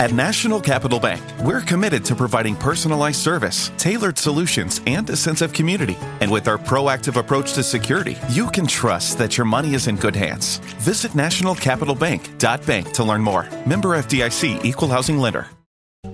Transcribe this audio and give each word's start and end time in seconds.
At 0.00 0.12
National 0.12 0.60
Capital 0.60 0.98
Bank, 0.98 1.22
we're 1.44 1.60
committed 1.60 2.04
to 2.06 2.16
providing 2.16 2.56
personalized 2.56 3.20
service, 3.20 3.70
tailored 3.78 4.18
solutions, 4.18 4.80
and 4.88 5.08
a 5.08 5.14
sense 5.14 5.40
of 5.40 5.52
community. 5.52 5.96
And 6.20 6.32
with 6.32 6.48
our 6.48 6.58
proactive 6.58 7.16
approach 7.16 7.52
to 7.52 7.62
security, 7.62 8.16
you 8.28 8.50
can 8.50 8.66
trust 8.66 9.18
that 9.18 9.36
your 9.38 9.44
money 9.44 9.74
is 9.74 9.86
in 9.86 9.94
good 9.94 10.16
hands. 10.16 10.58
Visit 10.80 11.12
nationalcapitalbank.bank 11.12 12.90
to 12.92 13.04
learn 13.04 13.22
more. 13.22 13.48
Member 13.66 13.90
FDIC 13.90 14.64
Equal 14.64 14.90
Housing 14.90 15.20
Lender. 15.20 15.46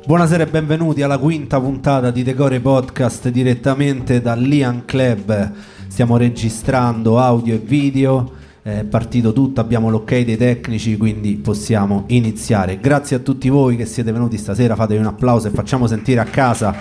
Buonasera 0.06 0.42
e 0.42 0.46
benvenuti 0.46 1.00
alla 1.00 1.18
quinta 1.18 1.58
puntata 1.58 2.10
di 2.10 2.22
Decore 2.22 2.60
Podcast 2.60 3.30
direttamente 3.30 4.20
dal 4.20 4.42
Lian 4.42 4.84
Club. 4.84 5.52
Stiamo 5.88 6.18
registrando 6.18 7.18
audio 7.18 7.54
e 7.54 7.58
video 7.58 8.39
è 8.62 8.84
partito 8.84 9.32
tutto, 9.32 9.60
abbiamo 9.60 9.88
l'ok 9.88 10.20
dei 10.20 10.36
tecnici, 10.36 10.96
quindi 10.96 11.36
possiamo 11.36 12.04
iniziare. 12.08 12.78
Grazie 12.78 13.16
a 13.16 13.18
tutti 13.20 13.48
voi 13.48 13.76
che 13.76 13.86
siete 13.86 14.12
venuti 14.12 14.36
stasera, 14.36 14.74
fatevi 14.74 15.00
un 15.00 15.06
applauso 15.06 15.48
e 15.48 15.50
facciamo 15.50 15.86
sentire 15.86 16.20
a 16.20 16.24
casa, 16.24 16.74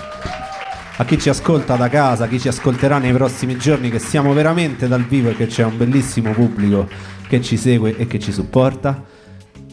a 0.98 1.06
chi 1.06 1.18
ci 1.18 1.30
ascolta 1.30 1.76
da 1.76 1.88
casa, 1.88 2.26
a 2.26 2.28
chi 2.28 2.40
ci 2.40 2.50
ascolterà 2.50 2.98
nei 2.98 3.14
prossimi 3.14 3.58
giorni, 3.58 3.90
che 3.90 4.00
siamo 4.00 4.34
veramente 4.34 4.88
dal 4.88 5.06
vivo 5.06 5.30
e 5.30 5.36
che 5.36 5.48
c'è 5.48 5.64
un 5.64 5.78
bellissimo 5.78 6.32
pubblico 6.34 6.88
che 7.28 7.42
ci 7.42 7.56
segue 7.56 7.96
e 7.96 8.08
che 8.08 8.20
ci 8.20 8.32
supporta. 8.34 9.04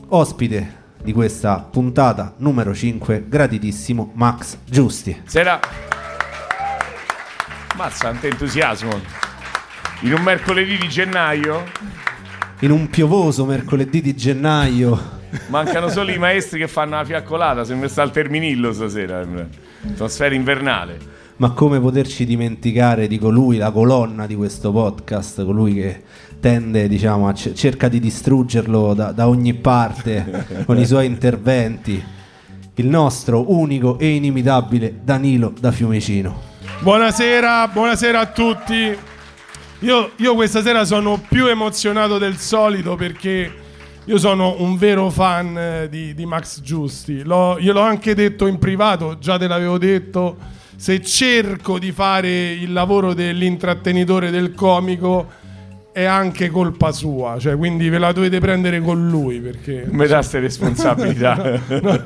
Ospite 0.08 0.84
di 1.02 1.12
questa 1.12 1.58
puntata 1.68 2.34
numero 2.38 2.72
5, 2.72 3.24
gratitissimo 3.28 4.12
Max 4.14 4.58
Giusti. 4.64 5.22
Sera. 5.24 5.58
Mazza, 7.76 8.14
entusiasmo. 8.20 9.25
In 10.00 10.12
un 10.12 10.20
mercoledì 10.22 10.76
di 10.76 10.88
gennaio? 10.88 11.64
In 12.60 12.70
un 12.70 12.90
piovoso 12.90 13.46
mercoledì 13.46 14.02
di 14.02 14.14
gennaio. 14.14 15.14
Mancano 15.48 15.88
solo 15.88 16.10
i 16.10 16.18
maestri 16.18 16.58
che 16.58 16.68
fanno 16.68 16.96
la 16.96 17.04
fiaccolata, 17.04 17.64
sembra 17.64 17.88
sta 17.88 18.02
al 18.02 18.10
Terminillo 18.10 18.74
stasera, 18.74 19.26
atmosfera 19.90 20.34
invernale. 20.34 20.98
Ma 21.36 21.50
come 21.52 21.80
poterci 21.80 22.26
dimenticare 22.26 23.06
di 23.06 23.18
colui, 23.18 23.56
la 23.56 23.70
colonna 23.70 24.26
di 24.26 24.34
questo 24.34 24.70
podcast, 24.70 25.44
colui 25.44 25.74
che 25.74 26.02
tende, 26.40 26.88
diciamo, 26.88 27.28
a 27.28 27.32
c- 27.32 27.52
cerca 27.54 27.88
di 27.88 27.98
distruggerlo 27.98 28.92
da, 28.92 29.12
da 29.12 29.28
ogni 29.28 29.54
parte 29.54 30.44
con 30.66 30.78
i 30.78 30.84
suoi 30.84 31.06
interventi. 31.06 32.02
Il 32.74 32.86
nostro 32.86 33.50
unico 33.50 33.98
e 33.98 34.08
inimitabile 34.08 35.00
Danilo 35.02 35.54
da 35.58 35.72
Fiumicino. 35.72 36.54
Buonasera, 36.80 37.68
buonasera 37.68 38.20
a 38.20 38.26
tutti. 38.26 39.14
Io, 39.80 40.12
io, 40.16 40.34
questa 40.34 40.62
sera 40.62 40.84
sono 40.86 41.22
più 41.28 41.46
emozionato 41.46 42.16
del 42.16 42.36
solito 42.38 42.94
perché 42.96 43.52
io 44.04 44.18
sono 44.18 44.56
un 44.60 44.78
vero 44.78 45.10
fan 45.10 45.58
eh, 45.58 45.88
di, 45.90 46.14
di 46.14 46.24
Max 46.24 46.62
Giusti. 46.62 47.22
L'ho, 47.22 47.58
io 47.58 47.72
l'ho 47.72 47.80
anche 47.80 48.14
detto 48.14 48.46
in 48.46 48.58
privato, 48.58 49.18
già 49.18 49.36
te 49.36 49.46
l'avevo 49.46 49.76
detto. 49.76 50.36
Se 50.76 51.02
cerco 51.02 51.78
di 51.78 51.92
fare 51.92 52.52
il 52.52 52.72
lavoro 52.72 53.12
dell'intrattenitore 53.12 54.30
del 54.30 54.54
comico 54.54 55.44
è 55.92 56.04
anche 56.04 56.50
colpa 56.50 56.92
sua, 56.92 57.38
cioè, 57.38 57.56
quindi 57.56 57.88
ve 57.88 57.96
la 57.96 58.12
dovete 58.12 58.38
prendere 58.38 58.82
con 58.82 59.08
lui 59.08 59.40
perché 59.40 59.86
me 59.90 60.06
dà 60.06 60.16
queste 60.16 60.40
responsabilità. 60.40 61.58
no. 61.80 62.04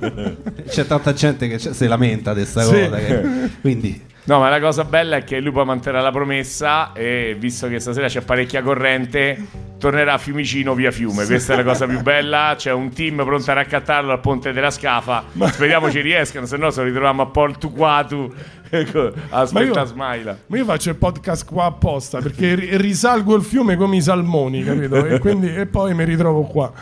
C'è 0.68 0.86
tanta 0.86 1.12
gente 1.12 1.48
che 1.48 1.58
si 1.58 1.86
lamenta 1.86 2.32
di 2.32 2.40
questa 2.40 2.62
sì. 2.62 2.70
cosa, 2.70 2.96
che, 2.98 3.22
quindi 3.60 4.00
No, 4.30 4.38
ma 4.38 4.48
la 4.48 4.60
cosa 4.60 4.84
bella 4.84 5.16
è 5.16 5.24
che 5.24 5.40
lui 5.40 5.50
poi 5.50 5.64
manterrà 5.64 6.00
la 6.00 6.12
promessa 6.12 6.92
e 6.92 7.34
visto 7.36 7.66
che 7.66 7.80
stasera 7.80 8.06
c'è 8.06 8.20
parecchia 8.20 8.62
corrente, 8.62 9.36
tornerà 9.76 10.12
a 10.12 10.18
Fiumicino 10.18 10.72
via 10.72 10.92
Fiume. 10.92 11.26
Questa 11.26 11.54
è 11.54 11.56
la 11.56 11.64
cosa 11.64 11.88
più 11.88 11.98
bella. 12.00 12.54
C'è 12.56 12.70
un 12.70 12.92
team 12.92 13.24
pronto 13.24 13.50
a 13.50 13.54
raccattarlo 13.54 14.12
al 14.12 14.20
ponte 14.20 14.52
della 14.52 14.70
Scafa. 14.70 15.24
Speriamo 15.46 15.90
ci 15.90 16.00
riescano, 16.00 16.46
se 16.46 16.56
no 16.58 16.70
se 16.70 16.78
lo 16.78 16.86
ritroviamo 16.86 17.22
a 17.22 17.26
Porto 17.26 17.70
Quatu. 17.70 18.32
Ecco, 18.72 19.10
aspetta, 19.30 19.82
Smaila. 19.82 20.38
Ma 20.46 20.56
io 20.56 20.64
faccio 20.64 20.90
il 20.90 20.94
podcast 20.94 21.44
qua 21.44 21.64
apposta 21.64 22.20
perché 22.20 22.54
risalgo 22.54 23.34
il 23.34 23.42
fiume 23.42 23.74
come 23.74 23.96
i 23.96 24.00
salmoni, 24.00 24.62
capito? 24.62 25.04
E, 25.06 25.18
quindi, 25.18 25.52
e 25.52 25.66
poi 25.66 25.92
mi 25.92 26.04
ritrovo 26.04 26.42
qua. 26.42 26.72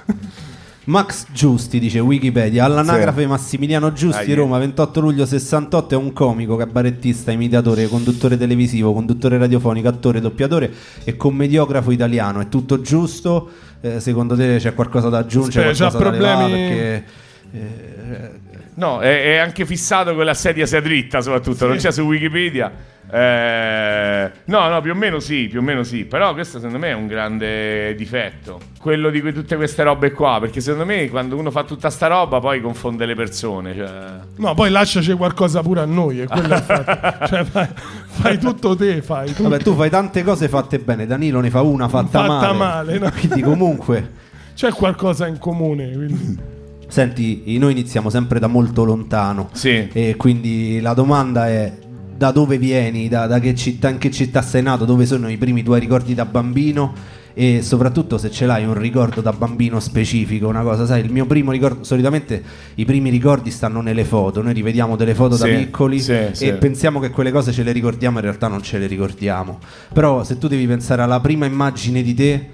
Max 0.88 1.26
Giusti, 1.32 1.78
dice 1.78 1.98
Wikipedia, 1.98 2.64
all'anagrafe 2.64 3.20
sì. 3.20 3.26
Massimiliano 3.26 3.92
Giusti, 3.92 4.32
ah, 4.32 4.34
Roma, 4.34 4.56
28 4.56 5.00
luglio 5.00 5.26
68, 5.26 5.94
è 5.94 5.98
un 5.98 6.14
comico, 6.14 6.56
cabarettista, 6.56 7.30
imitatore, 7.30 7.88
conduttore 7.88 8.38
televisivo, 8.38 8.94
conduttore 8.94 9.36
radiofonico, 9.36 9.86
attore, 9.86 10.20
doppiatore 10.20 10.72
e 11.04 11.14
commediografo 11.14 11.90
italiano. 11.90 12.40
È 12.40 12.48
tutto 12.48 12.80
giusto? 12.80 13.50
Eh, 13.82 14.00
secondo 14.00 14.34
te 14.34 14.56
c'è 14.56 14.72
qualcosa 14.72 15.10
da 15.10 15.18
aggiungere? 15.18 15.72
C'è 15.72 15.90
problemi... 15.90 16.50
Perché, 16.50 17.04
eh, 17.52 18.30
no, 18.74 19.00
è, 19.00 19.34
è, 19.34 19.36
anche 19.36 19.66
fissato 19.66 20.14
con 20.14 20.24
la 20.24 20.34
sedia 20.34 20.64
sia 20.64 20.80
dritta 20.80 21.20
soprattutto, 21.20 21.58
sì. 21.58 21.66
non 21.66 21.76
c'è 21.76 21.92
su 21.92 22.00
Wikipedia. 22.00 22.72
Eh, 23.10 24.30
no, 24.44 24.68
no, 24.68 24.80
più 24.82 24.92
o 24.92 24.94
meno 24.94 25.18
sì, 25.18 25.46
più 25.48 25.60
o 25.60 25.62
meno 25.62 25.82
sì. 25.82 26.04
Però 26.04 26.32
questo 26.34 26.58
secondo 26.58 26.78
me 26.78 26.88
è 26.90 26.94
un 26.94 27.06
grande 27.06 27.94
difetto. 27.94 28.60
Quello 28.78 29.10
di 29.10 29.20
tutte 29.32 29.56
queste 29.56 29.82
robe 29.82 30.12
qua. 30.12 30.38
Perché 30.40 30.60
secondo 30.60 30.84
me 30.84 31.08
quando 31.08 31.36
uno 31.36 31.50
fa 31.50 31.64
tutta 31.64 31.90
sta 31.90 32.06
roba 32.06 32.38
poi 32.40 32.60
confonde 32.60 33.06
le 33.06 33.14
persone. 33.14 33.74
Cioè... 33.74 33.90
No, 34.36 34.54
poi 34.54 34.70
lasciaci 34.70 35.12
qualcosa 35.14 35.62
pure 35.62 35.80
a 35.80 35.86
noi. 35.86 36.18
cioè, 36.28 37.44
fai, 37.44 37.68
fai, 38.06 38.38
tutto 38.38 38.76
te, 38.76 39.00
fai 39.00 39.32
tutto. 39.32 39.48
Vabbè, 39.48 39.62
tu 39.62 39.74
fai 39.74 39.90
tante 39.90 40.22
cose 40.22 40.48
fatte 40.48 40.78
bene. 40.78 41.06
Danilo 41.06 41.40
ne 41.40 41.50
fa 41.50 41.62
una 41.62 41.88
fatta, 41.88 42.24
fatta 42.24 42.52
male. 42.52 42.98
male 42.98 42.98
no? 42.98 43.10
Quindi 43.10 43.42
comunque... 43.42 44.26
C'è 44.54 44.72
qualcosa 44.72 45.28
in 45.28 45.38
comune. 45.38 45.92
Quindi. 45.92 46.56
Senti, 46.88 47.56
noi 47.58 47.72
iniziamo 47.72 48.10
sempre 48.10 48.40
da 48.40 48.48
molto 48.48 48.84
lontano. 48.84 49.50
Sì. 49.52 49.88
E 49.92 50.16
quindi 50.16 50.80
la 50.80 50.94
domanda 50.94 51.46
è 51.46 51.72
da 52.18 52.32
dove 52.32 52.58
vieni, 52.58 53.08
da, 53.08 53.28
da 53.28 53.38
che 53.38 53.54
città, 53.54 53.90
in 53.90 53.98
che 53.98 54.10
città 54.10 54.42
sei 54.42 54.60
nato, 54.60 54.84
dove 54.84 55.06
sono 55.06 55.30
i 55.30 55.36
primi 55.36 55.62
tuoi 55.62 55.78
ricordi 55.78 56.14
da 56.14 56.24
bambino 56.24 56.92
e 57.32 57.62
soprattutto 57.62 58.18
se 58.18 58.28
ce 58.32 58.44
l'hai 58.44 58.64
un 58.64 58.76
ricordo 58.76 59.20
da 59.20 59.30
bambino 59.32 59.78
specifico, 59.78 60.48
una 60.48 60.62
cosa, 60.62 60.84
sai, 60.84 61.04
il 61.04 61.12
mio 61.12 61.26
primo 61.26 61.52
ricordo, 61.52 61.84
solitamente 61.84 62.42
i 62.74 62.84
primi 62.84 63.10
ricordi 63.10 63.52
stanno 63.52 63.82
nelle 63.82 64.04
foto, 64.04 64.42
noi 64.42 64.52
rivediamo 64.52 64.96
delle 64.96 65.14
foto 65.14 65.36
sì, 65.36 65.48
da 65.48 65.56
piccoli 65.58 66.00
sì, 66.00 66.12
e 66.12 66.30
sì. 66.32 66.52
pensiamo 66.54 66.98
che 66.98 67.10
quelle 67.10 67.30
cose 67.30 67.52
ce 67.52 67.62
le 67.62 67.70
ricordiamo, 67.70 68.18
in 68.18 68.24
realtà 68.24 68.48
non 68.48 68.62
ce 68.62 68.78
le 68.78 68.88
ricordiamo. 68.88 69.60
Però 69.94 70.24
se 70.24 70.38
tu 70.38 70.48
devi 70.48 70.66
pensare 70.66 71.02
alla 71.02 71.20
prima 71.20 71.46
immagine 71.46 72.02
di 72.02 72.14
te, 72.14 72.48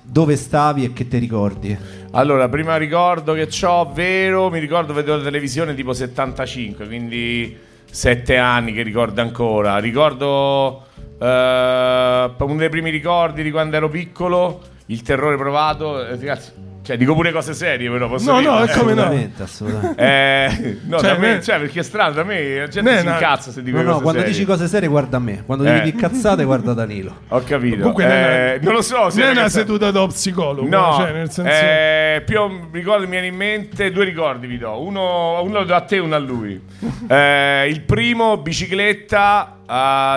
dove 0.00 0.36
stavi 0.36 0.84
e 0.84 0.92
che 0.94 1.06
ti 1.06 1.18
ricordi? 1.18 1.76
Allora, 2.12 2.48
prima 2.48 2.78
ricordo 2.78 3.34
che 3.34 3.46
ho, 3.66 3.92
vero, 3.92 4.48
mi 4.48 4.58
ricordo 4.58 4.94
vedevo 4.94 5.18
la 5.18 5.22
televisione 5.22 5.74
tipo 5.74 5.92
75, 5.92 6.86
quindi 6.86 7.70
sette 7.92 8.38
anni 8.38 8.72
che 8.72 8.82
ricordo 8.82 9.20
ancora. 9.20 9.76
Ricordo 9.76 10.86
eh, 11.18 12.30
uno 12.38 12.56
dei 12.56 12.70
primi 12.70 12.88
ricordi 12.88 13.42
di 13.42 13.50
quando 13.50 13.76
ero 13.76 13.90
piccolo, 13.90 14.60
il 14.86 15.02
terrore 15.02 15.36
provato. 15.36 16.02
Eh, 16.02 16.08
ragazzi, 16.08 16.52
cioè, 16.82 16.96
dico 16.96 17.14
pure 17.14 17.30
cose 17.30 17.54
serie, 17.54 17.88
però 17.88 18.08
posso 18.08 18.32
no, 18.32 18.38
dire. 18.40 18.50
No, 18.50 18.62
è 18.64 18.70
come 18.76 18.94
no. 18.94 19.28
Assolutamente. 19.40 20.02
Eh, 20.02 20.78
no, 20.84 20.98
cioè, 20.98 21.12
da 21.12 21.18
me, 21.18 21.40
cioè, 21.40 21.60
perché 21.60 21.78
è 21.78 21.82
strano, 21.84 22.12
da 22.12 22.24
me 22.24 22.58
la 22.58 22.66
gente 22.66 22.98
si 22.98 23.06
incazza 23.06 23.52
se 23.52 23.62
dico 23.62 23.76
no, 23.76 23.82
no, 23.84 24.00
quando 24.00 24.18
serie. 24.18 24.32
dici 24.34 24.44
cose 24.44 24.66
serie 24.66 24.88
guarda 24.88 25.20
me, 25.20 25.44
quando 25.46 25.62
eh. 25.62 25.68
devi 25.68 25.92
dire 25.92 25.96
cazzate 25.96 26.42
guarda 26.42 26.72
Danilo. 26.72 27.18
Ho 27.28 27.40
capito. 27.44 27.76
Comunque, 27.76 28.54
eh, 28.54 28.58
non 28.62 28.72
lo 28.72 28.82
so. 28.82 29.10
Se 29.10 29.20
non 29.20 29.28
è 29.28 29.32
una 29.32 29.48
seduta 29.48 29.92
da 29.92 30.04
psicologo. 30.08 30.68
No, 30.68 30.94
cioè, 30.96 31.12
nel 31.12 31.30
senso... 31.30 31.52
eh, 31.52 32.22
più 32.26 32.68
ricordi 32.72 33.04
mi 33.04 33.12
viene 33.12 33.26
in 33.28 33.36
mente, 33.36 33.92
due 33.92 34.04
ricordi 34.04 34.48
vi 34.48 34.58
do. 34.58 34.82
Uno, 34.82 35.40
uno 35.40 35.58
lo 35.60 35.64
do 35.64 35.76
a 35.76 35.82
te 35.82 35.96
e 35.96 36.00
uno 36.00 36.16
a 36.16 36.18
lui. 36.18 36.60
eh, 37.06 37.68
il 37.68 37.80
primo, 37.82 38.38
bicicletta 38.38 39.58
uh, 39.60 39.66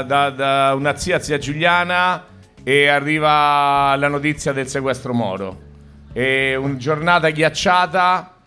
da, 0.03 0.31
da 0.35 0.73
una 0.75 0.95
zia, 0.95 1.19
zia 1.19 1.37
Giuliana, 1.37 2.25
e 2.63 2.87
arriva 2.87 3.95
la 3.95 4.07
notizia 4.07 4.51
del 4.51 4.67
sequestro 4.67 5.13
Moro 5.13 5.64
e 6.17 6.55
una 6.55 6.77
giornata 6.77 7.29
ghiacciata, 7.29 8.37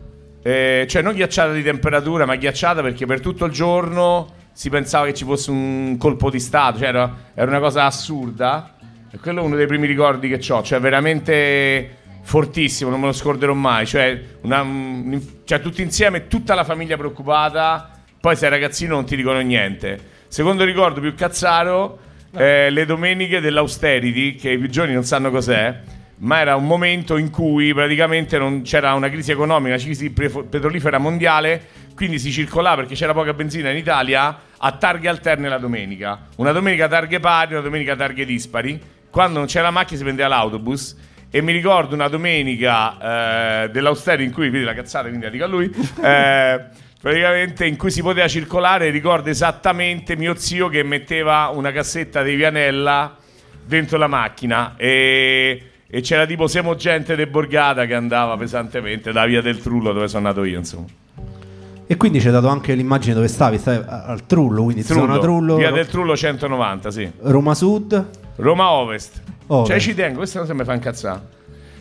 eh, 0.42 0.86
cioè 0.88 1.02
non 1.02 1.12
ghiacciata 1.12 1.52
di 1.52 1.62
temperatura, 1.62 2.24
ma 2.24 2.34
ghiacciata 2.36 2.80
perché 2.80 3.04
per 3.04 3.20
tutto 3.20 3.44
il 3.44 3.52
giorno 3.52 4.32
si 4.54 4.70
pensava 4.70 5.04
che 5.04 5.12
ci 5.12 5.26
fosse 5.26 5.50
un 5.50 5.96
colpo 5.98 6.30
di 6.30 6.40
Stato, 6.40 6.78
cioè 6.78 6.88
era, 6.88 7.14
era 7.34 7.50
una 7.50 7.60
cosa 7.60 7.84
assurda. 7.84 8.74
E 9.10 9.18
quello 9.18 9.42
è 9.42 9.44
uno 9.44 9.54
dei 9.54 9.66
primi 9.66 9.86
ricordi 9.86 10.30
che 10.30 10.50
ho, 10.50 10.62
cioè 10.62 10.80
veramente 10.80 11.96
fortissimo, 12.22 12.88
non 12.88 13.00
me 13.00 13.06
lo 13.06 13.12
scorderò 13.12 13.52
mai. 13.52 13.84
Cioè, 13.84 14.18
una, 14.40 14.62
un, 14.62 15.20
cioè 15.44 15.60
tutti 15.60 15.82
insieme, 15.82 16.26
tutta 16.26 16.54
la 16.54 16.64
famiglia 16.64 16.96
preoccupata, 16.96 17.90
poi 18.18 18.34
sei 18.34 18.48
ragazzino 18.48 18.94
non 18.94 19.04
ti 19.04 19.14
dicono 19.14 19.40
niente. 19.40 20.00
Secondo 20.28 20.64
ricordo 20.64 21.00
più 21.00 21.14
cazzaro, 21.14 21.98
eh, 22.34 22.70
le 22.70 22.86
domeniche 22.86 23.40
dell'austerity, 23.40 24.36
che 24.36 24.52
i 24.52 24.58
più 24.58 24.70
giovani 24.70 24.94
non 24.94 25.04
sanno 25.04 25.30
cos'è 25.30 25.96
ma 26.18 26.40
era 26.40 26.56
un 26.56 26.66
momento 26.66 27.16
in 27.16 27.30
cui 27.30 27.72
praticamente 27.72 28.38
non 28.38 28.62
c'era 28.62 28.94
una 28.94 29.08
crisi 29.08 29.30
economica, 29.30 29.74
una 29.74 29.82
crisi 29.82 30.10
petrolifera 30.10 30.98
mondiale, 30.98 31.66
quindi 31.94 32.18
si 32.18 32.32
circolava 32.32 32.76
perché 32.76 32.94
c'era 32.94 33.12
poca 33.12 33.32
benzina 33.32 33.70
in 33.70 33.76
Italia 33.76 34.36
a 34.56 34.72
targhe 34.72 35.08
alterne 35.08 35.48
la 35.48 35.58
domenica. 35.58 36.26
Una 36.36 36.52
domenica 36.52 36.88
targhe 36.88 37.20
pari, 37.20 37.52
una 37.52 37.62
domenica 37.62 37.94
targhe 37.94 38.24
dispari. 38.24 38.80
Quando 39.10 39.38
non 39.38 39.46
c'era 39.46 39.64
la 39.64 39.70
macchina 39.70 39.96
si 39.98 40.04
prendeva 40.04 40.28
l'autobus 40.28 40.96
E 41.30 41.40
mi 41.40 41.52
ricordo 41.52 41.94
una 41.94 42.08
domenica 42.08 43.64
eh, 43.64 43.70
dell'Austerio 43.70 44.24
in 44.24 44.32
cui, 44.32 44.50
vedi 44.50 44.64
la 44.64 44.74
cazzata, 44.74 45.08
quindi 45.08 45.26
la 45.26 45.30
dico 45.30 45.44
a 45.44 45.46
lui, 45.46 45.70
eh, 46.02 46.64
praticamente 47.00 47.66
in 47.66 47.76
cui 47.76 47.90
si 47.90 48.02
poteva 48.02 48.26
circolare, 48.28 48.90
ricordo 48.90 49.28
esattamente 49.30 50.16
mio 50.16 50.34
zio 50.34 50.68
che 50.68 50.82
metteva 50.82 51.48
una 51.48 51.70
cassetta 51.70 52.22
di 52.22 52.34
Vianella 52.34 53.16
dentro 53.64 53.98
la 53.98 54.06
macchina 54.06 54.74
e, 54.76 55.62
e 55.90 56.00
c'era 56.02 56.26
tipo 56.26 56.46
Semo 56.46 56.74
Gente 56.74 57.16
de 57.16 57.26
Borgata 57.26 57.86
che 57.86 57.94
andava 57.94 58.36
pesantemente 58.36 59.10
da 59.10 59.24
via 59.24 59.40
del 59.40 59.58
Trullo 59.60 59.92
dove 59.92 60.06
sono 60.08 60.28
nato 60.28 60.44
io, 60.44 60.58
insomma. 60.58 60.86
E 61.86 61.96
quindi 61.96 62.20
ci 62.20 62.26
hai 62.26 62.32
dato 62.34 62.48
anche 62.48 62.74
l'immagine 62.74 63.14
dove 63.14 63.28
stavi, 63.28 63.56
stavi 63.56 63.82
al 63.88 64.26
Trullo, 64.26 64.64
quindi 64.64 64.82
zona 64.82 65.18
Trullo, 65.18 65.56
via 65.56 65.70
del 65.70 65.86
Trullo 65.86 66.14
190, 66.14 66.90
sì. 66.90 67.10
Roma 67.20 67.54
Sud, 67.54 68.06
Roma 68.36 68.70
Ovest. 68.72 69.22
Ovest. 69.46 69.70
Cioè 69.70 69.80
ci 69.80 69.94
tengo, 69.94 70.18
questa 70.18 70.40
cosa 70.40 70.52
mi 70.52 70.64
fa 70.64 70.74
incazzare. 70.74 71.36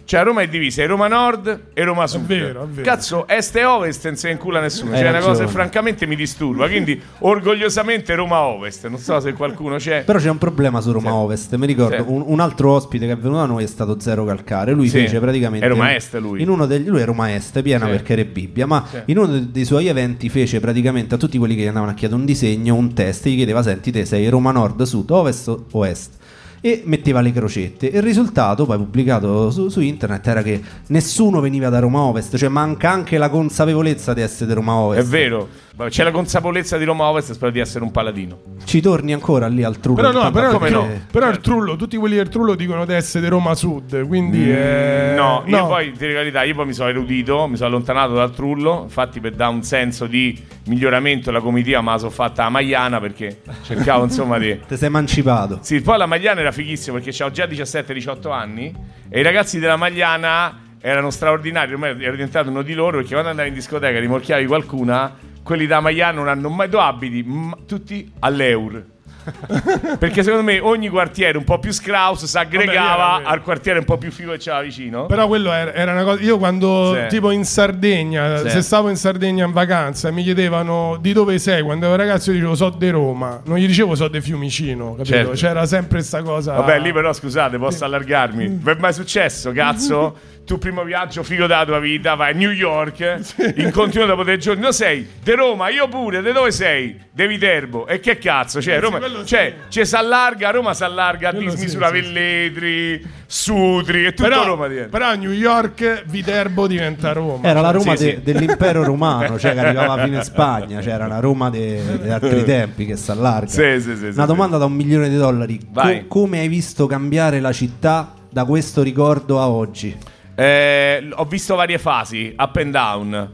Cioè 0.08 0.24
Roma 0.24 0.42
è 0.42 0.48
divisa 0.48 0.84
in 0.84 0.88
Roma 0.88 1.10
Nord 1.10 1.64
e 1.74 1.84
Roma 1.84 2.08
Sud. 2.08 2.26
vero, 2.28 2.64
è 2.64 2.68
vero. 2.68 2.82
Cazzo, 2.90 3.28
est 3.28 3.54
e 3.58 3.66
ovest 3.66 4.06
non 4.06 4.16
se 4.16 4.28
ne 4.28 4.34
incula 4.36 4.62
nessuno. 4.62 4.92
Cioè 4.96 5.04
è 5.04 5.10
una 5.10 5.20
cosa 5.20 5.44
che 5.44 5.52
francamente 5.52 6.06
mi 6.06 6.16
disturba. 6.16 6.66
Quindi 6.70 6.98
orgogliosamente 7.20 8.16
Roma 8.16 8.40
Ovest. 8.40 8.88
Non 8.88 9.00
so 9.00 9.20
se 9.20 9.34
qualcuno 9.34 9.76
c'è. 9.76 10.04
Però 10.06 10.18
c'è 10.18 10.30
un 10.30 10.38
problema 10.38 10.80
su 10.80 10.94
Roma 10.94 11.10
Sì. 11.10 11.16
Ovest. 11.16 11.56
Mi 11.56 11.66
ricordo 11.66 11.98
Sì. 11.98 12.04
un, 12.08 12.24
un 12.26 12.40
altro 12.40 12.72
ospite 12.72 13.06
che 13.06 13.12
è 13.12 13.18
venuto 13.18 13.40
da 13.40 13.46
noi 13.48 13.64
è 13.64 13.68
stato 13.68 14.00
Zero 14.00 14.24
Calcare. 14.24 14.72
Lui 14.72 14.88
Sì. 14.88 15.00
fece 15.00 15.20
praticamente. 15.20 15.66
È 15.66 15.70
Roma 15.70 15.94
Est 15.94 16.16
lui. 16.20 16.42
In 16.42 16.50
uno 16.50 16.66
degli, 16.66 16.88
lui 16.88 17.02
è 17.02 17.06
Roma 17.06 17.34
Est, 17.36 17.62
piena 17.62 17.84
Sì. 17.86 17.92
perché 17.92 18.14
era 18.14 18.24
Bibbia. 18.24 18.66
Ma 18.66 18.86
Sì. 18.90 19.02
in 19.08 19.18
uno 19.18 19.28
de- 19.28 19.52
dei 19.52 19.66
suoi 19.66 19.88
eventi 19.88 20.30
fece 20.30 20.62
praticamente 20.62 21.16
a 21.16 21.18
tutti 21.18 21.38
quelli 21.38 21.56
che 21.56 21.64
gli 21.64 21.68
andavano 21.68 21.92
a 21.92 21.96
chiedere 21.96 22.18
un 22.18 22.26
disegno, 22.26 22.76
un 22.76 22.94
test. 22.94 23.28
Gli 23.28 23.36
chiedeva: 23.36 23.62
Senti, 23.62 23.92
te 23.92 24.06
sei 24.06 24.30
Roma 24.30 24.52
Nord, 24.52 24.82
Sud, 24.84 25.10
Ovest 25.12 25.54
o 25.72 25.86
Est? 25.86 26.16
E 26.62 26.82
metteva 26.86 27.22
le 27.22 27.32
crocette. 27.32 27.92
E 27.92 27.98
il 27.98 28.04
risultato, 28.04 28.66
poi 28.66 28.78
pubblicato 28.78 29.52
su, 29.52 29.70
su 29.70 29.80
internet, 29.82 30.26
era 30.28 30.42
che 30.42 30.62
nessuno 30.88 31.40
veniva 31.40 31.70
da 31.70 31.80
Roma 31.80 32.02
Ovest. 32.02 32.36
Cioè, 32.38 32.50
manca 32.50 32.90
anche 32.92 33.18
la 33.18 33.30
consapevolezza 33.30 34.14
di 34.14 34.22
essere 34.22 34.48
di 34.48 34.54
Roma 34.54 34.74
È 34.74 34.76
Ovest. 34.78 35.08
vero. 35.10 35.48
C'è 35.90 36.04
la 36.04 36.10
consapevolezza 36.10 36.78
di 36.78 36.86
Roma 36.86 37.06
Ovest. 37.06 37.34
Spero 37.34 37.52
di 37.52 37.60
essere 37.60 37.84
un 37.84 37.92
paladino. 37.92 38.40
Ci 38.66 38.82
torni 38.82 39.14
ancora 39.14 39.46
lì 39.48 39.62
al 39.64 39.80
Trullo. 39.80 40.02
Però 40.02 40.24
no, 40.24 40.32
però, 40.32 40.52
come 40.52 40.68
il, 40.70 40.74
no? 40.74 40.88
Però 41.12 41.30
il. 41.30 41.40
Trullo, 41.40 41.76
tutti 41.76 41.98
quelli 41.98 42.16
del 42.16 42.30
Trullo 42.30 42.56
dicono 42.56 42.84
di 42.86 42.94
essere 42.94 43.24
di 43.26 43.30
Roma 43.30 43.54
Sud, 43.54 44.08
quindi 44.08 44.52
eh, 44.52 45.12
Mm, 45.14 45.16
No, 45.18 45.44
io 45.46 45.68
poi 45.68 45.92
ti 45.92 46.00
dico 46.00 46.14
la 46.14 46.20
verità, 46.20 46.44
io 46.44 46.56
poi 46.56 46.66
mi 46.66 46.74
sono 46.74 46.90
erudito, 46.90 47.48
mi 47.48 47.56
sono 47.58 47.70
allontanato 47.70 48.14
dal 48.16 48.34
trullo, 48.34 48.82
infatti 48.84 49.20
per 49.20 49.34
dare 49.34 49.54
un 49.54 49.62
senso 49.64 50.08
di 50.08 50.38
miglioramento 50.66 51.32
la 51.32 51.40
comitiva 51.42 51.82
me 51.82 51.92
la 51.92 51.98
sono 52.00 52.10
fatta 52.12 52.46
a 52.46 52.50
Magliana 52.50 53.00
perché 53.00 53.42
cercavo 53.64 54.04
insomma 54.04 54.38
di... 54.38 54.60
Ti 54.68 54.76
sei 54.78 54.88
emancipato. 54.88 55.60
Sì, 55.62 55.82
poi 55.82 55.98
la 55.98 56.06
Magliana 56.08 56.40
era 56.42 56.47
fighissima 56.52 57.00
perché 57.00 57.24
avevo 57.24 57.32
già 57.32 57.46
17-18 57.46 58.32
anni 58.32 58.76
e 59.10 59.20
i 59.20 59.24
ragazzi 59.24 59.60
della 59.60 59.76
Magliana 59.76 60.66
erano 60.80 61.10
straordinari, 61.10 61.74
ormai 61.74 61.92
ero 62.02 62.12
diventato 62.12 62.50
uno 62.50 62.62
di 62.62 62.74
loro 62.74 62.98
perché 62.98 63.12
quando 63.12 63.30
andavi 63.30 63.50
in 63.50 63.54
discoteca 63.54 64.00
rimorchiavi 64.00 64.46
qualcuna, 64.46 65.16
quelli 65.44 65.66
da 65.66 65.80
Magliana 65.80 66.18
non 66.18 66.28
hanno 66.28 66.50
mai... 66.50 66.70
Dove 66.70 66.84
abiti? 66.84 67.24
Mm, 67.24 67.52
tutti 67.66 68.12
all'Eur. 68.20 68.96
perché 70.00 70.24
secondo 70.24 70.44
me 70.44 70.60
ogni 70.60 70.90
quartiere 70.90 71.38
un 71.38 71.44
po' 71.44 71.60
più 71.60 71.72
scraus 71.72 72.24
si 72.26 72.38
aggregava 72.38 73.04
Vabbè, 73.06 73.18
vero. 73.24 73.30
al 73.30 73.42
quartiere 73.42 73.80
un 73.80 73.86
po' 73.86 73.98
più 73.98 74.12
figo 74.12 74.32
che 74.32 74.38
c'era 74.38 74.62
vicino. 74.62 75.06
Però 75.06 75.28
quello 75.28 75.52
era, 75.52 75.74
era 75.74 75.92
una 75.92 76.04
cosa. 76.04 76.22
Io 76.22 76.38
quando 76.38 76.96
Sì. 76.96 77.08
tipo 77.10 77.32
in 77.32 77.44
Sardegna, 77.46 78.38
Sì. 78.38 78.50
se 78.50 78.62
stavo 78.62 78.90
in 78.90 78.96
Sardegna 78.96 79.46
in 79.46 79.52
vacanza, 79.52 80.12
mi 80.12 80.24
chiedevano 80.24 80.98
di 81.00 81.14
dove 81.14 81.38
sei. 81.40 81.62
Quando 81.62 81.86
ero 81.88 81.96
ragazzo, 81.96 82.30
io 82.32 82.38
dicevo 82.38 82.56
so 82.56 82.70
di 82.70 82.90
Roma. 82.90 83.42
Non 83.46 83.58
gli 83.58 83.68
dicevo 83.68 83.96
so 83.96 84.08
di 84.08 84.22
Fiumicino. 84.22 84.92
Capito? 84.96 85.06
Certo. 85.06 85.32
C'era 85.32 85.66
sempre 85.66 85.98
questa 85.98 86.22
cosa. 86.22 86.54
Vabbè, 86.54 86.80
lì 86.80 86.92
però 86.94 87.12
scusate, 87.14 87.58
posso 87.58 87.86
allargarmi. 87.86 88.48
Vi 88.48 88.70
è 88.72 88.76
mai 88.80 88.94
successo, 88.94 89.52
cazzo? 89.52 90.16
Tu 90.48 90.58
primo 90.60 90.86
viaggio 90.86 91.24
figo 91.24 91.46
della 91.46 91.66
tua 91.66 91.80
vita, 91.80 92.16
vai 92.16 92.32
a 92.32 92.34
New 92.34 92.52
York, 92.52 93.20
incontri 93.58 93.98
uno 93.98 94.08
dopo 94.08 94.24
tre 94.24 94.38
giorni. 94.38 94.62
No, 94.62 94.72
sei 94.72 95.06
di 95.22 95.32
Roma, 95.34 95.68
io 95.68 95.90
pure, 95.90 96.22
di 96.22 96.32
dove 96.32 96.52
sei? 96.52 96.98
De 97.12 97.28
Viterbo. 97.28 97.86
E 97.86 98.00
che 98.00 98.18
cazzo? 98.18 98.62
Cioè, 98.62 98.80
Roma, 98.80 99.00
quello 99.00 99.20
sì. 99.20 99.26
cioè, 99.26 99.54
ci 99.68 99.86
si 99.86 99.94
allarga, 99.94 100.52
Roma 100.52 100.74
si 100.74 100.86
allarga 100.86 101.30
a 101.30 101.32
sì, 101.34 101.40
dismisura 101.40 101.90
sì, 101.90 101.96
sì. 101.96 102.02
Velletri, 102.02 103.06
Sutri, 103.26 104.06
e 104.06 104.14
tutto 104.14 104.30
Però, 104.30 104.46
Roma 104.46 104.68
diventa. 104.70 104.90
però 104.98 105.16
New 105.16 105.32
York 105.34 106.04
Viterbo 106.06 106.66
diventa 106.66 107.12
Roma. 107.12 107.46
Era 107.46 107.60
la 107.60 107.72
Roma 107.72 107.98
Sì, 107.98 108.06
de- 108.06 108.22
sì. 108.24 108.32
dell'impero 108.32 108.86
romano, 108.86 109.38
cioè 109.38 109.52
che 109.52 109.60
arrivava 109.60 110.02
fino 110.02 110.16
in 110.16 110.24
Spagna, 110.24 110.82
cioè 110.82 110.94
era 110.94 111.08
una 111.08 111.20
Roma 111.20 111.50
de- 111.50 112.00
di 112.02 112.10
altri 112.10 112.46
tempi 112.46 112.86
che 112.86 112.96
si 112.96 113.12
allarga. 113.12 113.50
Sì, 113.50 113.82
sì, 113.82 113.98
sì, 113.98 114.04
Una 114.06 114.22
sì, 114.22 114.26
domanda 114.26 114.56
da 114.58 114.64
un 114.64 114.72
milione 114.74 115.10
di 115.10 115.18
dollari: 115.18 115.60
Co- 115.74 116.06
come 116.08 116.40
hai 116.40 116.48
visto 116.48 116.88
cambiare 116.88 117.42
la 117.42 117.52
città 117.52 118.14
da 118.30 118.46
questo 118.46 118.82
ricordo 118.82 119.42
a 119.42 119.50
oggi? 119.50 120.16
Eh, 120.40 121.10
ho 121.14 121.26
visto 121.26 121.56
varie 121.56 121.80
fasi, 121.80 122.36
up 122.38 122.56
and 122.58 122.72
down. 122.72 123.34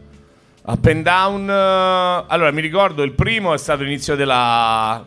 Up 0.65 0.85
and 0.85 1.03
down. 1.03 1.49
eh, 1.49 2.23
Allora, 2.27 2.51
mi 2.51 2.61
ricordo 2.61 3.03
il 3.03 3.11
primo 3.11 3.53
è 3.53 3.57
stato 3.57 3.83
l'inizio 3.83 4.15
della. 4.15 5.05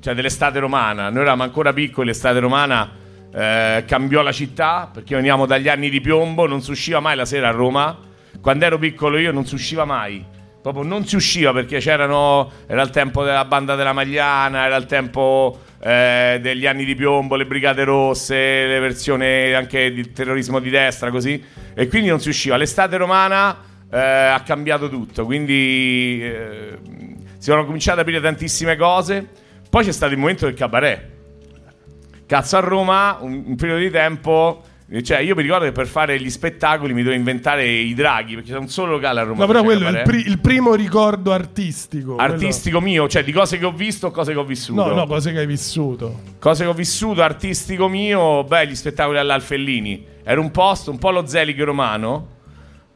cioè 0.00 0.14
dell'estate 0.14 0.58
romana. 0.58 1.04
Noi 1.08 1.22
eravamo 1.22 1.44
ancora 1.44 1.72
piccoli, 1.72 2.08
l'estate 2.08 2.40
romana 2.40 2.90
eh, 3.32 3.84
cambiò 3.86 4.20
la 4.20 4.32
città 4.32 4.90
perché 4.92 5.14
veniamo 5.14 5.46
dagli 5.46 5.68
anni 5.68 5.88
di 5.88 6.00
piombo, 6.02 6.46
non 6.46 6.60
si 6.60 6.72
usciva 6.72 7.00
mai 7.00 7.16
la 7.16 7.24
sera 7.24 7.48
a 7.48 7.52
Roma. 7.52 7.96
Quando 8.38 8.64
ero 8.66 8.76
piccolo 8.78 9.16
io 9.16 9.32
non 9.32 9.46
si 9.46 9.54
usciva 9.54 9.86
mai. 9.86 10.22
Proprio 10.62 10.84
non 10.84 11.06
si 11.06 11.16
usciva 11.16 11.52
perché 11.52 11.78
c'erano. 11.78 12.50
Era 12.66 12.82
il 12.82 12.90
tempo 12.90 13.24
della 13.24 13.44
banda 13.44 13.74
della 13.74 13.92
Magliana, 13.92 14.66
era 14.66 14.76
il 14.76 14.86
tempo 14.86 15.60
eh, 15.82 16.38
degli 16.42 16.66
anni 16.66 16.84
di 16.84 16.94
piombo, 16.94 17.36
le 17.36 17.46
brigate 17.46 17.84
rosse, 17.84 18.66
le 18.66 18.78
versioni 18.78 19.52
anche 19.54 19.90
di 19.92 20.12
terrorismo 20.12 20.58
di 20.58 20.68
destra, 20.68 21.10
così. 21.10 21.42
E 21.74 21.88
quindi 21.88 22.08
non 22.08 22.20
si 22.20 22.28
usciva. 22.28 22.56
L'estate 22.56 22.96
romana 22.98 23.56
eh, 23.90 23.98
ha 23.98 24.40
cambiato 24.44 24.90
tutto. 24.90 25.24
Quindi 25.24 26.20
eh, 26.22 26.78
si 27.38 27.50
sono 27.50 27.64
cominciate 27.64 28.00
ad 28.00 28.06
aprire 28.06 28.20
tantissime 28.20 28.76
cose. 28.76 29.26
Poi 29.70 29.84
c'è 29.84 29.92
stato 29.92 30.12
il 30.12 30.18
momento 30.18 30.44
del 30.44 30.54
cabaret. 30.54 31.08
Cazzo 32.26 32.56
a 32.58 32.60
Roma, 32.60 33.16
un, 33.20 33.44
un 33.46 33.56
periodo 33.56 33.80
di 33.80 33.90
tempo. 33.90 34.62
Eh, 34.90 35.02
Cioè, 35.02 35.18
io 35.18 35.34
mi 35.34 35.42
ricordo 35.42 35.64
che 35.64 35.72
per 35.72 35.86
fare 35.86 36.20
gli 36.20 36.28
spettacoli 36.30 36.92
mi 36.92 37.02
dovevo 37.02 37.18
inventare 37.18 37.66
i 37.66 37.94
draghi, 37.94 38.34
perché 38.34 38.50
c'è 38.52 38.58
un 38.58 38.68
solo 38.68 38.92
locale 38.92 39.20
a 39.20 39.22
Roma. 39.22 39.40
No, 39.40 39.46
però 39.46 39.62
quello 39.62 39.86
è 39.86 39.88
il, 39.88 39.94
cabaret. 39.96 40.08
pri- 40.08 40.26
il 40.30 40.38
primo 40.40 40.74
ricordo 40.74 41.32
artistico. 41.32 42.14
quello- 42.16 42.32
Artistico 42.32 42.80
mio, 42.80 43.08
cioè 43.08 43.22
di 43.22 43.32
cose 43.32 43.58
che 43.58 43.64
ho 43.64 43.72
visto 43.72 44.08
o 44.08 44.10
cose 44.10 44.32
che 44.32 44.38
ho 44.38 44.44
vissuto. 44.44 44.84
No, 44.86 44.92
no, 44.94 45.06
cose 45.06 45.32
che 45.32 45.38
hai 45.38 45.46
vissuto. 45.46 46.20
Cose 46.38 46.64
che 46.64 46.68
ho 46.70 46.74
vissuto, 46.74 47.22
artistico 47.22 47.88
mio, 47.88 48.44
beh, 48.44 48.66
gli 48.66 48.74
spettacoli 48.74 49.18
all'Alfellini. 49.18 50.06
Era 50.24 50.40
un 50.40 50.50
posto, 50.50 50.90
un 50.90 50.98
po' 50.98 51.10
lo 51.10 51.26
Zelig 51.26 51.62
romano, 51.62 52.28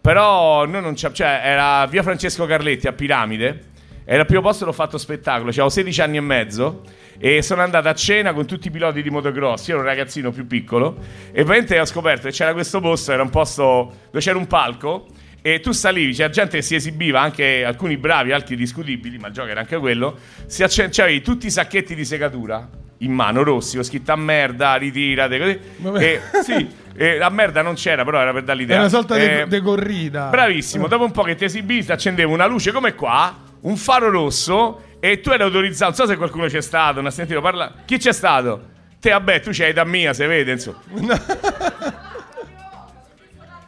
però 0.01 0.67
noi 0.67 0.83
non 0.83 0.95
c'è, 0.95 1.11
cioè 1.13 1.41
era 1.43 1.87
via 1.87 2.03
Francesco 2.03 2.45
Carletti 2.47 2.87
a 2.87 2.93
Piramide. 2.93 3.73
Era 4.07 4.21
il 4.21 4.27
primo 4.27 4.43
posto 4.43 4.65
dove 4.65 4.77
ho 4.77 4.81
fatto 4.81 4.99
spettacolo, 4.99 5.49
avevo 5.51 5.69
16 5.71 6.01
anni 6.03 6.17
e 6.19 6.21
mezzo 6.21 6.83
e 7.19 7.41
sono 7.43 7.63
andato 7.63 7.89
a 7.89 7.95
cena 7.95 8.33
con 8.35 8.45
tutti 8.45 8.69
i 8.69 8.71
piloti 8.71 9.03
di 9.03 9.09
motocross, 9.09 9.69
io 9.69 9.75
ero 9.75 9.83
un 9.83 9.89
ragazzino 9.89 10.31
più 10.31 10.47
piccolo 10.47 10.97
e 11.29 11.43
praticamente 11.45 11.81
ho 11.81 11.85
scoperto 11.87 12.29
che 12.29 12.33
c'era 12.35 12.53
questo 12.53 12.81
posto, 12.81 13.13
era 13.13 13.23
un 13.23 13.31
posto 13.31 13.63
dove 14.07 14.19
c'era 14.21 14.37
un 14.37 14.47
palco 14.47 15.07
e 15.41 15.61
tu 15.61 15.73
salivi, 15.73 16.13
c'era 16.13 16.29
gente 16.31 16.57
che 16.59 16.63
si 16.63 16.75
esibiva, 16.75 17.21
anche 17.21 17.65
alcuni 17.65 17.97
bravi, 17.97 18.33
altri 18.33 18.57
discutibili, 18.57 19.17
ma 19.19 19.29
il 19.29 19.33
gioco 19.33 19.49
era 19.49 19.61
anche 19.61 19.77
quello, 19.79 20.17
si 20.47 20.63
accen- 20.63 20.89
c'avevi 20.91 21.23
tutti 21.23 21.47
i 21.47 21.51
sacchetti 21.51 21.95
di 21.95 22.05
segatura 22.05 22.69
in 22.99 23.13
mano, 23.13 23.43
rossi, 23.43 23.79
ho 23.79 23.83
scritto 23.83 24.13
a 24.13 24.17
merda, 24.17 24.75
ritirate, 24.77 25.39
così. 25.39 26.05
E, 26.05 26.21
sì, 26.43 26.69
e 26.97 27.19
la 27.19 27.29
merda 27.29 27.61
non 27.63 27.75
c'era, 27.75 28.05
però 28.05 28.21
era 28.21 28.33
per 28.33 28.43
dare 28.45 28.59
l'idea. 28.59 28.77
È 28.77 28.81
una 28.81 28.89
sorta 28.89 29.17
Eh, 29.17 29.45
di 29.45 29.51
de 29.51 29.61
corrida. 29.61 30.29
Bravissimo, 30.31 30.89
dopo 30.89 31.05
un 31.05 31.11
po' 31.11 31.23
che 31.23 31.35
ti 31.35 31.45
esibivi, 31.45 31.85
ti 31.85 31.93
accendevo 31.93 32.33
una 32.33 32.47
luce 32.47 32.73
come 32.73 32.95
qua, 32.95 33.37
un 33.65 33.77
faro 33.77 34.11
rosso 34.11 34.97
e 35.01 35.21
tu 35.21 35.31
eri 35.31 35.43
autorizzato. 35.43 35.91
Non 35.91 35.95
so 36.01 36.07
se 36.07 36.17
qualcuno 36.17 36.47
c'è 36.47 36.63
stato, 36.63 36.95
non 36.97 37.07
ha 37.07 37.11
sentito 37.11 37.41
parlare. 37.41 37.73
Chi 37.85 37.99
c'è 37.99 38.13
stato? 38.13 38.73
Te, 39.01 39.11
vabbè, 39.11 39.41
tu 39.41 39.51
c'hai 39.53 39.73
da 39.73 39.85
mia, 39.85 40.15
se 40.15 40.27
vede, 40.27 40.53
insomma. 40.53 40.81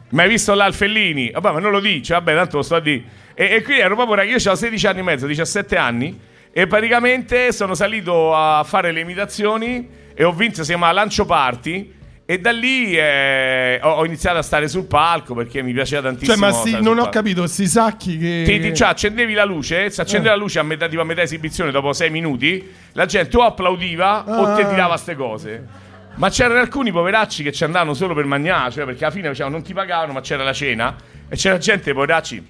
Ma 0.09 0.23
hai 0.23 0.29
visto 0.29 0.53
l'Alfellini? 0.53 1.31
Vabbè, 1.31 1.51
ma 1.51 1.59
non 1.59 1.71
lo 1.71 1.79
dice, 1.79 2.13
vabbè, 2.13 2.33
tanto 2.33 2.57
lo 2.57 2.63
sto 2.63 2.75
a 2.75 2.79
dire. 2.79 3.03
E, 3.33 3.55
e 3.55 3.61
qui 3.61 3.77
ero 3.79 3.95
proprio, 3.95 4.15
rag- 4.15 4.29
io 4.29 4.37
avevo 4.37 4.55
16 4.55 4.87
anni 4.87 4.99
e 4.99 5.03
mezzo, 5.03 5.27
17 5.27 5.77
anni, 5.77 6.19
e 6.51 6.65
praticamente 6.65 7.51
sono 7.51 7.75
salito 7.75 8.33
a 8.33 8.63
fare 8.63 8.91
le 8.91 9.01
imitazioni 9.01 9.87
e 10.13 10.23
ho 10.23 10.31
vinto, 10.31 10.63
si 10.63 10.69
chiama 10.69 10.91
Lancio 10.91 11.25
Party. 11.25 11.93
E 12.29 12.39
da 12.39 12.51
lì 12.51 12.93
eh, 12.93 13.79
ho, 13.81 13.89
ho 13.89 14.05
iniziato 14.05 14.37
a 14.37 14.41
stare 14.41 14.67
sul 14.67 14.83
palco 14.83 15.33
perché 15.33 15.61
mi 15.61 15.71
piaceva 15.71 16.01
tantissimo. 16.01 16.35
Cioè, 16.35 16.45
ma 16.45 16.51
si- 16.51 16.71
non 16.73 16.97
ho 16.97 17.03
palco. 17.03 17.09
capito, 17.11 17.47
si 17.47 17.65
sacchi 17.67 18.17
che. 18.17 18.43
Ti, 18.45 18.59
ti- 18.59 18.75
cioè, 18.75 18.89
accendevi 18.89 19.33
la 19.33 19.45
luce, 19.45 19.89
se 19.89 20.01
accendeva 20.01 20.33
Eh. 20.33 20.37
la 20.37 20.41
luce 20.43 20.59
a 20.59 20.63
metà, 20.63 20.89
tipo 20.89 20.99
a 21.01 21.05
metà 21.05 21.21
esibizione, 21.21 21.71
dopo 21.71 21.93
sei 21.93 22.09
minuti, 22.09 22.69
la 22.91 23.05
gente 23.05 23.37
o 23.37 23.43
applaudiva 23.43 24.25
o 24.27 24.43
Ah. 24.45 24.55
te 24.55 24.67
tirava 24.67 24.97
ste 24.97 25.15
cose. 25.15 25.65
Ma 26.15 26.29
c'erano 26.29 26.59
alcuni 26.59 26.91
poveracci 26.91 27.43
che 27.43 27.53
ci 27.53 27.63
andavano 27.63 27.93
solo 27.93 28.13
per 28.13 28.25
mangiare, 28.25 28.71
cioè 28.71 28.83
perché 28.83 29.05
alla 29.05 29.13
fine 29.13 29.29
diciamo, 29.29 29.49
non 29.51 29.61
ti 29.61 29.71
pagavano, 29.73 30.11
ma 30.11 30.19
c'era 30.19 30.43
la 30.43 30.51
cena. 30.51 30.95
E 31.29 31.35
c'era 31.37 31.57
gente, 31.59 31.93
poveracci, 31.93 32.45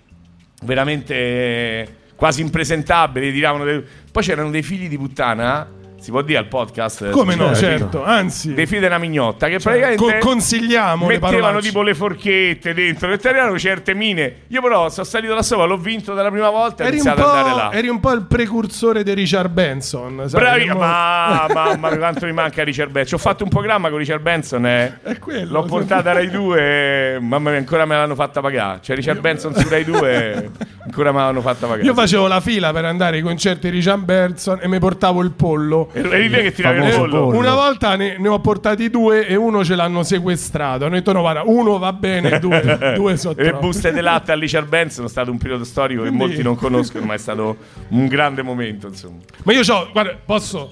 veramente 0.63 1.95
quasi 2.15 2.41
impresentabili. 2.41 3.31
Tiravano 3.31 3.63
dei- 3.63 3.83
Poi 4.11 4.23
c'erano 4.23 4.49
dei 4.49 4.63
figli 4.63 4.87
di 4.89 4.97
puttana 4.97 5.67
Si 5.99 6.11
può 6.11 6.21
dire 6.21 6.37
al 6.39 6.47
podcast? 6.47 7.09
Come 7.09 7.35
no, 7.35 7.47
Cioè, 7.47 7.55
certo. 7.77 8.03
Anzi, 8.03 8.53
Dei 8.53 8.65
fili 8.67 8.79
della 8.81 8.97
mignotta 8.99 9.47
che 9.47 9.59
cioè, 9.59 9.77
praticamente 9.79 10.19
co- 10.19 10.29
consigliamo 10.29 11.07
le 11.07 11.13
mettevano 11.13 11.39
parolacce. 11.41 11.67
tipo 11.67 11.81
le 11.81 11.93
forchette 11.95 12.73
dentro 12.73 13.09
che 13.15 13.27
erano 13.27 13.57
certe 13.57 13.93
mine. 13.93 14.35
Io 14.47 14.61
però 14.61 14.89
sono 14.89 15.05
salito 15.05 15.33
da 15.33 15.41
sopra, 15.41 15.65
l'ho 15.65 15.77
vinto 15.77 16.13
dalla 16.13 16.29
prima 16.29 16.49
volta 16.49 16.83
e 16.83 16.85
ho 16.85 16.89
Eri 16.89 16.99
un, 16.99 17.05
iniziato 17.05 17.29
ad 17.29 17.35
andare 17.35 17.49
po', 17.51 17.57
là. 17.57 17.71
eri 17.73 17.87
un 17.87 17.99
po' 17.99 18.11
il 18.13 18.21
precursore 18.25 19.03
di 19.03 19.13
Richard 19.13 19.49
Benson. 19.51 20.23
sai, 20.27 20.39
Bravi, 20.39 20.65
ma 20.77 21.45
mamma 21.53 21.89
mia, 21.89 21.97
quanto 21.97 22.25
mi 22.25 22.33
manca 22.33 22.63
Richard 22.63 22.91
Benson. 22.91 23.17
Ho 23.19 23.21
fatto 23.21 23.43
un 23.43 23.49
programma 23.49 23.89
con 23.89 23.97
Richard 23.97 24.21
Benson 24.21 24.65
e 24.67 24.99
È 25.03 25.17
quello, 25.17 25.51
l'ho 25.51 25.63
portata 25.63 26.11
Rai 26.13 26.29
2 26.29 27.15
e 27.15 27.19
mamma 27.19 27.49
mia, 27.49 27.59
ancora 27.59 27.85
me 27.85 27.95
l'hanno 27.95 28.15
fatta 28.15 28.39
pagare. 28.39 28.79
C'è 28.81 28.93
Richard 28.95 29.19
Benson 29.19 29.53
su 29.55 29.67
Rai 29.67 29.83
2 29.83 30.11
e 30.35 30.49
ancora 30.85 31.11
me 31.11 31.19
l'hanno 31.19 31.41
fatta 31.41 31.65
pagare. 31.65 31.83
Io 31.85 31.93
facevo 31.93 32.27
la 32.27 32.39
fila 32.39 32.71
per 32.71 32.85
andare 32.85 33.17
ai 33.17 33.21
concerti 33.23 33.69
di 33.69 33.75
Richard 33.77 34.03
Benson 34.03 34.59
e 34.61 34.67
mi 34.67 34.77
portavo 34.79 35.21
il 35.23 35.31
pollo. 35.31 35.85
Eri 35.97 36.29
te 36.29 36.41
che 36.41 36.51
tiravi 36.51 36.85
il 36.87 36.95
pollo. 36.95 37.25
pollo. 37.25 37.37
Una 37.37 37.53
volta 37.53 37.95
ne, 37.95 38.17
ne 38.17 38.27
ho 38.27 38.39
portati 38.39 38.89
due 38.89 39.27
e 39.27 39.35
uno 39.35 39.63
ce 39.63 39.75
l'hanno 39.75 40.03
sequestrato. 40.03 40.85
Hanno 40.85 40.95
detto: 40.95 41.11
no, 41.11 41.21
guarda, 41.21 41.43
uno 41.45 41.77
va 41.77 41.93
bene, 41.93 42.39
due, 42.39 42.93
due 42.95 43.17
sono 43.17 43.35
Le 43.37 43.53
buste 43.53 43.91
di 43.91 44.01
latte 44.01 44.31
a 44.31 44.35
Richard 44.35 44.67
Benson 44.67 45.05
è 45.05 45.09
stato 45.09 45.31
un 45.31 45.37
periodo 45.37 45.63
storico 45.63 46.03
che 46.03 46.07
Quindi- 46.09 46.25
molti 46.27 46.43
non 46.43 46.55
conoscono, 46.55 47.05
ma 47.05 47.13
è 47.13 47.17
stato 47.17 47.57
un 47.89 48.07
grande 48.07 48.41
momento, 48.41 48.87
insomma. 48.87 49.17
Ma 49.43 49.53
io 49.53 49.61
c'ho, 49.61 49.89
guarda, 49.91 50.17
posso. 50.23 50.71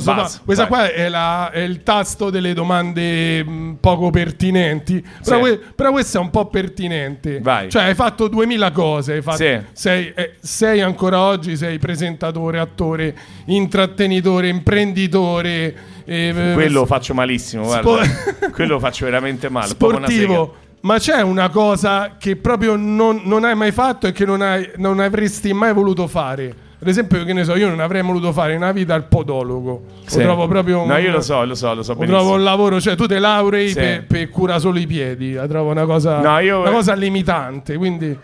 Fa- 0.00 0.30
questa 0.44 0.66
vai. 0.66 0.68
qua 0.68 0.92
è, 0.92 1.08
la- 1.08 1.50
è 1.50 1.60
il 1.60 1.82
tasto 1.82 2.30
delle 2.30 2.54
domande 2.54 3.42
mh, 3.44 3.76
poco 3.80 4.10
pertinenti. 4.10 5.04
Però, 5.24 5.36
Sì. 5.36 5.42
que- 5.42 5.60
però 5.74 5.90
questa 5.90 6.18
è 6.18 6.20
un 6.22 6.30
po' 6.30 6.46
pertinente. 6.46 7.40
Vai. 7.40 7.68
Cioè, 7.70 7.84
hai 7.84 7.94
fatto 7.94 8.28
2000 8.28 8.70
cose. 8.70 9.14
Hai 9.14 9.22
fatto- 9.22 9.36
Sì. 9.38 9.58
sei, 9.72 10.12
eh, 10.14 10.34
sei 10.40 10.80
ancora 10.80 11.20
oggi, 11.20 11.56
sei 11.56 11.78
presentatore, 11.78 12.58
attore, 12.58 13.14
intrattenitore, 13.46 14.48
imprenditore. 14.48 15.74
eh, 16.04 16.50
Quello 16.54 16.80
lo 16.80 16.86
faccio 16.86 17.14
malissimo, 17.14 17.64
Spo- 17.70 17.80
guarda. 17.82 18.50
Quello 18.52 18.74
lo 18.74 18.78
faccio 18.80 19.04
veramente 19.04 19.48
male. 19.48 19.68
sportivo. 19.68 20.56
Ma 20.80 20.98
c'è 20.98 21.20
una 21.22 21.48
cosa 21.48 22.16
che 22.18 22.34
proprio 22.34 22.74
non, 22.74 23.20
non 23.24 23.44
hai 23.44 23.54
mai 23.54 23.70
fatto 23.70 24.08
e 24.08 24.12
che 24.12 24.24
non, 24.24 24.42
hai- 24.42 24.68
non 24.78 24.98
avresti 24.98 25.52
mai 25.52 25.72
voluto 25.72 26.08
fare? 26.08 26.52
Ad 26.82 26.88
esempio, 26.88 27.24
che 27.24 27.32
ne 27.32 27.44
so, 27.44 27.54
io 27.54 27.68
non 27.68 27.78
avrei 27.78 28.02
voluto 28.02 28.32
fare 28.32 28.54
nella 28.54 28.72
vita 28.72 28.94
il 28.96 29.04
podologo. 29.04 29.84
Sì. 30.04 30.18
Lo 30.18 30.24
trovo 30.24 30.48
proprio 30.48 30.80
un, 30.80 30.88
No, 30.88 30.96
io 30.98 31.12
lo 31.12 31.20
so, 31.20 31.44
lo 31.44 31.54
so, 31.54 31.72
lo 31.74 31.82
so 31.84 31.94
lo 31.96 32.04
trovo 32.06 32.34
un 32.34 32.42
lavoro, 32.42 32.80
cioè 32.80 32.96
tu 32.96 33.06
te 33.06 33.20
laurei 33.20 33.68
Sì. 33.68 33.74
per, 33.76 34.04
per 34.06 34.28
cura 34.30 34.58
solo 34.58 34.78
i 34.80 34.86
piedi. 34.88 35.32
La 35.34 35.46
trovo 35.46 35.70
una 35.70 35.84
cosa, 35.84 36.20
No, 36.20 36.38
io- 36.40 36.60
una 36.60 36.70
cosa 36.72 36.94
limitante. 36.94 37.76
Quindi, 37.76 38.18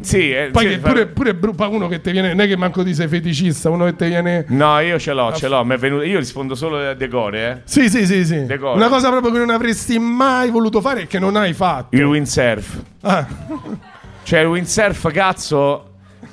Sì, 0.00 0.32
eh, 0.32 0.48
poi 0.50 0.68
sì, 0.68 0.78
pure, 0.80 1.06
pure 1.06 1.36
uno 1.68 1.86
che 1.86 2.00
ti 2.00 2.10
viene, 2.10 2.30
non 2.30 2.40
è 2.40 2.48
che 2.48 2.56
manco 2.56 2.82
ti 2.82 2.92
sei 2.92 3.06
feticista, 3.06 3.70
uno 3.70 3.84
che 3.84 3.94
ti 3.94 4.06
viene. 4.06 4.44
No, 4.48 4.80
io 4.80 4.98
ce 4.98 5.12
l'ho, 5.12 5.32
ce 5.32 5.46
l'ho. 5.46 5.64
mi 5.64 5.74
è 5.74 5.78
venuto- 5.78 6.02
Io 6.02 6.18
rispondo 6.18 6.56
solo 6.56 6.78
a 6.88 6.94
decore, 6.94 7.50
eh. 7.50 7.60
Sì, 7.66 7.88
sì, 7.88 8.04
sì, 8.04 8.24
sì. 8.24 8.46
Decore. 8.46 8.74
Una 8.74 8.88
cosa 8.88 9.10
proprio 9.10 9.30
che 9.30 9.38
non 9.38 9.50
avresti 9.50 9.96
mai 10.00 10.50
voluto 10.50 10.80
fare 10.80 11.02
e 11.02 11.06
che 11.06 11.20
non 11.20 11.36
hai 11.36 11.52
fatto. 11.52 11.94
Il 11.94 12.02
windsurf. 12.04 12.82
Ah. 13.02 13.24
Cioè, 14.24 14.40
il 14.40 14.46
windsurf, 14.46 15.12
cazzo, 15.12 15.85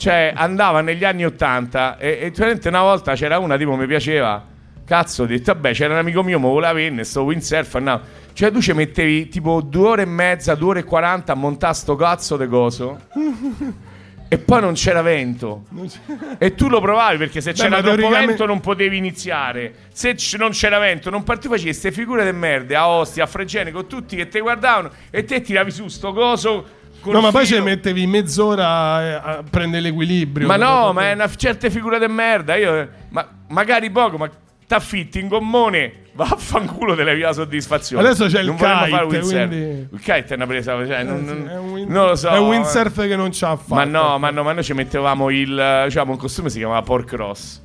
cioè, 0.03 0.33
andava 0.35 0.81
negli 0.81 1.05
anni 1.05 1.23
80 1.23 1.97
e, 1.97 2.33
e 2.35 2.67
una 2.67 2.81
volta 2.81 3.13
c'era 3.13 3.39
una, 3.39 3.55
tipo, 3.55 3.73
mi 3.77 3.85
piaceva. 3.87 4.45
Cazzo, 4.85 5.23
ho 5.23 5.25
detto, 5.25 5.53
vabbè, 5.53 5.71
c'era 5.71 5.93
un 5.93 5.99
amico 5.99 6.21
mio, 6.23 6.39
mi 6.39 6.45
voleva 6.49 6.73
venire, 6.73 7.05
sto 7.05 7.23
windsurf, 7.23 7.75
andavo. 7.75 8.01
Cioè, 8.33 8.51
tu 8.51 8.59
ci 8.61 8.73
mettevi 8.73 9.29
tipo 9.29 9.61
due 9.61 9.87
ore 9.87 10.01
e 10.01 10.05
mezza, 10.05 10.55
due 10.55 10.71
ore 10.71 10.79
e 10.81 10.83
quaranta 10.83 11.31
a 11.31 11.35
montare 11.35 11.73
sto 11.73 11.95
cazzo 11.95 12.35
de 12.35 12.47
coso. 12.49 12.99
e 14.27 14.37
poi 14.39 14.59
non 14.59 14.73
c'era 14.73 15.01
vento. 15.01 15.63
E 16.37 16.53
tu 16.53 16.67
lo 16.67 16.81
provavi 16.81 17.15
perché 17.15 17.39
se 17.39 17.53
c'era 17.53 17.69
ma 17.69 17.75
troppo 17.77 17.95
teoricamente- 17.95 18.27
vento 18.27 18.45
non 18.45 18.59
potevi 18.59 18.97
iniziare. 18.97 19.73
Se 19.93 20.15
c- 20.15 20.35
non 20.37 20.49
c'era 20.49 20.79
vento, 20.79 21.09
non 21.09 21.23
partivi, 21.23 21.53
facevi 21.53 21.69
queste 21.69 21.93
figure 21.93 22.25
di 22.29 22.37
merda 22.37 22.79
a 22.81 22.89
Ostia, 22.89 23.23
a 23.23 23.27
Fregene, 23.27 23.71
con 23.71 23.87
tutti 23.87 24.17
che 24.17 24.27
ti 24.27 24.41
guardavano 24.41 24.89
e 25.11 25.23
te 25.23 25.39
tiravi 25.39 25.71
su 25.71 25.87
sto 25.87 26.11
coso. 26.11 26.81
No, 27.11 27.21
ma 27.21 27.31
poi 27.31 27.45
ci 27.45 27.59
mettevi 27.59 28.07
mezz'ora 28.07 29.01
eh, 29.03 29.13
a 29.13 29.43
prendere 29.49 29.81
l'equilibrio. 29.83 30.47
Ma 30.47 30.55
no, 30.55 30.93
ma 30.93 31.09
è 31.09 31.13
una 31.13 31.29
certe 31.35 31.69
figure 31.69 31.99
di 31.99 32.07
merda. 32.07 32.55
Io, 32.55 32.87
ma 33.09 33.27
magari 33.49 33.89
poco, 33.91 34.17
ma 34.17 34.29
t'affitti 34.65 35.19
in 35.19 35.27
gommone, 35.27 35.93
vaffanculo 36.13 36.95
te 36.95 37.03
levi 37.03 37.21
la 37.21 37.33
soddisfazione. 37.33 38.03
Adesso 38.07 38.27
c'è 38.27 38.39
il 38.39 38.47
Non 38.47 38.55
kite, 38.55 38.67
fare 38.67 39.05
quindi- 39.07 39.87
Il 39.91 39.99
kite 39.99 40.25
è 40.27 40.33
una 40.35 40.47
presa, 40.47 40.85
cioè, 40.85 41.03
non, 41.03 41.23
non- 41.23 41.47
È 41.49 41.57
un 41.57 41.69
win- 41.71 41.87
non 41.91 42.07
lo 42.07 42.15
so. 42.15 42.29
È 42.29 42.37
un 42.39 42.47
windsurf 42.47 43.01
che 43.07 43.15
non 43.15 43.29
c'ha 43.31 43.51
affatto. 43.51 43.73
Ma 43.75 43.83
no, 43.83 44.17
ma 44.17 44.29
no, 44.29 44.43
ma 44.43 44.53
noi 44.53 44.63
ci 44.63 44.73
mettevamo 44.73 45.29
il. 45.29 45.81
Diciamo, 45.85 46.11
un 46.11 46.17
costume 46.17 46.49
si 46.49 46.57
chiamava 46.59 46.81
Pork 46.81 47.11
Ross. 47.13 47.61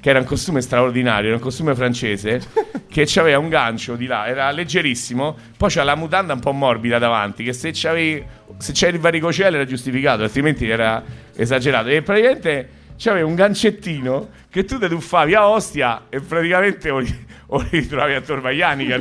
Che 0.00 0.10
era 0.10 0.20
un 0.20 0.24
costume 0.24 0.60
straordinario, 0.60 1.26
era 1.26 1.36
un 1.36 1.42
costume 1.42 1.74
francese 1.74 2.40
che 2.88 3.06
aveva 3.16 3.38
un 3.38 3.48
gancio 3.48 3.96
di 3.96 4.06
là, 4.06 4.26
era 4.26 4.50
leggerissimo. 4.50 5.36
Poi 5.56 5.68
c'era 5.68 5.84
la 5.84 5.96
mutanda 5.96 6.32
un 6.32 6.40
po' 6.40 6.52
morbida 6.52 6.98
davanti. 6.98 7.44
Che 7.44 7.52
se 7.52 7.70
c'avevi, 7.72 8.24
se 8.58 8.72
c'era 8.72 8.92
il 8.92 9.00
varicocello 9.00 9.56
era 9.56 9.64
giustificato, 9.64 10.22
altrimenti 10.22 10.68
era 10.68 11.02
esagerato. 11.34 11.88
E 11.88 12.02
praticamente 12.02 12.68
c'aveva 12.98 13.26
un 13.26 13.34
gancettino 13.34 14.28
che 14.50 14.64
tu 14.64 14.78
ti 14.78 14.88
tuffavi 14.88 15.34
a 15.34 15.48
Ostia 15.48 16.06
e 16.08 16.20
praticamente 16.20 16.90
o 16.90 16.98
li, 16.98 17.26
o 17.46 17.60
li 17.60 17.68
ritrovavi 17.70 18.14
a 18.14 18.22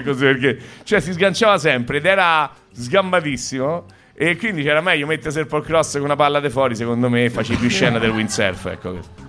coso, 0.02 0.20
Perché 0.20 0.58
cioè, 0.84 1.00
si 1.00 1.12
sganciava 1.14 1.58
sempre 1.58 1.98
ed 1.98 2.06
era 2.06 2.50
sgambatissimo. 2.72 3.86
E 4.20 4.36
quindi 4.36 4.64
c'era 4.64 4.82
meglio 4.82 5.06
mettersi 5.06 5.38
il 5.38 5.46
pork 5.46 5.68
cross 5.68 5.94
con 5.94 6.04
una 6.04 6.16
palla 6.16 6.40
de 6.40 6.50
fuori, 6.50 6.76
secondo 6.76 7.08
me, 7.08 7.30
facevi 7.30 7.60
più 7.60 7.70
scena 7.70 8.00
del 8.00 8.10
windsurf, 8.10 8.66
ecco 8.66 8.94
questo. 8.94 9.27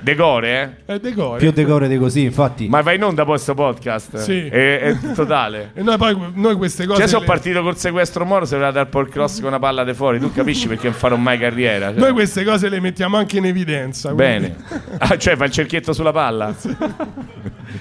Decore, 0.00 0.76
eh? 0.86 0.92
È 0.94 0.98
decore. 0.98 1.38
Più 1.38 1.50
decore 1.52 1.88
di 1.88 1.96
così, 1.96 2.22
infatti. 2.24 2.68
Ma 2.68 2.80
vai 2.82 2.96
in 2.96 3.04
onda 3.04 3.24
poi 3.24 3.38
sto 3.38 3.54
podcast? 3.54 4.16
Sì. 4.16 4.46
È, 4.48 4.80
è 4.80 4.96
totale. 5.14 5.70
E 5.82 5.82
noi 5.82 5.96
poi 5.96 6.16
noi 6.34 6.56
queste 6.56 6.84
cose. 6.86 6.98
Cioè, 7.00 7.08
sono 7.08 7.20
le- 7.20 7.26
partito 7.26 7.62
col 7.62 7.76
sequestro 7.76 8.24
Moro, 8.24 8.44
se 8.44 8.54
voleva 8.56 8.72
dare 8.72 8.84
il 8.84 8.90
pork 8.90 9.10
cross 9.10 9.38
con 9.38 9.48
una 9.48 9.58
palla 9.58 9.84
de 9.84 9.94
fuori, 9.94 10.18
tu 10.18 10.32
capisci 10.32 10.68
perché 10.68 10.88
non 10.88 10.94
farò 10.96 11.16
mai 11.16 11.38
carriera. 11.38 11.90
Cioè. 11.90 11.98
Noi 11.98 12.12
queste 12.12 12.44
cose 12.44 12.68
le 12.68 12.80
mettiamo 12.80 13.16
anche 13.16 13.38
in 13.38 13.46
evidenza. 13.46 14.12
quindi- 14.12 14.48
Bene. 14.48 14.56
Ah, 14.98 15.16
cioè, 15.16 15.36
fa 15.36 15.44
il 15.46 15.50
cerchietto 15.50 15.92
sulla 15.92 16.12
palla? 16.12 16.54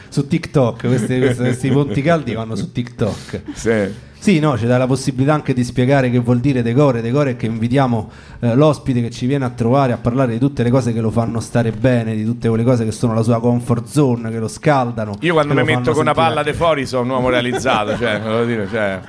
Su 0.09 0.27
TikTok, 0.27 0.87
questi, 0.87 1.17
questi, 1.19 1.41
questi 1.43 1.69
ponti 1.69 2.01
caldi 2.01 2.33
vanno 2.33 2.55
su 2.55 2.71
TikTok. 2.71 3.41
Sì. 3.53 4.09
Sì, 4.21 4.37
no, 4.37 4.55
ci 4.55 4.67
dà 4.67 4.77
la 4.77 4.85
possibilità 4.85 5.33
anche 5.33 5.51
di 5.55 5.63
spiegare 5.63 6.11
che 6.11 6.19
vuol 6.19 6.39
dire 6.39 6.61
decore. 6.61 7.01
Decore 7.01 7.31
è 7.31 7.35
che 7.35 7.47
invitiamo 7.47 8.11
eh, 8.41 8.53
l'ospite 8.53 9.01
che 9.01 9.09
ci 9.09 9.25
viene 9.25 9.45
a 9.45 9.49
trovare 9.49 9.93
a 9.93 9.97
parlare 9.97 10.33
di 10.33 10.37
tutte 10.37 10.61
le 10.61 10.69
cose 10.69 10.93
che 10.93 11.01
lo 11.01 11.09
fanno 11.09 11.39
stare 11.39 11.71
bene, 11.71 12.13
di 12.15 12.23
tutte 12.23 12.47
quelle 12.47 12.63
cose 12.63 12.85
che 12.85 12.91
sono 12.91 13.15
la 13.15 13.23
sua 13.23 13.39
comfort 13.39 13.87
zone, 13.87 14.29
che 14.29 14.37
lo 14.37 14.47
scaldano. 14.47 15.15
Io 15.21 15.33
quando 15.33 15.55
mi 15.55 15.63
metto 15.63 15.91
con 15.93 16.01
una 16.01 16.13
palla 16.13 16.43
de 16.43 16.53
fuori 16.53 16.85
sono 16.85 17.01
un 17.01 17.09
uomo 17.09 17.29
realizzato, 17.29 17.97
cioè, 17.97 18.21
volevo 18.21 18.45
dire, 18.45 18.67
cioè. 18.69 18.99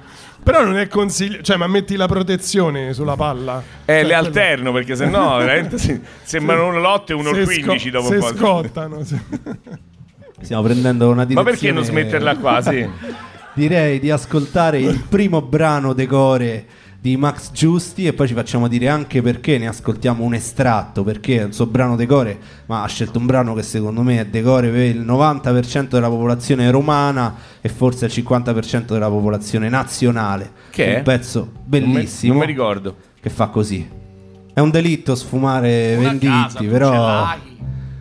Però 0.42 0.64
non 0.64 0.78
è 0.78 0.88
consiglio. 0.88 1.42
Cioè, 1.42 1.58
ma 1.58 1.66
metti 1.66 1.94
la 1.94 2.06
protezione 2.06 2.94
sulla 2.94 3.14
palla. 3.14 3.62
Eh, 3.84 3.92
Cioè, 3.98 4.02
le 4.04 4.14
alterno 4.14 4.72
perché 4.72 4.96
sennò 4.96 5.36
veramente 5.38 5.76
si- 5.76 6.00
sembrano 6.24 6.68
uno 6.68 6.80
l'8 6.80 7.04
e 7.08 7.12
uno 7.12 7.34
se 7.34 7.40
il 7.40 7.44
15 7.44 7.88
sco- 7.90 7.98
dopo 8.00 8.08
un 8.12 8.18
po'. 8.18 8.26
scottano. 8.34 9.04
sì. 9.04 9.20
Stiamo 10.42 10.62
prendendo 10.62 11.06
una 11.06 11.16
Ma 11.16 11.24
direzione. 11.24 11.50
perché 11.50 11.72
non 11.72 11.84
smetterla 11.84 12.36
qua? 12.36 12.60
Sì. 12.62 12.86
Direi 13.54 13.98
di 14.00 14.10
ascoltare 14.10 14.78
il 14.78 15.04
primo 15.08 15.42
brano 15.42 15.92
decore 15.92 16.64
di 16.98 17.16
Max 17.16 17.50
Giusti 17.50 18.06
e 18.06 18.12
poi 18.12 18.28
ci 18.28 18.32
facciamo 18.34 18.68
dire 18.68 18.88
anche 18.88 19.20
perché 19.22 19.58
ne 19.58 19.66
ascoltiamo 19.66 20.22
un 20.24 20.34
estratto, 20.34 21.02
perché 21.02 21.40
è 21.40 21.44
il 21.46 21.52
suo 21.52 21.66
brano 21.66 21.96
decore, 21.96 22.38
ma 22.66 22.82
ha 22.82 22.86
scelto 22.86 23.18
un 23.18 23.26
brano 23.26 23.54
che 23.54 23.62
secondo 23.62 24.02
me 24.02 24.20
è 24.20 24.26
decore 24.26 24.68
per 24.68 24.82
il 24.84 25.00
90% 25.00 25.88
della 25.88 26.08
popolazione 26.08 26.70
romana 26.70 27.34
e 27.60 27.68
forse 27.68 28.06
il 28.06 28.12
50% 28.14 28.84
della 28.92 29.08
popolazione 29.08 29.68
nazionale. 29.68 30.50
Che 30.70 30.94
è? 30.94 30.96
Un 30.98 31.02
pezzo 31.02 31.50
bellissimo 31.64 32.34
Non 32.34 32.42
mi 32.42 32.46
ricordo. 32.46 32.94
che 33.20 33.30
fa 33.30 33.48
così. 33.48 33.86
È 34.54 34.60
un 34.60 34.70
delitto 34.70 35.14
sfumare 35.14 35.96
Una 35.98 36.08
venditti, 36.10 36.26
casa, 36.26 36.62
però... 36.62 37.26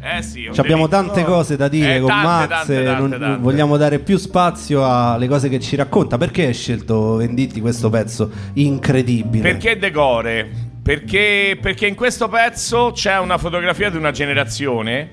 Eh 0.03 0.21
sì, 0.23 0.49
abbiamo 0.55 0.87
tante 0.87 1.23
cose 1.23 1.55
da 1.55 1.67
dire 1.67 1.97
Eh, 1.97 1.99
con 1.99 2.07
tante, 2.09 2.25
Max, 2.25 2.47
tante, 2.49 2.81
e 2.81 2.85
tante, 2.85 3.01
non- 3.01 3.19
tante. 3.19 3.41
vogliamo 3.41 3.77
dare 3.77 3.99
più 3.99 4.17
spazio 4.17 4.83
alle 4.83 5.27
cose 5.27 5.47
che 5.47 5.59
ci 5.59 5.75
racconta. 5.75 6.17
Perché 6.17 6.47
hai 6.47 6.53
scelto 6.55 7.17
Venditti 7.17 7.61
questo 7.61 7.89
pezzo 7.91 8.31
incredibile? 8.53 9.43
Perché 9.43 9.77
decore? 9.77 10.49
Perché, 10.81 11.55
perché 11.61 11.85
in 11.85 11.93
questo 11.93 12.27
pezzo 12.29 12.91
c'è 12.95 13.19
una 13.19 13.37
fotografia 13.37 13.91
di 13.91 13.97
una 13.97 14.09
generazione 14.09 15.09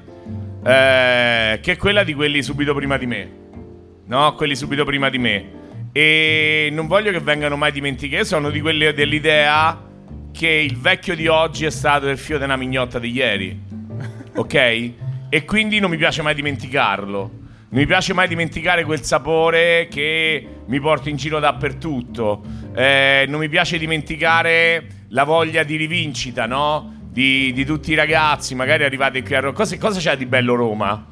eh, 0.65 1.59
che 1.61 1.73
è 1.73 1.77
quella 1.77 2.03
di 2.03 2.15
quelli 2.15 2.43
subito 2.43 2.75
prima 2.75 2.97
di 2.97 3.07
me. 3.07 3.29
No, 4.07 4.35
quelli 4.37 4.57
subito 4.57 4.87
prima 4.87 5.11
di 5.11 5.19
me. 5.19 5.45
E 5.93 6.71
non 6.73 6.87
voglio 6.87 7.11
che 7.13 7.21
vengano 7.21 7.57
mai 7.57 7.73
dimenticati. 7.73 8.25
Sono 8.25 8.49
di 8.49 8.63
quelli 8.63 8.91
dell'idea 8.95 9.79
che 10.33 10.49
il 10.49 10.79
vecchio 10.79 11.15
di 11.15 11.27
oggi 11.27 11.67
è 11.67 11.71
stato 11.71 12.09
il 12.09 12.17
fio 12.17 12.39
della 12.39 12.57
mignotta 12.57 12.99
di 12.99 13.11
ieri. 13.13 13.68
Ok? 14.35 14.93
E 15.31 15.45
quindi 15.45 15.79
non 15.79 15.91
mi 15.91 15.97
piace 15.97 16.23
mai 16.23 16.35
dimenticarlo. 16.35 17.19
Non 17.71 17.81
mi 17.81 17.87
piace 17.87 18.15
mai 18.15 18.29
dimenticare 18.29 18.85
quel 18.85 19.03
sapore 19.03 19.89
che 19.91 20.47
mi 20.67 20.81
porto 20.81 21.09
in 21.09 21.17
giro 21.17 21.39
dappertutto. 21.39 22.43
Eh, 22.75 23.27
non 23.29 23.41
mi 23.41 23.49
piace 23.49 23.77
dimenticare 23.77 24.87
la 25.09 25.25
voglia 25.25 25.63
di 25.65 25.77
rivincita, 25.77 26.47
no? 26.47 26.97
Di, 27.11 27.53
di 27.53 27.65
tutti 27.65 27.93
i 27.93 27.95
ragazzi, 27.95 28.55
magari 28.55 28.85
arrivati 28.85 29.23
qui 29.23 29.35
a 29.35 29.41
Roma. 29.41 29.55
Cosa, 29.55 29.77
cosa 29.77 29.99
c'è 29.99 30.17
di 30.17 30.25
bello 30.27 30.55
Roma? 30.55 31.07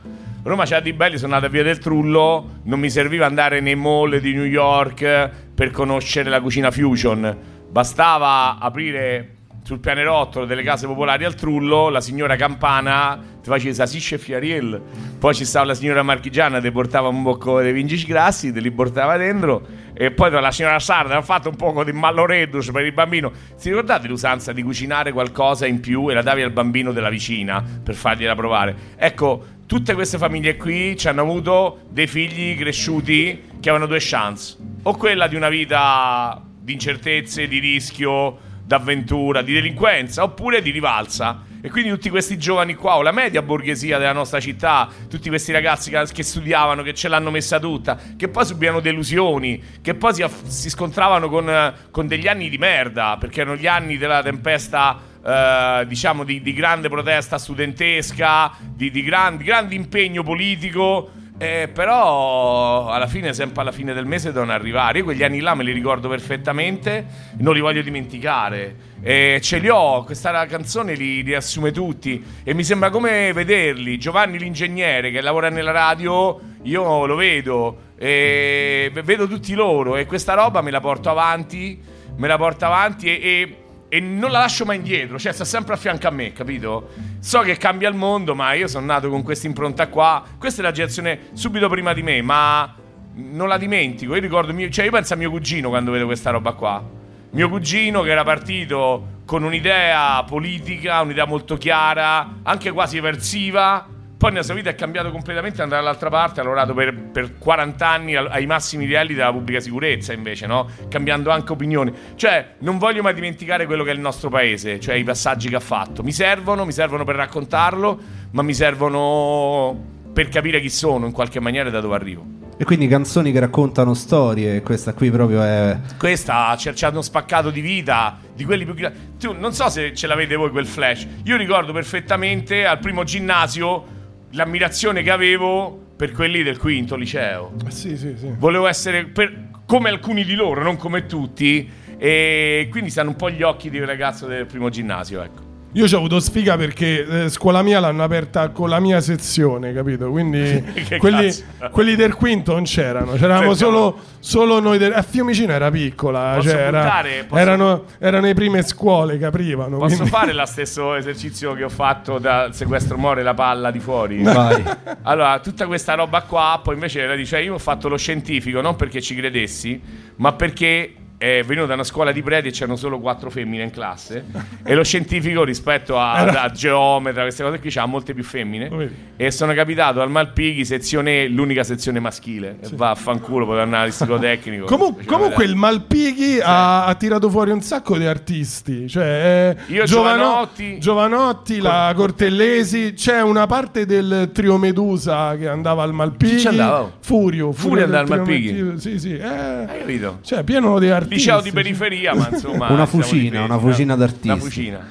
Roma 0.46 0.64
c'ha 0.64 0.78
di 0.78 0.92
belli, 0.92 1.18
sono 1.18 1.34
andato 1.34 1.50
a 1.50 1.52
Via 1.52 1.64
del 1.64 1.78
Trullo, 1.78 2.60
non 2.62 2.78
mi 2.78 2.88
serviva 2.88 3.26
andare 3.26 3.60
nei 3.60 3.74
mall 3.74 4.18
di 4.18 4.32
New 4.32 4.44
York 4.44 5.30
per 5.52 5.72
conoscere 5.72 6.30
la 6.30 6.40
cucina 6.40 6.70
fusion, 6.70 7.36
bastava 7.68 8.56
aprire 8.60 9.35
sul 9.66 9.80
pianerottolo 9.80 10.46
delle 10.46 10.62
case 10.62 10.86
popolari 10.86 11.24
al 11.24 11.34
Trullo, 11.34 11.88
la 11.88 12.00
signora 12.00 12.36
Campana 12.36 13.20
ti 13.42 13.48
faceva 13.48 13.74
sasisce 13.74 14.14
e 14.14 14.18
fiariel, 14.18 14.80
poi 15.18 15.34
ci 15.34 15.44
stava 15.44 15.66
la 15.66 15.74
signora 15.74 16.04
Marchigiana, 16.04 16.60
ti 16.60 16.70
portava 16.70 17.08
un 17.08 17.24
bocco 17.24 17.60
di 17.60 17.72
vingici 17.72 18.06
grassi, 18.06 18.52
te 18.52 18.60
li 18.60 18.70
portava 18.70 19.16
dentro, 19.16 19.66
e 19.92 20.12
poi 20.12 20.30
la 20.30 20.52
signora 20.52 20.78
Sarda 20.78 21.16
ha 21.16 21.22
fatto 21.22 21.48
un 21.48 21.56
po' 21.56 21.82
di 21.82 21.90
malloredus 21.90 22.70
per 22.70 22.84
il 22.84 22.92
bambino. 22.92 23.32
Si 23.56 23.68
ricordate 23.68 24.06
l'usanza 24.06 24.52
di 24.52 24.62
cucinare 24.62 25.10
qualcosa 25.10 25.66
in 25.66 25.80
più 25.80 26.08
e 26.10 26.14
la 26.14 26.22
davi 26.22 26.42
al 26.42 26.52
bambino 26.52 26.92
della 26.92 27.10
vicina 27.10 27.60
per 27.82 27.96
fargliela 27.96 28.36
provare? 28.36 28.76
Ecco, 28.96 29.44
tutte 29.66 29.94
queste 29.94 30.16
famiglie 30.16 30.54
qui 30.56 30.96
ci 30.96 31.08
hanno 31.08 31.22
avuto 31.22 31.80
dei 31.90 32.06
figli 32.06 32.56
cresciuti 32.56 33.42
che 33.58 33.68
avevano 33.68 33.86
due 33.86 33.98
chance, 34.00 34.56
o 34.84 34.94
quella 34.96 35.26
di 35.26 35.34
una 35.34 35.48
vita 35.48 36.40
di 36.56 36.72
incertezze, 36.72 37.48
di 37.48 37.58
rischio, 37.58 38.45
d'avventura, 38.66 39.42
di 39.42 39.52
delinquenza 39.52 40.24
oppure 40.24 40.60
di 40.60 40.70
rivalsa. 40.70 41.44
E 41.60 41.70
quindi 41.70 41.90
tutti 41.90 42.10
questi 42.10 42.36
giovani 42.38 42.74
qua, 42.74 42.96
o 42.96 43.02
la 43.02 43.12
media 43.12 43.42
borghesia 43.42 43.98
della 43.98 44.12
nostra 44.12 44.40
città, 44.40 44.88
tutti 45.08 45.28
questi 45.28 45.52
ragazzi 45.52 45.90
che, 45.90 46.22
studiavano, 46.22 46.82
che 46.82 46.94
ce 46.94 47.08
l'hanno 47.08 47.30
messa 47.30 47.58
tutta, 47.58 47.98
che 48.16 48.28
poi 48.28 48.44
subivano 48.44 48.80
delusioni, 48.80 49.62
che 49.80 49.94
poi 49.94 50.14
si, 50.14 50.24
si 50.46 50.70
scontravano 50.70 51.28
con, 51.28 51.74
con, 51.90 52.06
degli 52.06 52.28
anni 52.28 52.48
di 52.48 52.58
merda, 52.58 53.16
perché 53.18 53.40
erano 53.40 53.56
gli 53.56 53.66
anni 53.66 53.96
della 53.96 54.22
tempesta, 54.22 54.98
eh, 55.24 55.84
diciamo, 55.86 56.22
di, 56.22 56.40
di, 56.40 56.52
grande 56.52 56.88
protesta 56.88 57.38
studentesca, 57.38 58.52
di, 58.60 58.90
di, 58.90 59.02
gran, 59.02 59.36
di 59.36 59.44
grande 59.44 59.74
impegno 59.74 60.22
politico 60.22 61.10
eh, 61.38 61.68
però 61.72 62.88
alla 62.88 63.06
fine, 63.06 63.34
sempre 63.34 63.60
alla 63.60 63.72
fine 63.72 63.92
del 63.92 64.06
mese 64.06 64.32
devono 64.32 64.52
arrivare. 64.52 64.98
Io 64.98 65.04
quegli 65.04 65.22
anni 65.22 65.40
là 65.40 65.54
me 65.54 65.64
li 65.64 65.72
ricordo 65.72 66.08
perfettamente, 66.08 67.06
non 67.38 67.52
li 67.52 67.60
voglio 67.60 67.82
dimenticare. 67.82 68.94
Eh, 69.02 69.38
ce 69.42 69.58
li 69.58 69.68
ho, 69.68 70.04
questa 70.04 70.46
canzone 70.46 70.94
li 70.94 71.20
riassume 71.20 71.72
tutti 71.72 72.24
e 72.42 72.54
mi 72.54 72.64
sembra 72.64 72.90
come 72.90 73.32
vederli. 73.32 73.98
Giovanni 73.98 74.38
l'ingegnere 74.38 75.10
che 75.10 75.20
lavora 75.20 75.50
nella 75.50 75.72
radio, 75.72 76.40
io 76.62 77.04
lo 77.04 77.14
vedo, 77.16 77.78
e 77.98 78.90
vedo 79.04 79.26
tutti 79.26 79.54
loro 79.54 79.96
e 79.96 80.06
questa 80.06 80.34
roba 80.34 80.60
me 80.60 80.70
la 80.70 80.80
porto 80.80 81.10
avanti, 81.10 81.80
me 82.16 82.28
la 82.28 82.36
porto 82.36 82.64
avanti 82.64 83.06
e, 83.08 83.20
e 83.22 83.56
e 83.96 84.00
non 84.00 84.30
la 84.30 84.40
lascio 84.40 84.66
mai 84.66 84.76
indietro, 84.76 85.18
cioè 85.18 85.32
sta 85.32 85.46
sempre 85.46 85.72
a 85.72 85.78
fianco 85.78 86.06
a 86.06 86.10
me, 86.10 86.30
capito? 86.32 86.90
So 87.18 87.40
che 87.40 87.56
cambia 87.56 87.88
il 87.88 87.94
mondo, 87.94 88.34
ma 88.34 88.52
io 88.52 88.68
sono 88.68 88.84
nato 88.84 89.08
con 89.08 89.22
questa 89.22 89.46
impronta 89.46 89.88
qua. 89.88 90.22
Questa 90.38 90.60
è 90.60 90.64
la 90.64 90.70
generazione 90.70 91.30
subito 91.32 91.66
prima 91.70 91.94
di 91.94 92.02
me, 92.02 92.20
ma 92.20 92.74
non 93.14 93.48
la 93.48 93.56
dimentico. 93.56 94.14
Io 94.14 94.20
ricordo, 94.20 94.52
mio, 94.52 94.68
cioè 94.68 94.84
io 94.84 94.90
penso 94.90 95.14
a 95.14 95.16
mio 95.16 95.30
cugino 95.30 95.70
quando 95.70 95.92
vedo 95.92 96.04
questa 96.04 96.28
roba 96.28 96.52
qua. 96.52 96.84
Mio 97.30 97.48
cugino 97.48 98.02
che 98.02 98.10
era 98.10 98.22
partito 98.22 99.22
con 99.24 99.42
un'idea 99.42 100.22
politica, 100.24 101.00
un'idea 101.00 101.24
molto 101.24 101.56
chiara, 101.56 102.40
anche 102.42 102.72
quasi 102.72 102.98
eversiva 102.98 103.86
poi 104.18 104.30
nella 104.30 104.42
sua 104.42 104.54
vita 104.54 104.70
è 104.70 104.74
cambiato 104.74 105.10
completamente, 105.10 105.58
è 105.58 105.62
andato 105.62 105.82
dall'altra 105.82 106.08
parte, 106.08 106.40
ha 106.40 106.42
lavorato 106.42 106.72
per, 106.72 106.94
per 106.94 107.36
40 107.36 107.86
anni 107.86 108.16
ai 108.16 108.46
massimi 108.46 108.86
livelli 108.86 109.12
della 109.12 109.30
pubblica 109.30 109.60
sicurezza 109.60 110.14
invece, 110.14 110.46
no? 110.46 110.70
Cambiando 110.88 111.28
anche 111.30 111.52
opinioni. 111.52 111.92
Cioè, 112.14 112.54
non 112.60 112.78
voglio 112.78 113.02
mai 113.02 113.12
dimenticare 113.12 113.66
quello 113.66 113.84
che 113.84 113.90
è 113.90 113.94
il 113.94 114.00
nostro 114.00 114.30
paese, 114.30 114.80
cioè 114.80 114.94
i 114.94 115.04
passaggi 115.04 115.50
che 115.50 115.56
ha 115.56 115.60
fatto. 115.60 116.02
Mi 116.02 116.12
servono, 116.12 116.64
mi 116.64 116.72
servono 116.72 117.04
per 117.04 117.16
raccontarlo, 117.16 118.00
ma 118.30 118.40
mi 118.40 118.54
servono 118.54 119.78
per 120.14 120.28
capire 120.30 120.62
chi 120.62 120.70
sono 120.70 121.04
in 121.04 121.12
qualche 121.12 121.38
maniera 121.38 121.68
e 121.68 121.72
da 121.72 121.80
dove 121.80 121.94
arrivo. 121.94 122.24
E 122.56 122.64
quindi 122.64 122.88
canzoni 122.88 123.32
che 123.32 123.40
raccontano 123.40 123.92
storie, 123.92 124.62
questa 124.62 124.94
qui 124.94 125.10
proprio 125.10 125.42
è... 125.42 125.78
Questa 125.98 126.56
ci 126.56 126.84
hanno 126.86 127.02
spaccato 127.02 127.50
di 127.50 127.60
vita, 127.60 128.18
di 128.34 128.46
quelli 128.46 128.64
più 128.64 128.72
grandi. 128.72 128.98
Tu 129.18 129.34
non 129.38 129.52
so 129.52 129.68
se 129.68 129.92
ce 129.92 130.06
l'avete 130.06 130.36
voi 130.36 130.48
quel 130.48 130.66
flash. 130.66 131.06
Io 131.24 131.36
ricordo 131.36 131.74
perfettamente 131.74 132.64
al 132.64 132.78
primo 132.78 133.04
ginnasio 133.04 133.92
l'ammirazione 134.36 135.02
che 135.02 135.10
avevo 135.10 135.84
per 135.96 136.12
quelli 136.12 136.42
del 136.42 136.58
quinto 136.58 136.94
liceo. 136.94 137.54
Sì, 137.68 137.96
sì, 137.96 138.14
sì. 138.16 138.32
Volevo 138.36 138.66
essere 138.66 139.06
per, 139.06 139.48
come 139.66 139.88
alcuni 139.88 140.24
di 140.24 140.34
loro, 140.34 140.62
non 140.62 140.76
come 140.76 141.06
tutti. 141.06 141.68
E 141.98 142.68
quindi 142.70 142.90
stanno 142.90 143.10
un 143.10 143.16
po' 143.16 143.30
gli 143.30 143.42
occhi 143.42 143.70
di 143.70 143.78
un 143.78 143.86
ragazzo 143.86 144.26
del 144.26 144.44
primo 144.46 144.68
ginnasio, 144.68 145.22
ecco. 145.22 145.45
Io 145.72 145.86
ci 145.86 145.94
ho 145.94 145.98
avuto 145.98 146.20
sfiga 146.20 146.56
perché 146.56 147.24
eh, 147.24 147.28
scuola 147.28 147.62
mia 147.62 147.80
l'hanno 147.80 148.02
aperta 148.02 148.48
con 148.48 148.70
la 148.70 148.80
mia 148.80 149.00
sezione, 149.00 149.74
capito? 149.74 150.10
Quindi 150.10 150.64
quelli, 150.98 151.30
quelli, 151.70 151.94
del 151.94 152.14
quinto 152.14 152.52
non 152.52 152.64
c'erano, 152.64 153.12
c'eravamo 153.12 153.52
solo, 153.54 153.98
solo, 154.18 154.58
noi. 154.58 154.78
Del, 154.78 154.92
a 154.94 155.02
Fiumicino 155.02 155.52
era 155.52 155.70
piccola, 155.70 156.38
cioè 156.40 156.54
era, 156.54 157.02
posso... 157.28 157.40
erano, 157.40 157.84
erano, 157.98 158.26
le 158.26 158.34
prime 158.34 158.62
scuole 158.62 159.18
che 159.18 159.26
aprivano. 159.26 159.76
Posso 159.76 159.96
quindi... 159.96 160.10
fare 160.10 160.32
lo 160.32 160.46
stesso 160.46 160.94
esercizio 160.94 161.52
che 161.52 161.64
ho 161.64 161.68
fatto 161.68 162.18
dal 162.18 162.54
sequestro 162.54 162.96
More 162.96 163.22
la 163.22 163.34
palla 163.34 163.70
di 163.70 163.80
fuori? 163.80 164.22
Vai. 164.22 164.64
Allora, 165.02 165.38
tutta 165.40 165.66
questa 165.66 165.94
roba 165.94 166.22
qua, 166.22 166.58
poi 166.62 166.74
invece 166.74 167.14
dice, 167.16 167.40
io 167.40 167.54
ho 167.54 167.58
fatto 167.58 167.88
lo 167.88 167.96
scientifico 167.96 168.60
non 168.60 168.76
perché 168.76 169.00
ci 169.00 169.14
credessi, 169.14 169.80
ma 170.16 170.32
perché 170.32 170.94
è 171.18 171.42
venuto 171.44 171.66
da 171.68 171.74
una 171.74 171.84
scuola 171.84 172.12
di 172.12 172.22
preti 172.22 172.48
e 172.48 172.50
c'erano 172.50 172.76
solo 172.76 172.98
quattro 173.00 173.30
femmine 173.30 173.62
in 173.62 173.70
classe. 173.70 174.24
E 174.64 174.74
lo 174.74 174.84
scientifico 174.84 175.44
rispetto 175.44 175.98
a, 175.98 176.14
a 176.42 176.50
geometra 176.50 177.22
queste 177.22 177.42
cose 177.42 177.58
qui 177.58 177.70
c'ha 177.70 177.86
molte 177.86 178.14
più 178.14 178.24
femmine. 178.24 178.90
E 179.16 179.30
sono 179.30 179.54
capitato 179.54 180.00
al 180.00 180.10
Malpighi 180.10 180.64
sezione 180.64 181.28
l'unica 181.28 181.62
sezione 181.62 182.00
maschile. 182.00 182.58
Sì. 182.60 182.74
e 182.74 182.76
va 182.76 182.90
a 182.90 182.94
fanculo 182.94 183.46
per 183.46 183.58
andare 183.58 183.84
all'istituto 183.84 184.18
tecnico 184.18 184.66
Comun- 184.66 185.04
comunque 185.04 185.44
il 185.44 185.54
Malpighi 185.54 186.34
sì. 186.34 186.40
ha, 186.42 186.86
ha, 186.86 186.94
tirato 186.94 187.30
fuori 187.30 187.50
un 187.50 187.62
sacco 187.62 187.96
di 187.96 188.04
artisti. 188.04 188.88
Cioè 188.88 189.56
eh, 189.68 189.72
Io 189.72 189.84
Giovanotti. 189.84 190.78
Giovanotti, 190.78 191.58
Cor- 191.58 191.70
la 191.70 191.92
Cortellesi. 191.94 192.92
C'è 192.94 193.22
una 193.22 193.46
parte 193.46 193.86
del 193.86 194.30
trio 194.32 194.58
Medusa 194.58 195.36
che 195.36 195.48
andava 195.48 195.82
al 195.82 195.92
Malpighi? 195.92 196.40
Furio 196.40 196.92
Furio, 197.00 197.52
Furio 197.52 197.84
andava 197.84 198.02
al 198.02 198.08
Malpighi? 198.08 198.78
Sì 198.78 198.98
sì 198.98 199.16
eh, 199.16 199.24
hai 199.26 199.78
capito? 199.78 200.18
cioè 200.22 200.42
pieno 200.42 200.78
di 200.78 200.88
artisti. 200.88 201.05
Liceo 201.08 201.40
di 201.40 201.52
periferia, 201.52 202.14
ma 202.14 202.28
insomma. 202.30 202.70
una 202.70 202.86
fucina, 202.86 203.42
una 203.44 203.58
fucina 203.58 203.94
d'artisti. 203.94 204.28
Una 204.28 204.36
fucina. 204.36 204.86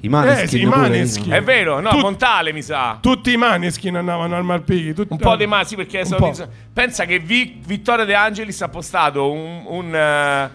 I 0.00 0.08
Maneskin, 0.08 0.44
eh, 0.44 0.48
sì, 0.48 0.60
i 0.60 0.66
Maneskin. 0.66 1.32
È 1.32 1.42
vero, 1.42 1.80
no, 1.80 1.90
Tut- 1.90 2.00
Montale 2.02 2.52
mi 2.52 2.62
sa. 2.62 2.98
Tutti 3.00 3.32
i 3.32 3.36
Maneskin 3.36 3.96
andavano 3.96 4.36
al 4.36 4.44
Malpighi. 4.44 4.94
Tutti... 4.94 5.12
Un 5.12 5.18
po' 5.18 5.36
dei 5.36 5.48
sì, 5.64 5.74
perché 5.74 6.04
sono... 6.04 6.32
pensa 6.72 7.04
che 7.06 7.18
Vi- 7.18 7.60
Vittorio 7.64 8.04
De 8.04 8.14
Angelis 8.14 8.60
ha 8.62 8.68
postato 8.68 9.32
un, 9.32 9.64
un, 9.66 10.50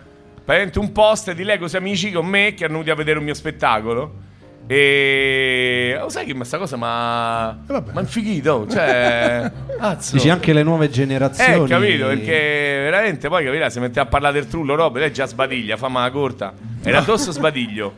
uh, 0.46 0.80
un 0.80 0.92
post 0.92 1.34
di 1.34 1.44
Lego 1.44 1.68
amici 1.74 2.12
con 2.12 2.26
me 2.26 2.54
che 2.54 2.64
hanno 2.64 2.74
venuti 2.74 2.92
a 2.92 2.96
vedere 2.96 3.18
un 3.18 3.26
mio 3.26 3.34
spettacolo. 3.34 4.30
E 4.72 6.00
oh, 6.02 6.08
sai 6.08 6.26
che 6.26 6.34
questa 6.34 6.58
cosa 6.58 6.78
ma 6.78 7.60
eh, 7.68 7.84
ma 7.92 8.00
infighito, 8.00 8.66
cioè 8.72 9.52
azzo. 9.78 10.16
Dici 10.16 10.30
anche 10.30 10.54
le 10.54 10.64
nuove 10.64 10.90
generazioni. 10.90 11.66
Eh, 11.66 11.68
capito, 11.68 12.08
perché 12.08 12.80
veramente 12.82 13.28
poi 13.28 13.44
capirà, 13.44 13.70
se 13.70 13.82
mette 13.82 14.00
a 14.00 14.06
parlare 14.06 14.36
del 14.40 14.48
trullo 14.48 14.76
roba, 14.76 15.00
lei 15.00 15.12
già 15.12 15.26
sbadiglia, 15.26 15.76
fa 15.76 15.90
ma 15.90 16.10
corta. 16.10 16.54
Era 16.84 17.04
tosso 17.04 17.34
sbadiglio. 17.34 17.94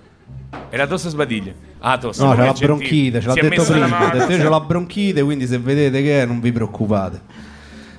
Era 0.72 0.88
tosso 0.88 1.10
sbadiglio. 1.10 1.54
Ah, 1.78 2.00
tosso. 2.00 2.26
No, 2.26 2.34
c'è 2.34 2.44
la 2.44 2.54
bronchite, 2.54 3.22
ce 3.22 3.28
l'ha 3.28 3.34
detto 3.36 3.64
prima. 3.66 3.98
Ha 4.00 4.10
detto 4.10 4.32
io 4.32 4.44
c'ho 4.44 4.50
la 4.50 4.60
bronchite, 4.60 5.22
quindi 5.22 5.46
se 5.46 5.60
vedete 5.60 6.02
che 6.02 6.24
è 6.24 6.26
non 6.26 6.40
vi 6.40 6.52
preoccupate. 6.52 7.22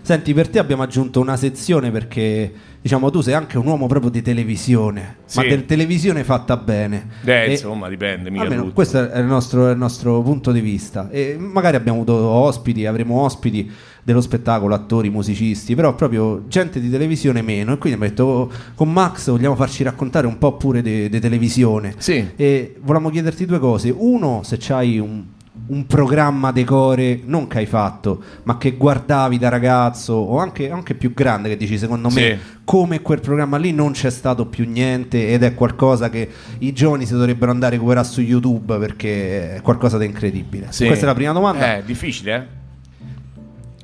Senti, 0.04 0.34
per 0.34 0.50
te 0.50 0.58
abbiamo 0.58 0.82
aggiunto 0.82 1.18
una 1.18 1.34
sezione 1.34 1.90
perché 1.90 2.52
diciamo 2.78 3.10
tu 3.10 3.22
sei 3.22 3.32
anche 3.32 3.56
un 3.56 3.66
uomo 3.66 3.86
proprio 3.86 4.10
di 4.10 4.20
televisione, 4.20 5.16
sì. 5.24 5.38
ma 5.38 5.44
di 5.46 5.64
televisione 5.64 6.24
fatta 6.24 6.58
bene. 6.58 7.08
Eh, 7.24 7.32
e, 7.32 7.50
insomma, 7.52 7.88
dipende, 7.88 8.28
mica 8.28 8.42
almeno, 8.42 8.70
Questo 8.70 9.10
è 9.10 9.18
il, 9.18 9.24
nostro, 9.24 9.68
è 9.68 9.70
il, 9.70 9.78
nostro, 9.78 10.20
punto 10.20 10.52
di 10.52 10.60
vista. 10.60 11.08
E 11.08 11.38
magari 11.38 11.76
abbiamo 11.76 12.02
avuto 12.02 12.16
ospiti, 12.16 12.84
avremo 12.84 13.22
ospiti 13.22 13.72
dello 14.02 14.20
spettacolo, 14.20 14.74
attori, 14.74 15.08
musicisti, 15.08 15.74
però 15.74 15.94
proprio 15.94 16.44
gente 16.48 16.80
di 16.80 16.90
televisione 16.90 17.40
meno. 17.40 17.72
E 17.72 17.78
quindi 17.78 17.98
abbiamo 17.98 18.14
detto 18.14 18.24
oh, 18.24 18.50
con 18.74 18.92
Max 18.92 19.30
vogliamo 19.30 19.56
farci 19.56 19.84
raccontare 19.84 20.26
un 20.26 20.36
po' 20.36 20.58
pure 20.58 20.82
di 20.82 21.18
televisione. 21.18 21.94
Sì. 21.96 22.32
E 22.36 22.76
volevamo 22.82 23.08
chiederti 23.08 23.46
due 23.46 23.58
cose. 23.58 23.88
Uno, 23.96 24.42
se 24.44 24.58
c'hai 24.60 24.98
un 24.98 25.24
un 25.66 25.86
programma 25.86 26.52
decore 26.52 27.20
non 27.24 27.46
che 27.46 27.58
hai 27.58 27.66
fatto, 27.66 28.22
ma 28.42 28.58
che 28.58 28.72
guardavi 28.72 29.38
da 29.38 29.48
ragazzo 29.48 30.12
o 30.12 30.38
anche, 30.38 30.70
anche 30.70 30.94
più 30.94 31.14
grande 31.14 31.48
che 31.48 31.56
dici 31.56 31.78
secondo 31.78 32.10
sì. 32.10 32.20
me 32.20 32.38
come 32.64 33.00
quel 33.00 33.20
programma 33.20 33.56
lì 33.56 33.72
non 33.72 33.92
c'è 33.92 34.10
stato 34.10 34.46
più 34.46 34.68
niente 34.68 35.28
ed 35.28 35.42
è 35.42 35.54
qualcosa 35.54 36.10
che 36.10 36.28
i 36.58 36.72
giovani 36.72 37.06
si 37.06 37.12
dovrebbero 37.12 37.50
andare 37.50 37.74
a 37.74 37.78
recuperare 37.78 38.06
su 38.06 38.20
YouTube 38.20 38.76
perché 38.78 39.56
è 39.56 39.60
qualcosa 39.60 39.98
di 39.98 40.06
incredibile. 40.06 40.66
Sì. 40.70 40.86
Questa 40.86 41.04
è 41.04 41.08
la 41.08 41.14
prima 41.14 41.32
domanda. 41.32 41.76
È 41.76 41.82
difficile, 41.82 42.34
eh? 42.34 42.62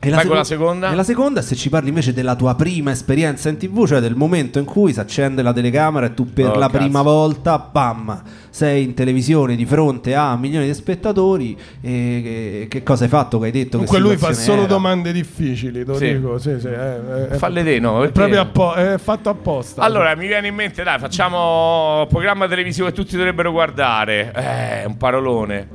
E 0.03 0.09
Vai 0.09 0.21
seco- 0.23 0.33
la 0.35 0.45
seconda? 0.45 0.91
E 0.93 0.95
la 0.95 1.03
seconda, 1.03 1.43
se 1.43 1.55
ci 1.55 1.69
parli 1.69 1.91
invece 1.91 2.15
della 2.15 2.35
tua 2.35 2.55
prima 2.55 2.91
esperienza 2.91 3.51
in 3.51 3.59
tv, 3.59 3.87
cioè 3.87 4.01
del 4.01 4.15
momento 4.17 4.59
in 4.59 4.65
cui 4.65 4.95
si 4.95 4.99
accende 5.01 5.43
la 5.43 5.53
telecamera 5.53 6.07
e 6.07 6.15
tu 6.15 6.33
per 6.33 6.47
Oh, 6.47 6.55
la 6.55 6.69
cazzo. 6.69 6.79
prima 6.79 7.03
volta, 7.03 7.59
bam, 7.59 8.23
sei 8.49 8.83
in 8.85 8.95
televisione 8.95 9.57
di 9.57 9.67
fronte 9.67 10.15
a 10.15 10.35
milioni 10.39 10.65
di 10.65 10.73
spettatori. 10.73 11.55
E 11.83 12.21
che, 12.23 12.67
che 12.71 12.83
cosa 12.83 13.05
hai 13.05 13.11
fatto? 13.11 13.39
Che 13.41 13.45
hai 13.45 13.51
detto? 13.51 13.73
Comunque 13.77 13.97
che 13.99 14.03
lui 14.03 14.13
fa 14.13 14.29
situazione 14.33 14.47
solo 14.49 14.61
era? 14.63 14.69
domande 14.69 15.13
difficili, 15.13 15.85
lo 15.85 15.95
Sì. 15.97 16.15
dico. 16.15 16.39
Sì, 16.39 16.59
sì, 16.59 16.69
è, 16.69 17.27
è- 17.29 17.37
Falle 17.37 17.63
te, 17.63 17.79
no? 17.79 17.97
è 18.03 18.11
Perché- 18.11 18.13
proprio 18.13 18.41
appo- 18.41 18.73
è 18.75 18.97
fatto 18.97 19.29
apposta. 19.29 19.83
Allora, 19.83 20.17
mi 20.17 20.27
viene 20.29 20.49
in 20.49 20.55
mente, 20.55 20.83
dai, 20.83 20.99
facciamo 20.99 22.01
un 22.01 22.07
programma 22.07 22.49
televisivo 22.49 22.87
che 22.87 22.95
tutti 22.95 23.17
dovrebbero 23.19 23.51
guardare. 23.53 24.33
Eh, 24.35 24.87
un 24.87 24.97
parolone. 24.97 25.69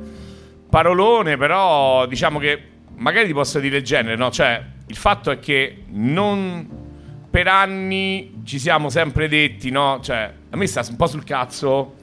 Parolone, 0.68 1.36
però 1.36 2.06
diciamo 2.06 2.40
che 2.40 2.60
magari 2.96 3.26
ti 3.26 3.32
posso 3.32 3.58
dire 3.60 3.78
il 3.78 3.84
genere, 3.84 4.16
no? 4.16 4.30
Cioè, 4.30 4.62
il 4.86 4.96
fatto 4.96 5.30
è 5.30 5.38
che 5.38 5.84
non 5.88 6.84
per 7.30 7.48
anni 7.48 8.40
ci 8.44 8.58
siamo 8.58 8.88
sempre 8.88 9.28
detti, 9.28 9.70
no? 9.70 9.98
Cioè, 10.02 10.32
a 10.50 10.56
me 10.56 10.66
sta 10.66 10.84
un 10.88 10.96
po' 10.96 11.06
sul 11.06 11.24
cazzo 11.24 11.94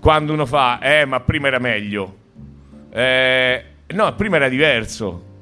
quando 0.00 0.32
uno 0.32 0.46
fa, 0.46 0.78
eh, 0.80 1.04
ma 1.06 1.20
prima 1.20 1.46
era 1.46 1.58
meglio. 1.58 2.16
Eh, 2.92 3.64
no, 3.86 4.14
prima 4.14 4.36
era 4.36 4.48
diverso. 4.48 5.32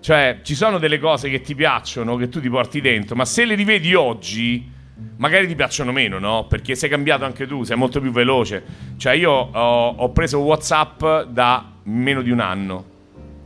Cioè, 0.00 0.40
ci 0.42 0.54
sono 0.54 0.78
delle 0.78 0.98
cose 0.98 1.28
che 1.28 1.42
ti 1.42 1.54
piacciono, 1.54 2.16
che 2.16 2.28
tu 2.28 2.40
ti 2.40 2.48
porti 2.48 2.80
dentro, 2.80 3.14
ma 3.14 3.24
se 3.24 3.44
le 3.44 3.54
rivedi 3.54 3.94
oggi, 3.94 4.68
magari 5.16 5.46
ti 5.46 5.54
piacciono 5.54 5.92
meno, 5.92 6.18
no? 6.18 6.46
Perché 6.46 6.74
sei 6.74 6.88
cambiato 6.88 7.24
anche 7.24 7.46
tu, 7.46 7.62
sei 7.64 7.76
molto 7.76 8.00
più 8.00 8.10
veloce. 8.10 8.64
Cioè, 8.96 9.12
io 9.12 9.30
ho, 9.30 9.88
ho 9.90 10.10
preso 10.10 10.38
WhatsApp 10.38 11.04
da 11.28 11.72
meno 11.84 12.22
di 12.22 12.30
un 12.30 12.40
anno, 12.40 12.84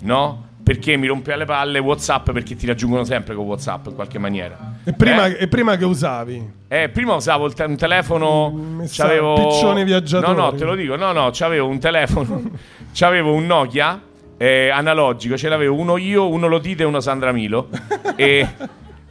no? 0.02 0.48
Perché 0.66 0.96
mi 0.96 1.06
rompe 1.06 1.36
le 1.36 1.44
palle 1.44 1.78
WhatsApp 1.78 2.32
perché 2.32 2.56
ti 2.56 2.66
raggiungono 2.66 3.04
sempre 3.04 3.36
con 3.36 3.44
WhatsApp 3.44 3.86
in 3.86 3.94
qualche 3.94 4.18
maniera. 4.18 4.58
e, 4.82 4.92
prima, 4.94 5.26
Eh? 5.26 5.36
e 5.38 5.46
prima 5.46 5.76
che 5.76 5.84
usavi? 5.84 6.50
Eh, 6.66 6.88
prima 6.88 7.14
usavo 7.14 7.48
te- 7.50 7.62
un 7.62 7.76
telefono. 7.76 8.50
Messaggio, 8.50 9.08
c'avevo... 9.08 9.34
piccione 9.34 9.84
viaggiatore. 9.84 10.34
No, 10.34 10.50
no, 10.50 10.54
te 10.54 10.64
lo 10.64 10.74
dico. 10.74 10.96
No, 10.96 11.12
no, 11.12 11.30
c'avevo 11.32 11.68
un 11.68 11.78
telefono. 11.78 12.42
c'avevo 12.92 13.32
un 13.32 13.46
Nokia 13.46 14.00
eh, 14.36 14.68
analogico. 14.70 15.36
Ce 15.36 15.48
l'avevo 15.48 15.76
uno 15.76 15.98
io, 15.98 16.28
uno 16.28 16.48
Lotite 16.48 16.82
e 16.82 16.86
uno 16.86 16.98
Sandra 16.98 17.30
Milo. 17.30 17.68
e 18.16 18.48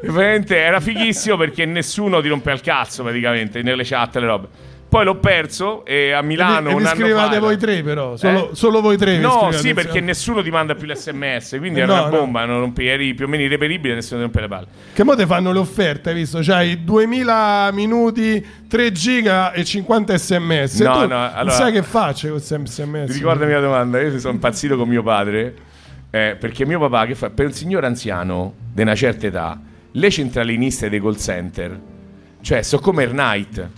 veramente 0.01 0.57
era 0.57 0.81
fighissimo 0.81 1.37
perché 1.37 1.63
nessuno 1.65 2.19
ti 2.19 2.27
rompe 2.27 2.51
al 2.51 2.59
cazzo 2.59 3.01
praticamente 3.03 3.61
nelle 3.61 3.85
chat 3.85 4.13
e 4.17 4.19
le 4.19 4.25
robe. 4.25 4.47
Poi 4.95 5.03
l'ho 5.03 5.15
perso 5.17 5.84
e 5.84 6.12
a 6.13 6.21
Milano 6.21 6.69
e 6.69 6.75
vi 6.75 6.79
anno 6.86 6.88
scrivevate 6.95 7.34
fa- 7.34 7.39
voi 7.41 7.58
tre, 7.58 7.84
però. 7.84 8.15
Solo, 8.15 8.51
Eh? 8.51 8.55
solo 8.55 8.79
voi 8.79 8.95
tre. 8.95 9.15
vi 9.17 9.21
No, 9.23 9.49
sì, 9.51 9.73
perché 9.73 9.88
insieme. 9.89 10.08
nessuno 10.08 10.41
ti 10.41 10.49
manda 10.49 10.73
più 10.73 10.88
l'SMS, 10.88 11.58
quindi 11.58 11.79
Eh, 11.79 11.84
era 11.84 11.95
no, 11.95 12.01
una 12.08 12.10
no. 12.12 12.17
bomba, 12.19 12.45
non 12.45 12.60
rompi, 12.62 12.88
eri 12.88 13.13
più 13.13 13.25
o 13.25 13.27
meno 13.27 13.43
irreperibile, 13.43 13.93
nessuno 13.95 14.19
ti 14.19 14.23
rompe 14.25 14.39
le 14.41 14.47
palle. 14.47 14.67
Che 14.93 15.03
mo 15.03 15.13
te 15.15 15.25
fanno 15.25 15.51
le 15.51 15.60
offerte, 15.60 16.12
hai 16.12 16.15
visto? 16.15 16.39
C'hai 16.41 16.86
2000 16.86 17.71
minuti, 17.73 18.45
3 18.69 18.91
giga 18.93 19.51
e 19.51 19.65
50 19.65 20.17
sms. 20.17 20.79
No, 20.79 20.93
tu 20.93 20.99
no, 20.99 21.05
non 21.08 21.29
allora- 21.34 21.53
sai 21.55 21.73
che 21.73 21.84
faccio 21.84 22.29
con 22.29 22.39
sms? 22.39 23.05
Ti 23.08 23.13
ricordi 23.17 23.51
la 23.51 23.60
domanda? 23.60 23.99
Io 23.99 24.17
sono 24.17 24.34
impazzito 24.34 24.77
con 24.77 24.88
mio 24.88 25.03
padre. 25.03 25.53
eh, 26.12 26.38
perché 26.39 26.65
mio 26.65 26.79
papà, 26.79 27.05
che 27.08 27.15
fa, 27.15 27.29
per 27.31 27.47
un 27.47 27.51
signore 27.51 27.86
anziano 27.86 28.53
di 28.71 28.81
una 28.81 28.95
certa 28.95 29.27
età, 29.27 29.60
le 29.91 30.10
centraliniste 30.10 30.88
dei 30.89 31.01
call 31.01 31.17
center, 31.17 31.77
cioè, 32.45 32.62
sono 32.62 32.79
come 32.79 33.01
Air 33.05 33.13
Night. 33.13 33.69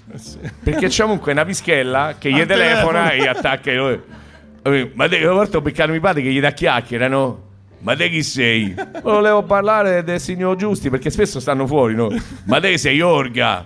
Perché 0.62 0.90
c'è 0.90 1.04
comunque 1.04 1.32
una 1.32 1.46
pischella 1.46 2.16
che 2.20 2.30
gli 2.30 2.46
telefona 2.46 3.12
e 3.12 3.18
gli 3.22 3.26
attacca. 3.26 3.72
e- 3.72 4.02
Eh, 4.64 4.92
Ma 4.94 5.08
te, 5.08 5.24
una 5.24 5.32
volta 5.32 5.56
ho 5.56 5.62
beccato 5.62 5.92
mio 5.92 6.02
padre 6.02 6.22
che 6.22 6.30
gli 6.30 6.42
dà 6.42 6.52
chiacchierano. 6.52 7.44
Ma 7.80 7.96
te 7.96 8.10
chi 8.10 8.24
sei? 8.24 8.76
Volevo 9.02 9.44
parlare 9.44 10.04
del 10.04 10.20
signor 10.20 10.58
Giusti 10.58 10.90
perché 10.90 11.10
spesso 11.10 11.40
stanno 11.40 11.66
fuori, 11.66 11.96
no? 11.96 12.10
Ma 12.44 12.60
te 12.60 12.78
sei 12.78 13.00
Orga? 13.00 13.66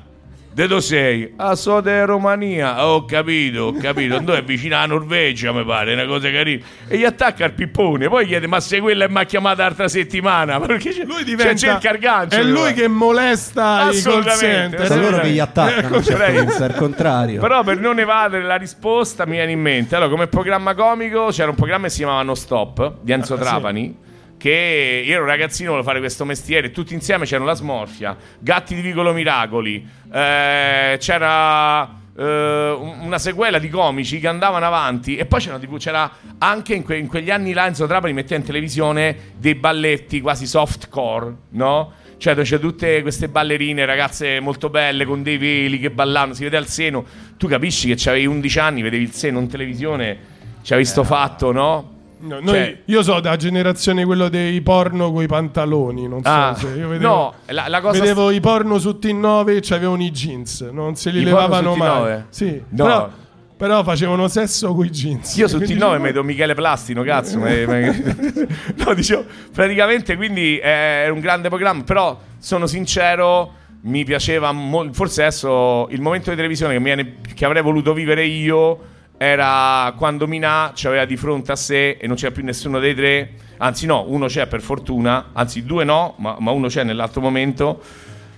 De 0.53 0.67
dove 0.67 0.81
sei? 0.81 1.31
Ah, 1.37 1.55
so 1.55 1.79
de 1.79 2.05
Romania. 2.05 2.85
Ho 2.85 3.05
capito, 3.05 3.61
ho 3.67 3.73
capito. 3.73 4.19
Dove 4.19 4.39
è 4.39 4.43
vicino 4.43 4.75
alla 4.75 4.85
Norvegia, 4.87 5.53
mi 5.53 5.63
pare, 5.63 5.93
una 5.93 6.05
cosa 6.05 6.29
carina. 6.29 6.61
E 6.87 6.97
gli 6.97 7.05
attacca 7.05 7.45
il 7.45 7.53
pippone. 7.53 8.09
Poi 8.09 8.25
chiede: 8.25 8.47
Ma 8.47 8.59
se 8.59 8.81
quella 8.81 9.07
mi 9.07 9.17
ha 9.19 9.23
chiamato 9.23 9.61
l'altra 9.61 9.87
settimana? 9.87 10.59
Perché 10.61 10.91
c'è, 10.91 11.05
Lui 11.05 11.23
diventa. 11.23 11.55
cerca 11.55 11.91
il 11.91 11.99
gancio. 11.99 12.35
è 12.37 12.43
lui 12.43 12.55
padre. 12.55 12.73
che 12.73 12.87
molesta 12.89 13.61
i 13.61 13.77
call 13.77 13.87
Assolutamente, 13.89 14.37
center. 14.77 14.85
Sono 14.87 15.01
loro 15.01 15.19
che 15.21 15.29
gli 15.29 15.39
attaccano, 15.39 15.95
un 15.95 16.03
certo 16.03 16.65
il 16.65 16.73
contrario. 16.75 17.39
Però 17.39 17.63
per 17.63 17.79
non 17.79 17.99
evadere 17.99 18.43
la 18.43 18.57
risposta 18.57 19.25
mi 19.25 19.33
viene 19.33 19.53
in 19.53 19.61
mente. 19.61 19.95
Allora, 19.95 20.11
come 20.11 20.27
programma 20.27 20.75
comico 20.75 21.27
c'era 21.31 21.49
un 21.49 21.55
programma 21.55 21.85
che 21.85 21.91
si 21.91 21.97
chiamava 21.99 22.23
No 22.23 22.35
Stop 22.35 22.95
di 23.01 23.11
Enzo 23.13 23.35
Ah, 23.35 23.37
sì. 23.37 24.09
Che 24.41 25.03
io 25.05 25.13
ero 25.13 25.21
un 25.21 25.27
ragazzino, 25.29 25.69
volevo 25.69 25.87
fare 25.87 25.99
questo 25.99 26.25
mestiere. 26.25 26.71
Tutti 26.71 26.95
insieme 26.95 27.25
c'erano 27.25 27.45
la 27.45 27.53
smorfia, 27.53 28.17
Gatti 28.39 28.73
di 28.73 28.81
Vicolo 28.81 29.13
Miracoli. 29.13 29.87
eh, 30.11 30.97
c'era 30.99 31.83
eh, 32.17 32.71
un- 32.71 32.97
una 33.01 33.19
sequela 33.19 33.59
di 33.59 33.69
comici 33.69 34.19
che 34.19 34.27
andavano 34.27 34.65
avanti. 34.65 35.15
E 35.15 35.25
poi 35.27 35.39
c'era, 35.41 35.59
tipo, 35.59 35.77
c'era 35.77 36.09
anche 36.39 36.73
in, 36.73 36.81
que- 36.81 36.97
in 36.97 37.05
quegli 37.05 37.29
anni 37.29 37.53
là 37.53 37.67
Enzo 37.67 37.85
Trapani 37.85 38.13
metteva 38.13 38.39
in 38.39 38.45
televisione 38.47 39.15
dei 39.37 39.53
balletti 39.53 40.19
quasi 40.21 40.47
softcore, 40.47 41.33
no? 41.49 41.93
Cioè, 42.17 42.33
c'è 42.35 42.59
tutte 42.59 43.03
queste 43.03 43.29
ballerine, 43.29 43.85
ragazze 43.85 44.39
molto 44.39 44.69
belle, 44.71 45.05
con 45.05 45.21
dei 45.21 45.37
veli 45.37 45.77
che 45.79 45.91
ballano, 45.91 46.33
si 46.33 46.41
vede 46.43 46.57
al 46.57 46.65
seno. 46.67 47.05
Tu 47.37 47.47
capisci 47.47 47.93
che 47.93 48.09
avevi 48.09 48.25
11 48.25 48.59
anni, 48.59 48.81
vedevi 48.81 49.03
il 49.03 49.11
seno 49.11 49.37
in 49.39 49.47
televisione, 49.47 50.17
c'avevi 50.63 50.85
sto 50.87 51.03
fatto, 51.03 51.51
no? 51.51 51.99
No, 52.21 52.39
noi- 52.39 52.45
Cioè- 52.47 52.77
io 52.85 53.03
so 53.03 53.19
da 53.19 53.35
generazione 53.35 54.05
quello 54.05 54.29
dei 54.29 54.61
porno 54.61 55.11
con 55.11 55.23
i 55.23 55.27
pantaloni. 55.27 56.07
Non 56.07 56.23
so 56.23 56.29
Ah, 56.29 56.55
se 56.55 56.67
io 56.67 56.87
vedevo, 56.89 57.13
no, 57.13 57.33
la, 57.47 57.67
la 57.67 57.81
cosa... 57.81 57.99
vedevo 57.99 58.31
i 58.31 58.39
porno 58.39 58.77
su 58.79 58.97
T9 59.01 59.55
e 59.55 59.59
c'avevano 59.61 60.03
i 60.03 60.11
jeans. 60.11 60.61
Non 60.71 60.95
se 60.95 61.09
li 61.09 61.21
I 61.21 61.23
levavano 61.23 61.75
mai. 61.75 61.89
T9? 61.89 62.23
Sì, 62.29 62.63
No. 62.69 62.83
però, 62.83 63.09
però 63.57 63.83
facevano 63.83 64.27
sesso 64.27 64.73
con 64.73 64.85
i 64.85 64.89
jeans. 64.89 65.35
Io 65.37 65.47
su 65.47 65.57
Quindi 65.57 65.75
T9 65.75 65.77
dicevo, 65.77 66.01
vedo 66.03 66.23
Michele 66.23 66.53
Plastino, 66.55 67.03
cazzo. 67.03 67.37
ma- 67.39 67.49
ma- 67.67 67.79
no, 68.85 68.93
dicevo, 68.93 69.25
praticamente 69.53 70.15
quindi 70.15 70.57
eh, 70.57 70.69
era 70.69 71.13
un 71.13 71.19
grande 71.19 71.49
programma, 71.49 71.83
però 71.83 72.19
sono 72.39 72.65
sincero, 72.67 73.53
mi 73.81 74.03
piaceva 74.03 74.51
molto. 74.51 74.93
Forse 74.93 75.21
adesso 75.21 75.87
il 75.89 76.01
momento 76.01 76.29
di 76.29 76.35
televisione 76.35 76.73
che, 76.73 76.79
mi 76.79 76.85
viene- 76.85 77.15
che 77.33 77.45
avrei 77.45 77.61
voluto 77.61 77.93
vivere 77.93 78.25
io 78.25 78.79
era 79.23 79.93
quando 79.97 80.25
Minà 80.25 80.71
ci 80.73 80.87
aveva 80.87 81.05
di 81.05 81.15
fronte 81.15 81.51
a 81.51 81.55
sé 81.55 81.91
e 81.91 82.07
non 82.07 82.15
c'era 82.15 82.31
più 82.31 82.43
nessuno 82.43 82.79
dei 82.79 82.95
tre. 82.95 83.33
Anzi, 83.57 83.85
no, 83.85 84.05
uno 84.07 84.25
c'è 84.25 84.47
per 84.47 84.61
fortuna, 84.61 85.29
anzi, 85.33 85.63
due 85.63 85.83
no, 85.83 86.15
ma, 86.17 86.37
ma 86.39 86.49
uno 86.49 86.67
c'è 86.67 86.83
nell'altro 86.83 87.21
momento. 87.21 87.83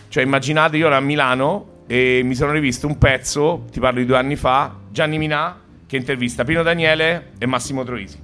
Cioè, 0.10 0.24
immaginate, 0.24 0.76
io 0.76 0.88
ero 0.88 0.96
a 0.96 1.00
Milano 1.00 1.84
e 1.88 2.20
mi 2.26 2.36
sono 2.36 2.52
rivisto 2.52 2.86
un 2.86 2.98
pezzo, 2.98 3.64
ti 3.72 3.80
parlo 3.80 4.00
di 4.00 4.06
due 4.06 4.18
anni 4.18 4.36
fa, 4.36 4.76
Gianni 4.90 5.18
Minà 5.18 5.58
che 5.88 5.96
intervista 5.96 6.44
Pino 6.44 6.64
Daniele 6.64 7.32
e 7.38 7.46
Massimo 7.46 7.86
Troisi. 7.86 8.23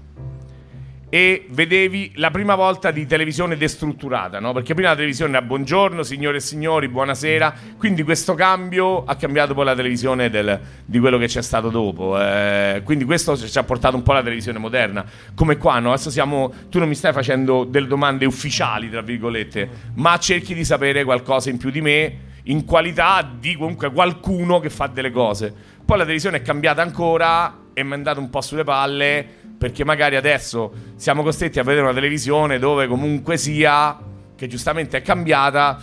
E 1.11 1.47
vedevi 1.49 2.11
la 2.17 2.29
prima 2.29 2.53
volta 2.53 2.91
di 2.91 3.07
televisione 3.07 3.57
destrutturata, 3.57 4.39
no? 4.39 4.53
Perché 4.53 4.75
prima 4.75 4.89
la 4.89 4.95
televisione 4.95 5.35
era 5.35 5.41
buongiorno, 5.41 6.03
signore 6.03 6.37
e 6.37 6.39
signori, 6.39 6.87
buonasera. 6.87 7.51
Quindi 7.79 8.03
questo 8.03 8.35
cambio 8.35 9.05
ha 9.05 9.15
cambiato 9.15 9.55
poi 9.55 9.65
la 9.65 9.73
televisione 9.73 10.29
del- 10.29 10.59
di 10.85 10.99
quello 10.99 11.17
che 11.17 11.25
c'è 11.25 11.41
stato 11.41 11.69
dopo. 11.69 12.21
Eh, 12.21 12.83
quindi 12.83 13.05
questo 13.05 13.35
ci 13.35 13.57
ha 13.57 13.63
portato 13.63 13.95
un 13.95 14.03
po' 14.03 14.11
alla 14.11 14.21
televisione 14.21 14.59
moderna. 14.59 15.03
Come 15.33 15.57
qua, 15.57 15.79
no? 15.79 15.93
Adesso 15.93 16.11
siamo. 16.11 16.53
Tu 16.69 16.77
non 16.77 16.87
mi 16.87 16.95
stai 16.95 17.11
facendo 17.11 17.63
delle 17.63 17.87
domande 17.87 18.27
ufficiali, 18.27 18.87
tra 18.87 19.01
virgolette, 19.01 19.67
ma 19.95 20.15
cerchi 20.19 20.53
di 20.53 20.63
sapere 20.63 21.03
qualcosa 21.03 21.49
in 21.49 21.57
più 21.57 21.71
di 21.71 21.81
me 21.81 22.27
in 22.43 22.65
qualità 22.65 23.27
di 23.37 23.55
comunque 23.55 23.91
qualcuno 23.91 24.59
che 24.59 24.69
fa 24.69 24.85
delle 24.85 25.09
cose. 25.09 25.53
Poi 25.83 25.97
la 25.97 26.03
televisione 26.03 26.37
è 26.37 26.41
cambiata 26.43 26.83
ancora 26.83 27.65
e 27.73 27.83
mi 27.83 27.91
è 27.91 27.93
andato 27.95 28.19
un 28.19 28.29
po' 28.29 28.41
sulle 28.41 28.63
palle 28.63 29.38
perché 29.59 29.83
magari 29.83 30.15
adesso 30.15 30.71
siamo 30.95 31.21
costretti 31.21 31.59
a 31.59 31.63
vedere 31.63 31.83
una 31.83 31.93
televisione 31.93 32.57
dove 32.59 32.87
comunque 32.87 33.35
sia, 33.37 33.95
che 34.35 34.47
giustamente 34.47 34.97
è 34.97 35.01
cambiata, 35.01 35.77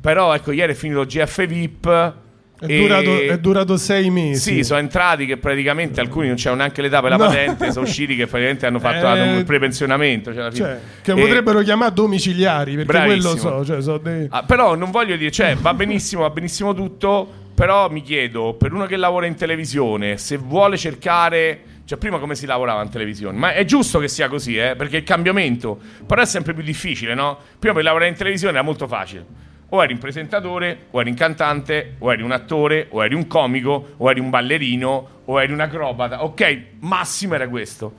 però 0.00 0.34
ecco 0.34 0.52
ieri 0.52 0.72
è 0.72 0.74
finito 0.76 1.04
GF 1.04 1.46
VIP. 1.46 2.14
È, 2.60 2.66
e- 2.66 2.78
durato, 2.78 3.20
è 3.20 3.38
durato 3.38 3.76
sei 3.78 4.10
mesi. 4.10 4.56
Sì, 4.56 4.62
sono 4.62 4.78
entrati 4.78 5.26
che 5.26 5.38
praticamente 5.38 6.00
alcuni 6.00 6.28
non 6.28 6.36
c'erano 6.36 6.58
neanche 6.60 6.82
l'età 6.82 7.00
per 7.00 7.10
la 7.10 7.16
No. 7.16 7.24
patente, 7.26 7.72
sono 7.72 7.84
usciti 7.86 8.14
che 8.14 8.26
praticamente 8.26 8.66
hanno 8.66 8.78
fatto 8.78 9.06
Eh, 9.06 9.36
un 9.38 9.44
prepensionamento. 9.44 10.32
Cioè. 10.32 10.52
Cioè, 10.52 10.78
che 11.02 11.12
E- 11.12 11.14
potrebbero 11.20 11.60
chiamare 11.62 11.92
domiciliari, 11.94 12.76
perché 12.76 12.92
Bravissimo. 12.92 13.32
quello 13.34 13.56
so. 13.56 13.64
Cioè, 13.64 13.82
so 13.82 13.98
dei- 13.98 14.26
Ah, 14.30 14.44
però 14.44 14.76
non 14.76 14.90
voglio 14.90 15.16
dire, 15.16 15.30
cioè, 15.30 15.56
va 15.56 15.74
benissimo, 15.74 16.22
va 16.22 16.30
benissimo 16.30 16.72
tutto, 16.74 17.26
però 17.54 17.90
mi 17.90 18.02
chiedo, 18.02 18.54
per 18.54 18.72
uno 18.72 18.86
che 18.86 18.96
lavora 18.96 19.26
in 19.26 19.34
televisione, 19.34 20.16
se 20.16 20.36
vuole 20.36 20.76
cercare, 20.78 21.60
cioè 21.84 21.98
prima 21.98 22.18
come 22.18 22.34
si 22.34 22.46
lavorava 22.46 22.82
in 22.82 22.88
televisione, 22.88 23.36
ma 23.36 23.52
è 23.52 23.64
giusto 23.64 23.98
che 23.98 24.08
sia 24.08 24.28
così, 24.28 24.56
eh, 24.56 24.74
perché 24.76 24.98
il 24.98 25.04
cambiamento, 25.04 25.78
però 26.06 26.22
è 26.22 26.26
sempre 26.26 26.54
più 26.54 26.62
difficile, 26.62 27.14
no? 27.14 27.38
Prima 27.58 27.74
per 27.74 27.84
lavorare 27.84 28.10
in 28.10 28.16
televisione 28.16 28.54
era 28.54 28.62
molto 28.62 28.86
facile. 28.86 29.24
O 29.68 29.82
eri 29.82 29.92
un 29.92 29.98
presentatore, 29.98 30.86
o 30.90 31.00
eri 31.00 31.10
un 31.10 31.16
cantante, 31.16 31.96
o 31.98 32.12
eri 32.12 32.22
un 32.22 32.30
attore, 32.30 32.86
o 32.90 33.04
eri 33.04 33.14
un 33.14 33.26
comico, 33.26 33.94
o 33.96 34.10
eri 34.10 34.20
un 34.20 34.30
ballerino, 34.30 35.08
o 35.24 35.42
eri 35.42 35.52
un 35.52 35.60
acrobata. 35.60 36.22
Ok, 36.22 36.62
massimo 36.80 37.34
era 37.34 37.48
questo. 37.48 37.92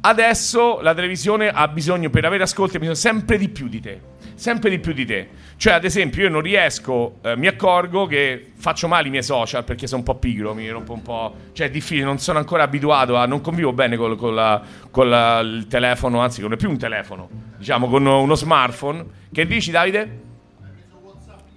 Adesso 0.00 0.80
la 0.80 0.94
televisione 0.94 1.48
ha 1.48 1.68
bisogno, 1.68 2.10
per 2.10 2.24
avere 2.24 2.42
ascolti, 2.42 2.76
ha 2.76 2.78
bisogno 2.78 2.96
sempre 2.96 3.36
di 3.38 3.48
più 3.48 3.68
di 3.68 3.80
te. 3.80 4.00
Sempre 4.34 4.70
di 4.70 4.78
più 4.78 4.92
di 4.92 5.04
te. 5.04 5.28
Cioè, 5.56 5.74
ad 5.74 5.84
esempio, 5.84 6.22
io 6.24 6.30
non 6.30 6.40
riesco, 6.40 7.18
eh, 7.22 7.36
mi 7.36 7.46
accorgo 7.46 8.06
che 8.06 8.52
faccio 8.56 8.88
male 8.88 9.06
i 9.06 9.10
miei 9.10 9.22
social 9.22 9.64
perché 9.64 9.86
sono 9.86 10.00
un 10.00 10.04
po' 10.06 10.16
pigro, 10.16 10.54
mi 10.54 10.68
rompo 10.68 10.92
un 10.92 11.02
po'. 11.02 11.34
Cioè, 11.52 11.68
è 11.68 11.70
difficile, 11.70 12.04
non 12.04 12.18
sono 12.18 12.38
ancora 12.38 12.64
abituato 12.64 13.16
a. 13.16 13.26
Non 13.26 13.40
convivo 13.40 13.72
bene 13.72 13.96
con, 13.96 14.16
con, 14.16 14.34
la, 14.34 14.60
con 14.90 15.08
la, 15.08 15.38
il 15.40 15.66
telefono, 15.68 16.20
anzi, 16.20 16.40
non 16.40 16.52
è 16.52 16.56
più 16.56 16.68
un 16.68 16.78
telefono, 16.78 17.28
diciamo, 17.56 17.88
con 17.88 18.04
uno 18.04 18.34
smartphone. 18.34 19.04
Che 19.32 19.46
dici, 19.46 19.70
Davide? 19.70 20.32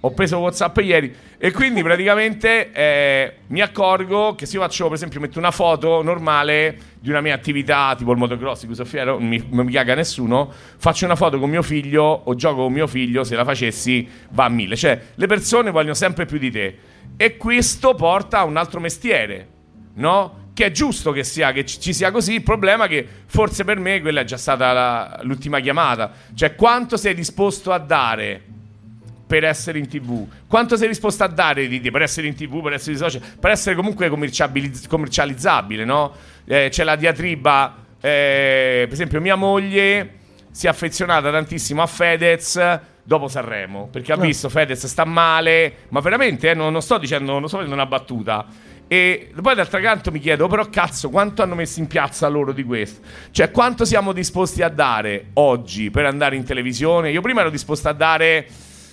Ho 0.08 0.12
preso 0.12 0.38
WhatsApp 0.38 0.78
ieri 0.78 1.14
e 1.36 1.52
quindi 1.52 1.82
praticamente 1.82 2.72
eh, 2.72 3.34
mi 3.48 3.60
accorgo 3.60 4.34
che 4.34 4.46
se 4.46 4.56
io 4.56 4.62
faccio, 4.62 4.84
per 4.84 4.94
esempio, 4.94 5.20
metto 5.20 5.38
una 5.38 5.50
foto 5.50 6.02
normale 6.02 6.78
di 6.98 7.10
una 7.10 7.20
mia 7.20 7.34
attività, 7.34 7.94
tipo 7.94 8.10
il 8.12 8.16
motocross, 8.16 8.60
di 8.60 8.66
cui 8.66 8.74
sono 8.74 8.88
fiero, 8.88 9.18
non 9.18 9.28
mi, 9.28 9.46
non 9.50 9.66
mi 9.66 9.72
caga 9.72 9.94
nessuno, 9.94 10.50
faccio 10.78 11.04
una 11.04 11.14
foto 11.14 11.38
con 11.38 11.50
mio 11.50 11.62
figlio 11.62 12.02
o 12.04 12.34
gioco 12.34 12.62
con 12.62 12.72
mio 12.72 12.86
figlio, 12.86 13.22
se 13.22 13.36
la 13.36 13.44
facessi 13.44 14.08
va 14.30 14.44
a 14.44 14.48
mille. 14.48 14.76
Cioè, 14.76 14.98
le 15.14 15.26
persone 15.26 15.70
vogliono 15.70 15.92
sempre 15.92 16.24
più 16.24 16.38
di 16.38 16.50
te. 16.50 16.78
E 17.18 17.36
questo 17.36 17.94
porta 17.94 18.38
a 18.38 18.44
un 18.44 18.56
altro 18.56 18.80
mestiere, 18.80 19.46
no? 19.96 20.46
Che 20.54 20.64
è 20.64 20.70
giusto 20.70 21.12
che, 21.12 21.22
sia, 21.22 21.52
che 21.52 21.66
ci 21.66 21.92
sia 21.92 22.10
così. 22.10 22.32
Il 22.32 22.42
problema 22.42 22.86
è 22.86 22.88
che 22.88 23.06
forse 23.26 23.62
per 23.64 23.78
me 23.78 24.00
quella 24.00 24.22
è 24.22 24.24
già 24.24 24.38
stata 24.38 24.72
la, 24.72 25.20
l'ultima 25.22 25.60
chiamata. 25.60 26.10
Cioè, 26.34 26.54
quanto 26.54 26.96
sei 26.96 27.14
disposto 27.14 27.72
a 27.72 27.78
dare 27.78 28.56
per 29.28 29.44
essere 29.44 29.78
in 29.78 29.86
tv? 29.86 30.26
Quanto 30.48 30.76
sei 30.76 30.88
disposto 30.88 31.22
a 31.22 31.28
dare 31.28 31.68
te 31.68 31.90
per 31.90 32.02
essere 32.02 32.26
in 32.26 32.34
tv, 32.34 32.62
per 32.62 32.72
essere 32.72 32.96
social, 32.96 33.20
per 33.38 33.50
essere 33.50 33.76
comunque 33.76 34.08
commercializzabile, 34.08 35.84
no? 35.84 36.12
Eh, 36.46 36.68
c'è 36.70 36.82
la 36.82 36.96
diatriba, 36.96 37.76
eh, 38.00 38.84
per 38.84 38.92
esempio 38.92 39.20
mia 39.20 39.36
moglie 39.36 40.14
si 40.50 40.66
è 40.66 40.70
affezionata 40.70 41.30
tantissimo 41.30 41.82
a 41.82 41.86
Fedez 41.86 42.80
dopo 43.02 43.28
Sanremo, 43.28 43.88
perché 43.92 44.12
ha 44.12 44.16
eh. 44.16 44.20
visto 44.26 44.48
Fedez 44.48 44.86
sta 44.86 45.04
male, 45.04 45.74
ma 45.90 46.00
veramente, 46.00 46.50
eh, 46.50 46.54
non, 46.54 46.72
non, 46.72 46.80
sto 46.80 46.96
dicendo, 46.96 47.38
non 47.38 47.48
sto 47.48 47.58
facendo 47.58 47.74
una 47.74 47.86
battuta. 47.86 48.46
E 48.90 49.32
poi 49.38 49.54
d'altro 49.54 49.80
canto 49.80 50.10
mi 50.10 50.18
chiedo, 50.18 50.48
però 50.48 50.66
cazzo, 50.70 51.10
quanto 51.10 51.42
hanno 51.42 51.54
messo 51.54 51.78
in 51.78 51.86
piazza 51.86 52.26
loro 52.26 52.52
di 52.52 52.64
questo? 52.64 53.06
Cioè, 53.30 53.50
quanto 53.50 53.84
siamo 53.84 54.12
disposti 54.12 54.62
a 54.62 54.70
dare 54.70 55.26
oggi 55.34 55.90
per 55.90 56.06
andare 56.06 56.36
in 56.36 56.44
televisione? 56.44 57.10
Io 57.10 57.20
prima 57.20 57.42
ero 57.42 57.50
disposto 57.50 57.88
a 57.88 57.92
dare 57.92 58.48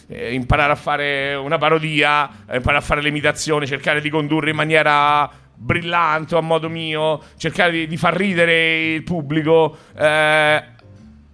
eh, 0.08 0.34
imparare 0.34 0.72
a 0.72 0.76
fare 0.76 1.36
una 1.36 1.58
parodia, 1.58 2.46
eh, 2.48 2.58
imparare 2.58 2.78
a 2.78 2.86
fare 2.86 3.02
l'imitazione, 3.02 3.66
cercare 3.66 4.02
di 4.02 4.10
condurre 4.10 4.52
in 4.52 4.56
maniera 4.56 5.30
brillante 5.56 6.36
a 6.36 6.42
modo 6.42 6.70
mio, 6.70 7.22
cercare 7.38 7.72
di, 7.72 7.88
di 7.88 7.98
far 7.98 8.16
ridere 8.16 8.94
il 8.94 9.04
pubblico. 9.04 9.78
Eh, 9.98 10.64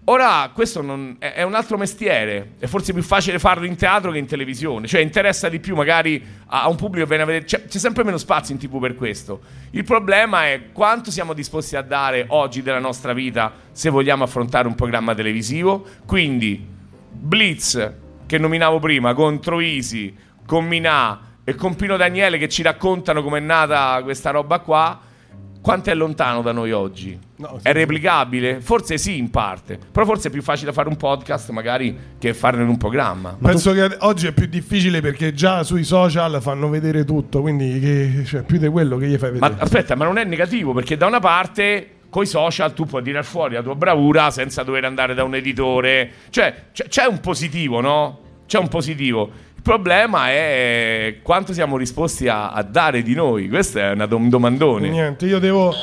ora 0.06 0.52
questo 0.54 0.82
non, 0.82 1.16
è, 1.20 1.34
è, 1.34 1.44
un 1.44 1.56
altro 1.56 1.78
mestiere, 1.78 2.54
è 2.60 2.68
forse 2.68 2.94
più 2.94 3.04
facile 3.04 3.40
farlo 3.40 3.66
in 3.66 3.76
teatro 3.76 4.12
che 4.12 4.20
in 4.20 4.28
televisione, 4.28 4.88
cioè 4.88 5.02
interessa 5.02 5.50
di 5.50 5.60
più 5.60 5.76
magari 5.76 6.24
a, 6.48 6.64
a 6.64 6.70
un 6.70 6.76
pubblico 6.76 7.04
che 7.04 7.10
viene 7.10 7.24
a 7.24 7.26
vedere, 7.26 7.46
c'è, 7.46 7.66
c'è 7.66 7.80
sempre 7.80 8.04
meno 8.04 8.18
spazio 8.18 8.54
in 8.54 8.60
tv 8.60 8.80
per 8.80 8.96
questo. 8.96 9.42
Il 9.72 9.84
problema 9.84 10.48
è 10.48 10.72
quanto 10.72 11.12
siamo 11.12 11.34
disposti 11.34 11.76
a 11.76 11.82
dare 11.82 12.26
oggi 12.30 12.62
della 12.62 12.80
nostra 12.80 13.14
vita 13.14 13.52
se 13.72 13.90
vogliamo 13.90 14.24
affrontare 14.24 14.68
un 14.68 14.76
programma 14.76 15.16
televisivo, 15.16 15.86
quindi 16.06 16.80
Blitz 17.14 18.10
che 18.32 18.38
nominavo 18.38 18.80
prima, 18.80 19.14
contro 19.14 19.60
Easy, 19.60 20.16
con 20.46 20.66
Minà 20.66 21.20
e 21.44 21.54
con 21.54 21.76
Pino 21.76 21.98
Daniele 21.98 22.38
che 22.38 22.48
ci 22.48 22.62
raccontano 22.62 23.22
com'è 23.22 23.42
nata 23.42 24.00
questa 24.04 24.32
roba 24.32 24.60
qua, 24.60 24.98
quanto 25.60 25.90
è 25.90 25.94
lontano 25.94 26.42
da 26.42 26.54
noi 26.54 26.72
oggi? 26.72 27.20
No, 27.36 27.58
sì, 27.60 27.68
è 27.68 27.74
replicabile? 27.74 28.62
Forse 28.62 28.98
sì, 28.98 29.18
in 29.18 29.32
parte. 29.32 29.78
Però 29.92 30.06
forse 30.06 30.30
è 30.30 30.32
più 30.32 30.42
facile 30.42 30.72
fare 30.72 30.88
un 30.88 30.96
podcast 30.96 31.50
magari 31.50 31.94
che 32.18 32.34
farne 32.34 32.64
un 32.64 32.78
programma. 32.78 33.36
Penso 33.38 33.74
tu... 33.74 33.76
che 33.76 33.98
oggi 34.00 34.28
è 34.28 34.32
più 34.32 34.46
difficile 34.46 35.02
perché 35.02 35.34
già 35.34 35.64
sui 35.64 35.84
social 35.84 36.42
fanno 36.42 36.70
vedere 36.70 37.04
tutto, 37.04 37.42
quindi 37.42 37.82
che, 37.82 38.24
cioè, 38.26 38.44
più 38.44 38.60
di 38.60 38.70
quello 38.70 38.96
che 38.96 39.08
gli 39.08 39.18
fai 39.18 39.32
vedere. 39.32 39.56
Ma 39.56 39.62
aspetta, 39.62 39.96
ma 39.96 40.06
non 40.06 40.18
è 40.18 40.24
negativo 40.24 40.72
perché 40.72 40.96
da 40.96 41.06
una 41.06 41.20
parte 41.20 41.96
coi 42.12 42.28
social 42.28 42.74
tu 42.74 42.86
puoi 42.86 43.02
tirare 43.02 43.24
fuori 43.24 43.56
la 43.56 43.64
tua 43.64 43.74
bravura 43.74 44.30
senza 44.30 44.62
dover 44.62 44.86
andare 44.86 45.16
da 45.16 45.24
un 45.24 45.34
editore. 45.34 46.12
Cioè, 46.30 46.66
c- 46.72 46.88
c'è 46.88 47.06
un 47.06 47.20
positivo, 47.22 47.82
no? 47.82 48.20
C'è 48.46 48.60
un 48.60 48.68
positivo. 48.68 49.32
Il 49.56 49.62
problema 49.64 50.30
è 50.30 51.20
quanto 51.24 51.54
siamo 51.54 51.78
disposti 51.78 52.28
a, 52.28 52.50
a 52.52 52.62
dare 52.64 53.02
di 53.02 53.14
noi. 53.16 53.48
Questo 53.48 53.80
è 53.80 53.92
una 53.92 54.06
dom- 54.06 54.28
domandone. 54.30 54.90
Niente, 54.90 55.26
io 55.26 55.40
devo. 55.40 55.74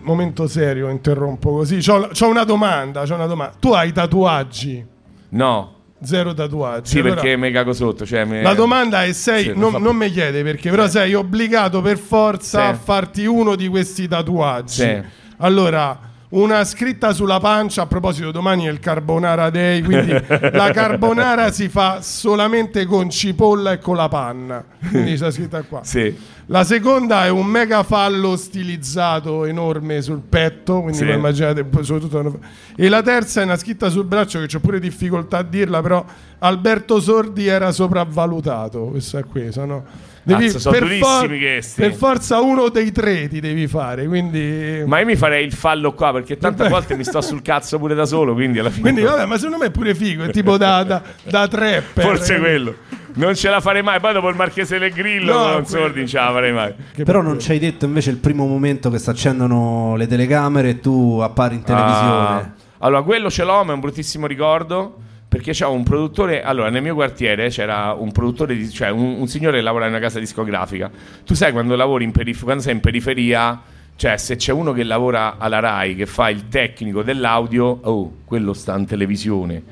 Momento 0.00 0.46
serio, 0.48 0.88
interrompo 0.90 1.52
così. 1.52 1.78
C'ho, 1.78 2.08
c'ho 2.12 2.28
una 2.28 2.44
domanda, 2.44 3.04
c'ho 3.04 3.14
una 3.14 3.26
domanda. 3.26 3.54
Tu 3.58 3.72
hai 3.72 3.92
tatuaggi? 3.92 4.84
No. 5.30 5.74
Zero 6.04 6.34
tatuaggi. 6.34 6.90
Sì, 6.90 6.98
allora, 6.98 7.14
perché 7.14 7.36
mi 7.36 7.50
cago 7.50 7.72
sotto. 7.72 8.04
Cioè 8.04 8.24
me... 8.24 8.42
La 8.42 8.54
domanda 8.54 9.04
è: 9.04 9.12
sei, 9.12 9.44
sì, 9.44 9.52
non, 9.54 9.80
non, 9.80 9.96
mi 9.96 10.10
chiede 10.10 10.42
perché, 10.42 10.70
però 10.70 10.88
sei 10.88 11.14
obbligato 11.14 11.80
per 11.80 11.98
forza 11.98 12.60
sì. 12.60 12.70
a 12.70 12.74
farti 12.74 13.26
uno 13.26 13.54
di 13.54 13.68
questi 13.68 14.08
tatuaggi. 14.08 14.82
Sì. 14.82 15.02
Allora, 15.38 16.11
una 16.32 16.64
scritta 16.64 17.12
sulla 17.12 17.40
pancia 17.40 17.82
a 17.82 17.86
proposito 17.86 18.30
domani 18.30 18.64
è 18.64 18.70
il 18.70 18.78
carbonara 18.78 19.50
day 19.50 19.82
quindi 19.82 20.12
la 20.52 20.70
carbonara 20.72 21.50
si 21.52 21.68
fa 21.68 22.00
solamente 22.00 22.86
con 22.86 23.10
cipolla 23.10 23.72
e 23.72 23.78
con 23.78 23.96
la 23.96 24.08
panna 24.08 24.64
quindi 24.88 25.14
c'è 25.14 25.30
scritta 25.30 25.60
qua 25.62 25.84
sì. 25.84 26.16
la 26.46 26.64
seconda 26.64 27.26
è 27.26 27.28
un 27.28 27.46
mega 27.46 27.82
fallo 27.82 28.36
stilizzato 28.36 29.44
enorme 29.44 30.00
sul 30.00 30.22
petto 30.26 30.80
quindi 30.80 30.98
sì. 30.98 31.10
immaginate 31.10 31.66
soprattutto 31.82 32.38
e 32.76 32.88
la 32.88 33.02
terza 33.02 33.42
è 33.42 33.44
una 33.44 33.56
scritta 33.56 33.90
sul 33.90 34.04
braccio 34.04 34.42
che 34.44 34.56
ho 34.56 34.60
pure 34.60 34.80
difficoltà 34.80 35.38
a 35.38 35.42
dirla 35.42 35.82
però 35.82 36.02
Alberto 36.38 36.98
Sordi 36.98 37.46
era 37.46 37.72
sopravvalutato 37.72 38.86
questo 38.86 39.18
è 39.18 39.24
questo 39.24 39.66
no? 39.66 39.84
Devi, 40.24 40.46
Cazzo, 40.46 40.58
sono 40.60 40.78
per, 40.78 40.88
for- 40.98 41.74
per 41.74 41.94
forza 41.94 42.40
uno 42.40 42.68
dei 42.68 42.92
tre 42.92 43.26
ti 43.28 43.40
devi 43.40 43.66
fare. 43.66 44.06
Quindi... 44.06 44.84
Ma 44.86 45.00
io 45.00 45.06
mi 45.06 45.16
farei 45.16 45.44
il 45.44 45.52
fallo 45.52 45.94
qua 45.94 46.12
perché 46.12 46.38
tante 46.38 46.68
volte 46.70 46.96
mi 46.96 47.02
sto 47.02 47.20
sul 47.20 47.42
cazzo 47.42 47.78
pure 47.78 47.94
da 47.94 48.04
solo. 48.06 48.32
Quindi 48.32 48.60
alla 48.60 48.70
fine. 48.70 48.82
Quindi, 48.82 49.02
vabbè, 49.08 49.26
ma 49.26 49.36
secondo 49.36 49.58
me 49.58 49.66
è 49.66 49.70
pure 49.70 49.94
figo. 49.94 50.22
È 50.24 50.30
tipo 50.30 50.56
da, 50.56 50.84
da, 50.84 51.02
da 51.24 51.48
trapper. 51.48 52.04
Forse 52.04 52.38
quello. 52.38 52.74
Non 53.14 53.34
ce 53.34 53.50
la 53.50 53.60
farei 53.60 53.82
mai. 53.82 53.98
Poi 53.98 54.12
dopo 54.12 54.28
il 54.28 54.36
Marchese 54.36 54.78
del 54.78 54.92
Grillo 54.92 55.32
no, 55.32 55.52
non 55.52 55.66
sordi, 55.66 55.98
non 55.98 56.06
ce 56.06 56.16
la 56.18 56.30
farei 56.30 56.52
mai. 56.52 56.72
Che 56.94 57.02
Però 57.02 57.20
non 57.20 57.40
ci 57.40 57.50
hai 57.50 57.58
detto 57.58 57.84
invece 57.84 58.10
il 58.10 58.18
primo 58.18 58.46
momento 58.46 58.90
che 58.90 58.98
si 58.98 59.10
accendono 59.10 59.96
le 59.96 60.06
telecamere 60.06 60.68
e 60.70 60.80
tu 60.80 61.18
appari 61.20 61.56
in 61.56 61.62
televisione. 61.62 62.06
Ah. 62.08 62.50
Allora, 62.78 63.02
quello 63.02 63.28
ce 63.28 63.42
l'ho, 63.42 63.64
ma 63.64 63.72
è 63.72 63.74
un 63.74 63.80
bruttissimo 63.80 64.26
ricordo 64.26 64.98
perché 65.32 65.52
c'era 65.52 65.70
un 65.70 65.82
produttore, 65.82 66.42
allora 66.42 66.68
nel 66.68 66.82
mio 66.82 66.92
quartiere 66.92 67.48
c'era 67.48 67.94
un 67.94 68.12
produttore, 68.12 68.54
di, 68.54 68.68
cioè 68.68 68.90
un, 68.90 69.16
un, 69.18 69.26
signore 69.28 69.56
che 69.56 69.62
lavora 69.62 69.86
in 69.86 69.92
una 69.92 69.98
casa 69.98 70.18
discografica. 70.18 70.90
Tu 71.24 71.32
sai 71.32 71.52
quando 71.52 71.74
lavori 71.74 72.04
in 72.04 72.10
periferia, 72.10 72.44
quando 72.44 72.62
sei 72.62 72.74
in 72.74 72.80
periferia, 72.80 73.62
cioè 73.96 74.18
se 74.18 74.36
c'è 74.36 74.52
uno 74.52 74.72
che 74.72 74.84
lavora 74.84 75.38
alla 75.38 75.58
RAI, 75.58 75.94
che 75.94 76.04
fa 76.04 76.28
il 76.28 76.48
tecnico 76.48 77.02
dell'audio, 77.02 77.64
oh, 77.64 78.16
quello 78.26 78.52
sta 78.52 78.76
in 78.76 78.84
televisione, 78.84 79.62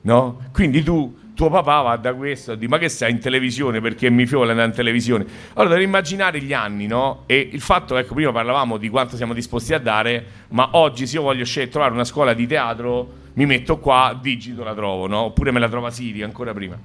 no? 0.00 0.40
Quindi 0.54 0.82
tu 0.82 1.14
tuo 1.38 1.50
papà 1.50 1.82
va 1.82 1.96
da 1.96 2.14
questo 2.14 2.56
dice 2.56 2.68
ma 2.68 2.78
che 2.78 2.88
sei 2.88 3.12
in 3.12 3.20
televisione 3.20 3.80
perché 3.80 4.10
mi 4.10 4.26
fiola 4.26 4.50
andare 4.50 4.70
in 4.70 4.74
televisione 4.74 5.24
allora 5.54 5.74
devi 5.74 5.86
immaginare 5.86 6.40
gli 6.40 6.52
anni 6.52 6.88
no? 6.88 7.22
e 7.26 7.48
il 7.52 7.60
fatto 7.60 7.96
ecco 7.96 8.14
prima 8.14 8.32
parlavamo 8.32 8.76
di 8.76 8.88
quanto 8.88 9.14
siamo 9.14 9.34
disposti 9.34 9.72
a 9.72 9.78
dare 9.78 10.24
ma 10.48 10.70
oggi 10.72 11.06
se 11.06 11.14
io 11.14 11.22
voglio 11.22 11.44
scegliere 11.44 11.70
trovare 11.70 11.92
una 11.92 12.02
scuola 12.02 12.34
di 12.34 12.44
teatro 12.48 13.26
mi 13.34 13.46
metto 13.46 13.78
qua, 13.78 14.18
digito 14.20 14.64
la 14.64 14.74
trovo, 14.74 15.06
no? 15.06 15.20
Oppure 15.20 15.52
me 15.52 15.60
la 15.60 15.68
trova 15.68 15.92
Siri 15.92 16.24
ancora 16.24 16.52
prima. 16.52 16.76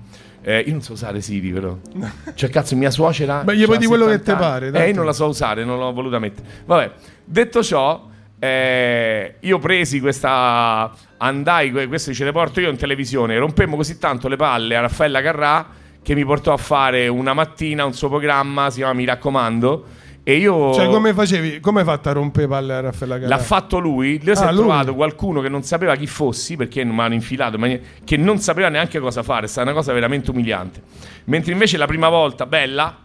Eh, 0.44 0.60
io 0.60 0.72
non 0.72 0.84
so 0.84 0.94
usare 0.94 1.20
Siri, 1.20 1.50
però. 1.50 1.76
Cioè, 2.36 2.52
cazzo, 2.52 2.76
mia 2.76 2.92
suocera. 2.92 3.44
Beh, 3.44 3.58
gli 3.58 3.66
puoi 3.66 3.80
di 3.80 3.88
quello 3.88 4.06
che 4.06 4.22
ti 4.22 4.36
pare. 4.36 4.70
Tanto. 4.70 4.86
Eh, 4.86 4.90
io 4.90 4.96
non 4.96 5.06
la 5.06 5.14
so 5.14 5.26
usare, 5.26 5.66
non 5.66 5.80
l'ho 5.80 5.92
voluta 5.92 6.20
mettere. 6.20 6.48
Vabbè, 6.66 6.92
detto 7.26 7.64
ciò, 7.64 8.08
eh, 8.38 9.36
io 9.40 9.58
presi 9.58 10.00
questa. 10.00 10.94
Andai, 11.24 11.72
questo 11.88 12.14
ce 12.14 12.26
le 12.26 12.34
porto 12.34 12.60
io 12.60 12.70
in 12.70 12.76
televisione. 12.76 13.38
Rompemmo 13.38 13.78
così 13.78 13.98
tanto 13.98 14.28
le 14.28 14.36
palle 14.36 14.76
a 14.76 14.82
Raffaella 14.82 15.22
Carrà 15.22 15.68
che 16.02 16.16
mi 16.16 16.26
portò 16.26 16.52
a 16.52 16.58
fare 16.58 17.08
una 17.08 17.34
mattina 17.34 17.86
un 17.86 17.94
suo 17.94 18.10
programma, 18.10 18.70
si 18.70 18.80
chiama 18.80 18.92
Mi 18.92 19.06
raccomando 19.06 19.86
e 20.22 20.36
io... 20.36 20.74
Cioè, 20.74 20.88
come 20.88 21.14
facevi? 21.14 21.62
Come 21.62 21.80
hai 21.80 21.86
fatto 21.86 22.10
a 22.10 22.12
rompere 22.12 22.46
palle 22.48 22.74
a 22.74 22.80
Raffaella 22.82 23.16
Carrà? 23.16 23.28
L'ha 23.30 23.42
fatto 23.42 23.80
lui. 23.80 24.20
Lui 24.22 24.32
ah, 24.32 24.36
si 24.36 24.44
è 24.44 24.48
lui. 24.48 24.58
trovato 24.58 24.96
qualcuno 24.96 25.40
che 25.40 25.48
non 25.48 25.64
sapeva 25.64 25.96
chi 25.96 26.08
fossi 26.08 26.58
perché 26.58 26.84
mi 26.84 27.00
hanno 27.00 27.14
infilato, 27.14 27.58
che 28.04 28.18
non 28.18 28.40
sapeva 28.40 28.68
neanche 28.68 29.00
cosa 29.00 29.24
fare. 29.24 29.46
È 29.46 29.50
stata 29.50 29.70
una 29.70 29.78
cosa 29.78 29.94
veramente 29.94 30.30
umiliante. 30.30 30.82
Mentre 31.26 31.54
invece 31.54 31.78
la 31.78 31.88
prima 31.88 32.10
volta, 32.10 32.46
bella, 32.46 32.98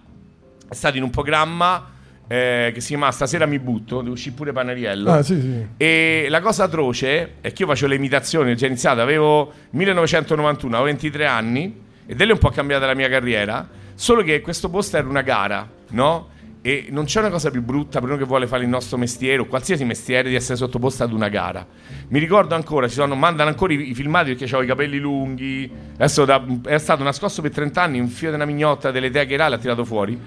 è 0.69 0.75
stato 0.75 0.97
in 0.97 1.05
un 1.05 1.11
programma 1.11 1.98
eh, 2.29 2.71
che 2.75 2.81
si 2.81 2.89
chiama 2.89 3.11
Stasera 3.11 3.47
mi 3.47 3.59
butto, 3.59 4.01
devo 4.03 4.13
uscire 4.13 4.35
pure 4.35 4.53
Panariello. 4.53 5.11
Ah, 5.11 5.23
sì, 5.23 5.41
sì. 5.41 5.67
E 5.77 6.27
la 6.29 6.41
cosa 6.41 6.65
atroce 6.65 7.37
è 7.41 7.53
che 7.53 7.63
io 7.63 7.69
facevo 7.69 7.89
le 7.89 7.97
imitazioni, 7.97 8.53
ho 8.53 8.55
già 8.55 8.67
iniziato, 8.67 9.01
avevo 9.01 9.53
1991, 9.71 10.75
avevo 10.75 10.91
23 10.91 11.27
anni 11.27 11.81
e 12.07 12.15
da 12.15 12.25
lì 12.25 12.31
un 12.31 12.39
po' 12.39 12.51
cambiata 12.51 12.87
la 12.87 12.95
mia 12.95 13.09
carriera, 13.09 13.67
solo 13.95 14.23
che 14.23 14.41
questo 14.41 14.69
posto 14.69 14.97
era 14.97 15.09
una 15.09 15.23
gara, 15.23 15.69
no? 15.91 16.29
E 16.61 16.87
non 16.91 17.05
c'è 17.05 17.21
una 17.21 17.31
cosa 17.31 17.51
più 17.51 17.63
brutta 17.63 18.01
per 18.01 18.09
uno 18.09 18.19
che 18.19 18.25
vuole 18.25 18.49
fare 18.49 18.65
il 18.65 18.69
nostro 18.69 18.99
mestiere 18.99 19.41
o 19.41 19.47
qualsiasi 19.47 19.85
mestiere 19.85 20.29
di 20.29 20.35
essere 20.35 20.57
sottoposto 20.57 21.05
ad 21.05 21.13
una 21.13 21.29
gara. 21.29 21.65
Mi 22.09 22.19
ricordo 22.19 22.57
ancora, 22.57 22.89
ci 22.89 22.95
sono, 22.95 23.15
mandano 23.15 23.49
ancora 23.49 23.73
i, 23.73 23.91
i 23.91 23.95
filmati 23.95 24.35
perché 24.35 24.45
avevo 24.45 24.63
i 24.63 24.67
capelli 24.67 24.99
lunghi. 24.99 25.71
Adesso 25.95 26.25
da, 26.25 26.45
è 26.67 26.79
stato 26.79 27.05
nascosto 27.05 27.43
per 27.43 27.53
30 27.53 27.81
anni, 27.81 28.01
un 28.01 28.09
fio 28.09 28.31
di 28.31 28.35
una 28.35 28.45
mignotta 28.45 28.91
delle 28.91 29.11
tee 29.11 29.27
che 29.27 29.37
l'ha 29.37 29.57
tirato 29.57 29.85
fuori. 29.85 30.19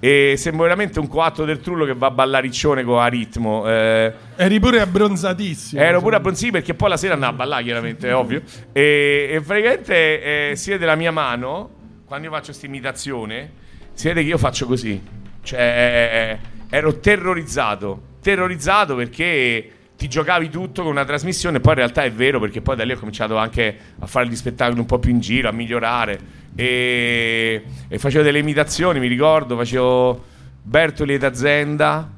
E 0.00 0.34
sembra 0.36 0.64
veramente 0.64 0.98
un 0.98 1.06
coatto 1.06 1.44
del 1.44 1.60
trullo 1.60 1.84
che 1.84 1.94
va 1.94 2.08
a 2.08 2.10
ballariccione 2.10 2.82
con 2.82 2.98
a 3.00 3.06
ritmo. 3.06 3.68
Eh, 3.68 4.12
Eri 4.36 4.58
pure 4.58 4.80
abbronzatissimo. 4.80 5.80
Ero 5.80 6.00
pure 6.00 6.16
abbronzito 6.16 6.52
perché 6.52 6.74
poi 6.74 6.88
la 6.88 6.96
sera 6.96 7.14
andavo 7.14 7.32
a 7.32 7.36
ballare, 7.36 7.62
chiaramente, 7.62 8.08
è 8.08 8.14
ovvio. 8.14 8.42
E, 8.72 9.28
e 9.32 9.40
praticamente 9.40 10.50
eh, 10.50 10.56
si 10.56 10.70
vede 10.70 10.86
la 10.86 10.96
mia 10.96 11.12
mano, 11.12 11.70
quando 12.04 12.26
io 12.26 12.32
faccio 12.32 12.46
questa 12.46 12.66
imitazione, 12.66 13.52
si 13.92 14.08
vede 14.08 14.22
che 14.22 14.28
io 14.28 14.38
faccio 14.38 14.66
così. 14.66 15.26
Cioè, 15.48 16.38
ero 16.68 16.98
terrorizzato. 16.98 18.02
Terrorizzato 18.20 18.94
perché 18.94 19.70
ti 19.96 20.06
giocavi 20.06 20.50
tutto 20.50 20.82
con 20.82 20.90
una 20.90 21.06
trasmissione, 21.06 21.58
poi 21.60 21.72
in 21.72 21.78
realtà 21.78 22.04
è 22.04 22.12
vero 22.12 22.38
perché 22.38 22.60
poi 22.60 22.76
da 22.76 22.84
lì 22.84 22.92
ho 22.92 22.98
cominciato 22.98 23.36
anche 23.36 23.76
a 23.98 24.06
fare 24.06 24.28
gli 24.28 24.36
spettacoli 24.36 24.78
un 24.78 24.86
po' 24.86 24.98
più 24.98 25.10
in 25.10 25.20
giro, 25.20 25.48
a 25.48 25.52
migliorare 25.52 26.20
e, 26.54 27.64
e 27.88 27.98
facevo 27.98 28.22
delle 28.22 28.38
imitazioni, 28.38 29.00
mi 29.00 29.08
ricordo, 29.08 29.56
facevo 29.56 30.24
Bertoli 30.62 31.14
ed 31.14 31.24
Azienda 31.24 32.10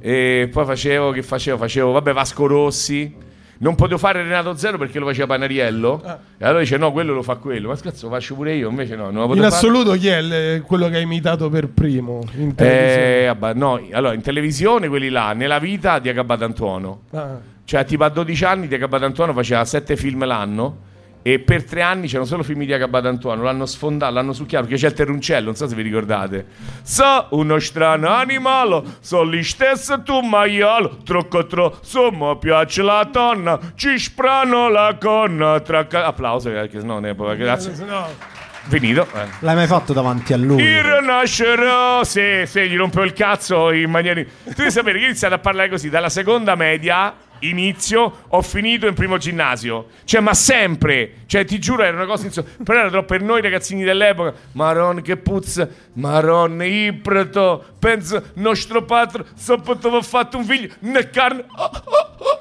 e 0.00 0.48
poi 0.50 0.64
facevo, 0.64 1.12
che 1.12 1.22
facevo? 1.22 1.56
Facevo, 1.56 1.92
vabbè, 1.92 2.12
Vasco 2.12 2.46
Rossi. 2.46 3.24
Non 3.58 3.74
potevo 3.74 3.98
fare 3.98 4.22
Renato 4.22 4.54
Zero 4.56 4.76
perché 4.76 4.98
lo 4.98 5.06
faceva 5.06 5.26
Panariello. 5.28 6.02
Ah. 6.04 6.18
E 6.36 6.44
allora 6.44 6.60
dice: 6.60 6.76
No, 6.76 6.92
quello 6.92 7.14
lo 7.14 7.22
fa 7.22 7.36
quello. 7.36 7.68
Ma 7.68 7.76
lo 7.82 8.08
faccio 8.10 8.34
pure 8.34 8.54
io. 8.54 8.68
Invece 8.68 8.96
no, 8.96 9.08
In 9.08 9.14
potevo 9.14 9.34
fare. 9.34 9.46
assoluto 9.46 9.92
chi 9.92 10.08
è 10.08 10.18
il- 10.18 10.62
quello 10.66 10.88
che 10.88 10.96
hai 10.96 11.02
imitato 11.02 11.48
per 11.48 11.68
primo 11.68 12.22
in 12.36 12.54
televisione? 12.54 13.22
Eh, 13.22 13.26
vabbè, 13.26 13.54
no, 13.54 13.80
allora 13.92 14.12
in 14.14 14.20
televisione 14.20 14.88
quelli 14.88 15.08
là, 15.08 15.32
nella 15.32 15.58
vita 15.58 15.98
di 15.98 16.08
Agabatantuono. 16.08 17.00
Ah. 17.12 17.38
Cioè, 17.64 17.84
tipo 17.84 18.04
a 18.04 18.08
12 18.10 18.44
anni 18.44 18.68
di 18.68 18.74
Agabatantuono 18.74 19.32
faceva 19.32 19.64
7 19.64 19.96
film 19.96 20.24
l'anno. 20.24 20.76
E 21.26 21.40
per 21.40 21.64
tre 21.64 21.82
anni 21.82 22.06
c'erano 22.06 22.24
solo 22.24 22.44
film 22.44 22.62
di 22.64 22.72
Agabatantuono. 22.72 23.42
L'hanno 23.42 23.66
sfondato, 23.66 24.12
l'hanno 24.12 24.32
succhiato 24.32 24.66
perché 24.66 24.80
c'è 24.80 24.86
il 24.86 24.94
terruncello. 24.94 25.46
Non 25.46 25.56
so 25.56 25.66
se 25.66 25.74
vi 25.74 25.82
ricordate. 25.82 26.46
So 26.84 27.26
uno 27.30 27.58
strano 27.58 28.10
animale, 28.10 28.84
so 29.00 29.26
gli 29.26 29.42
stessi 29.42 29.92
tu 30.04 30.20
maialo. 30.20 30.98
Trocco 31.04 31.44
tro, 31.46 31.78
so 31.82 32.12
mi 32.12 32.38
piace 32.38 32.80
la 32.82 33.08
tonna. 33.10 33.58
Ci 33.74 33.98
sprano 33.98 34.68
la 34.68 34.96
conna. 35.00 35.58
Tra 35.58 35.84
Applauso, 35.90 36.48
perché 36.50 36.78
sennò 36.78 37.00
ne 37.00 37.12
Grazie. 37.12 37.72
No. 37.84 38.06
Finito. 38.68 39.08
Eh. 39.12 39.26
L'hai 39.40 39.56
mai 39.56 39.66
fatto 39.66 39.92
davanti 39.92 40.32
a 40.32 40.36
lui? 40.36 40.62
Il 40.62 40.80
rinascerò. 40.80 42.04
Sì, 42.04 42.44
sì, 42.46 42.68
gli 42.68 42.76
rompevo 42.76 43.04
il 43.04 43.12
cazzo 43.12 43.72
in 43.72 43.90
maniera. 43.90 44.22
Tu 44.22 44.52
devi 44.54 44.70
sapere 44.70 44.98
che 44.98 45.04
ho 45.04 45.08
iniziato 45.08 45.34
a 45.34 45.38
parlare 45.38 45.70
così 45.70 45.90
dalla 45.90 46.08
seconda 46.08 46.54
media. 46.54 47.12
Inizio, 47.40 48.24
ho 48.28 48.42
finito 48.42 48.86
in 48.86 48.94
primo 48.94 49.16
ginnasio. 49.18 49.86
Cioè, 50.04 50.20
ma 50.20 50.34
sempre. 50.34 51.24
Cioè, 51.26 51.44
ti 51.44 51.58
giuro, 51.58 51.82
era 51.82 51.96
una 51.96 52.06
cosa. 52.06 52.26
inso- 52.26 52.44
Però 52.64 52.78
era 52.78 52.88
troppo 52.90 53.06
per 53.06 53.22
noi 53.22 53.40
ragazzini 53.40 53.82
dell'epoca. 53.84 54.34
Maron 54.52 55.02
che 55.02 55.16
puzza. 55.16 55.68
Maron 55.94 56.62
ipreto. 56.62 57.64
Penso, 57.78 58.30
nostro 58.34 58.84
padre. 58.84 59.24
Sabato 59.34 59.94
ha 59.94 60.02
fatto 60.02 60.38
un 60.38 60.44
figlio. 60.44 60.68
Né 60.80 61.10
carne. 61.10 61.44
oh, 61.56 61.70
oh, 61.72 61.95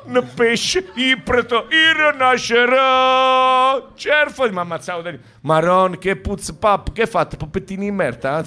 né 0.05 0.21
pesce. 0.21 0.85
Ipreto. 0.95 1.67
Il 1.69 2.11
rinascerò. 2.11 3.91
Cerfo. 3.95 4.49
Mi 4.51 4.59
ammazzavo 4.59 5.01
da 5.01 5.11
lì. 5.11 5.19
Maron 5.41 5.97
che 5.97 6.15
puzza. 6.15 6.53
Pap. 6.53 6.91
Che 6.91 7.07
fatto? 7.07 7.37
Poppettini 7.37 7.87
in 7.87 7.95
merda? 7.95 8.43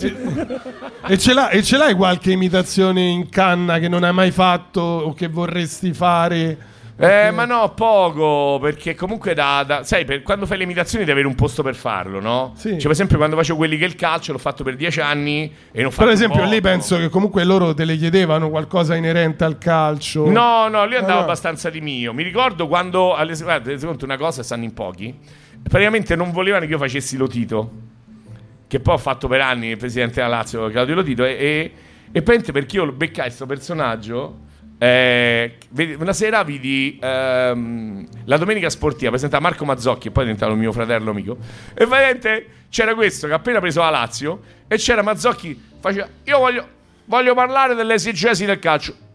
E, 1.07 1.19
ce 1.19 1.33
l'hai, 1.33 1.57
e 1.57 1.63
ce 1.63 1.77
l'hai 1.77 1.95
qualche 1.95 2.31
imitazione 2.33 3.03
in 3.03 3.29
canna 3.29 3.79
che 3.79 3.89
non 3.89 4.05
hai 4.05 4.13
mai 4.13 4.31
fatto 4.31 4.81
o 4.81 5.15
che 5.15 5.29
vorresti 5.29 5.93
fare? 5.93 6.77
Eh, 7.01 7.31
ma 7.31 7.45
no, 7.45 7.75
poco, 7.75 8.59
perché 8.61 8.97
comunque 8.97 9.33
da, 9.33 9.63
da- 9.65 9.85
sai, 9.85 10.05
per- 10.05 10.23
quando 10.23 10.47
fai 10.47 10.57
le 10.59 10.65
imitazioni 10.65 11.05
devi 11.05 11.13
avere 11.13 11.29
un 11.29 11.37
posto 11.37 11.63
per 11.63 11.77
farlo, 11.77 12.19
no? 12.21 12.55
Sì. 12.57 12.71
Cioè, 12.71 12.81
per 12.83 12.91
esempio, 12.91 13.17
quando 13.19 13.37
facevo 13.37 13.57
quelli 13.57 13.77
che 13.77 13.85
il 13.85 13.95
calcio, 13.95 14.33
l'ho 14.33 14.39
fatto 14.39 14.65
per 14.65 14.75
dieci 14.75 15.01
anni 15.01 15.53
e 15.71 15.83
non 15.83 15.93
fatto 15.93 16.07
Per 16.07 16.13
esempio, 16.15 16.41
poco. 16.41 16.51
lì 16.51 16.61
penso 16.61 16.97
che 16.97 17.09
comunque 17.09 17.45
loro 17.45 17.73
te 17.73 17.85
le 17.85 17.97
chiedevano 17.97 18.51
qualcosa 18.51 18.97
inerente 18.97 19.45
al 19.45 19.59
calcio. 19.59 20.29
No, 20.29 20.67
no, 20.67 20.85
lì 20.87 20.97
andavo 20.97 21.19
no. 21.19 21.25
abbastanza 21.25 21.71
di 21.71 21.81
mio. 21.81 22.13
Mi 22.13 22.25
ricordo 22.25 22.67
quando, 22.67 23.15
alle, 23.15 23.37
guarda, 23.37 23.73
conto 23.79 24.05
una 24.05 24.17
cosa, 24.17 24.43
sanno 24.43 24.65
in 24.65 24.75
pochi, 24.75 25.17
praticamente 25.63 26.17
non 26.17 26.33
volevano 26.33 26.65
che 26.67 26.73
io 26.73 26.79
facessi 26.79 27.17
Lotito, 27.17 27.71
che 28.67 28.81
poi 28.81 28.95
ho 28.95 28.99
fatto 28.99 29.29
per 29.29 29.41
anni 29.41 29.69
il 29.69 29.77
presidente 29.77 30.15
della 30.17 30.27
Lazio, 30.27 30.69
Claudio 30.69 30.97
Lotito, 30.97 31.25
e, 31.25 31.31
e, 31.31 31.73
e 32.11 32.23
praticamente 32.23 32.51
perché 32.51 32.75
io 32.77 32.85
lo 32.87 32.93
beccai 32.93 33.27
questo 33.27 33.47
personaggio, 33.47 34.47
eh, 34.79 35.59
una 35.99 36.13
sera 36.13 36.43
vidi 36.45 36.99
ehm, 37.03 38.07
la 38.25 38.37
domenica 38.37 38.71
sportiva, 38.71 39.11
presentava 39.11 39.43
Marco 39.43 39.65
Mazzocchi, 39.65 40.11
poi 40.11 40.23
è 40.23 40.27
diventato 40.27 40.55
mio 40.55 40.73
fratello 40.73 41.11
amico, 41.11 41.37
e 41.75 41.85
veramente 41.87 42.47
c'era 42.71 42.95
questo 42.95 43.27
che 43.27 43.33
ha 43.33 43.37
appena 43.37 43.61
preso 43.61 43.81
la 43.81 43.91
Lazio, 43.91 44.41
e 44.69 44.77
c'era 44.77 45.03
Mazzocchi, 45.03 45.61
faceva, 45.81 46.09
io 46.25 46.39
voglio, 46.39 46.69
voglio 47.07 47.35
parlare 47.35 47.75
delle 47.75 47.95
esegesi 47.95 48.45
del 48.45 48.59
calcio. 48.59 49.07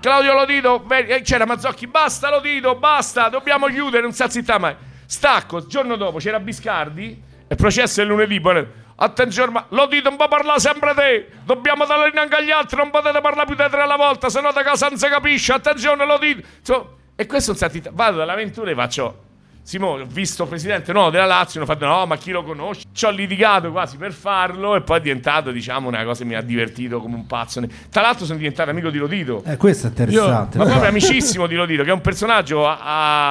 Claudio 0.00 0.32
Lodito, 0.32 0.84
eh, 0.90 1.22
c'era 1.22 1.44
Mazzocchi, 1.44 1.86
basta 1.88 2.30
Lodito, 2.30 2.76
basta, 2.76 3.28
dobbiamo 3.28 3.66
chiudere, 3.66 4.02
non 4.02 4.12
sta 4.12 4.28
zitta 4.28 4.58
mai. 4.58 4.74
Stacco, 5.06 5.56
il 5.56 5.66
giorno 5.66 5.96
dopo 5.96 6.18
c'era 6.18 6.38
Biscardi, 6.38 7.22
e 7.48 7.54
processo 7.56 8.02
il 8.02 8.08
lunedì, 8.08 8.38
poi- 8.40 8.66
attenzione, 9.00 9.52
ma 9.52 9.66
Lodito 9.70 10.08
non 10.08 10.16
può 10.16 10.28
parlare 10.28 10.60
sempre 10.60 10.94
te, 10.94 11.28
dobbiamo 11.44 11.84
dare 11.84 12.10
anche 12.14 12.36
agli 12.36 12.50
altri, 12.50 12.76
non 12.76 12.90
potete 12.90 13.20
parlare 13.20 13.46
più 13.46 13.54
di 13.54 13.70
tre 13.70 13.82
alla 13.82 13.96
volta, 13.96 14.28
se 14.28 14.40
no 14.40 14.52
da 14.52 14.62
casa 14.62 14.88
non 14.88 14.98
si 14.98 15.08
capisce, 15.08 15.52
attenzione 15.52 16.04
Lodito. 16.04 16.46
Insomma, 16.58 16.84
e 17.14 17.26
questo 17.26 17.50
non 17.50 17.56
sta 17.58 17.68
zitta, 17.68 17.90
vado 17.92 18.18
dall'avventura 18.18 18.70
e 18.70 18.74
faccio... 18.74 19.22
Simone, 19.68 20.04
ho 20.04 20.06
visto 20.06 20.44
il 20.44 20.48
presidente 20.48 20.94
no, 20.94 21.10
della 21.10 21.26
Lazio, 21.26 21.60
hanno 21.60 21.70
fatto 21.70 21.84
no, 21.84 22.06
ma 22.06 22.16
chi 22.16 22.30
lo 22.30 22.42
conosce? 22.42 22.84
Ci 22.90 23.04
ho 23.04 23.10
litigato 23.10 23.70
quasi 23.70 23.98
per 23.98 24.14
farlo 24.14 24.74
e 24.76 24.80
poi 24.80 24.96
è 24.96 25.00
diventato, 25.02 25.50
diciamo, 25.50 25.88
una 25.88 26.04
cosa 26.04 26.22
che 26.22 26.24
mi 26.24 26.36
ha 26.36 26.40
divertito 26.40 27.00
come 27.00 27.16
un 27.16 27.26
pazzo. 27.26 27.60
Tra 27.90 28.00
l'altro 28.00 28.24
sono 28.24 28.38
diventato 28.38 28.70
amico 28.70 28.88
di 28.88 28.96
Lodito. 28.96 29.42
Eh, 29.44 29.58
questo 29.58 29.88
è 29.88 29.90
interessante. 29.90 30.56
Ma 30.56 30.64
lo 30.64 30.70
proprio 30.70 30.88
amicissimo 30.88 31.46
di 31.46 31.54
Lodito, 31.54 31.82
che 31.82 31.90
è 31.90 31.92
un 31.92 32.00
personaggio 32.00 32.66
a... 32.66 32.78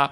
a- 0.04 0.12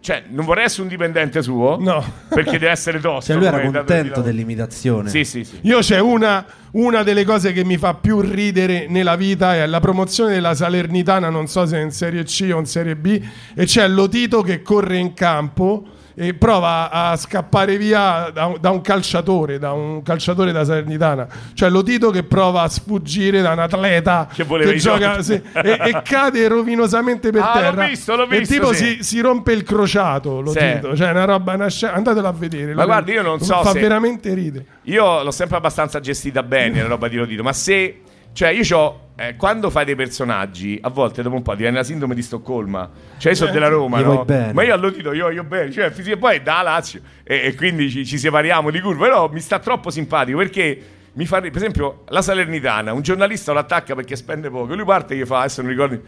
Cioè, 0.00 0.24
non 0.28 0.46
vorrei 0.46 0.64
essere 0.64 0.82
un 0.82 0.88
dipendente 0.88 1.42
suo. 1.42 1.76
No. 1.78 2.02
Perché 2.28 2.52
deve 2.52 2.70
essere 2.70 3.00
tosto. 3.00 3.32
Cioè, 3.32 3.36
lui 3.36 3.46
era 3.46 3.60
contento 3.60 4.22
dell'imitazione. 4.22 5.10
Sì, 5.10 5.24
sì, 5.24 5.44
sì. 5.44 5.58
Io 5.62 5.80
c'è 5.80 5.98
una, 5.98 6.44
una 6.72 7.02
delle 7.02 7.24
cose 7.24 7.52
che 7.52 7.64
mi 7.64 7.76
fa 7.76 7.94
più 7.94 8.20
ridere 8.20 8.86
nella 8.88 9.16
vita 9.16 9.54
è 9.54 9.66
la 9.66 9.80
promozione 9.80 10.32
della 10.32 10.54
Salernitana, 10.54 11.28
non 11.28 11.48
so 11.48 11.66
se 11.66 11.78
è 11.78 11.82
in 11.82 11.90
Serie 11.90 12.24
C 12.24 12.50
o 12.52 12.58
in 12.58 12.66
Serie 12.66 12.96
B, 12.96 13.20
e 13.54 13.64
c'è 13.66 13.86
Lotito 13.88 14.40
che 14.40 14.62
corre 14.62 14.96
in 14.96 15.12
campo 15.12 15.84
e 16.14 16.34
prova 16.34 16.90
a 16.90 17.16
scappare 17.16 17.76
via 17.76 18.30
da, 18.32 18.46
un- 18.46 18.56
da 18.60 18.70
un 18.70 18.80
calciatore, 18.80 19.58
da 19.58 19.72
un 19.72 20.02
calciatore 20.02 20.52
da 20.52 20.64
Salernitana. 20.64 21.26
Cioè 21.54 21.70
Lotito 21.70 22.10
che 22.10 22.22
prova 22.24 22.62
a 22.62 22.68
sfuggire 22.68 23.40
da 23.42 23.52
un 23.52 23.58
atleta 23.60 24.28
Che 24.32 24.42
i 24.42 24.78
gioca 24.78 25.22
sì, 25.22 25.34
e, 25.52 25.78
e 25.82 26.02
cade 26.02 26.46
rovinosamente 26.48 27.30
per 27.30 27.42
Ah, 27.42 27.54
l'ho 27.54 27.60
terra. 27.60 27.86
visto, 27.86 28.16
l'ho 28.16 28.28
e 28.28 28.38
visto, 28.38 28.54
tipo 28.54 28.72
sì. 28.72 28.96
si, 28.96 29.02
si 29.02 29.20
rompe 29.20 29.52
il 29.52 29.62
crociato, 29.62 30.40
Lotito. 30.40 30.96
Cioè 30.96 31.10
una 31.10 31.24
roba, 31.24 31.54
una 31.54 31.68
scena- 31.68 31.94
andatelo 31.94 32.28
a 32.28 32.32
vedere. 32.32 32.74
Ma 32.74 32.84
guardi, 32.84 33.12
io 33.12 33.22
non 33.22 33.40
so 33.40 33.62
Fa 33.62 33.70
se- 33.72 33.80
veramente 33.80 34.34
ridere. 34.34 34.64
Io 34.84 35.22
l'ho 35.22 35.30
sempre 35.30 35.56
abbastanza 35.56 36.00
gestita 36.00 36.42
bene 36.42 36.82
la 36.82 36.88
roba 36.88 37.08
di 37.08 37.16
Lodito, 37.16 37.42
ma 37.42 37.52
se... 37.52 38.00
Cioè, 38.40 38.48
io 38.48 38.62
c'ho... 38.62 39.10
eh, 39.16 39.36
quando 39.36 39.68
fai 39.68 39.84
dei 39.84 39.94
personaggi, 39.94 40.78
a 40.80 40.88
volte 40.88 41.20
dopo 41.20 41.36
un 41.36 41.42
po' 41.42 41.52
ti 41.52 41.58
viene 41.58 41.76
la 41.76 41.82
sindrome 41.82 42.14
di 42.14 42.22
Stoccolma. 42.22 42.88
Cioè, 43.18 43.32
io 43.32 43.36
sono 43.36 43.50
della 43.50 43.68
Roma, 43.68 44.00
Gli 44.00 44.04
no? 44.04 44.24
Ma 44.54 44.62
io 44.62 44.72
a 44.72 44.76
Lodito, 44.78 45.12
io 45.12 45.28
io 45.28 45.44
bene. 45.44 45.70
Cioè, 45.70 45.90
fisi- 45.90 46.16
poi 46.16 46.42
da 46.42 46.62
Lazio 46.62 47.02
e, 47.22 47.42
e 47.44 47.54
quindi 47.54 47.90
ci, 47.90 48.06
ci 48.06 48.16
separiamo 48.16 48.70
di 48.70 48.80
curva. 48.80 49.04
Però 49.04 49.28
mi 49.30 49.40
sta 49.40 49.58
troppo 49.58 49.90
simpatico 49.90 50.38
perché... 50.38 50.82
Mi 51.12 51.26
fa, 51.26 51.40
per 51.42 51.54
esempio, 51.54 52.04
la 52.08 52.22
Salernitana, 52.22 52.94
un 52.94 53.02
giornalista 53.02 53.52
lo 53.52 53.58
attacca 53.58 53.94
perché 53.94 54.16
spende 54.16 54.48
poco. 54.48 54.74
Lui 54.74 54.86
parte 54.86 55.12
e 55.12 55.18
gli 55.18 55.26
fa, 55.26 55.40
adesso 55.40 55.60
non 55.60 55.70
ricordi. 55.70 56.00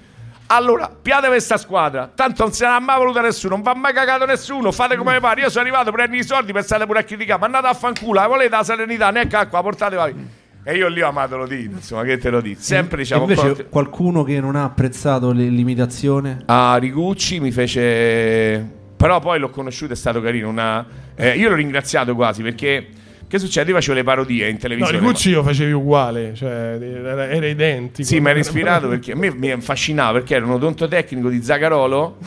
Allora, 0.47 0.88
piate 0.88 1.27
questa 1.27 1.59
squadra. 1.59 2.11
Tanto 2.14 2.45
non 2.45 2.53
se 2.55 2.64
ne 2.64 2.73
ha 2.73 2.81
mai 2.81 2.97
voluta 2.97 3.21
nessuno, 3.21 3.57
non 3.57 3.62
va 3.62 3.75
mai 3.75 3.92
cagato 3.92 4.25
nessuno. 4.25 4.73
Fate 4.73 4.97
come 4.97 5.12
vi 5.12 5.21
pare. 5.21 5.42
Io 5.42 5.51
sono 5.51 5.64
arrivato, 5.64 5.90
prendi 5.90 6.16
i 6.16 6.25
soldi, 6.25 6.53
pensate 6.53 6.87
pure 6.87 7.01
a 7.01 7.03
criticare. 7.03 7.38
Ma 7.38 7.45
andate 7.45 7.66
a 7.66 7.75
fanculo, 7.75 8.21
la 8.21 8.27
volete 8.27 8.57
la 8.57 8.62
Salernitana, 8.62 9.21
ecco 9.21 9.37
acqua, 9.37 9.61
portate 9.61 9.97
vai. 9.97 10.40
E 10.64 10.77
io 10.77 10.87
lì 10.88 11.03
ho 11.03 11.09
amato 11.09 11.37
lo 11.37 11.46
dico, 11.46 11.72
insomma, 11.75 12.05
che 12.05 12.18
te 12.18 12.31
lo 12.31 12.40
dico. 12.40 12.61
Sempre 12.61 12.98
diciamo. 12.98 13.22
Invece 13.22 13.53
po'- 13.53 13.68
qualcuno 13.68 14.22
che 14.22 14.38
non 14.40 14.55
ha 14.55 14.64
apprezzato 14.64 15.33
l'imitazione? 15.33 16.42
A 16.46 16.77
Rigucci 16.77 17.40
mi 17.40 17.51
fece. 17.51 18.81
Però 18.96 19.18
poi 19.18 19.40
l'ho 19.40 19.51
conosciuto, 19.51 19.92
è 19.92 19.96
stato 19.96 20.20
carino. 20.20 20.48
Una... 20.48 20.87
eh, 21.16 21.37
io 21.37 21.48
l'ho 21.48 21.57
ringraziato 21.57 22.14
quasi 22.14 22.43
perché. 22.43 22.87
Che 23.26 23.39
succede? 23.39 23.70
Io 23.70 23.76
facevo 23.76 23.97
le 23.97 24.03
parodie 24.05 24.47
in 24.47 24.53
No, 24.53 24.59
televisione. 24.61 24.99
Rigucci 24.99 25.32
lo 25.32 25.43
facevi 25.43 25.72
uguale, 25.72 26.34
cioè 26.34 26.78
era, 26.78 27.30
era 27.30 27.47
identico. 27.47 28.07
Sì, 28.07 28.20
mi 28.20 28.28
era 28.28 28.39
ispirato 28.39 28.89
perché 28.89 29.12
a 29.12 29.16
me 29.16 29.34
mi 29.34 29.51
affascinava 29.51 30.18
perché 30.18 30.34
era 30.34 30.45
un 30.45 30.53
odontotecnico 30.53 31.30
di 31.30 31.43
Zagarolo 31.43 32.18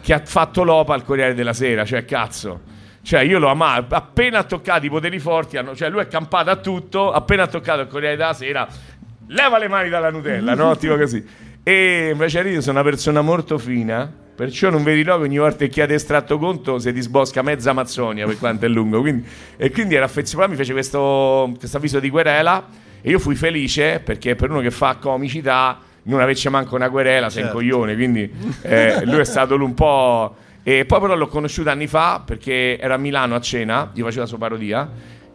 che 0.00 0.14
ha 0.14 0.22
fatto 0.24 0.62
l'OPA 0.62 0.94
al 0.94 1.02
Corriere 1.02 1.34
della 1.34 1.52
Sera, 1.52 1.84
cioè 1.84 2.04
cazzo. 2.04 2.60
Cioè, 3.02 3.20
io 3.20 3.38
lo 3.38 3.48
amavo. 3.48 3.94
Appena 3.94 4.38
ha 4.38 4.44
toccato 4.44 4.84
i 4.86 4.90
poteri 4.90 5.18
forti, 5.18 5.56
hanno- 5.56 5.74
cioè, 5.74 5.88
lui 5.88 6.00
è 6.02 6.08
campato 6.08 6.50
a 6.50 6.56
tutto. 6.56 7.10
Appena 7.12 7.44
ha 7.44 7.46
toccato 7.46 7.80
il 7.82 7.86
Corriere 7.88 8.16
della 8.16 8.34
Sera, 8.34 8.66
leva 9.28 9.58
le 9.58 9.68
mani 9.68 9.88
dalla 9.88 10.10
Nutella, 10.10 10.54
no? 10.54 10.76
tipo 10.78 10.96
così. 10.96 11.24
E 11.62 12.10
invece 12.12 12.40
io 12.40 12.60
sono 12.60 12.80
una 12.80 12.88
persona 12.88 13.20
molto 13.22 13.58
fina. 13.58 14.10
Perciò 14.38 14.70
non 14.70 14.84
vedi 14.84 15.02
no 15.02 15.16
che 15.16 15.24
ogni 15.24 15.38
volta 15.38 15.56
che 15.58 15.68
chiede 15.68 15.94
estratto 15.94 16.38
conto 16.38 16.78
si 16.78 16.92
disbosca 16.92 17.42
mezza 17.42 17.70
Amazzonia 17.70 18.24
per 18.24 18.38
quanto 18.38 18.66
è 18.66 18.68
lungo. 18.68 19.00
Quindi, 19.00 19.26
e 19.56 19.70
quindi 19.72 19.96
era 19.96 20.04
affezionato, 20.04 20.50
mi 20.52 20.56
fece 20.56 20.72
questo, 20.72 21.52
questo 21.58 21.76
avviso 21.78 21.98
di 21.98 22.08
querela 22.08 22.64
e 23.00 23.10
io 23.10 23.18
fui 23.18 23.34
felice 23.34 24.00
perché 24.04 24.36
per 24.36 24.50
uno 24.50 24.60
che 24.60 24.70
fa 24.70 24.94
comicità 24.96 25.80
non 26.04 26.20
avesse 26.20 26.48
manco 26.50 26.76
una 26.76 26.88
querela, 26.88 27.30
sei 27.30 27.42
un 27.42 27.48
Certo. 27.48 27.60
coglione. 27.62 27.94
Quindi 27.96 28.32
eh, 28.62 29.04
lui 29.06 29.18
è 29.18 29.24
stato 29.24 29.54
un 29.56 29.74
po'... 29.74 30.36
E 30.68 30.84
poi 30.84 31.00
però 31.00 31.16
l'ho 31.16 31.28
conosciuto 31.28 31.70
anni 31.70 31.86
fa 31.86 32.22
perché 32.22 32.78
era 32.78 32.92
a 32.92 32.98
Milano 32.98 33.34
a 33.34 33.40
cena, 33.40 33.90
io 33.94 34.04
facevo 34.04 34.20
la 34.20 34.28
sua 34.28 34.36
parodia 34.36 34.86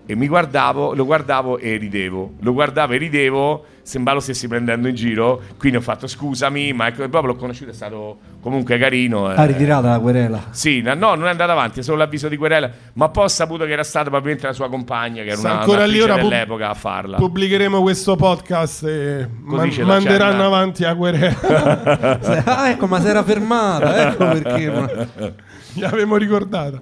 e 0.06 0.16
mi 0.16 0.28
guardavo, 0.28 0.93
lo 0.93 1.06
guardavo 1.06 1.58
e 1.58 1.78
ridevo. 1.78 2.34
Lo 2.41 2.51
guardavo 2.54 2.91
e 2.93 2.97
ridevo, 2.97 3.66
sembrava 3.84 4.18
lo 4.18 4.24
stessi 4.24 4.47
prendendo 4.49 4.88
in 4.89 4.95
giro. 4.95 5.41
Quindi 5.58 5.78
ho 5.78 5.82
fatto 5.82 6.08
scusami, 6.08 6.74
ma 6.74 6.88
ecco, 6.88 7.08
proprio 7.08 7.34
l'ho 7.34 7.36
conosciuto, 7.38 7.72
è 7.72 7.74
stato 7.74 8.18
comunque 8.41 8.78
carino. 8.78 9.32
eh. 9.32 9.36
Ha 9.38 9.45
ritirato 9.45 9.88
la 9.88 9.99
querela. 9.99 10.47
Sì, 10.51 10.82
no, 10.82 10.93
no, 10.93 11.16
non 11.16 11.28
è 11.28 11.30
andato 11.30 11.51
avanti, 11.51 11.80
è 11.80 11.84
solo 11.84 11.99
l'avviso 11.99 12.28
di 12.28 12.36
querela. 12.36 12.70
Ma 12.93 13.08
poi 13.10 13.24
ho 13.24 13.28
saputo 13.30 13.64
che 13.66 13.72
era 13.72 13.84
stata 13.84 14.06
probabilmente 14.10 14.45
la 14.45 14.54
sua 14.54 14.68
compagna, 14.70 15.22
che 15.24 15.30
era 15.30 15.38
Sta 15.38 15.51
una, 15.51 15.60
ancora 15.62 15.86
lì, 15.86 16.01
ora 16.01 16.16
pub- 16.18 16.30
dell'epoca 16.30 16.70
a 16.70 16.74
farla. 16.74 17.18
Pubblicheremo 17.18 17.82
questo 17.82 18.16
podcast 18.18 18.84
e 18.84 19.28
man- 19.41 19.74
manderanno 19.84 20.45
avanti 20.45 20.84
a 20.84 20.95
querela. 20.95 22.20
ah, 22.43 22.70
ecco, 22.70 22.88
ma 22.88 22.99
si 22.99 23.08
era 23.08 23.24
fermata. 23.24 24.10
Ecco 24.10 24.26
perché. 24.28 24.70
ma- 24.70 25.32
Gli 25.72 25.84
avevo 25.84 26.18
ricordato. 26.18 26.82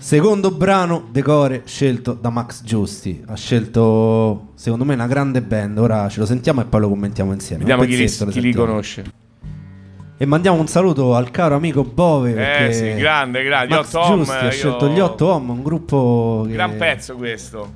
Secondo 0.00 0.50
brano, 0.50 1.08
decore 1.12 1.60
scelto 1.66 2.14
da 2.14 2.30
Max 2.30 2.64
Giusti. 2.64 3.22
Ha 3.26 3.36
scelto, 3.36 4.52
secondo 4.54 4.86
me, 4.86 4.94
una 4.94 5.06
grande 5.06 5.42
band. 5.42 5.76
Ora 5.76 6.08
ce 6.08 6.20
lo 6.20 6.26
sentiamo 6.26 6.62
e 6.62 6.64
poi 6.64 6.80
lo 6.80 6.88
commentiamo 6.88 7.34
insieme. 7.34 7.64
Vediamo 7.64 7.82
chi 7.84 7.96
li, 7.98 8.08
chi 8.08 8.40
li 8.40 8.54
conosce. 8.54 9.04
E 10.16 10.24
mandiamo 10.24 10.58
un 10.58 10.68
saluto 10.68 11.14
al 11.14 11.30
caro 11.30 11.54
amico 11.54 11.84
Bove. 11.84 12.66
Eh 12.66 12.72
sì, 12.72 12.94
grande, 12.94 13.44
grande. 13.44 13.74
Max 13.74 13.92
Home, 13.92 14.16
Giusti 14.16 14.34
ha 14.36 14.44
io- 14.44 14.50
scelto 14.50 14.88
gli 14.88 14.98
8 14.98 15.26
Home, 15.26 15.52
un 15.52 15.62
gruppo. 15.62 16.44
Che... 16.46 16.54
Gran 16.54 16.78
pezzo 16.78 17.14
questo. 17.16 17.74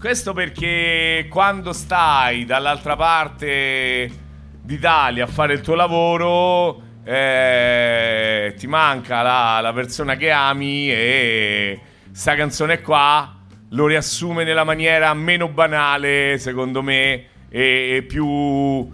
Questo 0.00 0.32
perché 0.32 1.26
quando 1.28 1.74
stai 1.74 2.46
dall'altra 2.46 2.96
parte 2.96 4.10
d'Italia 4.62 5.24
a 5.24 5.26
fare 5.26 5.52
il 5.52 5.60
tuo 5.60 5.74
lavoro, 5.74 6.80
eh, 7.08 8.54
ti 8.58 8.66
manca 8.66 9.22
la, 9.22 9.60
la 9.62 9.72
persona 9.72 10.16
che 10.16 10.32
ami 10.32 10.90
e 10.90 11.80
sta 12.10 12.34
canzone 12.34 12.80
qua 12.80 13.32
lo 13.70 13.86
riassume 13.86 14.42
nella 14.42 14.64
maniera 14.64 15.14
meno 15.14 15.48
banale, 15.48 16.36
secondo 16.38 16.82
me, 16.82 17.24
e, 17.48 17.96
e 17.96 18.02
più, 18.02 18.90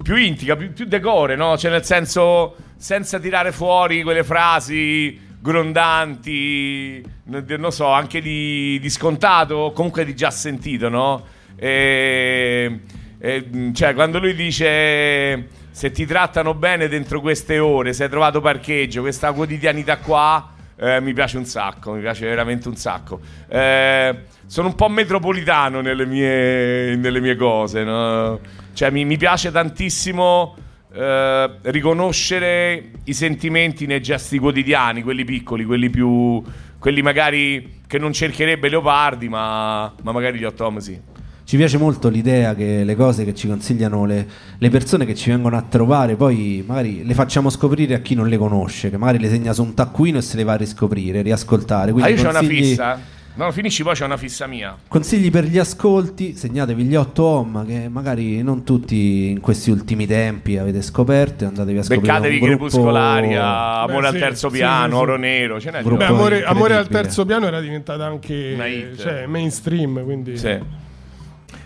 più 0.00 0.14
intica, 0.14 0.54
più, 0.54 0.72
più 0.72 0.84
decore, 0.86 1.34
no? 1.34 1.56
Cioè 1.58 1.72
nel 1.72 1.84
senso, 1.84 2.54
senza 2.76 3.18
tirare 3.18 3.50
fuori 3.50 4.04
quelle 4.04 4.22
frasi 4.22 5.18
grondanti, 5.40 7.04
non 7.24 7.72
so, 7.72 7.88
anche 7.88 8.20
di, 8.20 8.78
di 8.80 8.90
scontato, 8.90 9.72
comunque 9.74 10.04
di 10.04 10.14
già 10.14 10.30
sentito, 10.30 10.88
no? 10.88 11.24
E, 11.56 12.80
e, 13.18 13.70
cioè, 13.72 13.94
quando 13.94 14.20
lui 14.20 14.34
dice 14.36 15.64
se 15.76 15.90
ti 15.90 16.06
trattano 16.06 16.54
bene 16.54 16.88
dentro 16.88 17.20
queste 17.20 17.58
ore, 17.58 17.92
se 17.92 18.04
hai 18.04 18.08
trovato 18.08 18.40
parcheggio, 18.40 19.02
questa 19.02 19.32
quotidianità 19.32 19.98
qua, 19.98 20.52
eh, 20.74 21.02
mi 21.02 21.12
piace 21.12 21.36
un 21.36 21.44
sacco, 21.44 21.92
mi 21.92 22.00
piace 22.00 22.24
veramente 22.26 22.66
un 22.68 22.76
sacco. 22.76 23.20
Eh, 23.46 24.20
sono 24.46 24.68
un 24.68 24.74
po' 24.74 24.88
metropolitano 24.88 25.82
nelle 25.82 26.06
mie, 26.06 26.96
nelle 26.96 27.20
mie 27.20 27.36
cose, 27.36 27.84
no? 27.84 28.40
Cioè, 28.72 28.88
mi, 28.88 29.04
mi 29.04 29.18
piace 29.18 29.50
tantissimo 29.50 30.56
eh, 30.94 31.50
riconoscere 31.64 32.92
i 33.04 33.12
sentimenti 33.12 33.84
nei 33.84 34.00
gesti 34.00 34.38
quotidiani, 34.38 35.02
quelli 35.02 35.26
piccoli, 35.26 35.66
quelli 35.66 35.90
più. 35.90 36.42
quelli 36.78 37.02
magari 37.02 37.82
che 37.86 37.98
non 37.98 38.14
cercherebbe 38.14 38.70
Leopardi, 38.70 39.28
ma, 39.28 39.92
ma 40.02 40.12
magari 40.12 40.38
gli 40.38 40.44
Ottom 40.44 40.78
sì. 40.78 40.98
Ci 41.46 41.56
piace 41.56 41.78
molto 41.78 42.08
l'idea 42.08 42.56
che 42.56 42.82
le 42.82 42.96
cose 42.96 43.24
che 43.24 43.32
ci 43.32 43.46
consigliano 43.46 44.04
le, 44.04 44.26
le 44.58 44.68
persone 44.68 45.06
che 45.06 45.14
ci 45.14 45.30
vengono 45.30 45.56
a 45.56 45.62
trovare, 45.62 46.16
poi 46.16 46.64
magari 46.66 47.04
le 47.04 47.14
facciamo 47.14 47.50
scoprire 47.50 47.94
a 47.94 47.98
chi 48.00 48.16
non 48.16 48.26
le 48.26 48.36
conosce, 48.36 48.90
che 48.90 48.96
magari 48.96 49.20
le 49.20 49.28
segna 49.28 49.52
su 49.52 49.62
un 49.62 49.72
taccuino 49.72 50.18
e 50.18 50.22
se 50.22 50.36
le 50.36 50.42
va 50.42 50.54
a 50.54 50.56
riscoprire, 50.56 51.22
riascoltare. 51.22 51.90
Ah, 51.90 51.92
Quindi 51.92 52.10
io 52.10 52.16
c'ho 52.16 52.28
una 52.30 52.38
consigli- 52.40 52.64
fissa. 52.64 53.00
No, 53.34 53.52
finisci 53.52 53.84
poi 53.84 53.94
c'è 53.94 54.04
una 54.06 54.16
fissa 54.16 54.48
mia. 54.48 54.76
Consigli 54.88 55.30
per 55.30 55.44
gli 55.44 55.58
ascolti, 55.58 56.34
segnatevi 56.34 56.82
gli 56.82 56.96
8 56.96 57.22
home 57.22 57.64
che 57.64 57.88
magari 57.88 58.42
non 58.42 58.64
tutti 58.64 59.28
in 59.30 59.38
questi 59.40 59.70
ultimi 59.70 60.04
tempi 60.06 60.56
avete 60.58 60.82
scoperto 60.82 61.44
e 61.44 61.46
andatevi 61.46 61.78
a 61.78 61.82
scoprire 61.84 62.06
Beccatevi 62.12 62.38
gruppo- 62.40 62.54
Crepuscolari, 62.56 63.36
Amore 63.36 64.00
Beh, 64.00 64.06
al 64.08 64.12
sì, 64.14 64.18
terzo 64.18 64.50
piano, 64.50 64.84
sì, 64.86 64.90
sì. 64.90 64.96
Oro 65.00 65.16
Nero, 65.16 65.60
ce 65.60 65.70
n'è 65.70 65.82
Beh, 65.82 66.04
amore, 66.06 66.42
amore 66.42 66.74
al 66.74 66.88
terzo 66.88 67.24
piano 67.24 67.46
era 67.46 67.60
diventata 67.60 68.04
anche 68.04 68.56
cioè, 68.98 69.26
mainstream, 69.26 70.02
quindi 70.02 70.36
Sì. 70.36 70.58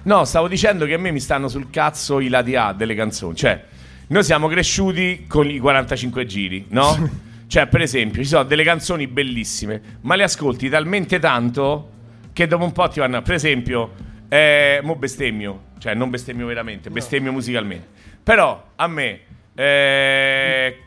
No, 0.02 0.24
stavo 0.24 0.48
dicendo 0.48 0.86
che 0.86 0.94
a 0.94 0.98
me 0.98 1.10
mi 1.10 1.20
stanno 1.20 1.48
sul 1.48 1.68
cazzo 1.70 2.20
i 2.20 2.28
lati 2.28 2.56
A 2.56 2.72
delle 2.72 2.94
canzoni. 2.94 3.34
Cioè, 3.34 3.64
noi 4.08 4.24
siamo 4.24 4.48
cresciuti 4.48 5.26
con 5.28 5.48
i 5.48 5.58
45 5.58 6.26
giri, 6.26 6.66
no? 6.68 7.10
cioè, 7.46 7.66
per 7.66 7.82
esempio, 7.82 8.22
ci 8.22 8.28
sono 8.28 8.44
delle 8.44 8.64
canzoni 8.64 9.06
bellissime, 9.06 9.98
ma 10.02 10.14
le 10.14 10.22
ascolti 10.22 10.68
talmente 10.68 11.18
tanto 11.18 11.90
che 12.32 12.46
dopo 12.46 12.64
un 12.64 12.72
po' 12.72 12.88
ti 12.88 13.00
vanno. 13.00 13.20
Per 13.20 13.34
esempio, 13.34 13.92
eh, 14.28 14.80
mo 14.82 14.96
bestemmio, 14.96 15.64
cioè 15.78 15.94
non 15.94 16.08
bestemmio 16.08 16.46
veramente, 16.46 16.88
bestemmio 16.88 17.32
musicalmente. 17.32 17.86
Però 18.22 18.68
a 18.76 18.86
me, 18.86 19.20
eh, 19.54 20.78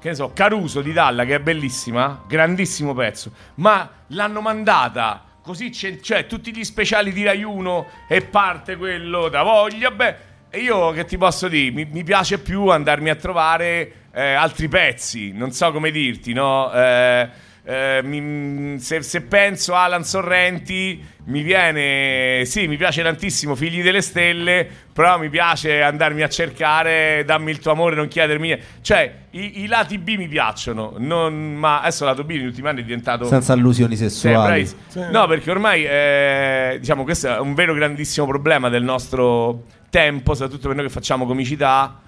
che 0.00 0.08
ne 0.08 0.14
so, 0.14 0.32
Caruso 0.32 0.80
di 0.80 0.92
Dalla, 0.92 1.24
che 1.24 1.34
è 1.34 1.40
bellissima, 1.40 2.24
grandissimo 2.26 2.94
pezzo, 2.94 3.32
ma 3.56 3.90
l'hanno 4.08 4.40
mandata 4.40 5.24
così, 5.44 5.68
c'è- 5.68 6.00
cioè 6.00 6.26
tutti 6.26 6.56
gli 6.56 6.64
speciali 6.64 7.12
di 7.12 7.22
Rai 7.22 7.42
1 7.42 7.86
e 8.08 8.22
parte 8.22 8.76
quello 8.76 9.28
da 9.28 9.42
voglia, 9.42 9.90
beh, 9.90 10.16
io 10.54 10.90
che 10.92 11.04
ti 11.04 11.18
posso 11.18 11.48
dire, 11.48 11.70
mi, 11.70 11.84
mi 11.84 12.02
piace 12.02 12.38
più 12.38 12.68
andarmi 12.68 13.10
a 13.10 13.14
trovare 13.14 13.92
eh, 14.14 14.32
altri 14.32 14.68
pezzi, 14.68 15.32
non 15.32 15.52
so 15.52 15.70
come 15.70 15.90
dirti, 15.90 16.32
no? 16.32 16.72
Eh, 16.72 17.28
eh, 17.66 18.00
mi- 18.04 18.78
se, 18.78 19.02
se 19.02 19.22
penso 19.22 19.74
a 19.74 19.84
Alan 19.84 20.04
Sorrenti 20.04 21.02
mi 21.26 21.40
viene 21.42 22.42
sì 22.44 22.66
mi 22.68 22.76
piace 22.76 23.02
tantissimo 23.02 23.54
Figli 23.54 23.82
delle 23.82 24.02
Stelle 24.02 24.68
però 24.92 25.18
mi 25.18 25.30
piace 25.30 25.80
andarmi 25.80 26.20
a 26.22 26.28
cercare 26.28 27.24
dammi 27.24 27.50
il 27.50 27.58
tuo 27.60 27.72
amore 27.72 27.96
non 27.96 28.08
chiedermi 28.08 28.48
niente 28.48 28.64
cioè 28.82 29.10
i, 29.30 29.62
i 29.62 29.66
lati 29.66 29.96
B 29.96 30.16
mi 30.16 30.28
piacciono 30.28 30.94
non- 30.98 31.54
ma 31.54 31.80
adesso 31.80 32.04
lato 32.04 32.22
B 32.24 32.30
negli 32.32 32.44
ultimi 32.44 32.68
anni 32.68 32.80
è 32.80 32.84
diventato 32.84 33.24
senza 33.24 33.54
allusioni 33.54 33.96
sessuali. 33.96 34.66
Sì. 34.66 35.00
No, 35.10 35.26
perché 35.26 35.50
ormai 35.50 35.86
eh, 35.86 36.76
diciamo 36.80 37.02
questo 37.04 37.28
è 37.28 37.38
un 37.38 37.54
vero 37.54 37.72
grandissimo 37.72 38.26
problema 38.26 38.68
del 38.68 38.82
nostro 38.82 39.64
tempo, 39.88 40.34
soprattutto 40.34 40.66
per 40.68 40.76
noi 40.76 40.86
che 40.86 40.92
facciamo 40.92 41.24
comicità, 41.24 42.00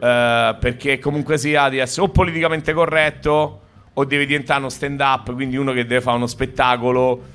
eh, 0.00 0.56
perché 0.58 0.98
comunque 0.98 1.38
sia 1.38 1.68
di 1.68 1.78
essere 1.78 2.06
o 2.06 2.08
politicamente 2.08 2.72
corretto 2.72 3.60
o 3.94 4.04
deve 4.04 4.26
diventare 4.26 4.60
uno 4.60 4.68
stand 4.68 5.00
up, 5.00 5.32
quindi 5.34 5.56
uno 5.56 5.72
che 5.72 5.86
deve 5.86 6.00
fare 6.00 6.16
uno 6.16 6.26
spettacolo 6.26 7.32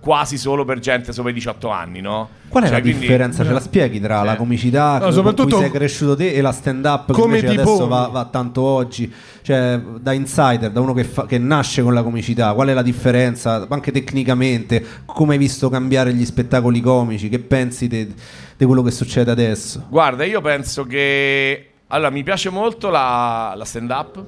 quasi 0.00 0.38
solo 0.38 0.64
per 0.64 0.78
gente 0.78 1.12
sopra 1.12 1.30
i 1.30 1.34
18 1.34 1.68
anni, 1.68 2.00
no? 2.00 2.28
Qual 2.48 2.62
è 2.62 2.66
Cioè, 2.68 2.76
la 2.76 2.82
quindi- 2.82 3.00
differenza? 3.00 3.44
Ce 3.44 3.52
la 3.52 3.60
spieghi 3.60 4.00
tra 4.00 4.22
la 4.22 4.34
comicità 4.36 4.94
No, 4.94 5.04
con 5.04 5.12
soprattutto- 5.12 5.56
cui 5.56 5.64
sei 5.64 5.70
cresciuto 5.70 6.16
te 6.16 6.32
e 6.32 6.40
la 6.40 6.52
stand 6.52 6.84
up 6.86 7.06
che 7.06 7.12
Come 7.12 7.36
invece 7.38 7.54
ti 7.54 7.60
adesso 7.60 7.86
va, 7.86 8.06
va 8.06 8.24
tanto 8.24 8.62
oggi? 8.62 9.12
Cioè, 9.42 9.78
da 10.00 10.12
insider, 10.12 10.70
da 10.70 10.80
uno 10.80 10.94
che, 10.94 11.04
fa- 11.04 11.26
che 11.26 11.36
nasce 11.38 11.82
con 11.82 11.92
la 11.92 12.02
comicità, 12.02 12.54
qual 12.54 12.68
è 12.68 12.72
la 12.72 12.82
differenza? 12.82 13.66
Anche 13.68 13.92
tecnicamente, 13.92 14.82
come 15.04 15.34
hai 15.34 15.38
visto 15.38 15.68
cambiare 15.68 16.14
gli 16.14 16.24
spettacoli 16.24 16.80
comici? 16.80 17.28
Che 17.28 17.38
pensi 17.38 17.86
di 17.86 18.14
quello 18.64 18.82
che 18.82 18.90
succede 18.90 19.30
adesso? 19.30 19.84
Guarda, 19.90 20.24
io 20.24 20.40
penso 20.40 20.84
che. 20.84 21.66
Allora, 21.88 22.10
mi 22.10 22.22
piace 22.22 22.48
molto 22.50 22.88
la, 22.88 23.52
la 23.54 23.64
stand-up, 23.66 24.24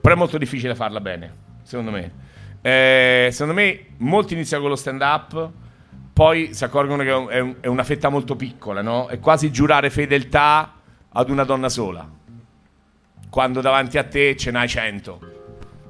però 0.00 0.14
è 0.14 0.18
molto 0.18 0.38
difficile 0.38 0.74
farla 0.74 1.00
bene, 1.00 1.34
secondo 1.62 1.90
me. 1.90 2.28
Eh, 2.62 3.28
secondo 3.32 3.54
me, 3.54 3.86
molti 3.98 4.34
iniziano 4.34 4.62
con 4.62 4.72
lo 4.72 4.76
stand-up, 4.76 5.50
poi 6.12 6.52
si 6.52 6.64
accorgono 6.64 7.02
che 7.02 7.08
è 7.32 7.40
un- 7.40 7.56
è 7.60 7.66
una 7.66 7.84
fetta 7.84 8.08
molto 8.08 8.36
piccola, 8.36 8.82
no? 8.82 9.06
È 9.06 9.18
quasi 9.18 9.50
giurare 9.50 9.88
fedeltà 9.90 10.74
ad 11.08 11.30
una 11.30 11.44
donna 11.44 11.68
sola, 11.68 12.08
quando 13.30 13.60
davanti 13.60 13.96
a 13.96 14.04
te 14.04 14.36
ce 14.36 14.50
n'hai 14.50 14.68
cento, 14.68 15.20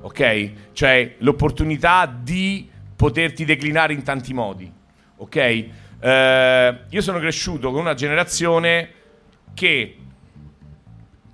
ok? 0.03 0.53
Cioè, 0.73 1.17
l'opportunità 1.19 2.07
di 2.07 2.69
poterti 2.95 3.45
declinare 3.45 3.93
in 3.93 4.03
tanti 4.03 4.33
modi, 4.33 4.71
ok? 5.17 5.37
Eh, 6.03 6.79
io 6.89 7.01
sono 7.01 7.19
cresciuto 7.19 7.71
con 7.71 7.81
una 7.81 7.95
generazione 7.95 8.91
che 9.55 9.97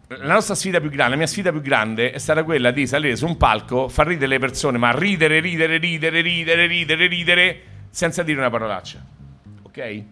la 0.08 0.34
nostra 0.34 0.54
sfida 0.54 0.80
più 0.80 0.88
grande, 0.90 1.10
la 1.10 1.16
mia 1.16 1.26
sfida 1.26 1.50
più 1.50 1.60
grande 1.60 2.12
è 2.12 2.18
stata 2.18 2.44
quella 2.44 2.70
di 2.70 2.86
salire 2.86 3.16
su 3.16 3.26
un 3.26 3.36
palco, 3.36 3.88
far 3.88 4.06
ridere 4.06 4.28
le 4.28 4.38
persone, 4.38 4.78
ma 4.78 4.90
ridere, 4.92 5.40
ridere, 5.40 5.78
ridere, 5.78 6.20
ridere, 6.20 6.66
ridere, 6.66 7.06
ridere, 7.08 7.60
senza 7.90 8.22
dire 8.22 8.38
una 8.38 8.50
parolaccia. 8.50 9.04
Ok? 9.62 10.02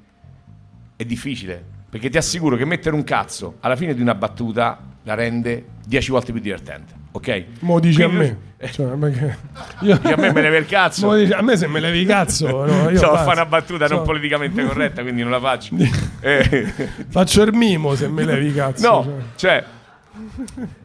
È 0.97 1.05
difficile, 1.05 1.63
perché 1.89 2.09
ti 2.11 2.17
assicuro 2.19 2.57
che 2.57 2.65
mettere 2.65 2.95
un 2.95 3.05
cazzo 3.05 3.57
alla 3.61 3.77
fine 3.77 3.95
di 3.95 4.01
una 4.03 4.15
battuta 4.15 4.79
la 5.05 5.15
rende 5.15 5.65
10 5.87 6.11
volte 6.11 6.33
più 6.33 6.41
divertente. 6.41 6.93
Ok? 7.13 7.45
Mo 7.61 7.79
dici 7.79 8.03
a 8.03 8.09
Quindi- 8.09 8.25
me. 8.27 8.53
Cioè, 8.71 8.95
ma 8.97 9.11
che- 9.11 9.37
io- 9.85 10.01
a 10.03 10.17
me 10.17 10.33
me 10.33 10.41
levi 10.41 10.57
il 10.57 10.67
cazzo. 10.67 11.07
Mo 11.07 11.15
dici- 11.17 11.33
a 11.33 11.43
me 11.43 11.57
se 11.57 11.67
me 11.69 11.79
levi 11.81 11.99
il 12.01 12.07
cazzo. 12.07 12.65
no, 12.65 12.89
io 12.91 12.97
So, 12.99 13.11
basta. 13.11 13.25
fa 13.25 13.33
una 13.33 13.47
battuta 13.47 13.87
non 13.87 13.99
So- 13.99 14.05
politicamente 14.05 14.65
corretta, 14.65 15.03
quindi 15.03 15.23
non 15.23 15.31
la 15.31 15.41
faccio. 15.41 15.77
Eh, 16.21 16.73
Faccio 17.11 17.43
il 17.43 17.53
mimo 17.53 17.95
se 17.95 18.09
me 18.09 18.25
levi 18.25 18.47
il 18.47 18.55
cazzo. 18.55 18.89
no, 18.91 19.03
cioè. 19.05 19.61
cioè. 19.61 19.65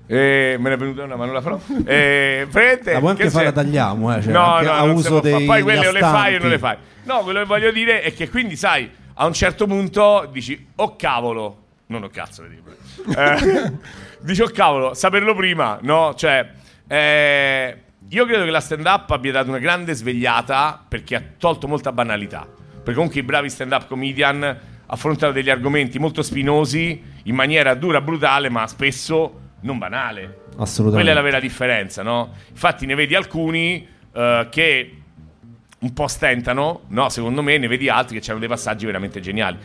Eh, 0.07 0.55
me 0.59 0.69
ne 0.69 0.75
è 0.75 0.77
venuta 0.77 1.03
una, 1.03 1.15
ma 1.15 1.25
non 1.25 1.34
la 1.34 1.41
farò. 1.41 1.59
Eh, 1.86 2.47
praticamente, 2.49 2.93
La 2.93 2.99
puoi 2.99 3.11
anche 3.11 3.23
che 3.23 3.30
fare, 3.30 3.45
la 3.45 3.51
tagliamo, 3.51 4.15
eh, 4.15 4.21
cioè, 4.21 4.32
no, 4.32 4.61
no, 4.61 4.71
a 4.71 4.84
uso 4.84 5.19
dei 5.19 5.45
Poi 5.45 5.61
quelle 5.61 5.88
o 5.88 5.91
le 5.91 5.99
fai 5.99 6.36
o 6.36 6.39
non 6.39 6.49
le 6.49 6.59
fai. 6.59 6.77
No, 7.03 7.19
quello 7.19 7.39
che 7.39 7.45
voglio 7.45 7.71
dire 7.71 8.01
è 8.01 8.13
che 8.13 8.30
quindi, 8.30 8.55
sai, 8.55 8.89
a 9.13 9.25
un 9.25 9.34
certo 9.34 9.67
punto 9.67 10.27
dici, 10.32 10.67
oh 10.75 10.95
cavolo, 10.95 11.65
non 11.88 12.03
ho 12.03 12.09
cazzo 12.09 12.43
dire. 12.43 12.77
Eh, 13.15 13.73
dici, 14.21 14.41
oh 14.41 14.49
cavolo, 14.49 14.93
saperlo 14.93 15.36
prima, 15.36 15.77
no? 15.82 16.13
Cioè, 16.15 16.49
eh, 16.88 17.77
io 18.07 18.25
credo 18.25 18.43
che 18.43 18.49
la 18.49 18.59
stand-up 18.59 19.11
abbia 19.11 19.32
dato 19.32 19.49
una 19.49 19.59
grande 19.59 19.93
svegliata 19.93 20.84
perché 20.88 21.15
ha 21.15 21.23
tolto 21.38 21.67
molta 21.67 21.91
banalità. 21.91 22.47
Perché 22.47 22.93
comunque 22.93 23.19
i 23.19 23.23
bravi 23.23 23.49
stand-up 23.49 23.88
comedian 23.88 24.57
affrontano 24.91 25.31
degli 25.31 25.49
argomenti 25.49 25.99
molto 25.99 26.21
spinosi 26.21 27.01
in 27.23 27.35
maniera 27.35 27.73
dura, 27.75 28.01
brutale, 28.01 28.49
ma 28.49 28.65
spesso 28.67 29.39
non 29.61 29.77
banale. 29.77 30.45
Assolutamente. 30.57 30.95
Quella 30.95 31.11
è 31.11 31.13
la 31.13 31.21
vera 31.21 31.39
differenza, 31.39 32.01
no? 32.01 32.33
Infatti 32.49 32.85
ne 32.85 32.95
vedi 32.95 33.15
alcuni 33.15 33.87
eh, 34.13 34.47
che 34.49 34.93
un 35.79 35.93
po' 35.93 36.07
stentano, 36.07 36.81
no? 36.87 37.09
Secondo 37.09 37.41
me 37.41 37.57
ne 37.57 37.67
vedi 37.67 37.87
altri 37.87 38.19
che 38.19 38.29
hanno 38.31 38.39
dei 38.39 38.49
passaggi 38.49 38.85
veramente 38.85 39.19
geniali. 39.19 39.57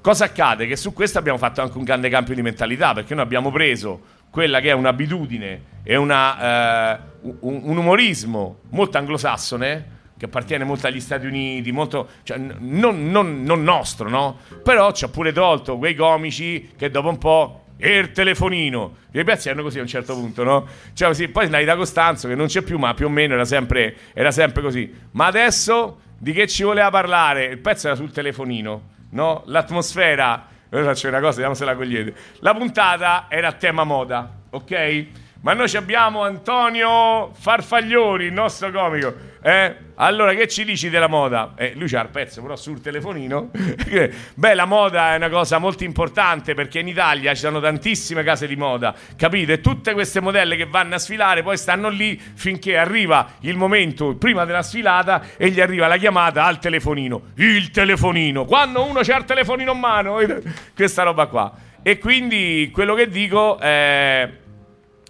Cosa 0.00 0.26
accade? 0.26 0.66
Che 0.66 0.76
su 0.76 0.92
questo 0.92 1.18
abbiamo 1.18 1.38
fatto 1.38 1.62
anche 1.62 1.78
un 1.78 1.84
grande 1.84 2.08
cambio 2.08 2.34
di 2.34 2.42
mentalità, 2.42 2.92
perché 2.92 3.14
noi 3.14 3.24
abbiamo 3.24 3.50
preso 3.50 4.14
quella 4.30 4.60
che 4.60 4.68
è 4.68 4.72
un'abitudine 4.72 5.62
e 5.82 5.96
una, 5.96 6.92
eh, 6.94 6.98
un, 7.22 7.60
un 7.64 7.76
umorismo 7.76 8.60
molto 8.70 8.98
anglosassone, 8.98 9.94
che 10.18 10.24
appartiene 10.24 10.64
molto 10.64 10.86
agli 10.86 11.00
Stati 11.00 11.26
Uniti, 11.26 11.72
molto, 11.72 12.08
cioè, 12.22 12.38
non, 12.38 13.10
non- 13.10 13.42
non 13.42 13.62
nostro, 13.62 14.08
no? 14.08 14.38
Però 14.62 14.92
ci 14.92 15.04
ha 15.04 15.08
pure 15.08 15.32
tolto 15.32 15.76
quei 15.78 15.94
comici 15.94 16.70
che 16.76 16.90
dopo 16.90 17.08
un 17.08 17.18
po'... 17.18 17.60
E 17.78 17.98
il 17.98 18.12
telefonino, 18.12 18.96
i 19.10 19.22
pezzi 19.22 19.48
erano 19.48 19.62
così 19.62 19.78
a 19.78 19.82
un 19.82 19.86
certo 19.86 20.14
punto, 20.14 20.42
no? 20.42 20.66
Cioè, 20.94 21.08
così, 21.08 21.28
poi 21.28 21.50
Naida 21.50 21.76
Costanzo, 21.76 22.26
che 22.26 22.34
non 22.34 22.46
c'è 22.46 22.62
più, 22.62 22.78
ma 22.78 22.94
più 22.94 23.04
o 23.04 23.10
meno 23.10 23.34
era 23.34 23.44
sempre, 23.44 23.94
era 24.14 24.30
sempre 24.30 24.62
così. 24.62 24.90
Ma 25.10 25.26
adesso 25.26 26.00
di 26.16 26.32
che 26.32 26.46
ci 26.46 26.62
voleva 26.62 26.88
parlare? 26.88 27.44
Il 27.44 27.58
pezzo 27.58 27.88
era 27.88 27.94
sul 27.94 28.10
telefonino, 28.10 28.82
no? 29.10 29.42
L'atmosfera, 29.44 30.46
ora 30.70 30.84
faccio 30.84 31.08
una 31.08 31.20
cosa, 31.20 31.32
vediamo 31.32 31.52
se 31.52 31.66
la 31.66 31.76
cogliete. 31.76 32.14
La 32.40 32.54
puntata 32.54 33.26
era 33.28 33.48
a 33.48 33.52
tema 33.52 33.84
moda, 33.84 34.32
ok? 34.48 35.06
Ma 35.46 35.52
noi 35.52 35.72
abbiamo 35.76 36.24
Antonio 36.24 37.30
Farfaglioni, 37.32 38.24
il 38.24 38.32
nostro 38.32 38.72
comico. 38.72 39.14
Eh? 39.40 39.76
Allora, 39.94 40.34
che 40.34 40.48
ci 40.48 40.64
dici 40.64 40.90
della 40.90 41.06
moda? 41.06 41.52
Eh, 41.56 41.72
lui 41.76 41.86
c'ha 41.86 42.02
il 42.02 42.08
pezzo 42.08 42.42
però 42.42 42.56
sul 42.56 42.80
telefonino. 42.80 43.52
Beh, 44.34 44.54
la 44.54 44.64
moda 44.64 45.12
è 45.12 45.16
una 45.16 45.28
cosa 45.28 45.58
molto 45.58 45.84
importante 45.84 46.54
perché 46.54 46.80
in 46.80 46.88
Italia 46.88 47.32
ci 47.32 47.42
sono 47.42 47.60
tantissime 47.60 48.24
case 48.24 48.48
di 48.48 48.56
moda, 48.56 48.92
capite? 49.14 49.60
Tutte 49.60 49.92
queste 49.92 50.20
modelle 50.20 50.56
che 50.56 50.66
vanno 50.66 50.96
a 50.96 50.98
sfilare 50.98 51.44
poi 51.44 51.56
stanno 51.56 51.90
lì 51.90 52.20
finché 52.34 52.76
arriva 52.76 53.34
il 53.42 53.56
momento 53.56 54.16
prima 54.16 54.44
della 54.44 54.64
sfilata 54.64 55.22
e 55.36 55.50
gli 55.50 55.60
arriva 55.60 55.86
la 55.86 55.96
chiamata 55.96 56.44
al 56.44 56.58
telefonino. 56.58 57.22
Il 57.36 57.70
telefonino. 57.70 58.46
Quando 58.46 58.82
uno 58.84 58.98
c'ha 59.04 59.16
il 59.16 59.24
telefonino 59.24 59.70
in 59.70 59.78
mano, 59.78 60.18
questa 60.74 61.04
roba 61.04 61.26
qua. 61.26 61.52
E 61.84 61.98
quindi 61.98 62.68
quello 62.72 62.94
che 62.96 63.08
dico 63.08 63.60
è 63.60 64.28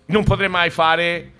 non 0.06 0.24
potrei 0.24 0.48
mai 0.48 0.70
fare 0.70 1.32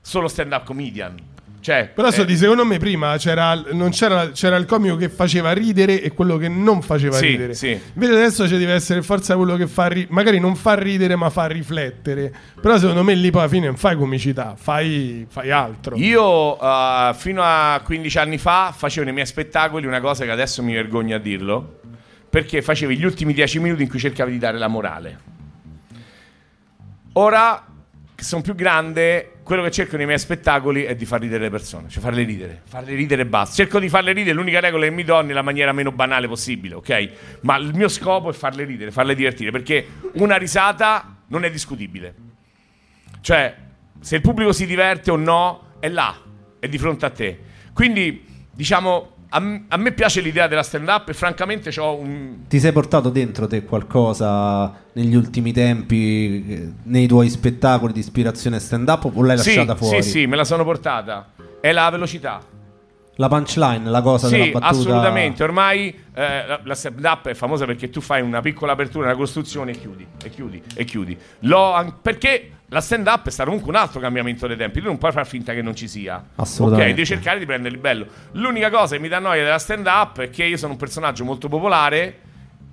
solo 0.00 0.28
stand 0.28 0.52
up 0.52 0.64
comedian. 0.64 1.28
Cioè, 1.62 1.90
Però 1.94 2.10
so 2.10 2.22
eh, 2.22 2.24
di 2.24 2.38
secondo 2.38 2.64
me 2.64 2.78
prima 2.78 3.18
c'era, 3.18 3.52
non 3.72 3.90
c'era, 3.90 4.30
c'era 4.30 4.56
il 4.56 4.64
comico 4.64 4.96
che 4.96 5.10
faceva 5.10 5.52
ridere 5.52 6.00
e 6.00 6.10
quello 6.12 6.38
che 6.38 6.48
non 6.48 6.80
faceva 6.80 7.16
Sì, 7.16 7.26
ridere. 7.26 7.52
sì. 7.52 7.78
Invece 7.92 8.12
adesso 8.12 8.48
ci 8.48 8.56
deve 8.56 8.72
essere 8.72 9.02
forza 9.02 9.36
quello 9.36 9.56
che 9.56 9.66
fa 9.66 9.88
ri- 9.88 10.06
magari 10.08 10.40
non 10.40 10.56
fa 10.56 10.74
ridere 10.74 11.16
ma 11.16 11.28
fa 11.28 11.46
riflettere. 11.48 12.32
Però 12.58 12.78
secondo 12.78 13.04
me 13.04 13.12
lì 13.14 13.30
poi 13.30 13.42
alla 13.42 13.50
fine 13.50 13.66
non 13.66 13.76
fai 13.76 13.94
comicità, 13.94 14.54
fai, 14.56 15.26
fai 15.28 15.50
altro. 15.50 15.96
Io 15.96 16.56
uh, 16.58 17.12
fino 17.12 17.42
a 17.44 17.78
15 17.84 18.18
anni 18.18 18.38
fa 18.38 18.72
facevo 18.74 19.04
nei 19.04 19.12
miei 19.12 19.26
spettacoli 19.26 19.86
una 19.86 20.00
cosa 20.00 20.24
che 20.24 20.30
adesso 20.30 20.62
mi 20.62 20.72
vergogno 20.72 21.16
a 21.16 21.18
dirlo, 21.18 21.80
perché 22.30 22.62
facevi 22.62 22.96
gli 22.96 23.04
ultimi 23.04 23.34
10 23.34 23.60
minuti 23.60 23.82
in 23.82 23.88
cui 23.90 23.98
cercavi 23.98 24.32
di 24.32 24.38
dare 24.38 24.56
la 24.56 24.68
morale. 24.68 25.18
Ora 27.14 27.66
che 28.20 28.26
sono 28.26 28.42
più 28.42 28.54
grande, 28.54 29.36
quello 29.42 29.62
che 29.62 29.70
cerco 29.70 29.96
nei 29.96 30.04
miei 30.04 30.18
spettacoli 30.18 30.82
è 30.82 30.94
di 30.94 31.06
far 31.06 31.20
ridere 31.20 31.44
le 31.44 31.50
persone, 31.50 31.88
cioè 31.88 32.02
farle 32.02 32.22
ridere, 32.22 32.60
farle 32.66 32.94
ridere 32.94 33.22
e 33.22 33.26
basta. 33.26 33.54
Cerco 33.54 33.78
di 33.78 33.88
farle 33.88 34.12
ridere, 34.12 34.36
l'unica 34.36 34.60
regola 34.60 34.84
che 34.84 34.90
mi 34.90 35.04
do 35.04 35.18
è 35.18 35.22
nella 35.22 35.40
maniera 35.40 35.72
meno 35.72 35.90
banale 35.90 36.28
possibile, 36.28 36.74
ok? 36.74 37.10
Ma 37.40 37.56
il 37.56 37.72
mio 37.74 37.88
scopo 37.88 38.28
è 38.28 38.34
farle 38.34 38.64
ridere, 38.64 38.90
farle 38.90 39.14
divertire, 39.14 39.50
perché 39.50 39.86
una 40.16 40.36
risata 40.36 41.22
non 41.28 41.44
è 41.44 41.50
discutibile. 41.50 42.14
Cioè, 43.22 43.56
se 43.98 44.16
il 44.16 44.20
pubblico 44.20 44.52
si 44.52 44.66
diverte 44.66 45.10
o 45.10 45.16
no, 45.16 45.76
è 45.80 45.88
là, 45.88 46.14
è 46.58 46.68
di 46.68 46.76
fronte 46.76 47.06
a 47.06 47.10
te. 47.10 47.38
Quindi, 47.72 48.22
diciamo, 48.52 49.14
a, 49.30 49.40
m- 49.40 49.64
a 49.68 49.76
me 49.76 49.92
piace 49.92 50.20
l'idea 50.20 50.46
della 50.48 50.62
stand-up 50.62 51.08
e 51.08 51.14
francamente 51.14 51.72
ho 51.80 51.96
un... 51.98 52.46
Ti 52.48 52.58
sei 52.60 52.72
portato 52.72 53.10
dentro 53.10 53.46
te 53.46 53.64
qualcosa 53.64 54.72
negli 54.92 55.14
ultimi 55.14 55.52
tempi, 55.52 56.44
eh, 56.48 56.72
nei 56.84 57.06
tuoi 57.06 57.28
spettacoli 57.30 57.92
di 57.92 58.00
ispirazione 58.00 58.58
stand-up 58.58 59.04
o 59.14 59.22
l'hai 59.22 59.38
Sì, 59.38 59.54
lasciata 59.54 59.76
fuori? 59.76 60.02
sì, 60.02 60.10
sì, 60.10 60.26
me 60.26 60.36
la 60.36 60.44
sono 60.44 60.64
portata. 60.64 61.30
È 61.60 61.70
la 61.72 61.88
velocità. 61.90 62.40
La 63.20 63.28
punchline, 63.28 63.90
la 63.90 64.00
cosa 64.00 64.28
Sì, 64.28 64.38
della 64.38 64.44
battuta. 64.58 64.66
assolutamente. 64.68 65.42
Ormai 65.42 65.88
eh, 66.14 66.46
la, 66.46 66.58
la 66.64 66.74
stand-up 66.74 67.28
è 67.28 67.34
famosa 67.34 67.66
perché 67.66 67.90
tu 67.90 68.00
fai 68.00 68.22
una 68.22 68.40
piccola 68.40 68.72
apertura, 68.72 69.08
una 69.08 69.14
costruzione 69.14 69.72
e 69.72 69.78
chiudi, 69.78 70.06
e 70.24 70.30
chiudi, 70.30 70.62
e 70.74 70.84
chiudi. 70.84 71.18
An- 71.52 71.96
perché 72.00 72.50
la 72.68 72.80
stand-up 72.80 73.26
è 73.26 73.30
stato 73.30 73.50
comunque 73.50 73.70
un 73.74 73.78
altro 73.78 74.00
cambiamento 74.00 74.46
dei 74.46 74.56
tempi. 74.56 74.80
Tu 74.80 74.86
non 74.86 74.96
puoi 74.96 75.12
far 75.12 75.26
finta 75.26 75.52
che 75.52 75.60
non 75.60 75.76
ci 75.76 75.86
sia. 75.86 76.24
Assolutamente. 76.36 76.92
Ok, 76.92 76.96
devi 76.96 77.06
cercare 77.06 77.38
di 77.38 77.44
prenderli 77.44 77.76
bello. 77.76 78.06
L'unica 78.32 78.70
cosa 78.70 78.96
che 78.96 79.02
mi 79.02 79.08
dà 79.08 79.18
noia 79.18 79.44
della 79.44 79.58
stand-up 79.58 80.20
è 80.20 80.30
che 80.30 80.44
io 80.44 80.56
sono 80.56 80.72
un 80.72 80.78
personaggio 80.78 81.22
molto 81.22 81.48
popolare, 81.48 82.20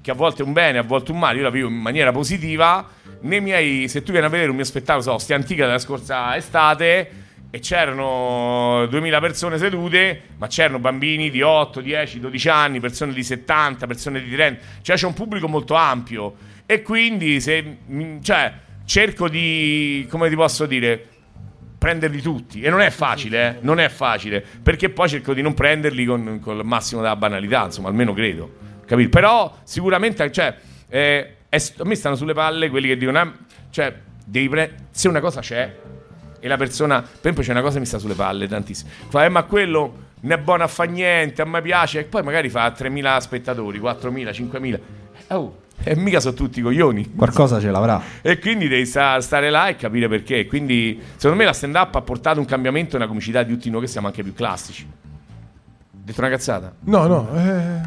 che 0.02 0.12
a 0.12 0.14
volte 0.14 0.44
è 0.44 0.46
un 0.46 0.54
bene, 0.54 0.78
a 0.78 0.84
volte 0.84 1.12
un 1.12 1.20
male. 1.20 1.40
Io 1.40 1.44
la 1.44 1.50
vivo 1.50 1.68
in 1.68 1.76
maniera 1.76 2.14
positiva. 2.14 2.88
Nei 3.20 3.42
miei, 3.42 3.90
se 3.90 4.02
tu 4.02 4.12
vieni 4.14 4.28
a 4.28 4.30
vedere 4.30 4.50
un 4.50 4.56
mio 4.56 4.64
spettacolo, 4.66 5.04
so, 5.04 5.18
Stia 5.18 5.36
Antica 5.36 5.66
della 5.66 5.80
scorsa 5.80 6.38
estate 6.38 7.26
e 7.50 7.60
c'erano 7.60 8.86
2000 8.90 9.20
persone 9.20 9.58
sedute, 9.58 10.22
ma 10.38 10.48
c'erano 10.48 10.80
bambini 10.80 11.30
di 11.30 11.42
8, 11.42 11.80
10, 11.82 12.20
12 12.20 12.50
anni, 12.50 12.80
persone 12.80 13.14
di 13.14 13.24
70, 13.24 13.88
persone 13.88 14.22
di 14.22 14.30
30, 14.32 14.64
cioè 14.82 14.96
c'è 14.98 15.06
un 15.06 15.14
pubblico 15.14 15.48
molto 15.48 15.74
ampio 15.76 16.36
e 16.66 16.82
quindi 16.82 17.40
se, 17.40 17.78
cioè, 18.22 18.54
cerco 18.86 19.30
di, 19.30 20.06
come 20.10 20.28
ti 20.30 20.36
posso 20.36 20.66
dire, 20.66 21.08
prenderli 21.78 22.22
tutti 22.22 22.62
e 22.62 22.70
non 22.70 22.82
è 22.82 22.90
facile, 22.90 23.48
eh? 23.48 23.56
non 23.62 23.80
è 23.80 23.88
facile, 23.88 24.44
perché 24.62 24.90
poi 24.90 25.08
cerco 25.08 25.34
di 25.34 25.42
non 25.42 25.54
prenderli 25.54 26.04
con, 26.06 26.40
con 26.42 26.58
il 26.58 26.66
massimo 26.66 27.02
della 27.02 27.16
banalità, 27.16 27.64
insomma, 27.66 27.88
almeno 27.88 28.14
credo, 28.14 28.52
capito? 28.86 29.10
Però 29.10 29.58
sicuramente, 29.64 30.30
cioè, 30.32 30.54
eh, 30.90 31.36
è- 31.48 31.62
a 31.78 31.86
me 31.86 31.96
stanno 31.96 32.16
sulle 32.16 32.34
palle 32.34 32.70
quelli 32.70 32.90
che 32.90 32.98
dicono, 32.98 33.20
ah, 33.20 33.34
cioè, 33.70 33.94
pre- 34.30 34.76
se 34.92 35.08
una 35.08 35.22
cosa 35.22 35.40
c'è 35.40 35.74
e 36.40 36.48
la 36.48 36.58
persona, 36.58 37.02
per 37.02 37.20
esempio 37.20 37.44
c'è 37.44 37.52
una 37.52 37.62
cosa 37.62 37.74
che 37.76 37.80
mi 37.80 37.86
sta 37.86 37.98
sulle 37.98 38.14
palle 38.14 38.48
tantissimo, 38.48 38.90
fa, 39.10 39.26
eh, 39.26 39.30
ma 39.30 39.44
quello 39.44 40.06
non 40.20 40.32
è 40.32 40.38
buono 40.38 40.64
a 40.64 40.68
fa 40.68 40.84
niente, 40.84 41.42
a 41.42 41.46
me 41.46 41.62
piace, 41.62 42.00
e 42.00 42.04
poi 42.06 42.24
magari 42.24 42.50
fa 42.50 42.68
3.000 42.70 43.18
spettatori, 43.20 43.80
4.000, 43.80 44.30
5.000, 44.30 44.80
oh, 45.30 45.66
e 45.84 45.96
mica 45.96 46.20
sono 46.20 46.34
tutti 46.34 46.62
coglioni. 46.62 47.14
Qualcosa 47.16 47.60
ce 47.60 47.70
l'avrà. 47.70 48.02
E 48.22 48.40
quindi 48.40 48.68
devi 48.68 48.86
sta- 48.86 49.22
stare 49.22 49.50
là 49.50 49.68
e 49.68 49.76
capire 49.76 50.08
perché. 50.08 50.48
Quindi, 50.48 51.00
secondo 51.16 51.38
me, 51.38 51.46
la 51.46 51.54
stand-up 51.54 51.96
ha 51.96 52.02
portato 52.02 52.40
un 52.40 52.46
cambiamento 52.46 52.96
e 52.96 52.98
una 52.98 53.08
comicità 53.08 53.44
di 53.44 53.54
tutti 53.54 53.70
noi 53.70 53.82
che 53.82 53.88
siamo 53.88 54.08
anche 54.08 54.24
più 54.24 54.34
classici. 54.34 54.88
Detto 55.92 56.20
una 56.20 56.30
cazzata? 56.30 56.74
No, 56.82 57.06
no. 57.06 57.30
eh, 57.36 57.82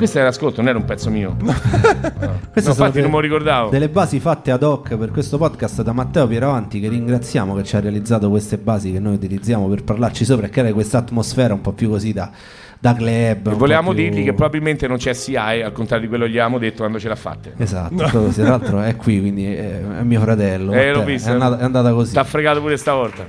questo 0.00 0.18
era 0.18 0.28
ascolto, 0.28 0.62
non 0.62 0.70
era 0.70 0.78
un 0.78 0.86
pezzo 0.86 1.10
mio. 1.10 1.36
No, 2.20 2.38
Queste 2.52 2.72
sono 2.72 2.86
infatti 2.86 3.00
non 3.00 3.10
me 3.10 3.16
lo 3.16 3.20
ricordavo. 3.20 3.70
Delle 3.70 3.88
basi 3.88 4.18
fatte 4.18 4.50
ad 4.50 4.62
hoc 4.62 4.96
per 4.96 5.10
questo 5.10 5.36
podcast 5.38 5.82
da 5.82 5.92
Matteo 5.92 6.26
Pieravanti, 6.26 6.80
che 6.80 6.88
ringraziamo 6.88 7.54
che 7.54 7.64
ci 7.64 7.76
ha 7.76 7.80
realizzato 7.80 8.28
queste 8.30 8.56
basi 8.58 8.92
che 8.92 8.98
noi 8.98 9.14
utilizziamo 9.14 9.68
per 9.68 9.84
parlarci 9.84 10.24
sopra 10.24 10.46
e 10.46 10.50
creare 10.50 10.72
questa 10.72 10.98
atmosfera 10.98 11.52
un 11.54 11.60
po' 11.60 11.72
più 11.72 11.88
così 11.90 12.12
da, 12.12 12.30
da 12.78 12.94
club. 12.94 13.48
E 13.48 13.54
volevamo 13.54 13.92
più- 13.92 14.02
dirgli 14.02 14.24
che 14.24 14.32
probabilmente 14.32 14.86
non 14.86 14.96
c'è 14.96 15.14
CI, 15.14 15.36
al 15.36 15.72
contrario 15.72 16.04
di 16.04 16.08
quello 16.08 16.24
che 16.24 16.30
gli 16.30 16.38
avevamo 16.38 16.58
detto 16.58 16.78
quando 16.78 16.98
ce 16.98 17.08
l'ha 17.08 17.16
fatte. 17.16 17.52
Esatto, 17.56 17.94
proprio, 17.94 18.30
sì, 18.32 18.40
tra 18.40 18.50
l'altro 18.50 18.80
è 18.80 18.96
qui, 18.96 19.20
quindi 19.20 19.46
è, 19.46 19.80
è 19.80 20.02
mio 20.02 20.20
fratello. 20.20 20.72
Eh, 20.72 20.92
l'ho 20.92 21.04
visto. 21.04 21.28
È 21.28 21.32
andata, 21.32 21.58
è 21.58 21.64
andata 21.64 21.92
così. 21.92 22.14
T'ha 22.14 22.24
fregato 22.24 22.60
pure 22.60 22.76
stavolta. 22.76 23.26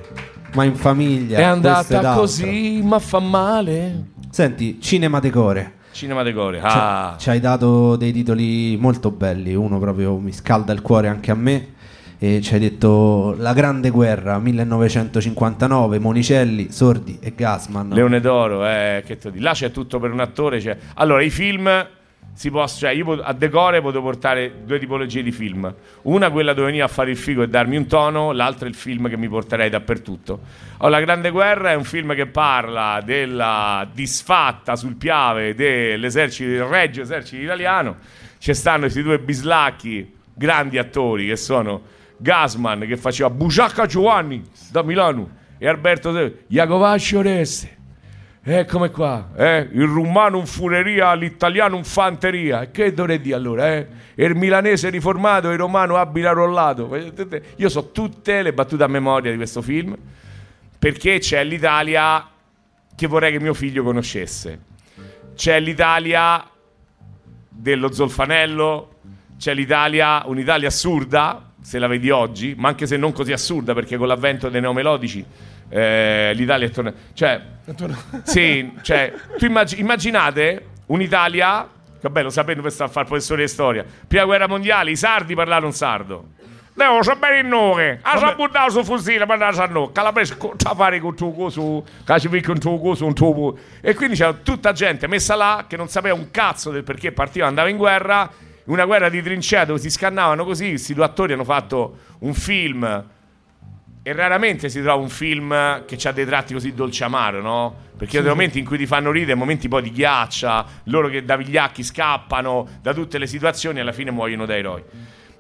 Ma 0.54 0.64
in 0.64 0.76
famiglia. 0.76 1.38
È 1.38 1.44
andata 1.44 2.14
così, 2.16 2.82
ma 2.84 3.00
fa 3.00 3.20
male. 3.20 4.06
Senti, 4.30 4.80
Cinema 4.82 5.20
Decore. 5.20 5.80
Cinema 6.02 6.24
Decore. 6.24 6.58
Ci- 6.58 6.64
Ah. 6.66 7.16
Ci 7.20 7.30
hai 7.30 7.40
dato 7.40 7.96
dei 7.96 8.12
titoli 8.12 8.76
molto 8.76 9.12
belli, 9.12 9.54
uno 9.54 9.78
proprio 9.78 10.18
mi 10.18 10.32
scalda 10.32 10.74
il 10.74 10.82
cuore 10.82 11.08
anche 11.08 11.30
a 11.30 11.36
me. 11.36 11.74
E 12.18 12.42
ci 12.42 12.56
hai 12.56 12.60
detto 12.60 13.36
La 13.38 13.54
Grande 13.54 13.92
Guerra 13.92 14.40
1959, 14.40 16.00
Monicelli, 16.00 16.72
Sordi 16.72 17.20
e 17.22 17.34
Gasman. 17.36 17.90
Leone 17.90 18.20
d'Oro, 18.20 18.66
eh, 18.66 19.04
che 19.06 19.18
te. 19.18 19.32
Là 19.36 19.52
c'è 19.52 19.70
tutto 19.70 20.00
per 20.00 20.12
un 20.12 20.20
attore. 20.22 20.60
cioè- 20.60 20.76
Allora, 20.96 21.22
i 21.22 21.30
film 21.30 21.70
si 22.34 22.50
possono. 22.50 22.92
Cioè, 22.92 22.98
io 22.98 23.22
a 23.22 23.34
decore 23.34 23.82
potevo 23.82 24.04
portare 24.04 24.64
due 24.66 24.80
tipologie 24.80 25.24
di 25.24 25.32
film. 25.32 25.74
Una 26.04 26.30
quella 26.30 26.54
dove 26.54 26.68
venire 26.68 26.84
a 26.84 26.88
fare 26.88 27.12
il 27.12 27.18
figo 27.18 27.44
e 27.44 27.48
darmi 27.48 27.78
un 27.78 27.88
tono, 27.88 28.32
l'altra 28.32 28.68
il 28.68 28.76
film 28.76 29.10
che 29.10 29.18
mi 29.18 29.28
porterei 29.28 29.70
dappertutto. 29.70 30.40
Allora, 30.78 31.00
La 31.00 31.06
Grande 31.06 31.30
Guerra 31.30 31.72
è 31.72 31.76
un 31.76 31.84
film 31.84 32.16
che 32.16 32.28
parla 32.28 33.02
della 33.04 33.88
disfatta 33.92 34.76
sul 34.76 34.96
piave 34.96 35.56
dell'esercito, 35.56 36.50
del 36.50 36.64
regio 36.64 37.02
esercito 37.02 37.44
italiano. 37.44 37.98
Ci 38.38 38.54
stanno 38.54 38.82
questi 38.82 39.04
due 39.04 39.20
bislacchi, 39.20 40.14
grandi 40.34 40.78
attori 40.78 41.28
che 41.28 41.36
sono 41.36 42.00
Gasman 42.18 42.86
che 42.88 42.98
faceva 42.98 43.30
Buciacca 43.30 43.86
Giovanni 43.86 44.44
da 44.72 44.84
Milano 44.84 45.40
e 45.58 45.68
Alberto 45.68 46.32
Iacovaccio 46.48 47.22
Reste. 48.44 48.60
Eccomi 48.60 48.90
qua, 48.90 49.30
eh? 49.36 49.68
il 49.72 49.86
rumano 49.86 50.40
un 50.40 50.48
fureria, 50.48 51.14
l'italiano 51.14 51.76
un 51.76 51.84
fanteria. 51.84 52.62
E 52.62 52.72
che 52.72 52.92
dovrei 52.94 53.22
dire 53.22 53.36
allora? 53.36 53.76
Eh? 53.76 53.88
Il 54.16 54.36
milanese 54.36 54.90
riformato, 54.90 55.52
il 55.52 55.58
romano 55.58 55.98
abile 55.98 56.34
rollato. 56.34 56.90
Io 57.58 57.70
so 57.70 57.92
tutte 57.92 58.42
le 58.42 58.52
battute 58.54 58.84
a 58.84 58.88
memoria 58.88 59.30
di 59.30 59.38
questo 59.38 59.62
film 59.62 59.96
perché 60.78 61.20
c'è 61.20 61.44
l'Italia 61.44 62.28
che 62.96 63.08
vorrei 63.08 63.32
che 63.32 63.40
mio 63.40 63.54
figlio 63.54 63.84
conoscesse. 63.84 64.70
C'è 65.36 65.60
l'Italia 65.60 66.44
dello 67.48 67.92
Zolfanello, 67.92 68.96
c'è 69.38 69.54
l'Italia, 69.54 70.24
un'Italia 70.26 70.68
assurda, 70.68 71.52
se 71.62 71.78
la 71.78 71.86
vedi 71.86 72.10
oggi, 72.10 72.56
ma 72.58 72.70
anche 72.70 72.88
se 72.88 72.98
non 72.98 73.12
così 73.12 73.32
assurda 73.32 73.76
perché 73.76 73.98
con 73.98 74.08
l'avvento 74.08 74.50
dei 74.50 74.62
neomelodici 74.62 75.26
eh, 75.72 76.34
l'Italia 76.36 76.68
è 76.68 76.70
tornata... 76.70 76.98
Cioè, 77.14 77.42
sì, 78.24 78.74
cioè, 78.84 79.14
tu 79.38 79.46
immag- 79.46 79.78
immaginate 79.78 80.66
un'Italia, 80.88 81.68
che 82.00 82.10
bello 82.10 82.30
sapete 82.30 82.58
dove 82.58 82.70
sta 82.70 82.86
a 82.86 82.88
fare 82.90 83.06
professore 83.06 83.44
di 83.44 83.48
storia, 83.48 83.86
prima 84.08 84.26
guerra 84.26 84.48
mondiale, 84.48 84.92
i 84.92 84.98
sardi 84.98 85.34
parlarono 85.34 85.72
sardo. 85.72 86.40
Devo 86.74 87.04
sapere 87.04 87.40
il 87.40 87.48
nome, 87.48 88.00
a 88.02 88.18
sa 88.18 88.34
buttare 88.34 88.72
sul 88.72 88.86
fucile 88.86 89.26
per 89.26 89.42
andare 89.42 89.62
a 89.62 89.66
no, 89.66 89.92
calabrese 89.92 90.38
con 90.38 90.56
fare 90.58 91.00
con 91.00 91.16
tuo 91.16 91.32
coso, 91.32 91.84
cacivi 92.06 92.42
con 92.42 92.60
tuo 92.60 92.80
coso, 92.80 93.06
un 93.06 93.14
tuo 93.14 93.58
E 93.82 93.94
quindi 93.94 94.16
c'era 94.16 94.34
tutta 94.34 94.72
gente 94.72 95.06
messa 95.08 95.36
là 95.36 95.66
che 95.68 95.76
non 95.76 95.90
sapeva 95.90 96.16
un 96.16 96.32
cazzo 96.32 96.72
del 96.72 96.84
perché 96.84 97.12
partiva 97.12 97.46
andava 97.46 97.68
in 97.68 97.76
guerra, 97.76 98.30
una 98.66 98.86
guerra 98.86 99.10
di 99.10 99.22
trincea 99.22 99.66
dove 99.66 99.80
si 99.80 99.90
scannavano 99.90 100.46
così, 100.46 100.70
questi 100.70 100.94
due 100.94 101.04
attori 101.04 101.34
hanno 101.34 101.44
fatto 101.44 101.98
un 102.20 102.34
film 102.34 103.06
e 104.04 104.14
raramente 104.14 104.68
si 104.70 104.82
trova 104.82 105.02
un 105.02 105.10
film 105.10 105.86
che 105.86 105.98
ha 106.08 106.12
dei 106.12 106.26
tratti 106.26 106.54
così 106.54 106.74
dolce 106.74 107.04
amaro, 107.04 107.42
no? 107.42 107.76
Perché 107.96 108.20
nei 108.20 108.30
momenti 108.30 108.58
in 108.58 108.66
cui 108.66 108.78
ti 108.78 108.88
fanno 108.88 109.12
ridere, 109.12 109.36
momenti 109.36 109.68
poi 109.68 109.84
di 109.84 109.92
ghiaccia, 109.92 110.66
loro 110.86 111.08
che 111.08 111.24
da 111.24 111.36
vigliacchi 111.36 111.84
scappano 111.84 112.68
da 112.82 112.96
tutte 112.96 113.20
le 113.20 113.28
situazioni 113.28 113.78
e 113.78 113.82
alla 113.82 113.92
fine 113.92 114.10
muoiono 114.10 114.48
da 114.48 114.58
eroi. 114.58 114.84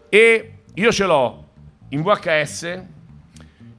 E 0.09 0.51
io 0.76 0.91
ce 0.91 1.05
l'ho 1.05 1.47
in 1.89 2.03
VHS, 2.03 2.84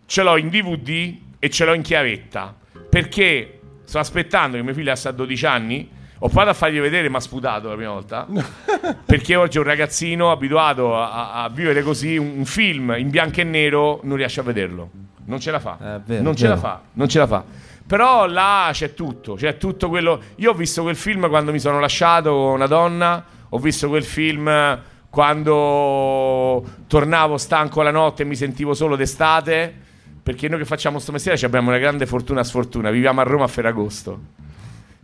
ce 0.04 0.22
l'ho 0.22 0.36
in 0.36 0.48
DVD 0.48 1.16
e 1.38 1.48
ce 1.48 1.64
l'ho 1.64 1.74
in 1.74 1.82
chiavetta. 1.82 2.56
Perché 2.90 3.60
sto 3.84 4.00
aspettando 4.00 4.56
che 4.56 4.64
mio 4.64 4.74
figlio 4.74 4.90
abbia 4.90 5.10
12 5.12 5.46
anni. 5.46 5.90
Ho 6.24 6.28
provato 6.28 6.50
a 6.50 6.54
fargli 6.54 6.78
vedere, 6.78 7.08
ma 7.08 7.18
ha 7.18 7.20
sputato 7.20 7.68
la 7.68 7.74
prima 7.74 7.90
volta. 7.90 8.28
perché 9.04 9.34
oggi 9.34 9.58
un 9.58 9.64
ragazzino 9.64 10.30
abituato 10.30 10.96
a, 10.96 11.42
a- 11.42 11.48
vivere 11.48 11.82
così 11.82 12.16
un, 12.16 12.34
un 12.36 12.44
film 12.44 12.94
in 12.96 13.10
bianco 13.10 13.40
e 13.40 13.44
nero 13.44 13.98
non 14.04 14.16
riesce 14.16 14.38
a 14.38 14.44
vederlo. 14.44 14.88
Non 15.24 15.40
ce 15.40 15.50
la 15.50 15.58
fa. 15.58 15.96
È 15.96 16.00
vero, 16.04 16.22
non 16.22 16.36
ce 16.36 16.46
la 16.46 16.56
fa. 16.56 16.80
Non 16.92 17.08
ce 17.08 17.18
la 17.18 17.26
fa. 17.26 17.44
Però 17.84 18.26
là 18.26 18.70
c'è 18.72 18.94
tutto, 18.94 19.34
c'è 19.34 19.56
tutto 19.56 19.88
quello. 19.88 20.20
Io 20.36 20.52
ho 20.52 20.54
visto 20.54 20.82
quel 20.82 20.94
film 20.94 21.28
quando 21.28 21.50
mi 21.50 21.58
sono 21.58 21.80
lasciato 21.80 22.30
con 22.30 22.52
una 22.52 22.66
donna, 22.68 23.24
ho 23.48 23.58
visto 23.58 23.88
quel 23.88 24.04
film 24.04 24.80
quando 25.10 26.64
tornavo 26.86 27.36
stanco 27.36 27.82
la 27.82 27.90
notte 27.90 28.22
e 28.22 28.26
mi 28.26 28.36
sentivo 28.36 28.74
solo 28.74 28.94
d'estate. 28.94 29.74
Perché 30.22 30.48
noi 30.48 30.60
che 30.60 30.66
facciamo 30.66 31.00
sto 31.00 31.10
mestiere 31.10 31.36
ci 31.36 31.44
abbiamo 31.44 31.70
una 31.70 31.78
grande 31.78 32.06
fortuna 32.06 32.44
sfortuna. 32.44 32.90
Viviamo 32.90 33.20
a 33.20 33.24
Roma 33.24 33.42
a 33.44 33.48
Ferragosto. 33.48 34.20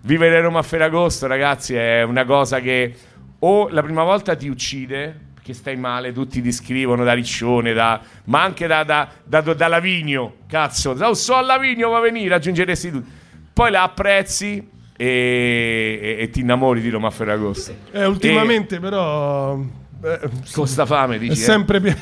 Vivere 0.02 0.36
a 0.36 0.40
Roma 0.40 0.60
a 0.60 0.62
Ferragosto, 0.62 1.26
ragazzi, 1.26 1.74
è 1.74 2.02
una 2.02 2.24
cosa 2.24 2.60
che 2.60 2.94
o 3.40 3.68
la 3.68 3.82
prima 3.82 4.02
volta 4.04 4.34
ti 4.36 4.48
uccide 4.48 5.26
perché 5.34 5.52
stai 5.54 5.76
male, 5.76 6.12
tutti 6.12 6.42
ti 6.42 6.52
scrivono 6.52 7.04
da 7.04 7.12
Riccione, 7.14 7.72
da- 7.72 8.00
ma 8.24 8.42
anche 8.42 8.66
da, 8.66 8.84
da, 8.84 9.08
da, 9.24 9.40
da 9.40 9.68
Lavigno. 9.68 10.34
Cazzo, 10.46 10.90
oh, 10.90 11.14
so 11.14 11.34
a 11.34 11.40
Lavigno 11.42 11.88
va 11.88 11.98
a 11.98 12.00
venire, 12.00 12.28
raggiungeresti 12.28 12.90
tutti. 12.90 13.10
Poi 13.52 13.70
la 13.70 13.82
apprezzi 13.84 14.68
e, 14.96 15.98
e- 16.00 16.16
e 16.20 16.30
ti 16.30 16.40
innamori 16.40 16.80
di 16.80 16.90
Roma 16.90 17.08
a 17.08 17.10
Ferragosto. 17.10 17.74
Eh, 17.92 18.04
ultimamente 18.04 18.78
però... 18.78 19.58
eh, 20.02 20.20
Con 20.52 20.66
sta 20.66 20.84
fame, 20.86 21.18
dici? 21.18 21.32
è 21.40 21.42
eh? 21.42 21.44
sempre 21.44 21.80
piena. 21.80 22.00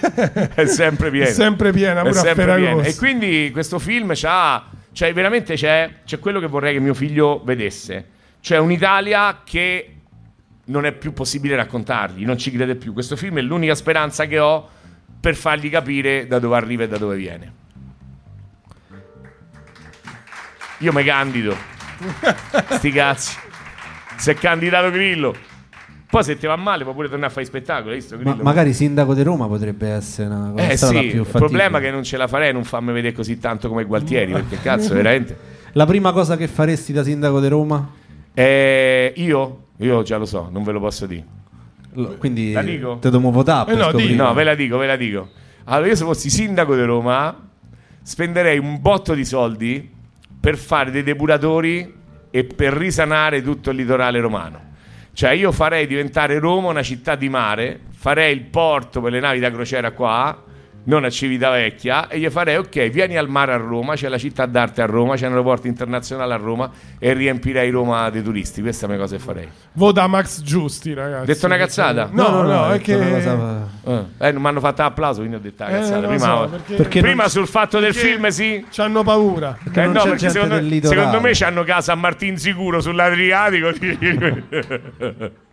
è 0.54 0.66
sempre 0.66 1.10
piena. 1.10 1.26
È 1.28 1.32
sempre 1.32 1.72
piena, 1.72 2.02
È 2.02 2.12
sempre 2.12 2.56
piena. 2.56 2.82
E 2.82 2.94
quindi 2.96 3.50
questo 3.52 3.78
film 3.78 4.12
c'ha, 4.14 4.64
cioè 4.96 5.12
veramente 5.12 5.56
c'è, 5.56 5.96
c'è 6.06 6.18
quello 6.18 6.40
che 6.40 6.46
vorrei 6.46 6.72
che 6.72 6.80
mio 6.80 6.94
figlio 6.94 7.42
vedesse. 7.44 8.06
Cioè 8.40 8.56
un'Italia 8.56 9.42
che 9.44 9.96
non 10.64 10.86
è 10.86 10.92
più 10.92 11.12
possibile 11.12 11.54
raccontargli, 11.54 12.24
non 12.24 12.38
ci 12.38 12.50
crede 12.50 12.76
più. 12.76 12.94
Questo 12.94 13.14
film 13.14 13.36
è 13.36 13.42
l'unica 13.42 13.74
speranza 13.74 14.24
che 14.24 14.38
ho 14.38 14.66
per 15.20 15.34
fargli 15.34 15.68
capire 15.68 16.26
da 16.26 16.38
dove 16.38 16.56
arriva 16.56 16.84
e 16.84 16.88
da 16.88 16.96
dove 16.96 17.14
viene. 17.14 17.52
Io 20.78 20.94
mi 20.94 21.04
candido. 21.04 21.54
Sti 22.70 22.90
cazzi. 22.90 23.36
Si 24.16 24.30
è 24.30 24.34
candidato 24.34 24.90
Grillo. 24.90 25.36
Poi 26.08 26.22
se 26.22 26.38
ti 26.38 26.46
va 26.46 26.54
male 26.56 26.84
puoi 26.84 26.94
pure 26.94 27.08
tornare 27.08 27.26
a 27.28 27.30
fare 27.30 27.42
i 27.44 27.48
spettacoli, 27.48 28.04
Ma 28.22 28.36
magari 28.40 28.72
sindaco 28.72 29.12
di 29.12 29.22
Roma 29.22 29.46
potrebbe 29.48 29.88
essere 29.88 30.28
una 30.32 30.50
cosa 30.52 30.68
Eh 30.68 30.76
sì, 30.76 31.00
più 31.10 31.22
il 31.22 31.26
problema 31.26 31.78
è 31.78 31.80
che 31.80 31.90
non 31.90 32.04
ce 32.04 32.16
la 32.16 32.28
farei 32.28 32.52
non 32.52 32.62
farmi 32.64 32.92
vedere 32.92 33.12
così 33.14 33.38
tanto 33.38 33.68
come 33.68 33.84
Gualtieri, 33.84 34.32
perché 34.32 34.60
cazzo, 34.60 34.94
veramente. 34.94 35.36
La 35.72 35.84
prima 35.84 36.12
cosa 36.12 36.36
che 36.36 36.46
faresti 36.46 36.92
da 36.92 37.02
sindaco 37.02 37.40
di 37.40 37.48
Roma? 37.48 37.90
Eh, 38.32 39.12
io? 39.16 39.64
Io 39.78 40.02
già 40.02 40.16
lo 40.16 40.24
so, 40.26 40.48
non 40.50 40.62
ve 40.62 40.72
lo 40.72 40.80
posso 40.80 41.06
dire. 41.06 41.24
Lo- 41.94 42.16
Quindi 42.18 42.52
La 42.52 42.62
dico? 42.62 42.98
te 43.00 43.10
dobbiamo 43.10 43.32
votare 43.34 43.72
Eh 43.72 43.76
no, 43.76 43.92
di- 43.92 44.14
No, 44.14 44.32
ve 44.32 44.44
la 44.44 44.54
dico, 44.54 44.78
ve 44.78 44.86
la 44.86 44.96
dico. 44.96 45.28
Allora, 45.64 45.88
io 45.88 45.96
se 45.96 46.04
fossi 46.04 46.30
sindaco 46.30 46.74
di 46.76 46.82
Roma, 46.84 47.34
spenderei 48.02 48.58
un 48.58 48.80
botto 48.80 49.12
di 49.14 49.24
soldi 49.24 49.90
per 50.38 50.56
fare 50.56 50.90
dei 50.90 51.02
depuratori 51.02 51.92
e 52.30 52.44
per 52.44 52.72
risanare 52.74 53.42
tutto 53.42 53.70
il 53.70 53.76
litorale 53.76 54.20
romano. 54.20 54.60
Cioè, 55.16 55.30
io 55.30 55.50
farei 55.50 55.86
diventare 55.86 56.38
Roma 56.38 56.68
una 56.68 56.82
città 56.82 57.14
di 57.14 57.30
mare, 57.30 57.80
farei 57.90 58.34
il 58.34 58.42
porto 58.42 59.00
per 59.00 59.12
le 59.12 59.18
navi 59.18 59.38
da 59.38 59.50
crociera 59.50 59.92
qua, 59.92 60.44
non 60.86 61.04
a 61.04 61.10
Civitavecchia, 61.10 62.08
e 62.08 62.18
gli 62.18 62.28
farei, 62.30 62.56
ok, 62.56 62.88
vieni 62.90 63.16
al 63.16 63.28
mare 63.28 63.52
a 63.52 63.56
Roma, 63.56 63.94
c'è 63.94 64.08
la 64.08 64.18
città 64.18 64.46
d'arte 64.46 64.82
a 64.82 64.86
Roma, 64.86 65.14
c'è 65.14 65.26
un 65.26 65.32
aeroporto 65.32 65.66
internazionale 65.66 66.34
a 66.34 66.36
Roma, 66.36 66.70
e 66.98 67.12
riempirei 67.12 67.70
Roma 67.70 68.08
dei 68.10 68.22
turisti. 68.22 68.60
Questa 68.62 68.86
è 68.86 68.88
una 68.88 68.98
cosa 68.98 69.16
che 69.16 69.22
farei. 69.22 69.48
Vota 69.72 70.06
Max 70.06 70.42
Giusti, 70.42 70.94
ragazzi. 70.94 71.26
Detto 71.26 71.46
una 71.46 71.56
cazzata? 71.56 72.08
No, 72.12 72.42
no, 72.42 72.62
hai 72.64 72.78
è 72.78 72.80
che... 72.82 72.94
una 72.94 73.10
cosa- 73.10 73.68
Eh, 74.18 74.32
non 74.32 74.42
mi 74.42 74.48
hanno 74.48 74.60
fatto 74.60 74.82
applauso, 74.82 75.18
quindi 75.20 75.36
ho 75.36 75.40
detto 75.40 75.62
la 75.64 75.68
Eh, 75.68 75.72
cazzata. 75.72 76.00
non 76.00 76.08
Prima, 76.08 76.24
so, 76.24 76.48
perché- 76.50 76.74
Perché 76.76 77.00
prima 77.00 77.22
non- 77.22 77.30
sul 77.30 77.46
fatto 77.46 77.78
del 77.78 77.94
film, 77.94 78.28
sì. 78.28 78.64
C'hanno 78.70 79.02
paura. 79.02 79.56
Perché 79.62 79.80
Eh 79.80 79.84
non 79.84 79.92
no, 79.94 80.00
c'è 80.02 80.08
perché 80.10 80.30
secondo, 80.30 80.86
secondo 80.88 81.20
me 81.20 81.30
c'hanno 81.32 81.64
casa 81.64 81.92
a 81.92 81.94
Martin 81.96 82.36
Sicuro 82.38 82.80
sull'Adriatico. 82.80 83.70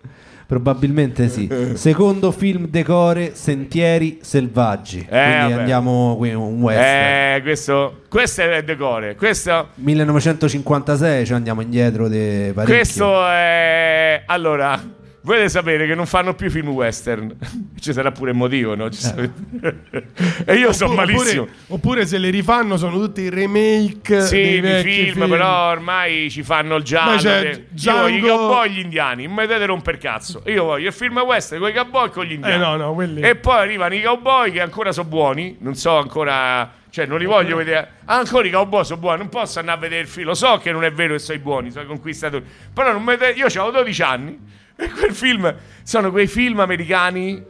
Probabilmente 0.45 1.29
sì. 1.29 1.49
Secondo 1.73 2.31
film 2.31 2.67
decore 2.67 3.31
Sentieri 3.35 4.19
selvaggi. 4.21 5.05
Quindi 5.05 5.09
vabbè. 5.09 5.53
andiamo 5.53 6.15
qui 6.17 6.33
un 6.33 6.61
western. 6.61 7.35
eh, 7.35 7.41
questo, 7.41 8.01
questo 8.09 8.41
è 8.41 8.57
il 8.57 8.63
decore. 8.63 9.15
Questo, 9.15 9.69
1956, 9.75 11.25
cioè 11.25 11.35
andiamo 11.35 11.61
indietro 11.61 12.07
di 12.07 12.51
parecchio. 12.53 12.75
questo 12.75 13.27
è. 13.27 14.23
Allora, 14.25 14.81
volete 15.23 15.49
sapere 15.49 15.87
che 15.87 15.95
non 15.95 16.05
fanno 16.05 16.33
più 16.35 16.49
film 16.49 16.69
western. 16.69 17.35
Ci 17.79 17.91
sarà 17.93 18.11
pure 18.11 18.31
il 18.31 18.37
motivo, 18.37 18.75
no? 18.75 18.91
Sarà- 18.91 19.29
e 20.45 20.55
io 20.55 20.71
sono 20.73 20.93
malissimo. 20.93 21.41
Oppure, 21.43 21.57
oppure 21.67 22.05
se 22.05 22.17
le 22.17 22.29
rifanno 22.29 22.77
sono 22.77 22.97
tutti 22.99 23.29
remake 23.29 24.21
Sì, 24.21 24.35
dei 24.35 24.51
di 24.53 24.59
vecchi 24.61 25.11
film, 25.11 25.27
però 25.29 25.71
ormai 25.71 26.29
ci 26.29 26.43
fanno 26.43 26.75
il 26.75 26.83
giallo. 26.83 27.17
C'è 27.17 27.41
de- 27.41 27.49
Io 27.49 27.63
Django- 27.69 28.01
voglio 28.01 28.17
i 28.17 28.21
cowboy 28.29 28.69
gli 28.69 28.79
indiani, 28.79 29.25
non 29.25 29.35
mi 29.35 29.41
dovete 29.47 29.65
romper 29.65 29.97
cazzo. 29.97 30.43
Io 30.45 30.63
voglio 30.65 30.87
il 30.87 30.93
film 30.93 31.17
western 31.19 31.61
con 31.61 31.69
i 31.69 31.73
cowboy 31.73 32.07
e 32.07 32.09
con 32.11 32.25
gli 32.25 32.31
indiani. 32.33 32.55
Eh, 32.55 32.57
no, 32.57 32.75
no, 32.75 32.93
quelli- 32.93 33.21
E 33.21 33.35
poi 33.35 33.57
arrivano 33.57 33.95
i 33.95 34.01
cowboy 34.01 34.51
che 34.51 34.61
ancora 34.61 34.91
sono 34.91 35.07
buoni, 35.07 35.57
non 35.59 35.75
so 35.75 35.97
ancora... 35.97 36.81
Cioè, 36.93 37.07
non 37.07 37.17
li 37.17 37.25
voglio 37.25 37.55
vedere. 37.55 37.93
Ancora 38.05 38.45
i 38.45 38.51
cowboy 38.51 38.85
sono 38.85 38.99
buoni, 38.99 39.17
non 39.17 39.29
posso 39.29 39.57
andare 39.57 39.79
a 39.79 39.81
vedere 39.81 40.01
il 40.01 40.07
film. 40.07 40.27
Lo 40.27 40.35
so 40.35 40.57
che 40.59 40.71
non 40.71 40.83
è 40.83 40.91
vero 40.91 41.13
che 41.13 41.19
sono 41.19 41.35
i 41.39 41.41
buoni, 41.41 41.71
sono 41.71 41.87
conquistatori. 41.87 42.45
Però 42.71 42.91
non 42.91 43.01
mi 43.01 43.13
io 43.35 43.45
avevo 43.47 43.71
12 43.71 44.01
anni 44.03 44.39
e 44.83 44.89
quel 44.89 45.13
film 45.13 45.53
sono 45.83 46.11
quei 46.11 46.27
film 46.27 46.59
americani 46.59 47.43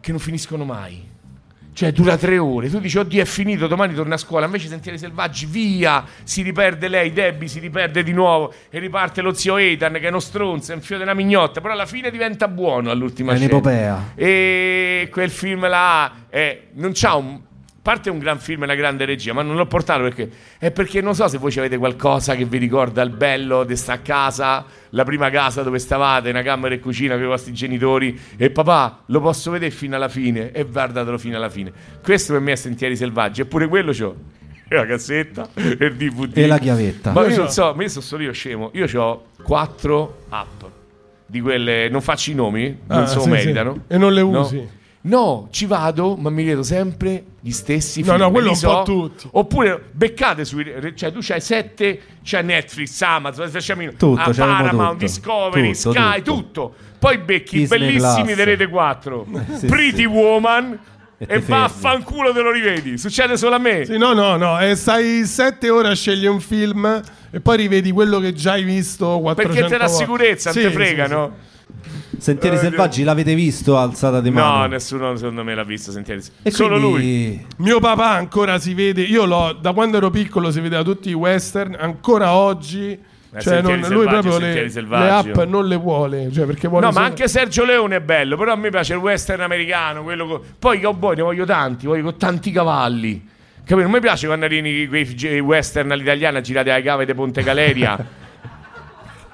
che 0.00 0.10
non 0.10 0.20
finiscono 0.20 0.64
mai. 0.64 1.10
Cioè, 1.74 1.90
dura 1.92 2.18
tre 2.18 2.36
ore. 2.36 2.68
Tu 2.68 2.80
dici, 2.80 2.98
oddio, 2.98 3.22
è 3.22 3.24
finito, 3.24 3.66
domani 3.66 3.94
torna 3.94 4.16
a 4.16 4.18
scuola. 4.18 4.44
Invece 4.44 4.68
Sentieri 4.68 4.98
Selvaggi, 4.98 5.46
via! 5.46 6.04
Si 6.22 6.42
riperde 6.42 6.86
lei, 6.86 7.14
Debbie 7.14 7.48
si 7.48 7.60
riperde 7.60 8.02
di 8.02 8.12
nuovo. 8.12 8.52
E 8.68 8.78
riparte 8.78 9.22
lo 9.22 9.32
zio 9.32 9.56
Ethan, 9.56 9.92
che 9.94 10.00
è 10.00 10.08
uno 10.08 10.20
stronzo, 10.20 10.72
è 10.72 10.74
un 10.74 10.82
fiore 10.82 11.02
della 11.04 11.14
mignotta. 11.14 11.62
Però 11.62 11.72
alla 11.72 11.86
fine 11.86 12.10
diventa 12.10 12.46
buono 12.46 12.90
all'ultima 12.90 13.32
È 13.32 13.36
scena. 13.36 13.52
un'epopea. 13.54 14.12
E 14.14 15.08
quel 15.10 15.30
film 15.30 15.66
là 15.66 16.12
eh, 16.28 16.68
non 16.74 16.90
c'ha 16.92 17.14
un. 17.14 17.40
Parte 17.82 18.10
un 18.10 18.18
gran 18.18 18.38
film 18.38 18.62
e 18.62 18.64
una 18.64 18.74
grande 18.76 19.04
regia, 19.04 19.32
ma 19.32 19.42
non 19.42 19.56
l'ho 19.56 19.66
portato 19.66 20.02
perché 20.02 20.30
è 20.58 20.70
perché 20.70 21.00
non 21.00 21.14
so 21.16 21.26
se 21.26 21.38
voi 21.38 21.52
avete 21.58 21.76
qualcosa 21.76 22.36
che 22.36 22.44
vi 22.44 22.58
ricorda 22.58 23.02
il 23.02 23.10
bello 23.10 23.64
di 23.64 23.74
sta 23.76 24.00
casa, 24.00 24.64
la 24.90 25.02
prima 25.04 25.30
casa 25.30 25.62
dove 25.62 25.80
stavate, 25.80 26.30
una 26.30 26.42
camera 26.42 26.74
e 26.74 26.78
cucina 26.78 27.14
con 27.14 27.24
i 27.24 27.26
vostri 27.26 27.52
genitori 27.52 28.18
e 28.36 28.50
papà 28.50 29.02
lo 29.06 29.20
posso 29.20 29.50
vedere 29.50 29.72
fino 29.72 29.96
alla 29.96 30.08
fine 30.08 30.52
e 30.52 30.64
guardatelo 30.64 31.18
fino 31.18 31.36
alla 31.36 31.50
fine. 31.50 31.72
Questo 32.02 32.32
per 32.32 32.40
me 32.40 32.52
è 32.52 32.56
Sentieri 32.56 32.96
Selvaggi, 32.96 33.40
eppure 33.40 33.66
quello 33.66 33.92
c'ho 33.92 34.14
la 34.68 34.86
cassetta 34.86 35.48
e 35.54 35.84
il 35.84 35.96
DVD. 35.96 36.38
E 36.38 36.46
la 36.46 36.58
chiavetta. 36.58 37.12
Ma 37.12 37.26
io 37.26 37.32
so. 37.32 37.40
non 37.42 37.50
so, 37.50 37.76
io 37.78 37.88
sono 37.88 38.04
solo 38.04 38.22
io 38.22 38.32
scemo. 38.32 38.70
Io 38.74 38.86
ho 39.02 39.24
quattro 39.42 40.24
app 40.30 40.62
di 41.26 41.40
quelle, 41.40 41.88
non 41.90 42.00
faccio 42.00 42.30
i 42.30 42.34
nomi, 42.34 42.78
non 42.86 43.02
Ah, 43.02 43.06
se 43.06 43.16
lo 43.16 43.22
sì, 43.22 43.28
meritano. 43.28 43.72
sì. 43.74 43.80
E 43.94 43.98
non 43.98 44.12
le 44.14 44.20
usi. 44.22 44.56
No, 44.56 44.68
ci 45.50 45.66
vado, 45.66 46.14
ma 46.16 46.30
mi 46.30 46.44
vedo 46.44 46.62
sempre 46.62 47.24
gli 47.40 47.50
stessi 47.50 48.00
No, 48.02 48.12
film. 48.12 48.18
no, 48.18 48.30
quello 48.30 48.50
li 48.50 48.54
un 48.54 48.60
po' 48.60 48.82
tutti. 48.84 49.28
Oppure 49.32 49.82
beccate 49.90 50.44
sui. 50.44 50.64
Cioè, 50.94 51.10
tu 51.10 51.18
c'hai 51.20 51.40
sette, 51.40 52.00
c'è 52.22 52.40
Netflix, 52.42 53.00
Amazon, 53.02 53.50
Tutto, 53.96 54.12
ah, 54.20 54.24
c'avevamo 54.26 54.52
Paramount, 54.62 54.90
tutto. 54.92 55.04
Discovery, 55.04 55.74
Tutto, 55.74 55.92
Sky, 55.92 56.22
tutto. 56.22 56.32
tutto. 56.34 56.74
Poi 57.00 57.18
becchi 57.18 57.58
Disney 57.58 57.78
bellissimi 57.80 58.34
di 58.36 58.44
Rete 58.44 58.68
4, 58.68 59.26
Sì, 59.58 59.66
Pretty 59.66 59.96
sì. 60.02 60.04
Woman. 60.06 60.78
E 61.18 61.26
E, 61.34 61.38
vaffanculo 61.40 62.32
te 62.32 62.40
lo 62.40 62.50
rivedi. 62.52 62.96
Succede 62.98 63.36
solo 63.36 63.54
a 63.56 63.58
me. 63.58 63.84
Sì, 63.84 63.96
no, 63.98 64.12
no, 64.12 64.36
no. 64.36 64.58
E 64.60 64.74
stai 64.76 65.24
sette 65.24 65.68
ore 65.70 65.88
a 65.88 65.94
scegliere 65.94 66.28
un 66.28 66.40
film 66.40 67.00
e 67.30 67.40
poi 67.40 67.56
rivedi 67.56 67.90
quello 67.92 68.18
che 68.20 68.32
già 68.32 68.52
hai 68.52 68.62
visto 68.64 69.18
400 69.20 69.52
Perché 69.52 69.68
te 69.68 69.78
volte. 69.88 70.04
sicurezza, 70.04 70.50
Sì, 70.52 70.62
non 70.62 70.68
te 70.70 70.74
frega, 70.76 71.06
sì. 71.06 71.12
no? 71.12 71.32
Sentieri 72.22 72.54
Eh, 72.54 72.58
Selvaggi 72.60 73.02
l'avete 73.02 73.34
visto 73.34 73.76
alzata 73.76 74.20
di 74.20 74.30
mano? 74.30 74.58
No, 74.58 74.66
nessuno 74.66 75.16
secondo 75.16 75.42
me 75.42 75.56
l'ha 75.56 75.64
visto. 75.64 75.90
Sentieri. 75.90 76.22
E 76.44 76.50
Solo 76.52 76.78
lui. 76.78 76.92
quindi- 76.92 77.46
Mio 77.56 77.80
papà 77.80 78.10
ancora 78.10 78.60
si 78.60 78.74
vede, 78.74 79.02
io 79.02 79.24
l'ho, 79.24 79.58
da 79.60 79.72
quando 79.72 79.96
ero 79.96 80.08
piccolo 80.10 80.52
si 80.52 80.60
vedeva 80.60 80.84
tutti 80.84 81.10
i 81.10 81.14
western, 81.14 81.76
ancora 81.76 82.32
oggi, 82.32 82.96
cioè 83.32 83.40
Sentieri 83.42 83.80
non- 83.80 83.90
lui 83.90 84.04
Selvaggi, 84.04 84.28
proprio 84.28 84.38
le, 84.46 84.62
le 84.62 84.68
Selvaggi, 84.70 85.30
app 85.30 85.36
oh. 85.36 85.44
non 85.46 85.66
le 85.66 85.74
vuole, 85.76 86.30
cioè 86.32 86.46
perché 86.46 86.68
vuole 86.68 86.84
No, 86.84 86.92
ma 86.92 86.98
solo- 86.98 87.06
anche 87.06 87.26
Sergio 87.26 87.64
Leone 87.64 87.96
è 87.96 88.00
bello, 88.00 88.36
però 88.36 88.52
a 88.52 88.56
me 88.56 88.70
piace 88.70 88.92
il 88.92 89.00
western 89.00 89.40
americano, 89.40 90.04
quello 90.04 90.26
co- 90.28 90.44
poi 90.60 90.76
i 90.78 90.80
cowboy 90.80 91.16
ne 91.16 91.22
voglio 91.22 91.44
tanti, 91.44 91.86
voglio 91.86 92.04
con 92.04 92.16
tanti 92.18 92.52
cavalli. 92.52 93.30
Capito? 93.64 93.82
Non 93.82 93.90
mi 93.90 94.00
piace 94.00 94.26
quando 94.26 94.44
arrivano 94.44 94.88
quei 94.88 95.40
western 95.40 95.90
all'italiana 95.90 96.40
girati 96.40 96.70
alle 96.70 96.82
cave 96.82 97.04
di 97.04 97.14
Ponte 97.14 97.42
Galeria. 97.42 97.98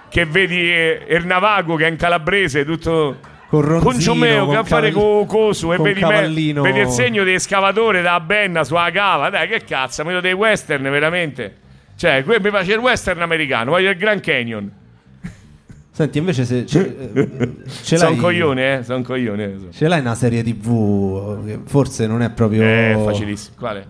che 0.09 0.25
vedi 0.25 0.57
eh, 0.73 1.05
Ernavago 1.07 1.77
che 1.77 1.87
è 1.87 1.89
in 1.91 1.97
calabrese, 1.97 2.65
tutto 2.65 3.17
Con 3.49 3.61
Ronzino, 3.63 3.91
con 3.91 4.01
Ciomeo 4.01 4.45
con 4.45 4.55
che 4.55 4.61
a 4.61 4.65
fare 4.65 4.91
caval- 4.91 5.05
co- 5.05 5.25
coso 5.27 5.73
e 5.73 5.77
con 5.77 5.85
vedi, 5.87 6.03
me- 6.05 6.61
vedi 6.63 6.81
il 6.81 6.89
segno 6.89 7.25
di 7.25 7.33
escavatore 7.35 8.03
da 8.03 8.19
benna 8.21 8.65
sulla 8.65 8.91
cava. 8.91 9.31
Dai, 9.31 9.49
che 9.49 9.63
cazzo, 9.65 10.03
vedo 10.05 10.21
dei 10.21 10.33
western 10.33 10.83
veramente. 10.83 11.57
Cioè, 11.97 12.23
que- 12.25 12.41
mi 12.41 12.51
piace 12.51 12.73
il 12.73 12.79
western 12.79 13.23
americano, 13.23 13.71
voglio 13.73 13.91
il 13.91 13.97
Grand 13.97 14.21
Canyon. 14.21 14.71
Senti, 15.91 16.19
invece 16.19 16.45
se 16.45 16.65
ce, 16.65 17.11
eh, 17.13 17.29
ce 17.83 17.97
Sono 17.97 18.11
l'hai 18.11 18.19
un 18.19 18.23
coglione, 18.25 18.79
eh, 18.79 18.83
sono 18.85 18.99
un 18.99 19.05
coglione. 19.05 19.45
eh, 19.45 19.57
so. 19.59 19.73
Ce 19.73 19.89
l'hai 19.89 19.99
una 20.01 20.15
serie 20.15 20.43
TV 20.45 21.45
che 21.45 21.59
forse 21.67 22.07
non 22.07 22.23
è 22.23 22.31
proprio 22.31 22.63
Eh, 22.63 23.01
facilissimo. 23.05 23.57
Quale? 23.59 23.87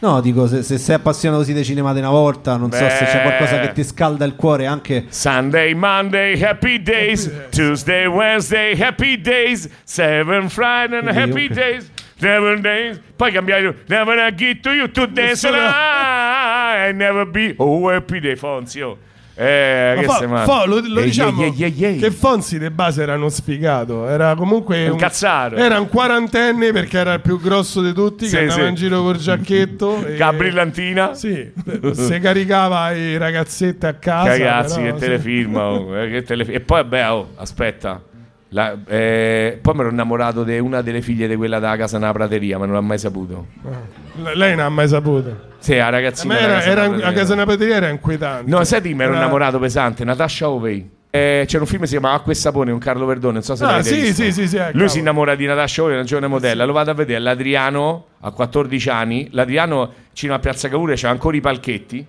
No, 0.00 0.20
dico 0.22 0.46
se, 0.46 0.62
se 0.62 0.78
sei 0.78 0.94
appassionato 0.94 1.42
così 1.42 1.52
di 1.52 1.62
cinema 1.62 1.92
di 1.92 1.98
una 1.98 2.08
volta, 2.08 2.56
non 2.56 2.72
so 2.72 2.78
se 2.78 3.04
c'è 3.04 3.16
Beh. 3.16 3.22
qualcosa 3.22 3.60
che 3.60 3.72
ti 3.72 3.84
scalda 3.84 4.24
il 4.24 4.34
cuore 4.34 4.64
anche 4.64 5.04
Sunday, 5.10 5.74
Monday, 5.74 6.42
happy 6.42 6.82
days. 6.82 7.30
Tuesday, 7.50 8.06
Wednesday, 8.06 8.80
happy 8.80 9.20
days. 9.20 9.68
Seven 9.84 10.48
Friday, 10.48 10.98
and 11.00 11.08
happy 11.08 11.44
ok. 11.44 11.54
days. 11.54 11.90
Seven 12.16 12.62
days. 12.62 12.98
Poi 13.14 13.30
cambiare. 13.30 13.76
Never 13.88 14.18
I 14.18 14.34
get 14.34 14.62
to 14.62 14.72
you 14.72 14.90
to 14.90 15.06
dance 15.06 15.46
and 15.46 15.56
I 15.56 16.92
never 16.92 17.26
be. 17.26 17.54
Oh, 17.58 17.90
happy 17.90 18.20
day, 18.20 18.36
Fonzi. 18.36 18.80
Eh, 19.42 20.04
che 20.20 20.26
matto. 20.26 20.52
Fo, 20.52 20.66
lo, 20.66 20.80
lo 20.86 21.00
Ehi, 21.00 21.06
diciamo 21.06 21.42
ehi, 21.44 21.62
ehi, 21.64 21.84
ehi. 21.84 21.96
che 21.98 22.10
Fonzi 22.10 22.58
de 22.58 22.70
base 22.70 23.00
era 23.00 23.14
uno 23.14 23.30
sfigato, 23.30 24.06
era 24.06 24.34
comunque 24.34 24.86
Un 24.88 24.98
cazzaro. 24.98 25.56
Era 25.56 25.80
un 25.80 25.88
quarantenne 25.88 26.72
perché 26.72 26.98
era 26.98 27.14
il 27.14 27.20
più 27.22 27.40
grosso 27.40 27.80
di 27.80 27.94
tutti, 27.94 28.26
Sì, 28.26 28.36
che 28.36 28.42
andava 28.42 28.62
sì. 28.64 28.68
in 28.68 28.74
giro 28.74 29.00
col 29.02 29.16
giacchetto. 29.16 30.04
e- 30.04 30.16
Ca 30.16 30.32
brillantina. 30.34 31.14
Sì, 31.14 31.50
se 31.92 32.18
caricava 32.20 32.92
i 32.92 33.16
ragazzetti 33.16 33.86
a 33.86 33.94
casa. 33.94 34.28
Ragazzi, 34.28 34.80
però, 34.82 34.92
che 34.94 35.00
telefilm. 35.00 35.54
oh, 35.56 35.96
eh, 35.98 36.10
che 36.10 36.22
telefi- 36.22 36.52
E 36.52 36.60
poi, 36.60 36.82
vabbè, 36.82 37.10
oh, 37.10 37.28
aspetta. 37.36 38.02
La- 38.52 38.76
eh, 38.86 39.58
poi 39.62 39.74
mi 39.74 39.80
ero 39.80 39.90
innamorato 39.90 40.42
di 40.42 40.58
una 40.58 40.80
delle 40.82 41.02
figlie 41.02 41.28
di 41.28 41.36
quella 41.36 41.58
della 41.60 41.76
casa 41.76 41.98
nella 41.98 42.12
prateria, 42.12 42.58
ma 42.58 42.64
non 42.66 42.74
l'ha 42.74 42.80
mai 42.80 42.98
saputo. 42.98 43.46
L- 44.16 44.30
Lei 44.36 44.56
non 44.56 44.64
ha 44.64 44.68
mai 44.68 44.88
saputo. 44.88 45.48
Sì, 45.58 45.76
la 45.76 45.88
ragazzina. 45.88 46.36
era, 46.38 46.54
casa 46.54 46.70
era- 46.70 46.80
della 46.82 46.82
a 46.82 46.98
prateria. 46.98 47.18
casa 47.20 47.34
Napateria 47.36 47.74
era 47.76 47.88
inquietante. 47.88 48.50
No, 48.50 48.64
sai 48.64 48.80
di 48.80 48.92
me 48.94 49.04
ero 49.04 49.12
Era- 49.12 49.22
innamorato 49.22 49.58
pesante. 49.60 50.04
Natasha 50.04 50.48
Ovey. 50.50 50.90
Eh, 51.12 51.44
c'era 51.46 51.62
un 51.62 51.68
film 51.68 51.80
che 51.82 51.86
si 51.88 51.98
chiama 51.98 52.12
Acqua 52.14 52.32
e 52.32 52.36
Sapone 52.36 52.70
con 52.70 52.78
Carlo 52.80 53.04
Verdone. 53.04 53.34
Non 53.34 53.42
so 53.42 53.54
se 53.56 53.64
Ah, 53.64 53.70
l'avete 53.72 53.88
sì, 53.88 54.00
visto. 54.00 54.22
sì, 54.22 54.32
sì, 54.32 54.48
sì, 54.48 54.56
eh, 54.56 54.62
Lui 54.62 54.70
cavolo. 54.72 54.88
si 54.88 54.98
innamora 55.00 55.34
di 55.34 55.44
Natasha 55.46 55.82
Ovey, 55.82 55.94
una 55.94 56.04
giovane 56.04 56.26
modella. 56.28 56.64
Lo 56.64 56.72
vado 56.72 56.90
a 56.90 56.94
vedere. 56.94 57.18
L'Adriano 57.20 58.04
a 58.20 58.30
14 58.32 58.88
anni. 58.90 59.28
L'Adriano 59.32 59.92
cinema 60.12 60.38
a 60.38 60.40
Piazza 60.40 60.68
Cavour 60.68 60.92
c'era 60.94 61.10
ancora 61.12 61.36
i 61.36 61.40
palchetti. 61.40 62.06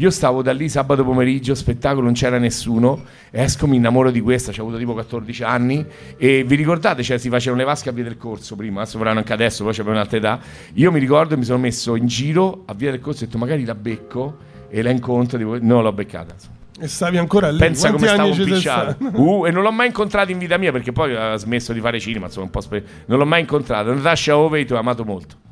Io 0.00 0.10
stavo 0.10 0.42
da 0.42 0.52
lì 0.52 0.68
sabato 0.68 1.02
pomeriggio, 1.02 1.56
spettacolo, 1.56 2.04
non 2.04 2.12
c'era 2.12 2.38
nessuno. 2.38 3.02
Esco, 3.30 3.66
mi 3.66 3.76
innamoro 3.76 4.12
di 4.12 4.20
questa. 4.20 4.52
C'ho 4.52 4.62
avuto 4.62 4.78
tipo 4.78 4.92
14 4.92 5.42
anni. 5.42 5.84
E 6.16 6.44
vi 6.44 6.54
ricordate? 6.54 7.02
Cioè, 7.02 7.18
si 7.18 7.28
facevano 7.28 7.62
le 7.62 7.66
vasche 7.66 7.88
a 7.88 7.92
via 7.92 8.04
del 8.04 8.16
corso 8.16 8.54
prima. 8.54 8.82
Adesso 8.82 8.96
faranno 8.98 9.18
anche 9.18 9.32
adesso, 9.32 9.64
poi 9.64 9.72
c'è 9.72 9.82
un'altra 9.82 10.16
età. 10.16 10.38
Io 10.74 10.92
mi 10.92 11.00
ricordo 11.00 11.34
e 11.34 11.36
mi 11.36 11.42
sono 11.42 11.58
messo 11.58 11.96
in 11.96 12.06
giro 12.06 12.62
a 12.66 12.74
via 12.74 12.92
del 12.92 13.00
corso 13.00 13.22
e 13.22 13.24
ho 13.24 13.26
detto 13.26 13.38
magari 13.38 13.64
la 13.64 13.74
becco 13.74 14.36
e 14.68 14.82
la 14.82 14.90
incontro. 14.90 15.36
Tipo, 15.36 15.58
no, 15.60 15.82
l'ho 15.82 15.92
beccata. 15.92 16.32
E 16.80 16.86
stavi 16.86 17.18
ancora 17.18 17.50
lì. 17.50 17.58
Pensa 17.58 17.90
Quanti 17.90 18.06
come 18.06 18.30
stavo 18.30 18.40
impicciato. 18.40 18.96
Uh, 19.20 19.46
e 19.46 19.50
non 19.50 19.64
l'ho 19.64 19.72
mai 19.72 19.88
incontrato 19.88 20.30
in 20.30 20.38
vita 20.38 20.56
mia 20.58 20.70
perché 20.70 20.92
poi 20.92 21.16
ha 21.16 21.34
smesso 21.34 21.72
di 21.72 21.80
fare 21.80 21.98
cinema. 21.98 22.26
Insomma, 22.26 22.44
un 22.44 22.52
po' 22.52 22.60
spe- 22.60 22.84
non 23.06 23.18
l'ho 23.18 23.26
mai 23.26 23.40
incontrato. 23.40 23.92
Natasha 23.92 24.38
Ovey, 24.38 24.64
ti 24.64 24.74
ho 24.74 24.78
amato 24.78 25.04
molto. 25.04 25.46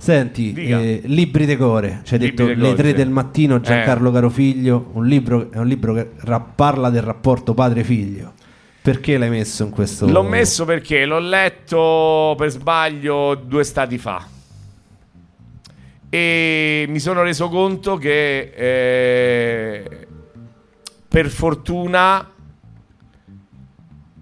Senti, 0.00 0.54
eh, 0.54 1.02
libri 1.04 1.44
de 1.44 1.58
core, 1.58 2.00
ci 2.04 2.14
hai 2.14 2.20
Libri 2.20 2.34
detto 2.34 2.46
de 2.46 2.54
Le 2.54 2.62
core, 2.62 2.74
tre 2.74 2.88
sì. 2.88 2.94
del 2.94 3.10
mattino, 3.10 3.60
Giancarlo 3.60 4.08
Eh. 4.08 4.12
Carofiglio, 4.14 4.90
un 4.94 5.04
libro, 5.04 5.52
è 5.52 5.58
un 5.58 5.66
libro 5.66 5.92
che 5.92 6.08
parla 6.54 6.88
del 6.88 7.02
rapporto 7.02 7.52
padre-figlio. 7.52 8.32
Perché 8.80 9.18
l'hai 9.18 9.28
messo 9.28 9.62
in 9.62 9.68
questo? 9.68 10.06
L'ho 10.06 10.22
messo 10.22 10.64
perché 10.64 11.04
l'ho 11.04 11.18
letto 11.18 12.34
per 12.38 12.48
sbaglio 12.48 13.34
due 13.34 13.62
stati 13.62 13.98
fa. 13.98 14.26
E 16.08 16.86
mi 16.88 16.98
sono 16.98 17.22
reso 17.22 17.50
conto 17.50 17.98
che 17.98 18.52
eh, 18.56 20.06
per 21.06 21.28
fortuna 21.28 22.26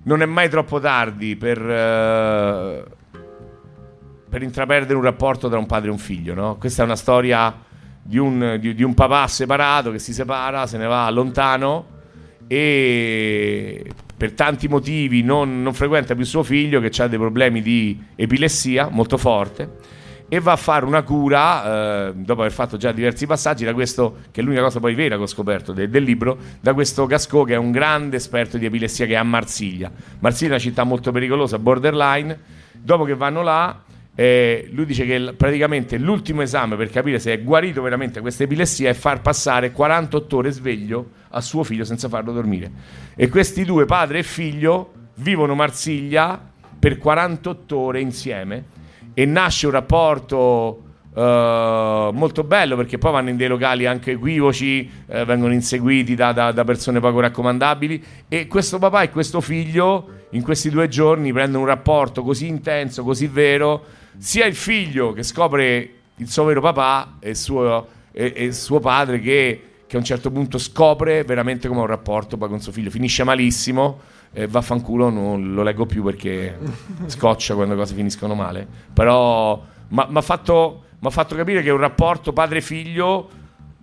non 0.03 0.22
è 0.22 0.26
mai 0.26 0.49
troppo 0.49 0.81
tardi 0.81 1.37
per, 1.37 1.61
eh, 1.61 2.85
per 4.29 4.43
intraprendere 4.43 4.95
un 4.95 5.03
rapporto 5.03 5.49
tra 5.49 5.59
un 5.59 5.66
padre 5.66 5.89
e 5.89 5.93
un 5.93 5.99
figlio. 5.99 6.35
no? 6.35 6.57
Questa 6.57 6.83
è 6.83 6.85
una 6.85 6.97
storia 6.97 7.55
di 8.03 8.18
un, 8.18 8.57
di- 8.61 8.74
di 8.74 8.83
un 8.83 8.95
papà 8.95 9.26
separato 9.26 9.91
che 9.91 9.99
si 9.99 10.12
separa, 10.12 10.66
se 10.66 10.79
ne 10.79 10.87
va 10.87 11.09
lontano 11.11 11.97
e 12.47 13.85
per 14.16 14.33
tanti 14.33 14.66
motivi 14.66 15.22
non, 15.22 15.62
non 15.62 15.74
frequenta 15.74 16.14
più 16.14 16.24
suo 16.24 16.43
figlio 16.43 16.81
che 16.81 16.91
ha 17.03 17.07
dei 17.07 17.18
problemi 17.18 17.61
di 17.61 18.03
epilessia 18.16 18.89
molto 18.91 19.16
forte 19.18 19.97
e 20.31 20.41
va 20.41 20.53
a 20.53 20.57
fare 20.57 20.85
una 20.85 21.03
cura, 21.03 22.09
eh, 22.09 22.14
dopo 22.14 22.41
aver 22.41 22.53
fatto 22.53 22.76
già 22.76 22.93
diversi 22.93 23.26
passaggi, 23.26 23.64
da 23.64 23.72
questo, 23.72 24.18
che 24.31 24.43
è 24.43 24.45
l'unica 24.45 24.62
cosa 24.62 24.79
poi 24.79 24.95
vera 24.95 25.16
che 25.16 25.22
ho 25.22 25.26
scoperto 25.26 25.72
de- 25.72 25.89
del 25.89 26.03
libro, 26.03 26.37
da 26.61 26.74
questo 26.74 27.07
Gascò 27.07 27.45
che 27.45 27.55
è 27.55 27.57
un 27.57 27.70
grande 27.70 28.16
esperto 28.16 28.59
di 28.59 28.66
epilessia 28.66 29.07
che 29.07 29.12
è 29.12 29.16
a 29.16 29.22
Marsiglia. 29.22 29.91
Marsiglia 30.18 30.51
è 30.51 30.55
una 30.55 30.62
città 30.62 30.85
molto 30.85 31.12
pericolosa, 31.12 31.59
borderline. 31.59 32.39
Dopo 32.72 33.05
che 33.05 33.14
vanno 33.14 33.43
là, 33.43 33.83
eh, 34.21 34.69
lui 34.73 34.85
dice 34.85 35.07
che 35.07 35.33
praticamente 35.37 35.97
l'ultimo 35.97 36.43
esame 36.43 36.75
per 36.75 36.91
capire 36.91 37.21
se 37.21 37.35
è 37.35 37.41
guarito 37.41 37.81
veramente 37.83 38.21
questa 38.21 38.43
epilessia 38.43 38.91
è 38.91 38.93
far 38.93 39.23
passare 39.23 39.71
48 39.71 40.37
ore 40.37 40.51
sveglio 40.51 41.11
a 41.29 41.41
suo 41.41 41.62
figlio 41.62 41.85
senza 41.85 42.09
farlo 42.09 42.33
dormire. 42.33 42.69
E 43.14 43.29
questi 43.29 43.64
due, 43.64 43.85
padre 43.85 44.19
e 44.19 44.23
figlio, 44.25 44.93
vivono 45.19 45.55
Marsiglia 45.55 46.51
per 46.77 46.99
48 46.99 47.79
ore 47.79 48.01
insieme 48.01 48.64
e 49.14 49.25
nasce 49.25 49.66
un 49.66 49.73
rapporto 49.73 50.83
Uh, 51.11 52.12
molto 52.12 52.45
bello 52.45 52.77
perché 52.77 52.97
poi 52.97 53.11
vanno 53.11 53.31
in 53.31 53.37
dei 53.37 53.49
locali 53.49 53.87
anche 53.87 54.12
equivoci, 54.12 54.89
uh, 55.07 55.25
vengono 55.25 55.53
inseguiti 55.53 56.14
da, 56.14 56.31
da, 56.33 56.53
da, 56.53 56.62
persone 56.62 57.01
poco 57.01 57.19
raccomandabili 57.19 58.05
e 58.29 58.47
questo 58.47 58.79
papà 58.79 59.03
e 59.03 59.11
questo 59.11 59.41
figlio 59.41 60.11
in 60.31 60.43
questi 60.43 60.71
due 60.71 60.87
giorni 60.87 61.33
prendono 61.33 61.64
un 61.64 61.69
rapporto 61.69 62.23
così 62.23 62.47
intenso, 62.47 63.03
così 63.03 63.27
vero, 63.27 63.85
sia 64.19 64.45
il 64.47 64.55
figlio 64.55 65.12
che 65.12 65.23
scopre 65.23 65.93
il 66.16 66.29
suo 66.29 66.45
vero 66.45 66.61
papà 66.61 67.16
e 67.21 67.35
suo, 67.35 67.87
e, 68.12 68.33
e 68.35 68.53
suo 68.53 68.81
padre 68.81 69.21
che, 69.21 69.62
che, 69.87 69.97
a 69.97 69.99
un 69.99 70.05
certo 70.05 70.31
punto 70.31 70.59
scopre 70.59 71.25
veramente 71.25 71.69
come 71.69 71.81
un 71.81 71.87
rapporto 71.87 72.37
poi 72.37 72.49
con 72.49 72.61
suo 72.61 72.73
figlio, 72.73 72.91
finisce 72.91 73.25
malissimo 73.25 74.16
eh, 74.33 74.47
vaffanculo 74.47 75.11
non 75.11 75.55
lo 75.55 75.62
leggo 75.62 75.87
più 75.87 76.03
perché 76.03 76.59
scoccia 77.07 77.55
quando 77.55 77.75
le 77.75 77.81
cose 77.81 77.95
finiscono 77.95 78.35
male. 78.35 78.66
Però 78.93 79.62
mi 79.89 80.05
ha 80.12 80.21
fatto, 80.21 80.85
fatto 81.01 81.35
capire 81.35 81.62
che 81.62 81.71
un 81.71 81.79
rapporto 81.79 82.33
padre-figlio 82.33 83.29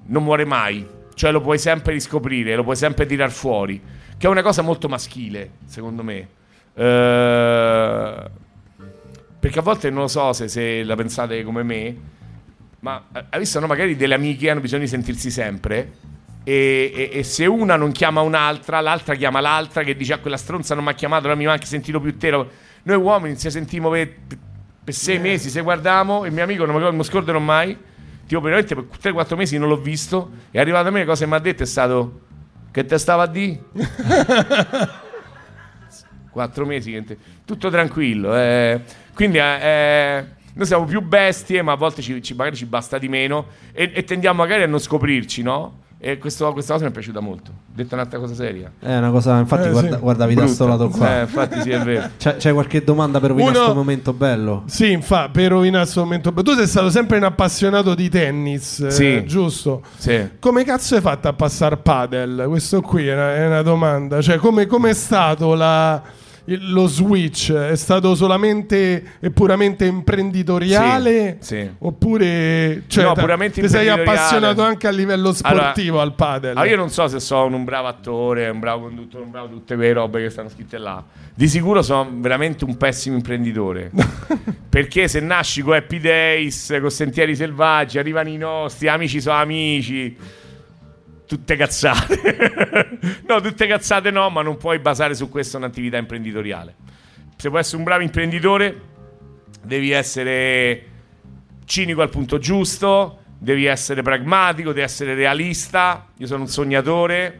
non 0.05 0.23
muore 0.23 0.45
mai. 0.45 0.87
Cioè 1.13 1.31
lo 1.31 1.41
puoi 1.41 1.57
sempre 1.57 1.93
riscoprire, 1.93 2.55
lo 2.55 2.63
puoi 2.63 2.75
sempre 2.75 3.05
tirar 3.05 3.31
fuori. 3.31 3.81
Che 4.17 4.27
è 4.27 4.29
una 4.29 4.41
cosa 4.41 4.61
molto 4.61 4.87
maschile, 4.87 5.51
secondo 5.65 6.03
me. 6.03 6.27
Eh, 6.73 8.29
perché 9.45 9.59
a 9.59 9.61
volte 9.61 9.91
non 9.91 10.01
lo 10.01 10.07
so 10.07 10.33
se, 10.33 10.47
se 10.47 10.83
la 10.83 10.95
pensate 10.95 11.43
come 11.43 11.61
me, 11.61 11.95
ma 12.79 12.99
eh, 13.13 13.25
hai 13.29 13.37
visto 13.37 13.59
no, 13.59 13.67
magari 13.67 13.95
delle 13.95 14.15
amiche 14.15 14.49
hanno 14.49 14.59
bisogno 14.59 14.81
di 14.81 14.87
sentirsi 14.87 15.29
sempre 15.29 15.91
e, 16.43 16.91
e, 16.91 17.09
e, 17.13 17.23
se 17.23 17.45
una 17.45 17.75
non 17.75 17.91
chiama 17.91 18.21
un'altra, 18.21 18.79
l'altra 18.79 19.13
chiama 19.13 19.41
l'altra 19.41 19.83
che 19.83 19.95
dice 19.95 20.13
a 20.13 20.15
ah, 20.15 20.19
quella 20.19 20.37
stronza 20.37 20.73
non 20.73 20.83
mi 20.83 20.89
ha 20.89 20.93
chiamato, 20.95 21.27
non 21.27 21.37
mi 21.37 21.45
ha 21.45 21.51
anche 21.51 21.67
sentito 21.67 21.99
più 21.99 22.17
te. 22.17 22.31
Noi 22.31 22.97
uomini 22.97 23.37
ci 23.37 23.51
sentiamo 23.51 23.91
per, 23.91 24.15
per 24.83 24.93
sei 24.95 25.17
eh. 25.17 25.19
mesi, 25.19 25.51
se 25.51 25.61
guardiamo, 25.61 26.25
il 26.25 26.31
mio 26.31 26.41
amico 26.41 26.65
non 26.65 26.81
mi, 26.81 26.95
mi 26.95 27.03
scorderò 27.03 27.37
mai, 27.37 27.77
tipo 28.25 28.41
veramente 28.41 28.73
per 28.73 28.85
3-4 28.99 29.35
mesi 29.35 29.59
non 29.59 29.69
l'ho 29.69 29.77
visto, 29.77 30.31
è 30.49 30.59
arrivato 30.59 30.87
a 30.87 30.91
me, 30.91 31.05
che 31.05 31.27
mi 31.27 31.35
ha 31.35 31.39
detto 31.39 31.61
è 31.61 31.67
stato, 31.67 32.21
che 32.71 32.83
te 32.83 32.97
stava 32.97 33.21
a 33.21 33.27
di? 33.27 33.59
4 36.31 36.65
mesi, 36.65 37.17
tutto 37.45 37.69
tranquillo. 37.69 38.35
Eh. 38.35 39.03
Quindi 39.15 39.37
eh, 39.39 40.25
noi 40.53 40.65
siamo 40.65 40.83
più 40.85 41.01
bestie, 41.01 41.61
ma 41.61 41.71
a 41.71 41.75
volte 41.75 42.01
ci, 42.01 42.21
ci, 42.21 42.33
magari 42.35 42.55
ci 42.57 42.65
basta 42.65 42.97
di 42.97 43.07
meno 43.07 43.45
e, 43.73 43.91
e 43.95 44.03
tendiamo 44.03 44.37
magari 44.43 44.63
a 44.63 44.67
non 44.67 44.79
scoprirci, 44.79 45.41
no? 45.41 45.83
E 45.97 46.17
questo, 46.19 46.51
questa 46.51 46.73
cosa 46.73 46.85
mi 46.85 46.91
è 46.91 46.93
piaciuta 46.93 47.19
molto. 47.21 47.51
Detto 47.73 47.95
un'altra 47.95 48.19
cosa 48.19 48.35
seria. 48.35 48.69
È 48.79 48.95
una 48.97 49.09
cosa, 49.09 49.39
infatti, 49.39 49.69
Eh, 49.69 49.71
guarda, 49.71 49.95
sì. 49.95 50.01
guardavi 50.01 50.33
da 50.35 50.45
sto 50.47 50.67
lato 50.67 50.89
qua. 50.89 51.17
Eh, 51.17 51.21
infatti 51.21 51.61
sì, 51.61 51.69
è 51.71 51.79
vero. 51.79 52.09
C'è, 52.19 52.35
c'è 52.35 52.51
qualche 52.53 52.83
domanda 52.83 53.19
per 53.19 53.29
rovinare 53.29 53.51
Uno- 53.51 53.59
questo 53.63 53.79
momento 53.79 54.13
bello? 54.13 54.63
Sì, 54.67 54.91
infatti, 54.91 55.31
per 55.31 55.51
rovinare 55.51 55.83
questo 55.83 56.01
momento. 56.03 56.31
Tu 56.31 56.53
sei 56.53 56.67
stato 56.67 56.89
sempre 56.91 57.17
un 57.17 57.23
appassionato 57.23 57.95
di 57.95 58.09
tennis, 58.09 58.81
eh, 58.81 58.91
Sì. 58.91 59.23
giusto? 59.25 59.81
Sì. 59.97 60.29
Come 60.39 60.63
cazzo 60.63 60.93
hai 60.95 61.01
fatto 61.01 61.27
a 61.29 61.33
passare 61.33 61.77
padel? 61.77 62.43
Questo 62.49 62.81
qui 62.81 63.07
è 63.07 63.13
una, 63.13 63.35
è 63.35 63.45
una 63.47 63.61
domanda. 63.63 64.21
Cioè, 64.21 64.37
come 64.37 64.67
come 64.67 64.91
è 64.91 64.93
stato 64.93 65.55
la- 65.55 66.01
lo 66.45 66.87
switch? 66.87 67.51
È 67.51 67.75
stato 67.75 68.15
solamente 68.15 69.03
e 69.19 69.31
puramente 69.31 69.85
imprenditoriale? 69.85 71.37
Sì, 71.39 71.55
sì. 71.55 71.69
Oppure 71.79 72.83
cioè, 72.87 73.05
No, 73.05 73.13
puramente 73.13 73.61
ti 73.61 73.67
sei 73.67 73.89
appassionato 73.89 74.61
anche 74.61 74.87
a 74.87 74.91
livello 74.91 75.33
sportivo 75.33 76.01
al 76.01 76.13
padel? 76.13 76.57
Ah, 76.57 76.65
io 76.65 76.75
non 76.75 76.89
so 76.89 77.07
se 77.07 77.19
sono 77.19 77.55
un 77.55 77.63
bravo 77.63 77.87
attore, 77.87 78.49
un 78.49 78.59
bravo 78.59 78.83
conduttore, 78.83 79.23
un 79.23 79.31
bravo 79.31 79.49
tutte 79.49 79.75
quelle 79.75 79.93
robe 79.93 80.21
che 80.21 80.29
stanno 80.29 80.49
scritte 80.49 80.77
là. 80.77 81.03
Di 81.33 81.47
sicuro 81.47 81.81
sono 81.81 82.09
veramente 82.13 82.63
un 82.63 82.77
pessimo 82.77 83.15
imprenditore. 83.15 83.91
Perché 84.69 85.07
se 85.07 85.19
nasci 85.19 85.61
con 85.61 85.73
Happy 85.73 85.99
Days, 85.99 86.77
con 86.79 86.91
Sentieri 86.91 87.35
Selvaggi, 87.35 87.97
arrivano 87.97 88.29
i 88.29 88.37
nostri, 88.37 88.87
amici 88.87 89.21
sono 89.21 89.37
amici. 89.37 90.15
Tutte 91.27 91.55
cazzate. 91.55 92.99
no, 93.27 93.41
tutte 93.41 93.65
cazzate 93.67 94.11
no, 94.11 94.29
ma 94.29 94.41
non 94.41 94.57
puoi 94.57 94.79
basare 94.79 95.15
su 95.15 95.29
questo 95.29 95.57
un'attività 95.57 95.97
imprenditoriale. 95.97 96.75
Se 97.35 97.49
vuoi 97.49 97.61
essere 97.61 97.77
un 97.77 97.83
bravo 97.83 98.03
imprenditore, 98.03 98.81
devi 99.63 99.91
essere 99.91 100.85
cinico 101.65 102.01
al 102.01 102.09
punto 102.09 102.37
giusto, 102.37 103.19
devi 103.37 103.65
essere 103.65 104.03
pragmatico, 104.03 104.69
devi 104.69 104.81
essere 104.81 105.15
realista. 105.15 106.07
Io 106.17 106.27
sono 106.27 106.43
un 106.43 106.47
sognatore, 106.47 107.39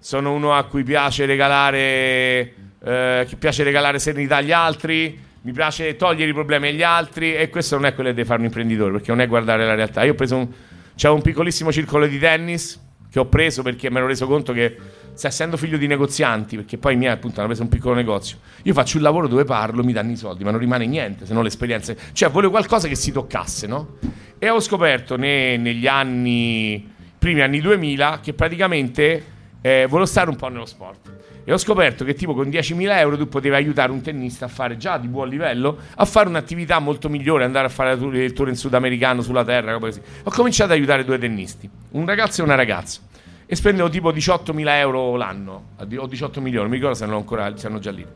sono 0.00 0.32
uno 0.32 0.52
a 0.52 0.64
cui 0.64 0.82
piace 0.82 1.24
regalare, 1.24 2.54
eh, 2.82 3.28
piace 3.38 3.62
regalare 3.62 4.00
serenità 4.00 4.36
agli 4.36 4.52
altri, 4.52 5.18
mi 5.42 5.52
piace 5.52 5.94
togliere 5.94 6.30
i 6.30 6.34
problemi 6.34 6.68
agli 6.68 6.82
altri 6.82 7.34
e 7.34 7.48
questo 7.48 7.76
non 7.76 7.86
è 7.86 7.94
quello 7.94 8.10
deve 8.10 8.24
fare 8.24 8.40
un 8.40 8.46
imprenditore, 8.46 8.92
perché 8.92 9.10
non 9.10 9.20
è 9.20 9.28
guardare 9.28 9.64
la 9.64 9.74
realtà. 9.74 10.02
Io 10.02 10.12
ho 10.12 10.16
preso 10.16 10.36
un, 10.36 10.48
c'era 10.96 11.12
un 11.12 11.22
piccolissimo 11.22 11.70
circolo 11.70 12.06
di 12.06 12.18
tennis 12.18 12.88
che 13.10 13.18
ho 13.18 13.26
preso 13.26 13.62
perché 13.62 13.90
mi 13.90 13.96
ero 13.96 14.06
reso 14.06 14.26
conto 14.26 14.52
che 14.52 14.76
se 15.14 15.26
essendo 15.26 15.56
figlio 15.56 15.76
di 15.76 15.86
negozianti, 15.86 16.56
perché 16.56 16.78
poi 16.78 16.94
i 16.94 16.96
miei 16.96 17.12
appunto 17.12 17.38
hanno 17.38 17.48
preso 17.48 17.62
un 17.62 17.68
piccolo 17.68 17.94
negozio, 17.94 18.38
io 18.62 18.72
faccio 18.72 18.96
un 18.96 19.02
lavoro 19.02 19.26
dove 19.26 19.44
parlo, 19.44 19.82
mi 19.82 19.92
danno 19.92 20.12
i 20.12 20.16
soldi, 20.16 20.44
ma 20.44 20.50
non 20.50 20.60
rimane 20.60 20.86
niente 20.86 21.26
se 21.26 21.34
non 21.34 21.42
l'esperienza. 21.42 21.94
Cioè, 22.12 22.30
volevo 22.30 22.52
qualcosa 22.52 22.88
che 22.88 22.94
si 22.94 23.12
toccasse, 23.12 23.66
no? 23.66 23.96
E 24.38 24.48
ho 24.48 24.60
scoperto 24.60 25.16
ne- 25.16 25.56
negli 25.56 25.86
anni, 25.86 26.88
primi 27.18 27.42
anni 27.42 27.60
2000, 27.60 28.20
che 28.22 28.32
praticamente 28.32 29.24
eh, 29.60 29.86
volevo 29.88 30.06
stare 30.06 30.30
un 30.30 30.36
po' 30.36 30.48
nello 30.48 30.66
sport. 30.66 31.12
E 31.44 31.52
ho 31.52 31.56
scoperto 31.58 32.04
che 32.04 32.14
tipo 32.14 32.34
con 32.34 32.48
10.000 32.48 32.98
euro 32.98 33.16
tu 33.16 33.28
potevi 33.28 33.54
aiutare 33.54 33.92
un 33.92 34.00
tennista 34.02 34.44
a 34.44 34.48
fare 34.48 34.76
già 34.76 34.98
di 34.98 35.08
buon 35.08 35.28
livello, 35.28 35.78
a 35.94 36.04
fare 36.04 36.28
un'attività 36.28 36.78
molto 36.78 37.08
migliore, 37.08 37.44
andare 37.44 37.66
a 37.66 37.70
fare 37.70 37.92
il 37.92 38.32
tour 38.32 38.48
in 38.48 38.56
sudamericano 38.56 39.22
sulla 39.22 39.44
terra, 39.44 39.78
così. 39.78 40.00
Ho 40.24 40.30
cominciato 40.30 40.72
ad 40.72 40.78
aiutare 40.78 41.04
due 41.04 41.18
tennisti, 41.18 41.68
un 41.90 42.06
ragazzo 42.06 42.40
e 42.40 42.44
una 42.44 42.54
ragazza. 42.54 43.00
E 43.46 43.56
spendevo 43.56 43.88
tipo 43.88 44.12
18.000 44.12 44.68
euro 44.76 45.16
l'anno, 45.16 45.70
o 45.76 46.06
18 46.06 46.40
milioni, 46.40 46.62
non 46.62 46.70
mi 46.70 46.76
ricordo 46.76 46.96
se 46.96 47.02
erano 47.02 47.18
ancora 47.18 47.56
se 47.56 47.66
erano 47.66 47.80
già 47.80 47.90
lì, 47.90 48.06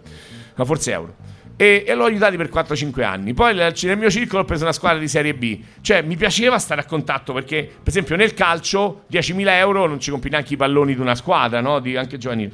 ma 0.54 0.64
forse 0.64 0.92
euro. 0.92 1.14
E, 1.56 1.84
e 1.86 1.94
l'ho 1.94 2.04
aiutati 2.04 2.36
per 2.36 2.50
4-5 2.52 3.02
anni. 3.02 3.32
Poi 3.32 3.54
nel 3.54 3.98
mio 3.98 4.10
circolo 4.10 4.42
ho 4.42 4.44
preso 4.44 4.64
una 4.64 4.72
squadra 4.72 4.98
di 4.98 5.06
Serie 5.06 5.34
B. 5.34 5.60
Cioè, 5.80 6.02
mi 6.02 6.16
piaceva 6.16 6.58
stare 6.58 6.80
a 6.80 6.84
contatto 6.84 7.32
perché, 7.32 7.62
per 7.64 7.88
esempio, 7.88 8.16
nel 8.16 8.34
calcio 8.34 9.04
10.000 9.10 9.48
euro 9.50 9.86
non 9.86 10.00
ci 10.00 10.10
compri 10.10 10.30
neanche 10.30 10.54
i 10.54 10.56
palloni 10.56 10.94
di 10.94 11.00
una 11.00 11.14
squadra, 11.14 11.60
no? 11.60 11.78
Di, 11.78 11.96
anche 11.96 12.18
giovanile. 12.18 12.50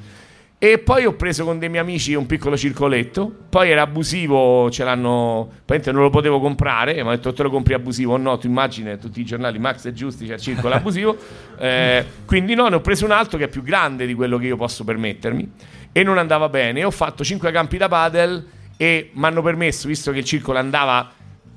E 0.63 0.77
poi 0.77 1.07
ho 1.07 1.15
preso 1.15 1.47
con 1.47 1.59
dei 1.59 1.71
miei 1.71 1.81
amici 1.81 2.13
un 2.13 2.27
piccolo 2.27 2.55
circoletto. 2.55 3.33
Poi 3.49 3.71
era 3.71 3.81
abusivo, 3.81 4.71
ce 4.71 4.85
l'hanno. 4.85 5.47
Praticamente 5.49 5.91
non 5.93 6.03
lo 6.03 6.11
potevo 6.11 6.39
comprare. 6.39 6.93
Mi 6.93 7.01
hanno 7.01 7.11
detto: 7.13 7.33
te 7.33 7.43
lo 7.43 7.49
compri 7.49 7.73
abusivo 7.73 8.13
o 8.13 8.17
no? 8.19 8.37
Tu 8.37 8.47
immagini 8.47 8.99
tutti 8.99 9.23
i 9.23 9.25
giornali, 9.25 9.59
Max 9.59 9.87
è 9.87 9.93
giusti, 9.93 10.27
c'è 10.27 10.35
il 10.35 10.41
circolo 10.41 10.75
abusivo. 10.75 11.17
Eh, 11.61 12.05
quindi 12.25 12.55
no, 12.55 12.69
ne 12.69 12.77
ho 12.77 12.81
preso 12.81 13.05
un 13.05 13.11
altro 13.11 13.37
che 13.37 13.45
è 13.45 13.49
più 13.49 13.63
grande 13.63 14.07
di 14.07 14.15
quello 14.15 14.39
che 14.39 14.47
io 14.47 14.57
posso 14.57 14.83
permettermi. 14.85 15.51
E 15.93 16.03
non 16.03 16.17
andava 16.17 16.49
bene. 16.49 16.85
Ho 16.85 16.91
fatto 16.91 17.23
5 17.23 17.51
campi 17.53 17.77
da 17.77 17.87
padel 17.89 18.47
e 18.79 19.11
mi 19.13 19.25
hanno 19.27 19.43
permesso, 19.43 19.87
visto 19.89 20.11
che 20.13 20.19
il 20.19 20.25
circolo 20.25 20.59
andava. 20.59 21.11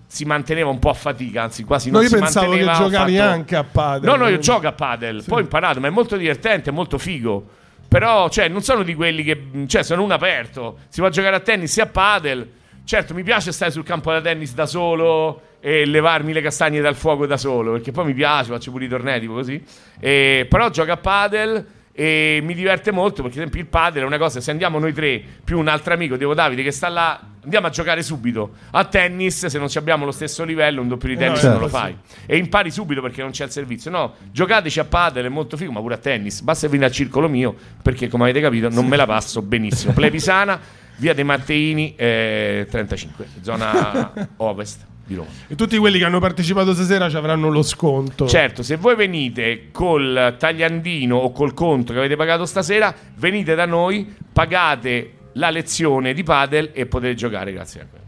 Si 0.05 0.25
manteneva 0.25 0.69
un 0.69 0.79
po' 0.79 0.89
a 0.89 0.93
fatica, 0.93 1.43
anzi 1.43 1.63
quasi 1.63 1.89
No, 1.89 1.95
non 1.97 2.03
io 2.03 2.09
si 2.09 2.17
pensavo 2.17 2.51
che 2.51 2.63
manteneva. 2.63 2.85
ho 2.85 2.89
giocavi 2.89 3.15
fatto- 3.17 3.29
anche 3.31 3.55
a 3.55 3.63
padel. 3.63 4.09
No, 4.09 4.15
no, 4.15 4.27
io 4.27 4.37
gioco 4.39 4.67
a 4.67 4.71
padel, 4.73 5.23
poi 5.25 5.39
ho 5.39 5.41
imparato, 5.41 5.79
ma 5.79 5.87
è 5.87 5.91
molto 5.91 6.15
divertente, 6.17 6.69
è 6.69 6.73
molto 6.73 6.97
figo. 6.97 7.47
Però, 7.93 8.27
cioè, 8.27 8.47
non 8.47 8.63
sono 8.63 8.81
di 8.81 8.95
quelli 8.95 9.21
che. 9.21 9.39
Cioè, 9.67 9.83
sono 9.83 10.01
un 10.01 10.09
aperto. 10.09 10.79
Si 10.87 10.99
può 10.99 11.09
giocare 11.09 11.35
a 11.35 11.39
tennis 11.41 11.77
e 11.77 11.81
a 11.81 11.85
padel. 11.85 12.51
Certo, 12.83 13.13
mi 13.13 13.21
piace 13.21 13.51
stare 13.51 13.69
sul 13.69 13.83
campo 13.83 14.11
da 14.11 14.19
tennis 14.19 14.55
da 14.55 14.65
solo 14.65 15.41
e 15.59 15.85
levarmi 15.85 16.33
le 16.33 16.41
castagne 16.41 16.81
dal 16.81 16.95
fuoco 16.95 17.27
da 17.27 17.37
solo, 17.37 17.73
perché 17.73 17.91
poi 17.91 18.05
mi 18.05 18.15
piace, 18.15 18.49
faccio 18.49 18.71
pure 18.71 18.85
i 18.85 18.87
tornei 18.87 19.19
tipo 19.19 19.33
così. 19.33 19.63
E- 19.99 20.47
però 20.49 20.71
gioco 20.71 20.91
a 20.91 20.97
padel 20.97 21.65
e 21.95 22.39
mi 22.41 22.55
diverte 22.55 22.91
molto 22.91 23.21
perché, 23.21 23.37
ad 23.37 23.45
esempio, 23.45 23.61
il 23.61 23.67
padel 23.67 24.01
è 24.01 24.05
una 24.05 24.17
cosa. 24.17 24.41
Se 24.41 24.49
andiamo 24.49 24.79
noi 24.79 24.93
tre 24.93 25.23
più 25.43 25.59
un 25.59 25.67
altro 25.67 25.93
amico, 25.93 26.17
Devo 26.17 26.33
Davide, 26.33 26.63
che 26.63 26.71
sta 26.71 26.89
là, 26.89 27.21
andiamo 27.43 27.67
a 27.67 27.69
giocare 27.69 28.01
subito. 28.01 28.53
A 28.71 28.85
tennis, 28.85 29.45
se 29.45 29.59
non 29.59 29.69
ci 29.69 29.77
abbiamo 29.77 30.03
lo 30.03 30.11
stesso 30.11 30.43
livello, 30.43 30.81
un 30.81 30.87
doppio 30.87 31.09
di 31.09 31.17
tennis 31.17 31.39
certo, 31.39 31.59
non 31.59 31.61
lo 31.61 31.67
sì. 31.67 31.75
fai 31.75 31.97
e 32.25 32.37
impari 32.37 32.71
subito 32.71 33.01
perché 33.01 33.21
non 33.21 33.29
c'è 33.29 33.45
il 33.45 33.51
servizio. 33.51 33.91
No, 33.91 34.15
giocateci 34.31 34.79
a 34.79 34.85
padel, 34.85 35.25
è 35.25 35.29
molto 35.29 35.55
figo, 35.55 35.71
ma 35.71 35.79
pure 35.79 35.93
a 35.93 35.99
tennis. 35.99 36.41
Basta 36.41 36.67
venire 36.67 36.87
al 36.87 36.93
circolo 36.93 37.29
mio 37.29 37.55
perché, 37.81 38.07
come 38.07 38.23
avete 38.23 38.41
capito, 38.41 38.69
non 38.69 38.87
me 38.87 38.97
la 38.97 39.05
passo 39.05 39.43
benissimo. 39.43 39.93
Plepisana, 39.93 40.59
via 40.97 41.13
dei 41.13 41.23
Matteini, 41.23 41.93
eh, 41.95 42.65
35, 42.69 43.27
zona 43.41 44.11
ovest. 44.37 44.91
Di 45.05 45.15
Roma. 45.15 45.29
E 45.47 45.55
tutti 45.55 45.77
quelli 45.77 45.97
che 45.97 46.05
hanno 46.05 46.19
partecipato 46.19 46.73
stasera 46.73 47.09
ci 47.09 47.15
avranno 47.15 47.49
lo 47.49 47.61
sconto. 47.61 48.27
Certo, 48.27 48.63
se 48.63 48.77
voi 48.77 48.95
venite 48.95 49.69
col 49.71 50.35
tagliandino 50.37 51.15
o 51.15 51.31
col 51.31 51.53
conto 51.53 51.93
che 51.93 51.99
avete 51.99 52.15
pagato 52.15 52.45
stasera, 52.45 52.93
venite 53.15 53.55
da 53.55 53.65
noi, 53.65 54.13
pagate 54.31 55.11
la 55.33 55.49
lezione 55.49 56.13
di 56.13 56.23
padel 56.23 56.71
e 56.73 56.85
potete 56.85 57.15
giocare 57.15 57.51
grazie 57.51 57.81
a 57.81 57.85
quello. 57.85 58.02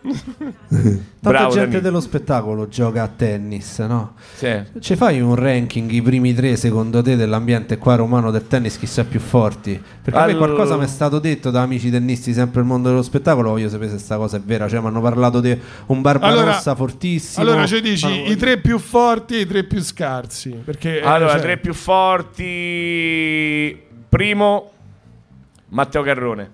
Tanta 0.00 1.02
Bravo, 1.20 1.48
gente 1.50 1.60
Danilo. 1.66 1.80
dello 1.80 2.00
spettacolo 2.00 2.68
gioca 2.68 3.02
a 3.02 3.08
tennis, 3.08 3.78
no? 3.80 4.14
Sì. 4.34 4.62
Ci 4.78 4.94
fai 4.96 5.20
un 5.20 5.34
ranking, 5.34 5.90
i 5.90 6.00
primi 6.00 6.32
tre 6.34 6.56
secondo 6.56 7.02
te 7.02 7.16
dell'ambiente 7.16 7.78
qua 7.78 7.96
romano 7.96 8.30
del 8.30 8.46
tennis, 8.46 8.78
chissà 8.78 9.04
più 9.04 9.18
forti? 9.18 9.72
Perché 10.02 10.18
a 10.18 10.24
me 10.26 10.30
Allora- 10.32 10.46
qualcosa 10.46 10.76
mi 10.76 10.84
è 10.84 10.88
stato 10.88 11.18
detto 11.18 11.50
da 11.50 11.62
amici 11.62 11.90
tennisti 11.90 12.32
sempre 12.32 12.60
il 12.60 12.66
mondo 12.66 12.88
dello 12.90 13.02
spettacolo, 13.02 13.50
voglio 13.50 13.68
sapere 13.68 13.90
se 13.90 13.98
sta 13.98 14.16
cosa 14.16 14.36
è 14.36 14.40
vera, 14.40 14.68
cioè 14.68 14.80
mi 14.80 14.86
hanno 14.86 15.00
parlato 15.00 15.40
di 15.40 15.58
un 15.86 16.00
Barbarossa 16.00 16.70
Allora- 16.70 16.74
fortissimo. 16.76 17.44
Allora 17.44 17.66
ci 17.66 17.80
dici 17.80 18.06
Ma- 18.06 18.30
i 18.30 18.36
tre 18.36 18.58
più 18.58 18.78
forti 18.78 19.34
e 19.34 19.40
i 19.40 19.46
tre 19.46 19.64
più 19.64 19.82
scarsi. 19.82 20.50
Perché, 20.64 21.00
eh, 21.00 21.06
Allora, 21.06 21.32
cioè, 21.32 21.40
tre 21.40 21.56
più 21.58 21.74
forti. 21.74 22.46
Primo, 24.08 24.70
Matteo 25.70 26.02
Carrone. 26.02 26.50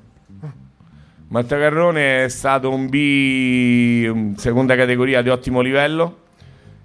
Matteo 1.29 1.59
Carrone 1.59 2.25
è 2.25 2.29
stato 2.29 2.71
un 2.71 2.89
B 2.89 4.07
um, 4.09 4.35
seconda 4.35 4.77
categoria 4.77 5.23
di 5.23 5.31
ottimo 5.31 5.61
livello 5.61 6.21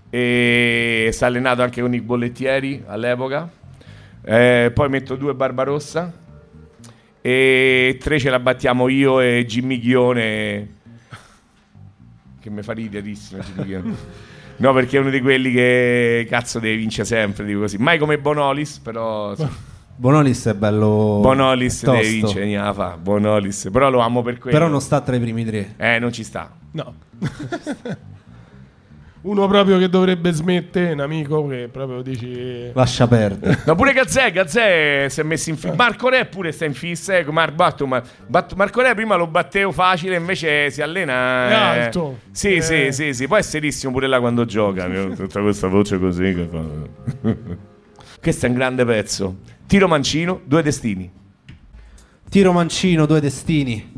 e 0.09 1.09
si 1.11 1.23
è 1.23 1.25
allenato 1.27 1.61
anche 1.61 1.81
con 1.81 1.93
i 1.93 2.01
bollettieri 2.01 2.83
all'epoca. 2.85 3.49
Eh, 4.23 4.71
poi 4.73 4.89
metto 4.89 5.15
due 5.15 5.33
Barbarossa 5.33 6.11
e 7.21 7.97
tre 7.99 8.19
ce 8.19 8.29
la 8.29 8.39
battiamo 8.39 8.87
io 8.87 9.19
e 9.19 9.45
Jimmy 9.45 9.79
Ghione 9.79 10.77
che 12.39 12.49
mi 12.49 12.63
fa 12.63 12.73
riderissimo 12.73 13.41
Jimmy 13.41 13.65
Ghione. 13.65 14.27
No, 14.59 14.73
perché 14.73 14.97
è 14.97 14.99
uno 14.99 15.09
di 15.09 15.21
quelli 15.21 15.53
che 15.53 16.27
cazzo 16.29 16.59
deve 16.59 16.75
vincere 16.75 17.05
sempre, 17.05 17.45
dico 17.45 17.61
così. 17.61 17.77
Mai 17.77 17.97
come 17.97 18.19
Bonolis, 18.19 18.79
però. 18.79 19.33
Bonolis 19.99 20.45
è 20.47 20.53
bello 20.53 21.19
Bonolis 21.21 21.81
tosto, 21.81 21.91
deve 21.99 22.07
vincere, 22.13 22.45
niente 22.45 22.65
la 22.65 22.73
fa. 22.73 22.97
Bonolis, 22.97 23.67
però 23.69 23.89
lo 23.89 23.99
amo 23.99 24.21
per 24.21 24.37
quello. 24.37 24.57
però 24.57 24.69
non 24.71 24.79
sta 24.79 25.01
tra 25.01 25.13
i 25.17 25.19
primi 25.19 25.43
tre. 25.43 25.73
Eh, 25.75 25.99
non 25.99 26.13
ci 26.13 26.23
sta. 26.23 26.49
No. 26.71 26.93
Uno 29.21 29.45
proprio 29.49 29.77
che 29.77 29.89
dovrebbe 29.89 30.31
smettere, 30.31 30.93
un 30.93 31.01
amico 31.01 31.45
che 31.47 31.67
proprio 31.69 32.01
dici... 32.01 32.71
Lascia 32.71 33.05
perdere. 33.07 33.63
No, 33.65 33.75
pure 33.75 33.91
Gazzè, 33.91 34.31
Gazzè 34.31 35.07
si 35.09 35.19
è 35.19 35.23
messo 35.23 35.49
in 35.49 35.57
fissa. 35.57 35.73
Marco 35.75 36.07
Re 36.07 36.25
pure 36.27 36.53
sta 36.53 36.63
in 36.63 36.73
fissa. 36.73 37.17
Ecco, 37.17 37.33
Mar- 37.33 37.51
batto, 37.51 37.85
ma- 37.85 38.01
batto- 38.25 38.55
Marco 38.55 38.81
Re 38.81 38.95
prima 38.95 39.15
lo 39.17 39.27
battevo 39.27 39.73
facile, 39.73 40.15
invece 40.15 40.71
si 40.71 40.81
allena. 40.81 41.49
È 41.49 41.51
eh. 41.51 41.81
alto. 41.83 42.19
Sì, 42.31 42.53
Eh. 42.55 42.61
sì, 42.61 42.91
sì, 42.93 43.13
sì. 43.13 43.27
Poi 43.27 43.39
è 43.39 43.41
serissimo 43.41 43.91
pure 43.91 44.07
là 44.07 44.21
quando 44.21 44.45
gioca. 44.45 44.87
Tutta 45.13 45.41
questa 45.41 45.67
voce 45.67 45.99
così. 45.99 46.33
Che 46.33 46.47
fa. 46.49 47.27
Questo 48.21 48.45
è 48.45 48.49
un 48.49 48.55
grande 48.55 48.85
pezzo. 48.85 49.35
Tiro 49.69 49.87
mancino, 49.87 50.41
due 50.45 50.63
destini. 50.63 51.07
Tiro 52.27 52.51
mancino, 52.51 53.05
due 53.05 53.19
destini. 53.19 53.91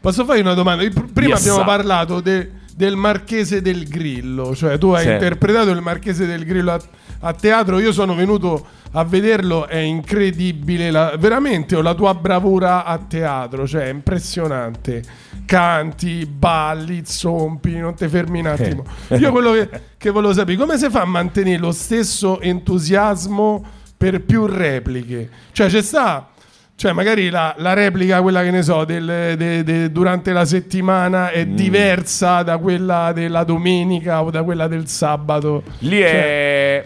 Posso 0.00 0.24
fargli 0.24 0.38
una 0.40 0.54
domanda? 0.54 0.88
Pr- 0.88 1.10
Prima 1.12 1.34
Yes, 1.34 1.40
abbiamo 1.48 1.64
parlato 1.64 2.20
de- 2.20 2.52
del 2.76 2.94
Marchese 2.94 3.60
del 3.60 3.88
Grillo, 3.88 4.54
cioè 4.54 4.78
tu 4.78 4.90
hai 4.90 5.04
Sì. 5.06 5.10
interpretato 5.10 5.70
il 5.70 5.80
Marchese 5.80 6.26
del 6.26 6.44
Grillo 6.44 6.70
a, 6.74 6.80
a 7.22 7.32
teatro, 7.32 7.80
io 7.80 7.90
sono 7.90 8.14
venuto 8.14 8.64
a 8.92 9.02
vederlo, 9.02 9.66
è 9.66 9.78
incredibile, 9.78 10.92
la- 10.92 11.16
veramente 11.18 11.80
la 11.82 11.94
tua 11.94 12.14
bravura 12.14 12.84
a 12.84 12.96
teatro, 12.98 13.66
cioè 13.66 13.86
è 13.86 13.90
impressionante. 13.90 15.02
Canti, 15.44 16.24
balli, 16.24 17.02
zompi, 17.04 17.76
non 17.76 17.96
ti 17.96 18.06
fermi 18.06 18.38
un 18.38 18.46
attimo. 18.46 18.84
Io 19.18 19.32
quello 19.32 19.50
che, 19.54 19.68
che 19.98 20.10
volevo 20.10 20.32
sapere, 20.32 20.56
come 20.56 20.78
si 20.78 20.88
fa 20.88 21.00
a 21.00 21.04
mantenere 21.06 21.58
lo 21.58 21.72
stesso 21.72 22.40
entusiasmo 22.40 23.78
per 24.00 24.22
più 24.22 24.46
repliche? 24.46 25.28
Cioè 25.52 25.68
c'è 25.68 25.82
sta... 25.82 26.26
Cioè, 26.74 26.92
magari 26.92 27.28
la, 27.28 27.54
la 27.58 27.74
replica, 27.74 28.22
quella 28.22 28.42
che 28.42 28.50
ne 28.50 28.62
so, 28.62 28.86
del- 28.86 29.34
de- 29.36 29.62
de- 29.62 29.92
durante 29.92 30.32
la 30.32 30.46
settimana 30.46 31.28
è 31.30 31.44
diversa 31.44 32.42
da 32.42 32.56
quella 32.56 33.12
della 33.12 33.44
domenica 33.44 34.22
o 34.22 34.30
da 34.30 34.42
quella 34.42 34.66
del 34.66 34.88
sabato. 34.88 35.62
Lì 35.80 35.98
è. 36.00 36.82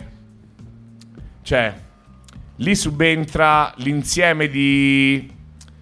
Cioè, 1.43 1.75
lì 2.57 2.75
subentra 2.75 3.73
l'insieme 3.77 4.49
di. 4.49 5.31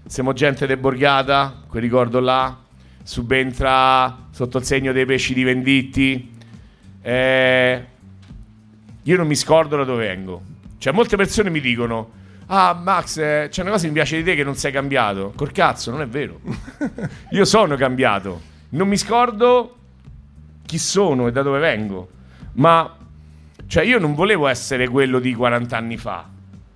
Siamo 0.05 0.35
gente 0.35 0.66
de 0.66 0.76
Borgata, 0.76 1.62
quel 1.66 1.80
ricordo 1.83 2.20
là. 2.20 2.55
Subentra 3.03 4.26
sotto 4.30 4.59
il 4.59 4.64
segno 4.64 4.93
dei 4.93 5.07
pesci 5.07 5.33
di 5.33 5.43
Venditti. 5.43 6.35
Eh, 7.01 7.85
io 9.05 9.16
non 9.16 9.26
mi 9.26 9.37
scordo 9.37 9.74
da 9.78 9.85
dove 9.85 10.07
vengo. 10.07 10.43
Cioè, 10.83 10.93
molte 10.93 11.14
persone 11.14 11.49
mi 11.49 11.61
dicono. 11.61 12.11
Ah, 12.47 12.74
Max, 12.74 13.16
eh, 13.18 13.47
c'è 13.49 13.62
una 13.62 13.70
cosa 13.70 13.83
che 13.83 13.89
mi 13.91 13.95
piace 13.95 14.16
di 14.16 14.24
te 14.24 14.35
che 14.35 14.43
non 14.43 14.57
sei 14.57 14.72
cambiato. 14.72 15.33
Col 15.37 15.53
cazzo, 15.53 15.93
non 15.93 16.01
è 16.01 16.09
vero. 16.09 16.41
Io 17.30 17.45
sono 17.45 17.76
cambiato. 17.76 18.41
Non 18.70 18.89
mi 18.89 18.97
scordo 18.97 19.76
chi 20.66 20.78
sono 20.78 21.28
e 21.28 21.30
da 21.30 21.43
dove 21.43 21.61
vengo. 21.61 22.09
Ma 22.55 22.97
cioè 23.68 23.85
io 23.85 24.01
non 24.01 24.14
volevo 24.16 24.49
essere 24.49 24.89
quello 24.89 25.20
di 25.20 25.33
40 25.35 25.76
anni 25.76 25.97
fa. 25.97 26.28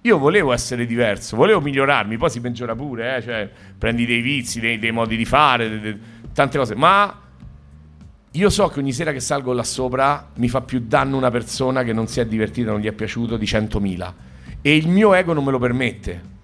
Io 0.03 0.19
volevo 0.19 0.53
essere 0.53 0.87
diverso, 0.87 1.35
volevo 1.35 1.61
migliorarmi, 1.61 2.17
poi 2.17 2.31
si 2.31 2.41
peggiora 2.41 2.77
pure, 2.77 3.17
eh, 3.17 3.23
cioè 3.23 3.51
prendi 3.77 4.07
dei 4.07 4.21
vizi, 4.21 4.61
dei, 4.61 4.79
dei 4.79 4.93
modi 4.93 5.17
di 5.17 5.25
fare, 5.25 5.69
de- 5.69 5.81
de- 5.81 5.99
tante 6.33 6.59
cose, 6.59 6.77
ma 6.77 7.13
io 8.37 8.51
so 8.51 8.69
che 8.69 8.81
ogni 8.81 8.93
sera 8.93 9.13
che 9.13 9.21
salgo 9.21 9.53
là 9.53 9.63
sopra 9.63 10.31
mi 10.35 10.49
fa 10.49 10.61
più 10.61 10.83
danno 10.87 11.17
una 11.17 11.31
persona 11.31 11.83
che 11.83 11.93
non 11.93 12.07
si 12.07 12.21
è 12.21 12.27
divertita, 12.27 12.71
non 12.71 12.81
gli 12.81 12.87
è 12.87 12.93
piaciuto 12.93 13.37
di 13.37 13.47
100.000 13.47 14.13
e 14.61 14.77
il 14.77 14.89
mio 14.89 15.15
ego 15.15 15.33
non 15.33 15.45
me 15.45 15.51
lo 15.51 15.59
permette. 15.59 16.35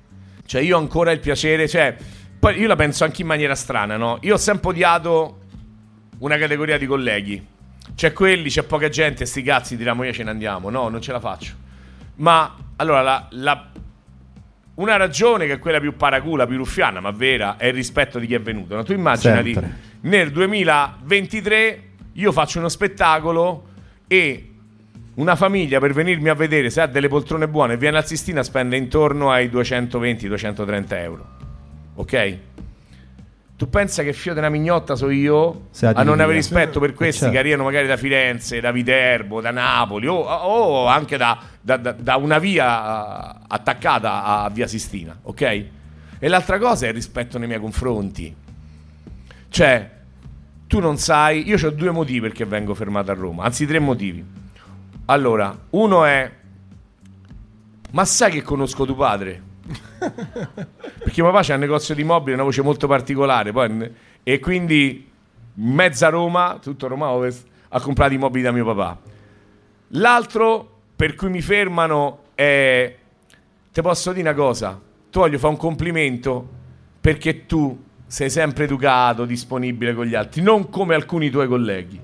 Cioè 0.47 0.61
io 0.61 0.77
ho 0.77 0.81
ancora 0.81 1.11
il 1.11 1.19
piacere, 1.21 1.69
cioè 1.69 1.97
poi 2.39 2.59
io 2.59 2.67
la 2.67 2.77
penso 2.77 3.05
anche 3.05 3.23
in 3.23 3.27
maniera 3.27 3.55
strana, 3.55 3.97
no? 3.97 4.19
Io 4.23 4.35
ho 4.35 4.39
sempre 4.39 4.71
odiato 4.71 5.41
una 6.19 6.39
categoria 6.39 6.79
di 6.79 6.87
colleghi. 6.87 7.47
C'è 7.95 8.13
quelli, 8.13 8.49
c'è 8.49 8.63
poca 8.63 8.89
gente, 8.89 9.27
sti 9.27 9.43
cazzi 9.43 9.77
tiriamo 9.77 10.03
via 10.03 10.13
ce 10.13 10.23
ne 10.25 10.31
andiamo. 10.31 10.71
No, 10.71 10.89
non 10.89 11.01
ce 11.01 11.13
la 11.13 11.21
faccio. 11.21 11.53
Ma 12.17 12.55
allora 12.77 13.03
la, 13.03 13.27
la- 13.31 13.71
una 14.83 14.97
ragione 14.97 15.47
che 15.47 15.55
è 15.55 15.59
quella 15.59 15.81
più 15.81 15.97
paracula, 15.97 16.47
più 16.47 16.57
ruffiana, 16.57 17.01
ma 17.01 17.11
vera, 17.11 17.57
è 17.57 17.67
il 17.67 17.75
rispetto 17.75 18.19
di 18.19 18.27
chi 18.27 18.35
è 18.35 18.41
venuto. 18.41 18.75
no? 18.75 18.83
Tu 18.83 18.93
immaginati 18.93 19.53
Sempre. 19.53 19.79
nel 20.03 20.31
2023 20.31 21.83
io 22.13 22.33
faccio 22.33 22.59
uno 22.59 22.69
spettacolo 22.69 23.69
e 24.07 24.49
una 25.15 25.37
famiglia 25.37 25.79
per 25.79 25.93
venirmi 25.93 26.29
a 26.29 26.35
vedere 26.35 26.71
se 26.71 26.81
ha 26.81 26.87
delle 26.87 27.09
poltrone 27.09 27.49
buone 27.49 27.75
e 27.75 27.77
viene 27.77 27.99
al 27.99 28.07
Sistina 28.07 28.43
spende 28.43 28.77
intorno 28.77 29.31
ai 29.31 29.49
220-230 29.49 30.85
euro. 30.99 31.27
Ok? 31.95 32.39
Tu 33.63 33.69
pensa 33.69 34.03
che 34.03 34.13
fio 34.13 34.33
una 34.33 34.49
mignotta 34.49 34.97
so 34.97 35.09
io 35.09 35.69
a 35.81 36.03
non 36.03 36.19
avere 36.19 36.39
rispetto 36.39 36.81
per 36.81 36.95
questi 36.95 37.19
certo. 37.21 37.33
che 37.33 37.39
arrivano 37.39 37.63
magari 37.63 37.87
da 37.87 37.97
Firenze, 37.97 38.59
da 38.59 38.73
Viterbo, 38.73 39.41
da 39.41 39.53
Napoli 39.53 40.09
o, 40.09 40.15
o 40.17 40.87
anche 40.87 41.17
da, 41.17 41.39
da- 41.61 41.77
da- 41.77 41.93
da 41.93 42.17
una 42.17 42.41
via 42.41 42.67
eh, 42.67 43.39
attaccata 43.47 44.25
a 44.25 44.51
via 44.51 44.67
Sistina, 44.67 45.17
ok? 45.23 45.43
E 46.19 46.29
l'altra 46.29 46.59
cosa 46.59 46.87
è 46.87 46.89
il 46.89 46.95
rispetto 46.95 47.39
nei 47.39 47.47
miei 47.47 47.61
confronti. 47.61 48.35
Cioè, 49.49 49.91
tu 50.67 50.81
non 50.81 50.99
sai, 50.99 51.47
io 51.47 51.57
ho 51.65 51.71
due 51.71 51.93
motivi 51.93 52.21
perché 52.23 52.45
vengo 52.45 52.75
fermato 52.75 53.13
a 53.13 53.15
Roma, 53.15 53.45
anzi 53.45 53.65
tre 53.65 53.79
motivi. 53.79 54.27
Allora, 55.05 55.57
uno 55.71 56.05
è, 56.05 56.29
ma 57.93 58.05
sai 58.05 58.33
che 58.33 58.43
conosco 58.43 58.85
tuo 58.85 58.97
padre? 58.97 59.51
Perché 60.99 61.23
papà 61.23 61.43
c'ha 61.43 61.55
un 61.55 61.61
negozio 61.61 61.95
di 61.95 62.05
mobili, 62.05 62.35
una 62.35 62.43
voce 62.43 62.63
molto 62.63 62.87
particolare, 62.87 63.53
poi, 63.53 63.91
e 64.23 64.41
quindi 64.41 65.09
mezza 65.55 66.09
Roma, 66.09 66.59
tutto 66.61 66.89
Roma 66.89 67.09
Ovest, 67.09 67.47
ha 67.69 67.81
comprato 67.81 68.13
i 68.15 68.19
mobili 68.19 68.43
da 68.43 68.53
mio 68.53 68.65
papà. 68.65 68.99
L'altro 69.89 70.69
per 70.97 71.15
cui 71.15 71.31
mi 71.31 71.41
fermano 71.41 72.25
è, 72.35 72.97
ti 73.73 73.83
posso 73.83 74.13
dire 74.13 74.29
una 74.29 74.37
cosa, 74.37 74.81
ti 75.11 75.19
voglio 75.19 75.39
fare 75.39 75.53
un 75.53 75.59
complimento 75.59 76.49
perché 77.01 77.47
tu 77.47 77.85
sei 78.07 78.31
sempre 78.31 78.65
educato, 78.65 79.25
disponibile 79.25 79.95
con 79.95 80.07
gli 80.07 80.15
altri, 80.15 80.43
non 80.43 80.69
come 80.69 80.95
alcuni 80.95 81.31
tuoi 81.31 81.49
colleghi. 81.49 82.01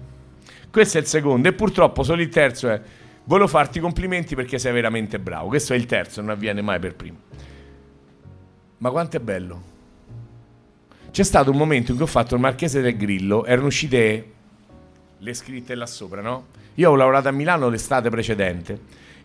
Questo 0.70 0.98
è 0.98 1.00
il 1.00 1.06
secondo 1.06 1.48
e 1.48 1.52
purtroppo 1.52 2.02
solo 2.02 2.22
il 2.22 2.28
terzo 2.28 2.68
è, 2.68 2.80
volevo 3.28 3.46
farti 3.46 3.78
complimenti 3.78 4.34
perché 4.34 4.58
sei 4.58 4.72
veramente 4.72 5.18
bravo. 5.18 5.48
Questo 5.48 5.74
è 5.74 5.76
il 5.76 5.84
terzo, 5.86 6.20
non 6.22 6.30
avviene 6.30 6.62
mai 6.62 6.78
per 6.78 6.94
primo. 6.94 7.18
Ma 8.78 8.90
quanto 8.90 9.18
è 9.18 9.20
bello. 9.20 9.76
C'è 11.10 11.22
stato 11.22 11.50
un 11.50 11.56
momento 11.56 11.90
in 11.90 11.96
cui 11.98 12.06
ho 12.06 12.10
fatto 12.10 12.34
il 12.34 12.40
Marchese 12.40 12.80
del 12.80 12.96
Grillo, 12.96 13.44
erano 13.44 13.66
uscite 13.66 14.32
le 15.18 15.34
scritte 15.34 15.74
là 15.74 15.86
sopra, 15.86 16.22
no? 16.22 16.46
Io 16.74 16.90
ho 16.90 16.94
lavorato 16.94 17.28
a 17.28 17.32
Milano 17.32 17.68
l'estate 17.68 18.08
precedente 18.08 18.80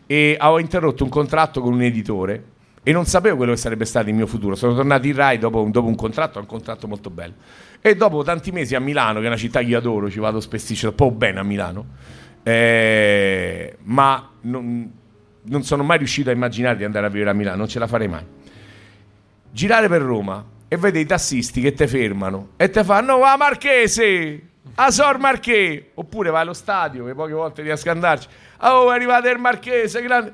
e 0.05 0.35
avevo 0.37 0.59
interrotto 0.59 1.03
un 1.03 1.09
contratto 1.09 1.61
con 1.61 1.73
un 1.73 1.83
editore 1.83 2.51
e 2.83 2.91
non 2.91 3.05
sapevo 3.05 3.37
quello 3.37 3.51
che 3.53 3.57
sarebbe 3.57 3.85
stato 3.85 4.09
il 4.09 4.15
mio 4.15 4.27
futuro. 4.27 4.55
Sono 4.55 4.75
tornato 4.75 5.07
in 5.07 5.15
Rai 5.15 5.37
dopo 5.37 5.61
un, 5.61 5.71
dopo 5.71 5.87
un 5.87 5.95
contratto, 5.95 6.39
un 6.39 6.45
contratto 6.45 6.87
molto 6.87 7.09
bello. 7.09 7.35
E 7.79 7.95
dopo 7.95 8.23
tanti 8.23 8.51
mesi 8.51 8.75
a 8.75 8.79
Milano, 8.79 9.19
che 9.19 9.25
è 9.25 9.27
una 9.27 9.37
città 9.37 9.59
che 9.59 9.67
io 9.67 9.77
adoro, 9.77 10.09
ci 10.09 10.19
vado 10.19 10.41
spessissimo, 10.41 10.91
un 10.91 10.97
po' 10.97 11.11
bene 11.11 11.39
a 11.39 11.43
Milano, 11.43 11.85
eh, 12.43 13.77
ma 13.83 14.29
non, 14.41 14.91
non 15.43 15.63
sono 15.63 15.83
mai 15.83 15.97
riuscito 15.97 16.29
a 16.29 16.33
immaginare 16.33 16.77
di 16.77 16.83
andare 16.83 17.05
a 17.05 17.09
vivere 17.09 17.31
a 17.31 17.33
Milano, 17.33 17.57
non 17.57 17.67
ce 17.67 17.79
la 17.79 17.87
farei 17.87 18.07
mai. 18.07 18.23
Girare 19.51 19.87
per 19.87 20.01
Roma 20.01 20.43
e 20.67 20.77
vedi 20.77 20.99
i 20.99 21.05
tassisti 21.05 21.61
che 21.61 21.73
ti 21.73 21.87
fermano 21.87 22.49
e 22.57 22.69
ti 22.69 22.83
fanno 22.83 23.23
a 23.23 23.37
Marchese, 23.37 24.41
a 24.75 24.89
Sor 24.91 25.19
Marché, 25.19 25.91
oppure 25.93 26.29
vai 26.31 26.41
allo 26.41 26.53
stadio 26.53 27.05
che 27.05 27.13
poche 27.13 27.33
volte 27.33 27.61
riesco 27.61 27.89
ad 27.89 27.95
andarci, 27.95 28.27
oh 28.61 28.91
è 28.91 28.95
arrivato 28.95 29.29
il 29.29 29.37
Marchese, 29.39 30.01
grande... 30.01 30.33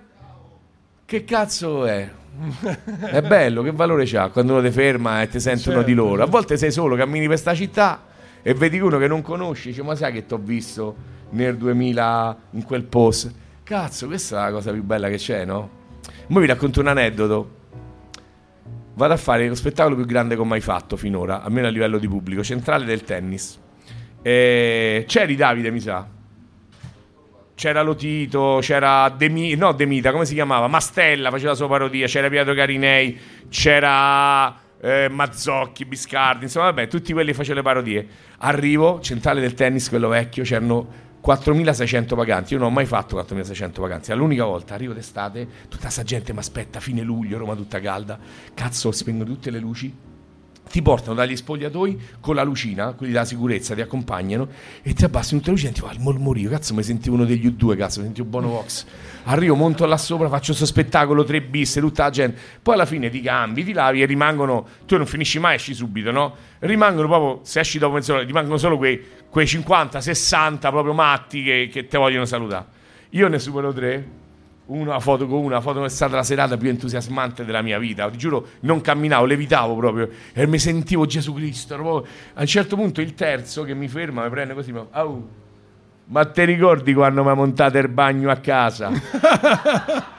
Che 1.06 1.24
cazzo 1.26 1.86
è? 1.86 2.08
È 3.12 3.22
bello, 3.22 3.64
che 3.64 3.72
valore 3.72 4.06
c'ha 4.06 4.30
quando 4.30 4.54
uno 4.54 4.62
ti 4.62 4.72
ferma 4.72 5.22
e 5.24 5.28
ti 5.28 5.40
sentono 5.40 5.78
Certo. 5.78 5.90
di 5.90 5.94
loro. 5.94 6.24
A 6.24 6.28
volte 6.28 6.56
sei 6.56 6.72
solo, 6.72 6.96
cammini 6.96 7.28
per 7.28 7.38
sta 7.38 7.54
città 7.54 8.06
e 8.42 8.54
vedi 8.54 8.80
uno 8.80 8.98
che 8.98 9.08
non 9.08 9.22
conosci, 9.22 9.70
dici 9.70 9.82
ma 9.82 9.96
sai 9.96 10.14
che 10.14 10.26
ti 10.26 10.34
ho 10.36 10.38
visto 10.38 10.96
nel 11.32 11.58
2000 11.58 12.38
in 12.52 12.64
quel 12.64 12.84
post? 12.84 13.34
Cazzo, 13.64 14.08
questa 14.08 14.40
è 14.42 14.44
la 14.46 14.52
cosa 14.52 14.72
più 14.72 14.84
bella 14.84 15.10
che 15.10 15.18
c'è, 15.18 15.46
no? 15.46 15.78
Ora 16.32 16.40
vi 16.40 16.46
racconto 16.48 16.80
un 16.80 16.88
aneddoto. 16.88 17.58
Vado 18.96 19.14
a 19.14 19.18
fare 19.18 19.48
lo 19.48 19.56
spettacolo 19.56 19.96
più 19.96 20.06
grande 20.06 20.36
che 20.36 20.42
ho 20.42 20.46
mai 20.46 20.62
fatto 20.62 20.98
finora, 20.98 21.42
almeno 21.42 21.68
a 21.68 21.70
livello 21.70 21.98
di 21.98 22.08
pubblico, 22.08 22.44
centrale 22.44 22.86
del 22.86 23.04
tennis. 23.04 23.60
E 24.22 25.06
c'eri 25.08 25.36
Davide, 25.36 25.72
mi 25.72 25.80
sa. 25.80 26.08
C'era 27.56 27.82
Lotito, 27.82 28.60
c'era 28.62 29.10
Demi, 29.10 29.56
no 29.56 29.72
Demita, 29.74 30.12
come 30.12 30.26
si 30.26 30.34
chiamava? 30.34 30.68
Mastella 30.68 31.30
faceva 31.30 31.50
la 31.50 31.56
sua 31.56 31.68
parodia, 31.68 32.08
c'era 32.08 32.30
Pietro 32.30 32.54
Carinei, 32.54 33.18
c'era 33.50 34.58
eh, 34.82 35.10
Mazzocchi, 35.10 35.86
Biscardi, 35.86 36.46
insomma 36.46 36.66
vabbè, 36.66 36.88
tutti 36.88 37.12
quelli 37.14 37.34
facevano 37.34 37.60
le 37.60 37.66
parodie. 37.66 38.08
Arrivo, 38.40 39.00
centrale 39.02 39.42
del 39.42 39.54
tennis, 39.54 39.90
quello 39.90 40.08
vecchio, 40.08 40.44
c'erano 40.44 41.08
4.600 41.30 42.16
paganti, 42.16 42.54
io 42.54 42.60
non 42.60 42.70
ho 42.70 42.72
mai 42.72 42.88
fatto 42.88 43.16
4.600 43.16 43.80
vacanze, 43.82 44.14
è 44.14 44.16
l'unica 44.16 44.46
volta, 44.46 44.74
arrivo 44.74 44.94
d'estate, 44.94 45.48
tutta 45.70 45.90
sta 45.90 46.02
gente 46.02 46.34
mi 46.34 46.40
aspetta, 46.40 46.80
fine 46.80 47.04
luglio, 47.04 47.38
Roma 47.38 47.54
tutta 47.54 47.80
calda, 47.80 48.18
cazzo, 48.56 48.92
spengono 48.92 49.30
tutte 49.30 49.52
le 49.52 49.60
luci, 49.60 49.96
ti 50.70 50.82
portano 50.82 51.16
dagli 51.16 51.36
spogliatoi 51.36 52.00
con 52.20 52.36
la 52.36 52.44
lucina, 52.44 52.94
quelli 52.94 53.12
della 53.12 53.26
sicurezza 53.26 53.74
ti 53.74 53.82
accompagnano 53.82 54.48
e 54.82 54.94
ti 54.94 55.04
abbassano 55.04 55.40
tutte 55.40 55.52
le 55.52 55.56
lucine 55.56 55.72
e 55.72 55.74
ti 55.74 55.82
va 55.82 55.92
il 55.92 56.00
mormorio. 56.00 56.50
Cazzo, 56.50 56.74
mi 56.74 56.84
sentivo 56.84 57.16
uno 57.16 57.26
degli 57.26 57.48
U2, 57.48 57.76
cazzo, 57.76 58.02
sentivo 58.02 58.28
Bono 58.28 58.50
Vox. 58.50 58.86
Arrivo, 59.24 59.56
monto 59.56 59.86
là 59.86 59.98
sopra, 59.98 60.30
faccio 60.30 60.48
questo 60.48 60.66
spettacolo, 60.66 61.24
tre 61.24 61.42
bis, 61.42 61.74
tutta 61.74 62.04
la 62.04 62.10
gente. 62.12 62.40
Poi 62.62 62.76
alla 62.76 62.86
fine 62.86 63.10
ti 63.10 63.22
cambi, 63.22 63.64
ti 63.64 63.74
lavi 63.74 64.02
e 64.02 64.06
rimangono. 64.06 64.66
Tu 64.86 64.96
non 64.96 65.06
finisci 65.06 65.40
mai, 65.40 65.56
esci 65.56 65.74
subito, 65.74 66.12
no? 66.12 66.36
Rimangono 66.60 67.08
proprio, 67.08 67.40
se 67.44 67.60
esci 67.60 67.80
dopo 67.80 67.96
mezz'ora, 67.96 68.22
rimangono 68.22 68.58
solo 68.58 68.78
quei, 68.78 69.02
quei 69.30 69.48
50, 69.48 70.00
60 70.00 70.70
proprio 70.70 70.94
matti 70.94 71.44
che, 71.44 71.70
che 71.72 71.88
te 71.88 71.98
vogliono 71.98 72.26
salutare. 72.26 72.78
Io 73.12 73.28
ne 73.28 73.40
supero 73.40 73.74
tre, 73.74 74.08
una 74.70 75.00
foto 75.00 75.28
con 75.28 75.44
una, 75.44 75.62
foto 75.62 75.80
che 75.80 75.86
è 75.88 75.90
stata 75.90 76.16
la 76.16 76.24
serata 76.24 76.58
più 76.58 76.70
entusiasmante 76.70 77.44
della 77.46 77.62
mia 77.62 77.78
vita. 77.80 78.10
Ti 78.10 78.18
giuro, 78.18 78.48
non 78.62 78.82
camminavo, 78.82 79.26
levitavo 79.26 79.76
proprio 79.76 80.10
e 80.34 80.46
mi 80.48 80.60
sentivo 80.60 81.06
Gesù 81.06 81.34
Cristo. 81.34 81.76
proprio- 81.76 82.06
A 82.36 82.42
un 82.42 82.48
certo 82.48 82.76
punto 82.76 83.02
il 83.02 83.14
terzo 83.14 83.64
che 83.64 83.74
mi 83.74 83.88
ferma, 83.88 84.24
mi 84.24 84.30
prende 84.30 84.54
così, 84.54 84.72
mi 84.72 84.80
fa, 84.80 85.00
"Au, 85.00 85.28
ma 86.06 86.26
te 86.26 86.44
ricordi 86.46 86.94
quando 86.94 87.24
mi 87.24 87.30
ha 87.30 87.34
montato 87.34 87.78
il 87.78 87.88
bagno 87.88 88.30
a 88.30 88.36
casa? 88.38 88.90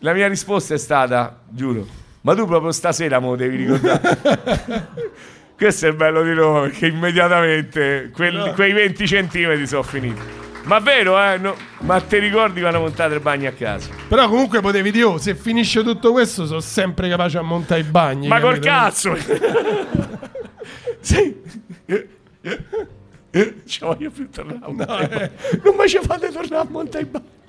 la 0.00 0.12
mia 0.12 0.28
risposta 0.28 0.74
è 0.74 0.78
stata, 0.78 1.40
giuro, 1.48 1.86
ma 2.22 2.34
tu 2.34 2.46
proprio 2.46 2.72
stasera 2.72 3.20
me 3.20 3.26
lo 3.26 3.36
devi 3.36 3.56
ricordare. 3.56 4.88
Questo 5.56 5.86
è 5.86 5.90
il 5.90 5.96
bello 5.96 6.22
di 6.24 6.32
Roma 6.32 6.62
perché 6.62 6.88
immediatamente 6.88 8.10
quel- 8.12 8.52
quei 8.54 8.72
20 8.72 9.06
centimetri 9.06 9.66
sono 9.66 9.82
finiti. 9.84 10.41
Ma 10.64 10.78
vero, 10.78 11.20
eh? 11.20 11.38
no- 11.38 11.56
ma 11.80 12.00
ti 12.00 12.18
ricordi 12.18 12.60
quando 12.60 12.78
montate 12.80 13.14
il 13.14 13.20
bagno 13.20 13.48
a 13.48 13.52
casa? 13.52 13.88
Però 14.08 14.28
comunque 14.28 14.60
potevi 14.60 14.90
dire, 14.90 15.04
oh, 15.04 15.18
se 15.18 15.34
finisce 15.34 15.82
tutto 15.82 16.12
questo 16.12 16.46
sono 16.46 16.60
sempre 16.60 17.08
capace 17.08 17.38
a 17.38 17.42
montare 17.42 17.80
i 17.80 17.84
bagni. 17.84 18.28
Ma 18.28 18.40
col 18.40 18.58
cazzo! 18.58 19.16
sì. 21.00 21.40
Ci 23.64 23.78
voglio 23.80 24.10
più 24.10 24.28
tornare 24.30 24.70
i 24.70 24.74
bagni. 24.74 25.30
Non 25.64 25.74
mi 25.76 25.88
ci 25.88 25.98
fate 26.00 26.30
tornare 26.30 26.66
a 26.66 26.70
montare 26.70 27.04
i 27.04 27.06
bagni. 27.06 27.40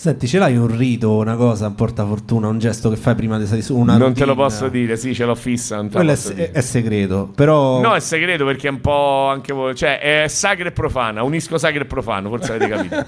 Senti, 0.00 0.26
ce 0.26 0.38
l'hai 0.38 0.56
un 0.56 0.74
rito, 0.74 1.14
una 1.16 1.36
cosa, 1.36 1.66
un 1.66 1.74
portafortuna, 1.74 2.48
un 2.48 2.58
gesto 2.58 2.88
che 2.88 2.96
fai 2.96 3.14
prima 3.14 3.36
di 3.36 3.44
salire 3.44 3.62
su? 3.62 3.76
Una 3.76 3.98
Non 3.98 4.14
te 4.14 4.20
lo 4.20 4.32
routine? 4.32 4.46
posso 4.48 4.68
dire, 4.70 4.96
sì, 4.96 5.14
ce 5.14 5.26
l'ho 5.26 5.34
fissa. 5.34 5.86
Quello 5.92 6.10
è, 6.12 6.16
se- 6.16 6.52
è 6.52 6.60
segreto, 6.62 7.30
però... 7.34 7.82
No, 7.82 7.94
è 7.94 8.00
segreto 8.00 8.46
perché 8.46 8.68
è 8.68 8.70
un 8.70 8.80
po' 8.80 9.26
anche 9.26 9.52
voi. 9.52 9.74
Cioè, 9.74 9.98
è 9.98 10.26
sacro 10.28 10.66
e 10.66 10.72
profana. 10.72 11.22
Unisco 11.22 11.58
sacro 11.58 11.82
e 11.82 11.84
profano, 11.84 12.30
forse 12.30 12.54
avete 12.54 12.68
capito. 12.70 13.06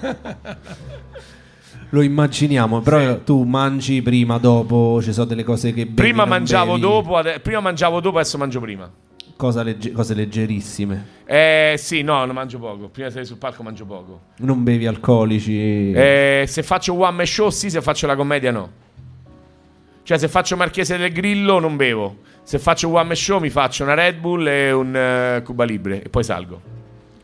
Lo 1.89 2.01
immaginiamo, 2.03 2.81
però 2.81 3.17
tu 3.21 3.41
mangi 3.41 4.03
prima, 4.03 4.37
dopo, 4.37 5.01
ci 5.01 5.13
sono 5.13 5.25
delle 5.25 5.43
cose 5.43 5.73
che 5.73 5.87
Prima 5.87 6.25
mangiavo 6.25 6.77
dopo, 6.77 7.17
ade- 7.17 7.39
prima 7.39 7.59
mangiavo 7.59 8.01
dopo, 8.01 8.19
adesso 8.19 8.37
mangio 8.37 8.59
prima. 8.59 8.87
Legge- 9.63 9.91
cose 9.91 10.13
leggerissime. 10.13 11.07
Eh 11.25 11.75
sì, 11.77 12.01
no, 12.01 12.25
non 12.25 12.35
mangio 12.35 12.59
poco. 12.59 12.89
Prima 12.89 13.07
di 13.07 13.13
salire 13.13 13.25
sul 13.25 13.37
palco 13.37 13.63
mangio 13.63 13.85
poco. 13.85 14.21
Non 14.37 14.63
bevi 14.63 14.85
alcolici. 14.87 15.91
Eh, 15.91 16.45
se 16.47 16.63
faccio 16.63 16.93
one 16.93 17.11
man 17.11 17.25
show, 17.25 17.49
sì, 17.49 17.69
se 17.69 17.81
faccio 17.81 18.07
la 18.07 18.15
commedia, 18.15 18.51
no. 18.51 18.71
Cioè, 20.03 20.17
se 20.17 20.27
faccio 20.27 20.57
Marchese 20.57 20.97
del 20.97 21.11
Grillo, 21.11 21.59
non 21.59 21.75
bevo. 21.75 22.17
Se 22.43 22.59
faccio 22.59 22.89
one 22.89 23.03
man 23.03 23.15
show, 23.15 23.39
mi 23.39 23.49
faccio 23.49 23.83
una 23.83 23.93
Red 23.93 24.17
Bull 24.17 24.45
e 24.47 24.71
un 24.71 24.95
eh, 24.95 25.41
Cuba 25.43 25.63
Libre 25.63 26.03
e 26.03 26.09
poi 26.09 26.23
salgo. 26.23 26.72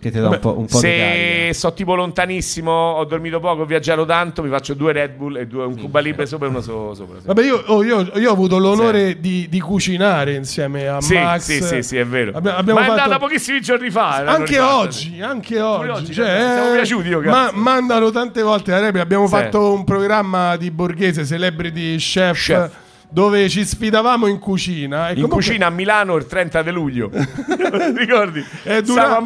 Che 0.01 0.11
ti 0.11 0.19
dà 0.19 0.29
un 0.29 0.39
po', 0.39 0.57
un 0.57 0.65
po' 0.65 0.79
di 0.79 0.87
Se 0.87 0.97
carica. 0.97 1.53
sto 1.53 1.73
tipo 1.73 1.93
lontanissimo, 1.95 2.71
ho 2.71 3.03
dormito 3.03 3.39
poco, 3.41 3.63
ho 3.63 3.65
viaggiato 3.65 4.05
tanto, 4.05 4.41
mi 4.41 4.49
faccio 4.49 4.73
due 4.73 4.93
Red 4.93 5.11
Bull 5.15 5.35
e 5.37 5.45
due, 5.47 5.65
un 5.65 5.77
Cuba 5.77 5.99
Libre 5.99 6.25
sopra 6.25 6.47
e 6.47 6.49
uno 6.49 6.61
so- 6.61 6.93
sopra. 6.93 7.19
sì. 7.19 7.27
Vabbè, 7.27 7.43
io, 7.43 7.61
oh, 7.67 7.83
io- 7.83 8.09
io 8.15 8.29
ho 8.29 8.33
avuto 8.33 8.57
l'onore 8.59 9.19
di, 9.19 9.47
di 9.49 9.59
cucinare 9.59 10.35
insieme 10.35 10.87
a 10.87 11.01
Sì, 11.01 11.15
Max. 11.15 11.41
sì, 11.41 11.61
sì, 11.61 11.83
sì, 11.83 11.97
è 11.97 12.05
vero. 12.05 12.31
Abbi- 12.33 12.47
abbiamo 12.47 12.79
Ma 12.79 12.85
è 12.85 12.89
fatto- 12.89 13.01
andata 13.01 13.19
pochissimi 13.19 13.59
giorni 13.59 13.89
fa. 13.89 14.21
l'hanno 14.21 14.37
Anche 14.37 14.59
oggi, 14.59 15.21
anche 15.21 15.59
oggi, 15.59 15.89
oggi, 15.89 16.13
cioè, 16.13 16.27
cazzo, 16.27 16.53
siamo 16.53 16.69
eh, 16.71 16.75
piaciuti, 16.75 17.07
io, 17.09 17.21
ma 17.21 17.45
cazzo. 17.47 17.55
mandano 17.57 18.11
tante 18.11 18.41
volte 18.41 18.71
la 18.71 18.79
replica. 18.79 19.03
Abbiamo 19.03 19.25
Sì. 19.27 19.33
fatto 19.33 19.73
un 19.73 19.83
programma 19.83 20.55
di 20.55 20.71
Borghese 20.71 21.25
Celebrity 21.25 21.97
Chef, 21.97 22.37
Chef. 22.37 22.71
Dove 23.11 23.49
ci 23.49 23.65
sfidavamo 23.65 24.27
in 24.27 24.37
cucina. 24.39 25.09
In 25.09 25.15
comunque 25.15 25.37
cucina 25.37 25.65
a 25.65 25.69
Milano 25.69 26.15
il 26.15 26.25
30 26.27 26.61
di 26.61 26.71
luglio. 26.71 27.09
Ricordi? 27.95 28.45
È, 28.63 28.81
dura- 28.81 29.21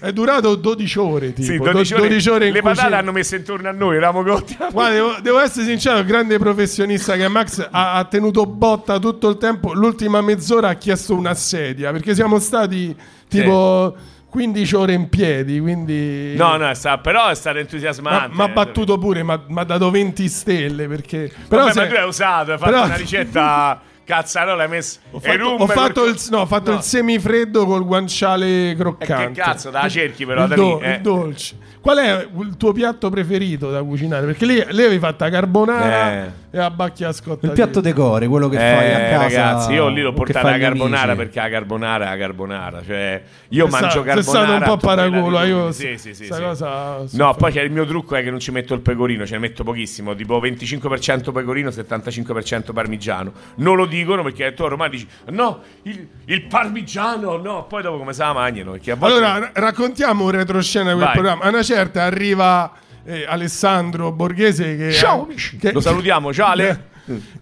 è 0.00 0.12
durato 0.12 0.54
12 0.54 0.98
ore. 0.98 1.32
Tipo, 1.32 1.46
Sì, 1.50 1.56
do- 1.58 1.64
12 1.72 1.94
ore. 1.94 2.02
12 2.08 2.28
ore 2.30 2.50
Le 2.50 2.60
patate 2.62 2.80
cucina. 2.80 2.98
hanno 2.98 3.12
messo 3.12 3.34
intorno 3.36 3.68
a 3.68 3.72
noi, 3.72 3.96
eravamo 3.96 4.22
cotti. 4.28 4.56
Guarda, 4.70 4.94
devo, 4.94 5.14
devo 5.20 5.38
essere 5.40 5.64
sincero, 5.66 5.98
il 5.98 6.04
grande 6.06 6.38
professionista 6.38 7.16
che 7.16 7.24
è 7.24 7.28
Max 7.28 7.66
ha, 7.70 7.94
ha 7.94 8.04
tenuto 8.04 8.46
botta 8.46 8.98
tutto 8.98 9.28
il 9.28 9.36
tempo. 9.36 9.72
L'ultima 9.74 10.20
mezz'ora 10.20 10.68
ha 10.68 10.74
chiesto 10.74 11.14
una 11.14 11.34
sedia 11.34 11.90
perché 11.92 12.14
siamo 12.14 12.38
stati 12.38 12.94
tipo 13.28 13.96
15 14.34 14.74
ore 14.74 14.92
in 14.94 15.08
piedi. 15.08 15.60
Quindi 15.60 16.34
No, 16.36 16.56
no, 16.56 16.68
è 16.68 16.74
sta- 16.74 16.98
però 16.98 17.28
è 17.28 17.34
stato 17.36 17.54
Ma 17.56 17.62
entusiasmante. 17.62 18.34
mi 18.34 18.42
ha 18.42 18.48
battuto 18.48 18.98
pure, 18.98 19.22
ma 19.22 19.40
mi 19.46 19.60
ha 19.60 19.62
dato 19.64 19.90
20 19.92 20.28
stelle 20.28 20.88
perché... 20.88 21.32
Però 21.48 21.70
se- 21.70 21.80
ma 21.82 21.86
tu 21.86 21.94
hai 21.94 22.04
usato, 22.04 22.50
hai 22.50 22.58
fatto 22.58 22.70
però- 22.72 22.84
una 22.84 22.96
ricetta 22.96 23.80
cazzarola, 24.04 24.64
hai 24.64 24.68
messo 24.68 24.98
Ho 25.12 25.20
fatto, 25.20 25.44
ho 25.46 25.66
fatto 25.68 26.02
per- 26.02 26.10
il, 26.14 26.20
no, 26.30 26.38
ho 26.40 26.46
fatto 26.46 26.70
No. 26.72 26.76
il 26.78 26.82
semifreddo 26.82 27.64
col 27.64 27.84
guanciale 27.84 28.70
E 28.70 28.74
croccante. 28.74 29.30
che 29.32 29.40
cazzo, 29.40 29.70
da 29.70 29.88
cerchi 29.88 30.26
però, 30.26 30.42
il, 30.42 30.48
da 30.48 30.54
do- 30.56 30.78
lì, 30.80 30.84
eh. 30.84 30.94
il 30.94 31.00
dolce. 31.00 31.56
Qual 31.84 31.98
è 31.98 32.26
il 32.38 32.56
tuo 32.56 32.72
piatto 32.72 33.10
preferito 33.10 33.70
da 33.70 33.82
cucinare? 33.82 34.24
Perché 34.24 34.46
lei, 34.46 34.64
lei 34.70 34.86
avevi 34.86 34.98
fatto 34.98 35.22
la 35.24 35.28
carbonara 35.28 36.12
Eh. 36.12 36.30
e 36.50 36.56
la 36.56 36.70
bacchia 36.70 37.12
scotta. 37.12 37.44
Il 37.46 37.52
piatto 37.52 37.82
decore, 37.82 38.26
quello 38.26 38.48
che 38.48 38.56
fai 38.56 38.66
a 38.94 38.98
Eh, 39.00 39.10
casa. 39.10 39.22
ragazzi, 39.24 39.72
io 39.74 39.88
lì 39.88 40.00
l'ho 40.00 40.14
portata 40.14 40.48
la 40.48 40.56
carbonara 40.58 41.12
amici. 41.12 41.16
perché 41.18 41.40
la 41.40 41.48
carbonara 41.50 42.06
è 42.06 42.08
la 42.08 42.16
carbonara. 42.16 42.82
Cioè, 42.86 43.22
io 43.50 43.68
Sei 43.68 43.70
mangio 43.70 43.88
stato- 43.90 44.02
carbonara. 44.06 44.22
Sei 44.22 44.32
stato 44.32 44.52
un 44.52 44.62
po' 44.62 44.76
quella 44.86 44.94
paraculo. 45.10 45.42
Io 45.44 45.72
Sì, 45.72 45.98
sì, 45.98 46.14
sì. 46.14 46.24
sì. 46.24 46.30
cosa 46.30 47.02
No, 47.10 47.34
poi 47.34 47.52
c'è 47.52 47.60
il 47.60 47.70
mio 47.70 47.84
trucco 47.84 48.14
è 48.16 48.22
che 48.22 48.30
non 48.30 48.38
ci 48.40 48.50
metto 48.50 48.72
il 48.72 48.80
pecorino, 48.80 49.26
ce 49.26 49.34
ne 49.34 49.40
metto 49.40 49.62
pochissimo, 49.62 50.14
tipo 50.14 50.40
25% 50.40 51.32
pecorino, 51.32 51.68
75% 51.70 52.72
parmigiano. 52.72 53.30
Non 53.56 53.76
lo 53.76 53.84
dicono 53.84 54.22
perché 54.22 54.54
tu 54.54 54.62
ormai 54.62 54.88
dici 54.88 55.06
no, 55.32 55.60
il, 55.82 56.08
il 56.24 56.42
parmigiano, 56.46 57.36
no, 57.36 57.66
poi 57.66 57.82
dopo 57.82 57.98
come 57.98 58.14
se 58.14 58.22
la 58.22 58.32
mangiano? 58.32 58.70
Perché 58.70 58.92
a 58.92 58.94
volte 58.96 59.16
Allora, 59.18 59.38
ra- 59.38 59.50
raccontiamo 59.52 60.24
un 60.24 60.30
retroscena 60.30 60.90
di 60.90 60.94
quel 60.94 61.04
Vai. 61.04 61.12
programma. 61.14 61.42
A 61.44 61.48
una 61.48 61.62
certa 61.74 62.02
arriva 62.04 62.72
eh, 63.04 63.24
Alessandro 63.26 64.12
Borghese 64.12 64.76
che... 64.76 64.92
Ciao 64.92 65.24
amici. 65.24 65.56
che- 65.56 65.72
Lo 65.72 65.80
salutiamo, 65.80 66.32
ciao 66.32 66.48
Ale. 66.48 66.88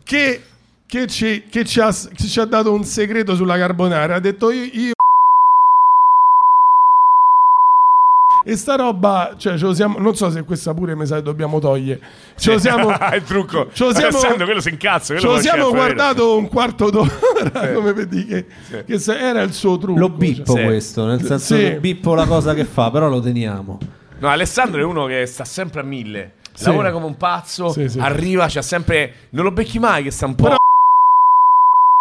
che, 0.03 0.43
che 0.87 1.07
ci, 1.07 1.45
che 1.51 1.65
ci 1.65 1.81
ha, 1.81 1.89
che 1.93 2.25
ci 2.27 2.41
ha 2.41 2.45
dato 2.45 2.73
un 2.73 2.85
segreto 2.85 3.35
sulla 3.35 3.57
carbonara. 3.59 4.15
Ha 4.17 4.21
detto 4.21 4.51
io, 4.51 4.65
io 4.73 4.93
E 8.45 8.57
sta 8.57 8.75
roba, 8.75 9.35
cioè, 9.37 9.57
ce 9.57 9.65
lo 9.67 9.73
siamo, 9.75 9.99
non 10.01 10.17
so 10.17 10.29
se 10.29 10.43
questa 10.43 10.75
pure 10.75 10.97
mi 10.97 11.07
sa 11.07 11.17
che 11.17 11.23
dobbiamo 11.23 11.61
togliere. 11.61 12.01
Ce 12.37 12.51
lo 12.53 12.59
siamo, 12.59 12.91
il 13.15 13.23
trucco. 13.23 13.69
ce 13.73 13.85
lo 13.85 13.93
siamo, 13.95 14.09
Alessandro, 14.19 14.45
quello 14.47 14.61
si 14.61 14.71
incazza. 14.71 15.17
ce 15.17 15.25
lo 15.27 15.39
siamo 15.39 15.71
guardato 15.71 16.37
un 16.37 16.49
quarto 16.49 16.91
d'ora 16.91 17.09
come 17.73 17.93
per 17.93 18.07
dire 18.07 18.47
che, 18.69 18.85
che 18.85 18.99
se- 18.99 19.17
era 19.17 19.43
il 19.43 19.53
suo 19.53 19.79
trucco. 19.79 20.01
Lo 20.01 20.09
bippo 20.09 20.57
Sì. 20.57 20.65
questo, 20.65 21.05
nel 21.07 21.23
senso 21.23 21.55
Sì. 21.55 21.61
che 21.61 21.77
bippo 21.79 22.15
la 22.15 22.27
cosa 22.27 22.53
che 22.53 22.65
fa, 22.65 22.91
però 22.91 23.09
lo 23.09 23.21
teniamo. 23.21 23.79
No, 24.23 24.29
Alessandro 24.29 24.81
è 24.81 24.85
uno 24.85 25.07
che 25.07 25.27
sta 25.27 25.45
sempre 25.45 25.81
a 25.81 25.83
mille. 25.83 26.35
Sì. 26.55 26.67
Lavora 26.67 26.93
come 26.93 27.07
un 27.07 27.17
pazzo, 27.17 27.71
Sì, 27.71 27.89
sì. 27.89 27.99
arriva, 27.99 28.47
c'ha 28.49 28.63
sempre. 28.63 29.13
Non 29.31 29.43
lo 29.43 29.51
becchi 29.51 29.81
mai 29.81 30.05
che 30.05 30.13
sta 30.13 30.27
un 30.27 30.37
po'. 30.37 30.45
Però- 30.45 30.55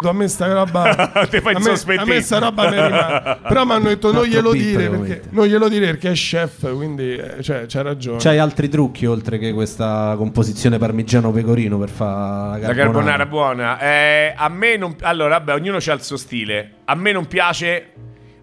A 0.07 0.13
me 0.13 0.27
sta 0.27 0.51
roba 0.51 0.93
Te 1.29 1.41
fai 1.41 1.53
a 1.55 1.59
me, 1.59 1.71
a 1.97 2.05
me 2.05 2.21
sta 2.21 2.37
roba 2.39 2.69
mi 2.69 2.75
rimane. 2.79 3.39
Però 3.47 3.65
mi 3.65 3.71
hanno 3.71 3.87
detto 3.87 4.11
non 4.11 4.25
glielo 4.25 4.51
dire 4.51 4.89
perché 4.89 5.21
non 5.29 5.45
glielo 5.47 5.67
dire 5.67 5.85
perché 5.87 6.09
è 6.11 6.13
chef, 6.13 6.71
quindi 6.75 7.15
eh, 7.15 7.41
cioè, 7.41 7.65
c'ha 7.67 7.81
ragione. 7.81 8.17
C'hai 8.19 8.37
altri 8.37 8.69
trucchi 8.69 9.05
oltre 9.07 9.39
che 9.39 9.51
questa 9.53 10.13
composizione 10.17 10.77
parmigiano 10.77 11.31
pecorino 11.31 11.79
per 11.79 11.89
fare 11.89 12.61
la 12.61 12.67
La 12.67 12.73
carbonara? 12.73 12.83
carbonara 12.83 13.25
buona. 13.25 13.79
Eh, 13.79 14.33
a 14.35 14.47
me 14.49 14.77
non. 14.77 14.95
Allora, 15.01 15.37
vabbè, 15.39 15.53
ognuno 15.53 15.77
ha 15.77 15.91
il 15.93 16.01
suo 16.03 16.17
stile. 16.17 16.71
A 16.85 16.93
me 16.95 17.11
non 17.11 17.25
piace. 17.27 17.91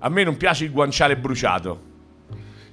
A 0.00 0.08
me 0.08 0.24
non 0.24 0.36
piace 0.36 0.64
il 0.64 0.72
guanciale 0.72 1.16
bruciato. 1.16 1.86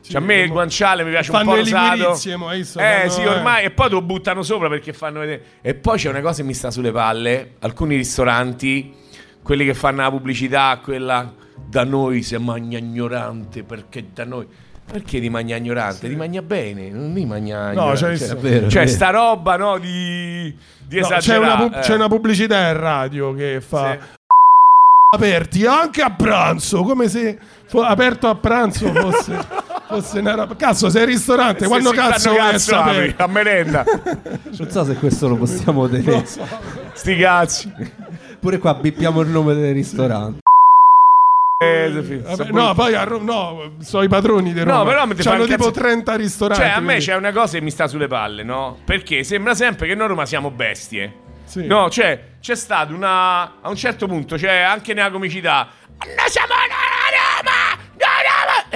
Cioè, 0.08 0.22
a 0.22 0.24
me 0.24 0.36
il 0.42 0.50
guanciale 0.50 1.04
mi 1.04 1.10
piace 1.10 1.32
fanno 1.32 1.50
un 1.50 1.56
po' 1.56 1.62
rosato. 1.62 2.12
visto? 2.54 2.80
Eh 2.80 2.84
Fanno- 2.84 3.10
sì, 3.10 3.22
ormai. 3.26 3.66
E 3.66 3.72
poi 3.72 3.88
te 3.88 3.94
lo 3.94 4.02
buttano 4.02 4.44
sopra 4.44 4.70
perché 4.70 4.94
fanno 4.94 5.20
vedere. 5.20 5.42
E 5.62 5.74
poi 5.74 5.98
c'è 5.98 6.10
una 6.10 6.22
cosa 6.22 6.42
che 6.42 6.48
mi 6.48 6.54
sta 6.54 6.70
sulle 6.72 6.92
palle. 6.92 7.54
Alcuni 7.60 7.96
ristoranti, 7.96 8.94
quelli 9.42 9.66
che 9.66 9.74
fanno 9.74 10.02
la 10.04 10.10
pubblicità, 10.12 10.80
quella 10.84 11.34
da 11.56 11.84
noi 11.84 12.22
si 12.22 12.36
mangia 12.38 12.78
ignorante 12.78 13.64
perché 13.64 14.06
da 14.14 14.26
noi. 14.26 14.48
Perché 14.86 15.20
ti 15.20 15.30
mangia 15.30 15.56
ignorante? 15.56 16.08
Ti 16.08 16.16
mangia 16.16 16.44
bene, 16.44 16.90
non 16.92 17.12
ti 17.16 17.26
mangia 17.26 17.72
No, 17.72 17.92
ignorante. 17.92 17.94
c'è 17.96 18.00
Cioè, 18.06 18.10
visto. 18.12 18.34
È 18.34 18.38
vero, 18.38 18.70
cioè, 18.70 18.86
sta 18.86 19.10
roba, 19.10 19.56
no, 19.58 19.78
di, 19.80 20.56
di 20.86 21.00
No, 21.00 21.08
c'è, 21.08 21.18
esagerare. 21.18 21.44
una, 21.46 21.56
pub- 21.58 21.76
eh. 21.76 21.80
c'è 21.80 21.94
una 21.96 22.08
pubblicità 22.08 22.68
in 22.70 22.78
radio 22.80 23.34
che 23.34 23.62
fa 23.62 23.94
Sì. 24.00 24.08
aperti 25.16 25.66
anche 25.66 26.02
a 26.04 26.12
pranzo, 26.12 26.84
come 26.84 27.08
se 27.08 27.40
aperto 27.72 28.28
a 28.28 28.36
pranzo 28.36 28.92
fosse, 28.94 29.34
fosse 29.88 30.20
una 30.20 30.36
roba. 30.36 30.56
Cazzo, 30.56 30.90
sei 30.90 31.02
al 31.02 31.08
ristorante, 31.08 31.62
Se 31.62 31.68
quando 31.68 31.92
cazzo 31.92 32.30
vuoi 32.32 32.42
cazzo 32.52 32.76
apri? 32.76 33.14
a 33.18 33.28
merenda 33.28 33.84
Non 34.58 34.70
so 34.70 34.84
se 34.84 34.94
questo 34.96 35.28
lo 35.28 35.36
possiamo 35.36 35.88
tenere. 35.90 36.26
sti 36.94 37.16
cazzi 37.18 37.72
Pure 38.40 38.58
qua 38.60 38.74
bippiamo 38.76 39.22
il 39.22 39.28
nome 39.30 39.54
del 39.56 39.74
ristorante. 39.74 40.40
Eh, 41.64 42.22
Vabbè, 42.22 42.52
no, 42.52 42.74
poi 42.76 42.94
a 42.96 43.04
Ro- 43.06 43.22
no, 43.22 43.72
sono 43.80 44.04
i 44.04 44.10
padroni 44.10 44.52
di 44.54 44.60
Roma. 44.62 44.80
No, 44.80 44.84
però 44.84 45.06
mi 45.06 45.16
C'hanno 45.16 45.46
tipo 45.46 45.66
cazzo- 45.68 45.72
30 45.72 46.16
ristoranti. 46.16 46.62
cioè 46.64 46.72
a 46.72 46.80
me 46.80 46.86
quindi- 46.86 47.06
c'è 47.06 47.16
una 47.16 47.32
cosa 47.32 47.58
che 47.58 47.64
mi 47.64 47.72
sta 47.72 47.88
sulle 47.88 48.08
palle 48.08 48.44
no? 48.44 48.78
perché 48.84 49.24
sembra 49.24 49.56
sempre 49.56 49.88
che 49.88 49.96
noi 49.96 50.08
Roma 50.10 50.26
siamo 50.26 50.52
bestie 50.52 51.14
Sì. 51.46 51.66
no 51.66 51.90
cioè 51.90 52.22
c'è 52.42 52.56
stato 52.56 52.94
una 52.94 53.62
a 53.62 53.70
un 53.70 53.76
certo 53.78 54.06
punto 54.06 54.38
cioè 54.38 54.58
anche 54.58 54.94
nella 54.94 55.10
comicità 55.10 55.70
noi 56.06 56.30
siamo 56.30 56.54
a 56.54 56.56
Roma 56.58 56.65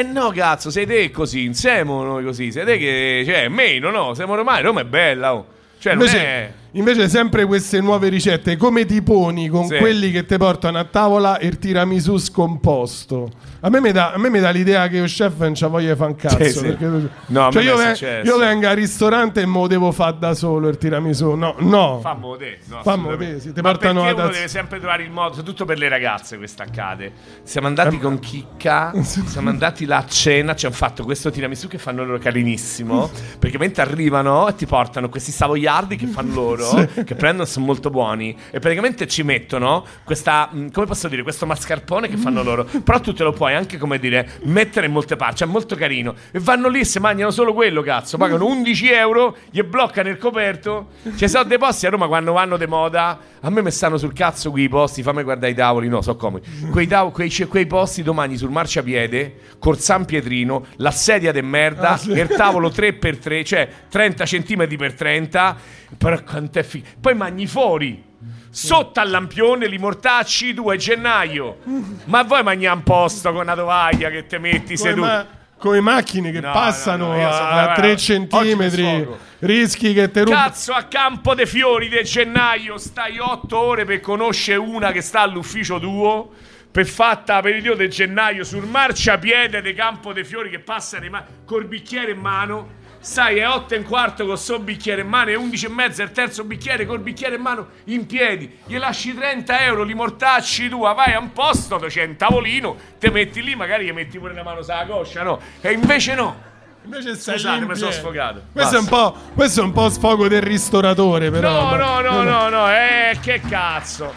no, 0.03 0.29
Roma 0.29 0.29
e 0.29 0.29
no 0.29 0.31
cazzo 0.31 0.69
sei 0.69 0.85
te 0.85 1.11
così 1.11 1.43
insieme 1.43 1.91
noi 2.03 2.23
così 2.23 2.51
sei 2.51 2.65
te 2.65 2.77
che 2.77 3.23
cioè 3.25 3.47
meno 3.47 3.89
no 3.89 4.13
siamo 4.13 4.35
romani 4.35 4.61
Roma 4.61 4.81
è 4.81 4.85
bella 4.85 5.33
oh. 5.33 5.45
cioè 5.79 5.93
non 5.93 6.05
Invece, 6.05 6.25
è 6.25 6.51
invece 6.73 7.09
sempre 7.09 7.45
queste 7.45 7.81
nuove 7.81 8.09
ricette, 8.09 8.55
come 8.57 8.85
ti 8.85 9.01
poni 9.01 9.47
con 9.47 9.65
Sì. 9.67 9.77
quelli 9.77 10.11
che 10.11 10.25
ti 10.25 10.37
portano 10.37 10.77
a 10.79 10.83
tavola 10.85 11.39
il 11.41 11.57
tiramisù 11.59 12.17
scomposto? 12.17 13.29
A 13.61 13.69
me 13.69 13.81
mi 13.81 13.91
dà, 13.91 14.13
a 14.13 14.49
l'idea 14.51 14.87
che 14.87 14.99
lo 14.99 15.05
chef 15.05 15.37
non 15.39 15.51
c'ha 15.53 15.67
voglia 15.67 15.93
fare 15.95 16.11
un 16.11 16.15
cazzo. 16.15 16.43
Sì, 16.43 16.49
sì. 16.51 16.61
perché- 16.61 17.09
No, 17.27 17.41
a 17.41 17.45
me 17.47 17.51
cioè 17.51 17.63
io, 17.63 17.75
ven- 17.75 18.25
io 18.25 18.37
vengo 18.37 18.67
al 18.67 18.75
ristorante 18.75 19.41
e 19.41 19.45
me 19.45 19.59
lo 19.59 19.67
devo 19.67 19.91
fare 19.91 20.15
da 20.17 20.33
solo 20.33 20.69
il 20.69 20.77
tiramisù. 20.77 21.31
No, 21.31 21.55
no. 21.59 21.99
Fammo 22.01 22.37
te, 22.37 22.59
no, 22.65 22.81
Fammo 22.83 23.17
te, 23.17 23.39
sì, 23.41 23.51
ti 23.51 23.61
portano 23.61 24.01
perché 24.03 24.15
ad- 24.15 24.25
uno 24.25 24.33
deve 24.33 24.47
sempre 24.47 24.79
trovare 24.79 25.03
il 25.03 25.11
modo, 25.11 25.33
soprattutto 25.33 25.65
per 25.65 25.77
le 25.77 25.89
ragazze 25.89 26.37
questo 26.37 26.61
accade. 26.63 27.11
Siamo 27.43 27.67
andati 27.67 27.95
Eh, 27.95 27.99
con 27.99 28.19
Chicca, 28.19 28.93
siamo 29.03 29.49
andati 29.49 29.85
là 29.85 29.97
a 29.97 30.05
cena, 30.05 30.55
ci 30.55 30.65
hanno 30.65 30.75
fatto 30.75 31.03
questo 31.03 31.29
tiramisù 31.29 31.67
che 31.67 31.77
fanno 31.77 32.05
loro 32.05 32.17
carinissimo, 32.17 33.09
perché 33.39 33.57
mentre 33.57 33.81
arrivano 33.81 34.47
e 34.47 34.55
ti 34.55 34.65
portano 34.67 35.09
questi 35.09 35.31
savoiardi 35.31 35.97
che 35.97 36.07
fanno 36.07 36.33
loro, 36.33 36.58
che 37.05 37.15
prendono 37.15 37.45
sono 37.45 37.65
molto 37.65 37.89
buoni 37.89 38.35
e 38.51 38.59
praticamente 38.59 39.07
ci 39.07 39.23
mettono 39.23 39.85
questa 40.03 40.49
mh, 40.51 40.71
come 40.71 40.85
posso 40.85 41.07
dire, 41.07 41.23
questo 41.23 41.45
mascarpone 41.45 42.07
che 42.07 42.17
fanno 42.17 42.43
loro, 42.43 42.65
però 42.83 42.99
tu 42.99 43.13
te 43.13 43.23
lo 43.23 43.31
puoi 43.33 43.53
anche 43.53 43.77
come 43.77 43.99
dire 43.99 44.29
mettere 44.43 44.85
in 44.87 44.91
molte 44.91 45.15
parti, 45.15 45.43
è 45.43 45.45
molto 45.45 45.75
carino 45.75 46.13
e 46.31 46.39
vanno 46.39 46.67
lì 46.69 46.81
e 46.81 46.85
si 46.85 46.99
mangiano 46.99 47.31
solo 47.31 47.53
quello, 47.53 47.81
cazzo, 47.81 48.17
pagano 48.17 48.45
11 48.45 48.91
euro, 48.91 49.35
gli 49.51 49.61
bloccano 49.61 50.09
il 50.09 50.17
coperto. 50.17 50.87
Ci 51.15 51.27
sono 51.27 51.43
dei 51.43 51.57
posti 51.57 51.85
a 51.85 51.89
Roma 51.89 52.07
quando 52.07 52.31
vanno 52.33 52.57
de 52.57 52.67
moda, 52.67 53.19
a 53.41 53.49
me 53.49 53.61
mi 53.61 53.71
stanno 53.71 53.97
sul 53.97 54.13
cazzo 54.13 54.51
quei 54.51 54.67
posti, 54.69 55.01
fammi 55.03 55.23
guardare 55.23 55.51
i 55.51 55.55
tavoli, 55.55 55.87
no, 55.87 56.01
so 56.01 56.15
comodi. 56.15 56.47
Quei, 56.71 56.87
tav- 56.87 57.11
quei, 57.13 57.29
c'è 57.29 57.47
quei 57.47 57.65
posti 57.67 58.03
domani 58.03 58.37
sul 58.37 58.49
marciapiede, 58.49 59.35
col 59.59 59.79
San 59.79 60.05
Pietrino, 60.05 60.65
la 60.77 60.91
sedia 60.91 61.31
de 61.31 61.41
merda, 61.41 61.91
Ah, 61.91 61.97
sì. 61.97 62.11
il 62.11 62.27
tavolo 62.27 62.69
3x3, 62.69 63.43
cioè 63.45 63.67
30 63.89 64.23
cm 64.25 64.75
per 64.77 64.93
30, 64.93 65.57
però 65.97 66.17
quanto 66.49 66.59
è 66.59 66.63
figo. 66.63 66.87
Poi 66.99 67.13
mangi 67.13 67.47
fuori. 67.47 68.03
Sotto 68.51 68.99
al 68.99 69.09
lampione, 69.11 69.67
li 69.67 69.77
mortacci 69.77 70.53
2 70.55 70.75
gennaio. 70.77 71.57
Ma 72.05 72.23
voi 72.23 72.41
mangiamo 72.43 72.77
un 72.77 72.83
posto 72.83 73.31
con 73.31 73.41
una 73.41 73.55
tovaglia 73.55 74.09
che 74.09 74.25
te 74.25 74.39
metti 74.39 74.75
seduto. 74.75 75.05
ma- 75.05 75.27
come 75.59 75.81
macchine 75.81 76.31
che 76.31 76.39
No, 76.39 76.51
passano 76.53 77.07
no, 77.07 77.17
no, 77.17 77.27
a 77.27 77.51
guarda, 77.51 77.73
3 77.73 77.91
oggi 77.91 77.91
mi 77.91 78.29
centimetri, 78.29 79.07
rischi 79.39 79.93
che 79.93 80.09
te 80.09 80.23
rubano. 80.23 80.41
Cazzo, 80.45 80.71
a 80.73 80.83
campo 80.83 81.35
dei 81.35 81.45
fiori 81.45 81.89
del 81.89 82.05
gennaio 82.05 82.77
stai 82.77 83.19
8 83.19 83.57
ore 83.57 83.83
per 83.83 83.99
conoscere 83.99 84.57
una 84.57 84.91
che 84.93 85.01
sta 85.01 85.19
all'ufficio 85.19 85.77
tuo. 85.79 86.31
Per 86.71 86.85
fatta 86.85 87.41
per 87.41 87.55
il 87.55 87.61
dio 87.63 87.75
del 87.75 87.89
gennaio 87.89 88.43
sul 88.43 88.65
marciapiede 88.67 89.61
di 89.61 89.73
Campo 89.73 90.13
dei 90.13 90.23
Fiori 90.23 90.49
che 90.51 90.59
passa 90.59 90.99
ma- 91.09 91.25
col 91.43 91.65
bicchiere 91.65 92.11
in 92.11 92.19
mano. 92.19 92.77
Stai 93.01 93.41
a 93.41 93.55
8 93.55 93.75
e 93.75 93.77
un 93.77 93.83
quarto 93.85 94.25
con 94.25 94.37
sto 94.37 94.59
bicchiere 94.59 95.01
in 95.01 95.07
mano 95.07 95.29
e 95.29 95.35
11 95.35 95.65
e 95.65 95.69
mezza 95.69 96.03
il 96.03 96.11
terzo 96.11 96.43
bicchiere 96.43 96.85
col 96.85 96.99
bicchiere 96.99 97.35
in 97.35 97.41
mano 97.41 97.67
in 97.85 98.05
piedi. 98.05 98.59
Gli 98.65 98.77
lasci 98.77 99.13
30 99.15 99.61
euro, 99.61 99.83
li 99.83 99.93
mortacci 99.93 100.67
tu, 100.67 100.81
vai 100.81 101.13
a 101.13 101.19
un 101.19 101.31
posto 101.31 101.75
dove 101.75 101.87
c'è 101.87 102.03
un 102.03 102.17
tavolino, 102.17 102.75
te 102.99 103.09
metti 103.09 103.41
lì, 103.41 103.55
magari 103.55 103.85
gli 103.85 103.91
metti 103.93 104.19
pure 104.19 104.33
una 104.33 104.43
mano 104.43 104.61
sulla 104.61 104.85
coscia, 104.85 105.23
no? 105.23 105.39
E 105.61 105.71
invece 105.71 106.13
no. 106.13 106.47
Invece 106.83 107.15
stai 107.15 107.35
Scusate, 107.39 107.65
mi 107.65 107.75
sono 107.75 107.91
sfogato. 107.91 108.41
Questo 108.51 108.75
è, 108.75 108.79
un 108.79 108.85
Basta. 108.85 109.09
po', 109.11 109.17
questo 109.33 109.61
è 109.61 109.63
un 109.63 109.71
po' 109.71 109.89
sfogo 109.89 110.27
del 110.27 110.41
ristoratore, 110.41 111.31
però. 111.31 111.75
No, 111.75 111.75
no, 111.75 112.01
no, 112.01 112.23
no, 112.23 112.49
no, 112.49 112.69
eh, 112.69 113.17
che 113.21 113.41
cazzo. 113.47 114.13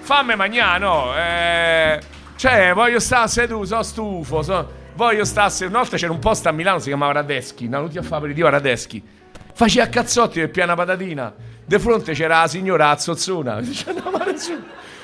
Fammi 0.00 0.34
mangiare, 0.36 0.78
no, 0.78 1.12
eh. 1.16 2.00
Cioè, 2.36 2.72
voglio 2.72 2.98
stare 2.98 3.28
seduto, 3.28 3.66
sono 3.66 3.82
stufo, 3.82 4.42
so- 4.42 4.72
voglio 4.94 5.24
seduto. 5.24 5.66
Una 5.66 5.78
volta 5.78 5.96
c'era 5.96 6.12
un 6.12 6.18
posto 6.18 6.48
a 6.48 6.52
Milano, 6.52 6.78
si 6.78 6.88
chiamava 6.88 7.12
Radeschi, 7.12 7.68
tutti 7.68 7.98
a 7.98 8.02
fare 8.02 8.16
aperitivo 8.16 8.48
Radeschi. 8.48 9.02
Faceva 9.54 9.88
cazzotti 9.88 10.40
per 10.40 10.50
piana 10.50 10.74
patatina. 10.74 11.34
De 11.64 11.78
fronte 11.78 12.12
c'era 12.12 12.40
la 12.40 12.48
signora 12.48 12.90
Azzozzona. 12.90 13.60
Dice, 13.62 13.92
no, 13.92 14.10
ma. 14.10 14.24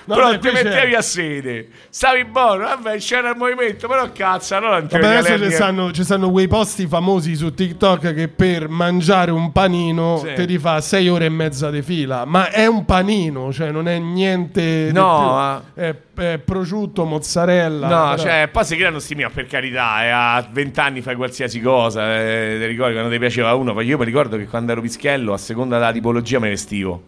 No, 0.08 0.14
però 0.14 0.30
beh, 0.30 0.38
ti 0.38 0.48
c'è- 0.48 0.62
mettevi 0.64 0.94
a 0.94 1.02
sede, 1.02 1.68
stavi 1.90 2.24
buono, 2.24 2.64
vabbè, 2.64 2.96
c'era 2.98 3.30
il 3.30 3.36
movimento, 3.36 3.86
però 3.86 4.10
cazzo, 4.10 4.56
allora 4.56 4.78
non 4.78 4.88
ti 4.88 4.94
Vabbè, 4.98 5.16
adesso 5.16 5.44
ci 5.44 5.50
stanno, 5.52 5.92
ci 5.92 6.02
stanno 6.04 6.30
quei 6.30 6.48
posti 6.48 6.86
famosi 6.86 7.36
su 7.36 7.52
TikTok 7.52 8.14
che 8.14 8.28
per 8.28 8.68
mangiare 8.68 9.30
un 9.30 9.52
panino 9.52 10.18
Sì. 10.24 10.32
te 10.34 10.44
li 10.46 10.58
fa 10.58 10.80
6 10.80 11.08
ore 11.08 11.26
e 11.26 11.28
mezza 11.28 11.70
di 11.70 11.82
fila. 11.82 12.24
Ma 12.24 12.50
è 12.50 12.66
un 12.66 12.84
panino, 12.86 13.52
cioè 13.52 13.70
non 13.70 13.86
è 13.86 13.98
niente. 13.98 14.86
di 14.86 14.92
No, 14.92 15.62
È, 15.74 15.94
è 16.14 16.38
prosciutto, 16.38 17.04
mozzarella. 17.04 17.86
No, 17.88 18.10
però- 18.10 18.22
cioè, 18.22 18.48
poi 18.50 18.64
si 18.64 18.76
creano 18.76 18.98
sti 18.98 19.14
mia 19.14 19.28
per 19.30 19.46
carità, 19.46 20.04
eh, 20.04 20.08
a 20.08 20.48
20 20.50 20.80
anni 20.80 21.00
fai 21.02 21.16
qualsiasi 21.16 21.60
cosa, 21.60 22.18
eh, 22.18 22.56
ti 22.58 22.66
ricordi 22.66 22.94
quando 22.94 23.10
ti 23.10 23.18
piaceva 23.18 23.52
uno, 23.54 23.78
io 23.82 23.98
mi 23.98 24.04
ricordo 24.06 24.36
che 24.38 24.46
quando 24.46 24.72
ero 24.72 24.80
pischello, 24.80 25.32
a 25.34 25.38
seconda 25.38 25.76
della 25.78 25.92
tipologia 25.92 26.38
me 26.38 26.48
vestivo. 26.48 27.02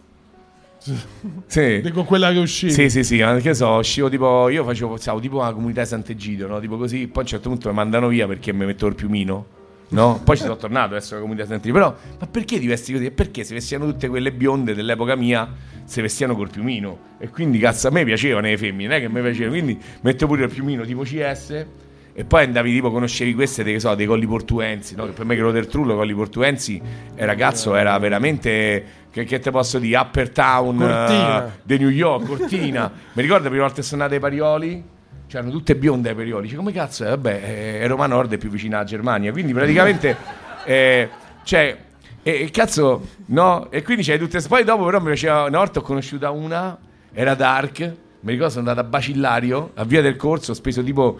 Sì. 1.45 1.81
Dico 1.81 2.03
quella 2.03 2.31
che 2.31 2.39
uscì. 2.39 2.71
Sì, 2.71 2.89
sì, 2.89 3.03
sì, 3.03 3.19
ma 3.21 3.37
che 3.37 3.53
so, 3.53 3.69
uscivo 3.69 4.09
tipo, 4.09 4.49
io 4.49 4.63
facevo, 4.63 4.97
stavo 4.97 5.19
tipo 5.19 5.39
la 5.41 5.53
comunità 5.53 5.81
di 5.81 5.87
Sant'Egidio, 5.87 6.47
no? 6.47 6.59
Tipo 6.59 6.77
così, 6.77 7.07
poi 7.07 7.17
a 7.17 7.19
un 7.21 7.25
certo 7.27 7.49
punto 7.49 7.69
mi 7.69 7.75
mandano 7.75 8.07
via 8.07 8.25
perché 8.27 8.51
mi 8.51 8.65
metto 8.65 8.87
il 8.87 8.95
piumino, 8.95 9.45
no? 9.89 10.19
Poi 10.23 10.35
ci 10.35 10.43
sono 10.43 10.55
tornato 10.55 10.95
adesso 10.95 11.13
la 11.13 11.21
comunità 11.21 11.43
di 11.43 11.49
Sant'Egidio, 11.49 11.79
però, 11.79 11.95
ma 12.19 12.27
perché 12.27 12.59
ti 12.59 12.65
vesti 12.65 12.93
così? 12.93 13.05
E 13.05 13.11
Perché 13.11 13.43
si 13.43 13.53
vestivano 13.53 13.91
tutte 13.91 14.07
quelle 14.07 14.31
bionde 14.31 14.73
dell'epoca 14.73 15.15
mia, 15.15 15.47
si 15.83 16.01
vestivano 16.01 16.35
col 16.35 16.49
piumino, 16.49 16.97
e 17.19 17.29
quindi 17.29 17.59
cazzo 17.59 17.87
a 17.87 17.91
me 17.91 18.03
piacevano 18.03 18.47
le 18.47 18.57
femmine, 18.57 18.87
non 18.89 18.97
è 18.97 19.01
che 19.01 19.09
mi 19.09 19.21
piaceva, 19.21 19.49
quindi 19.49 19.79
metto 20.01 20.25
pure 20.25 20.45
il 20.45 20.49
piumino 20.49 20.83
tipo 20.83 21.03
CS, 21.03 21.65
e 22.21 22.23
poi 22.23 22.43
andavi 22.43 22.71
tipo, 22.71 22.91
conoscevi 22.91 23.33
queste, 23.33 23.63
che 23.63 23.79
so, 23.79 23.95
dei 23.95 24.05
colli 24.05 24.27
portuensi, 24.27 24.93
no? 24.93 25.05
Che 25.05 25.11
per 25.11 25.25
me 25.25 25.33
quello 25.33 25.49
del 25.49 25.65
Trullo, 25.65 25.95
colli 25.95 26.13
portuensi, 26.13 26.79
era 27.15 27.33
cazzo, 27.33 27.73
era 27.73 27.97
veramente, 27.97 28.85
che, 29.09 29.23
che 29.23 29.39
te 29.39 29.49
posso 29.49 29.79
dire, 29.79 29.97
Upper 29.97 30.29
Town 30.29 30.77
Cortina. 30.77 31.47
eh, 31.47 31.51
di 31.63 31.79
New 31.79 31.89
York, 31.89 32.27
Cortina. 32.27 32.91
Mi 33.13 33.23
ricordo 33.23 33.45
la 33.45 33.49
prima 33.49 33.63
volta 33.63 33.81
che 33.81 33.87
sono 33.87 34.03
andato 34.03 34.23
ai 34.23 34.29
Parioli, 34.29 34.83
c'erano 35.25 35.49
tutte 35.49 35.75
bionde 35.75 36.09
ai 36.09 36.15
periodi. 36.15 36.43
Dice, 36.43 36.57
come 36.57 36.71
cazzo 36.71 37.05
è? 37.05 37.09
Vabbè, 37.09 37.79
eh, 37.81 37.87
Roma 37.87 38.05
Nord 38.05 38.33
è 38.33 38.37
più 38.37 38.51
vicina 38.51 38.77
alla 38.77 38.85
Germania, 38.85 39.31
quindi 39.31 39.51
praticamente, 39.53 40.15
eh, 40.63 41.09
cioè, 41.43 41.75
e, 42.21 42.31
e 42.31 42.51
cazzo, 42.51 43.07
no? 43.27 43.71
E 43.71 43.81
quindi 43.81 44.03
c'hai 44.03 44.19
tutte... 44.19 44.39
Poi 44.47 44.63
dopo 44.63 44.85
però 44.85 44.99
mi 44.99 45.07
piaceva, 45.07 45.45
una 45.45 45.57
volta 45.57 45.79
ho 45.79 45.81
conosciuta 45.81 46.29
una, 46.29 46.77
era 47.13 47.33
Dark, 47.33 47.79
mi 47.79 48.33
ricordo 48.33 48.53
sono 48.53 48.69
andato 48.69 48.85
a 48.85 48.87
Bacillario, 48.87 49.71
a 49.73 49.83
Via 49.85 50.03
del 50.03 50.17
Corso, 50.17 50.51
ho 50.51 50.53
speso 50.53 50.83
tipo 50.83 51.17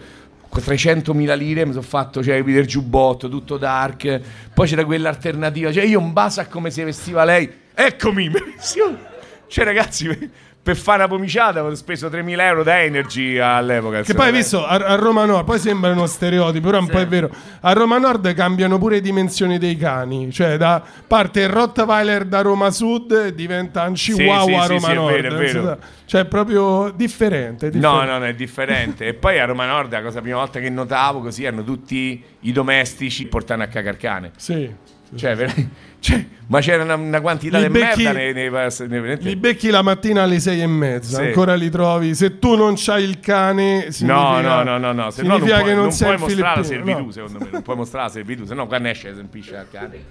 300.000 0.60 1.36
lire, 1.36 1.64
mi 1.64 1.72
sono 1.72 1.84
fatto, 1.84 2.22
cioè, 2.22 2.36
il 2.36 2.66
giubbotto, 2.66 3.28
tutto 3.28 3.56
dark, 3.56 4.20
poi 4.52 4.66
c'era 4.66 4.84
quella 4.84 5.08
alternativa, 5.08 5.72
cioè 5.72 5.84
io 5.84 5.98
un 5.98 6.12
basa 6.12 6.46
come 6.46 6.70
si 6.70 6.82
vestiva 6.82 7.24
lei, 7.24 7.50
eccomi, 7.74 8.30
cioè 9.48 9.64
ragazzi, 9.64 10.30
per 10.62 10.76
fare 10.76 10.98
una 10.98 11.08
pomiciata 11.08 11.64
ho 11.64 11.74
speso 11.74 12.06
3.000 12.06 12.40
euro 12.40 12.62
da 12.62 12.80
Energy 12.82 13.36
all'epoca. 13.36 14.02
Che 14.02 14.14
poi 14.14 14.26
hai 14.26 14.32
visto 14.32 14.64
a, 14.64 14.76
a, 14.76 14.94
Roma 14.94 15.24
Nord, 15.24 15.44
poi 15.44 15.58
sembra 15.58 15.90
uno 15.90 16.06
stereotipo, 16.06 16.66
però 16.66 16.78
un 16.78 16.86
sì. 16.86 16.92
po' 16.92 16.98
è 16.98 17.06
vero. 17.08 17.30
A 17.62 17.72
Roma 17.72 17.98
Nord 17.98 18.32
cambiano 18.34 18.78
pure 18.78 18.96
le 18.96 19.00
dimensioni 19.00 19.58
dei 19.58 19.76
cani, 19.76 20.30
cioè 20.30 20.56
da 20.56 20.80
parte 21.06 21.40
il 21.40 21.48
Rottweiler 21.48 22.26
da 22.26 22.42
Roma 22.42 22.70
Sud 22.70 23.30
diventa 23.30 23.82
un 23.88 23.94
Chihuahua 23.94 24.44
sì, 24.44 24.50
sì, 24.50 24.54
a 24.54 24.66
Roma 24.66 24.92
Nord. 24.92 25.14
È 25.14 25.20
vero, 25.20 25.36
è 25.36 25.50
vero. 25.50 25.78
Cioè 26.04 26.20
è 26.20 26.26
proprio 26.26 26.92
differente, 26.94 27.70
differente. 27.70 27.78
No, 27.78 28.04
no, 28.04 28.18
no, 28.18 28.24
è 28.24 28.34
differente. 28.34 29.06
e 29.06 29.14
poi 29.14 29.40
a 29.40 29.44
Roma 29.46 29.66
Nord 29.66 29.90
la 29.90 30.02
cosa 30.02 30.20
prima 30.20 30.36
volta 30.36 30.60
che 30.60 30.70
notavo 30.70 31.20
così 31.22 31.42
erano 31.42 31.64
tutti 31.64 32.22
i 32.40 32.52
domestici 32.52 33.26
portando 33.26 33.64
a 33.64 33.66
cagare 33.66 33.96
cane. 33.96 34.30
Sì. 34.36 34.72
Cioè, 35.14 35.36
cioè, 36.00 36.26
ma 36.46 36.60
c'era 36.60 36.82
una, 36.82 36.94
una 36.94 37.20
quantità 37.20 37.60
di 37.60 37.68
merda 37.68 38.12
nei, 38.12 38.32
nei, 38.32 38.50
nei, 38.50 39.16
Li 39.20 39.36
becchi 39.36 39.68
la 39.68 39.82
mattina 39.82 40.22
alle 40.22 40.40
sei 40.40 40.62
e 40.62 40.66
mezza, 40.66 41.18
sì. 41.18 41.26
ancora 41.26 41.54
li 41.54 41.70
trovi. 41.70 42.14
Se 42.14 42.38
tu 42.38 42.56
non 42.56 42.74
c'hai 42.76 43.04
il 43.04 43.20
cane, 43.20 43.88
no, 44.00 44.40
no, 44.40 44.62
no, 44.62 44.78
no, 44.78 44.92
no. 44.92 45.10
Se 45.10 45.22
no 45.22 45.36
non 45.36 45.46
puoi, 45.46 45.62
che 45.62 45.74
non, 45.74 45.88
non 45.88 45.96
puoi 45.96 46.18
mostrare 46.18 46.60
la 46.60 46.64
servitù, 46.64 47.04
no. 47.04 47.10
secondo 47.10 47.38
me. 47.38 47.48
Non 47.50 47.62
puoi 47.62 47.76
mostrare 47.76 48.06
la 48.06 48.12
servitù, 48.12 48.44
se 48.46 48.54
no 48.54 48.66
quando 48.66 48.88
esce 48.88 49.14
semplice 49.14 49.56
al 49.56 49.68
cane. 49.70 50.04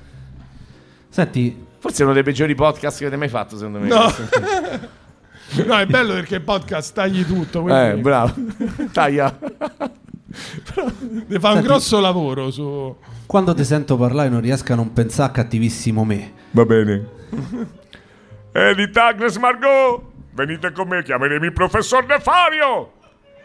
Senti, 1.10 1.66
forse 1.80 2.02
è 2.02 2.06
uno 2.06 2.14
dei 2.14 2.24
peggiori 2.24 2.56
podcast 2.56 2.98
che 3.00 3.06
avete 3.06 3.20
mai 3.20 3.30
fatto, 3.30 3.58
secondo 3.58 3.80
me. 3.80 3.88
No. 3.88 4.14
no, 5.66 5.78
è 5.78 5.86
bello 5.86 6.14
perché 6.14 6.36
il 6.36 6.42
podcast 6.42 6.94
tagli 6.94 7.26
tutto. 7.26 7.68
Eh, 7.68 7.96
bravo. 7.96 8.34
Taglia. 8.92 9.36
Ne 11.28 11.40
fa 11.40 11.52
un 11.52 11.62
grosso 11.62 12.00
lavoro 12.00 12.52
su... 12.52 12.96
Quando 13.26 13.54
ti 13.54 13.64
sento 13.64 13.98
parlare 13.98 14.30
non 14.30 14.42
riesco 14.42 14.74
a 14.74 14.76
non 14.76 14.94
pensare 14.94 15.30
a 15.30 15.34
cattivissimo 15.34 16.04
me. 16.04 16.34
Va 16.52 16.66
bene. 16.66 17.08
Edith 18.52 18.98
Agnes 18.98 19.38
Margot, 19.38 20.02
venite 20.34 20.72
con 20.72 20.88
me, 20.88 21.04
chiameremo 21.04 21.46
il 21.46 21.54
professor 21.54 22.06
Nefario 22.06 22.92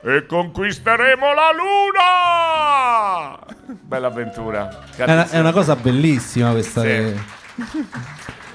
e 0.02 0.26
conquisteremo 0.26 1.26
la 1.32 1.52
luna! 1.52 3.38
Bella 3.82 4.06
avventura. 4.08 4.84
È 4.94 5.02
una, 5.02 5.28
è 5.28 5.38
una, 5.38 5.52
cosa 5.52 5.76
bellissima 5.76 6.50
questa. 6.50 6.80
Sì. 6.80 6.86
Che... 6.86 7.14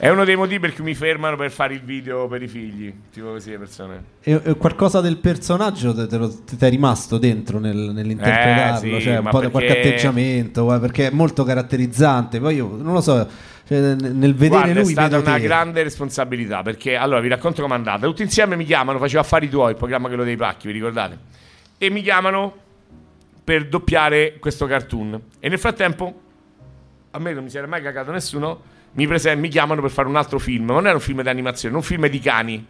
È 0.00 0.08
uno 0.08 0.24
dei 0.24 0.36
motivi 0.36 0.60
per 0.60 0.74
cui 0.74 0.84
mi 0.84 0.94
fermano 0.94 1.34
per 1.34 1.50
fare 1.50 1.74
il 1.74 1.82
video 1.82 2.28
per 2.28 2.40
i 2.40 2.46
figli, 2.46 2.94
tipo 3.12 3.32
così 3.32 3.50
le 3.50 3.58
persone. 3.58 4.04
E, 4.22 4.40
e 4.44 4.54
qualcosa 4.54 5.00
del 5.00 5.16
personaggio 5.16 5.92
ti 6.06 6.56
è 6.56 6.70
rimasto 6.70 7.18
dentro 7.18 7.58
nel, 7.58 7.76
nell'interpretarlo? 7.76 8.94
Eh, 8.94 9.00
sì, 9.00 9.04
cioè 9.06 9.16
un 9.16 9.24
po' 9.24 9.38
perché... 9.38 9.50
qualche 9.50 9.78
atteggiamento, 9.80 10.72
eh, 10.72 10.78
perché 10.78 11.08
è 11.08 11.10
molto 11.10 11.42
caratterizzante. 11.42 12.38
Poi 12.38 12.54
io 12.54 12.76
non 12.76 12.92
lo 12.92 13.00
so, 13.00 13.28
cioè, 13.66 13.96
nel 13.96 14.36
vedere 14.36 14.72
Guarda, 14.72 14.80
lui 14.80 14.90
è 14.90 14.92
stata 14.92 15.18
una 15.18 15.34
te. 15.34 15.40
grande 15.40 15.82
responsabilità 15.82 16.62
perché 16.62 16.94
allora 16.94 17.18
vi 17.18 17.28
racconto 17.28 17.60
com'è 17.62 17.74
andata. 17.74 18.06
Tutti 18.06 18.22
insieme 18.22 18.54
mi 18.54 18.64
chiamano, 18.64 19.00
facevo 19.00 19.20
affari 19.20 19.48
tuoi, 19.48 19.70
il 19.70 19.76
programma 19.76 20.06
quello 20.06 20.22
dei 20.22 20.36
pacchi, 20.36 20.68
vi 20.68 20.74
ricordate? 20.74 21.18
E 21.76 21.90
mi 21.90 22.02
chiamano 22.02 22.54
per 23.42 23.66
doppiare 23.66 24.36
questo 24.38 24.66
cartoon. 24.66 25.20
E 25.40 25.48
nel 25.48 25.58
frattempo 25.58 26.20
a 27.10 27.18
me 27.18 27.32
non 27.32 27.42
mi 27.42 27.50
si 27.50 27.58
era 27.58 27.66
mai 27.66 27.82
cagato 27.82 28.12
nessuno 28.12 28.76
mi, 28.98 29.06
prese- 29.06 29.36
mi 29.36 29.48
chiamano 29.48 29.80
per 29.80 29.90
fare 29.90 30.08
un 30.08 30.16
altro 30.16 30.40
film. 30.40 30.66
Non 30.66 30.86
era 30.86 30.94
un 30.94 31.00
film 31.00 31.22
di 31.22 31.28
animazione, 31.28 31.76
un 31.76 31.82
film 31.82 32.08
di 32.08 32.18
cani 32.18 32.66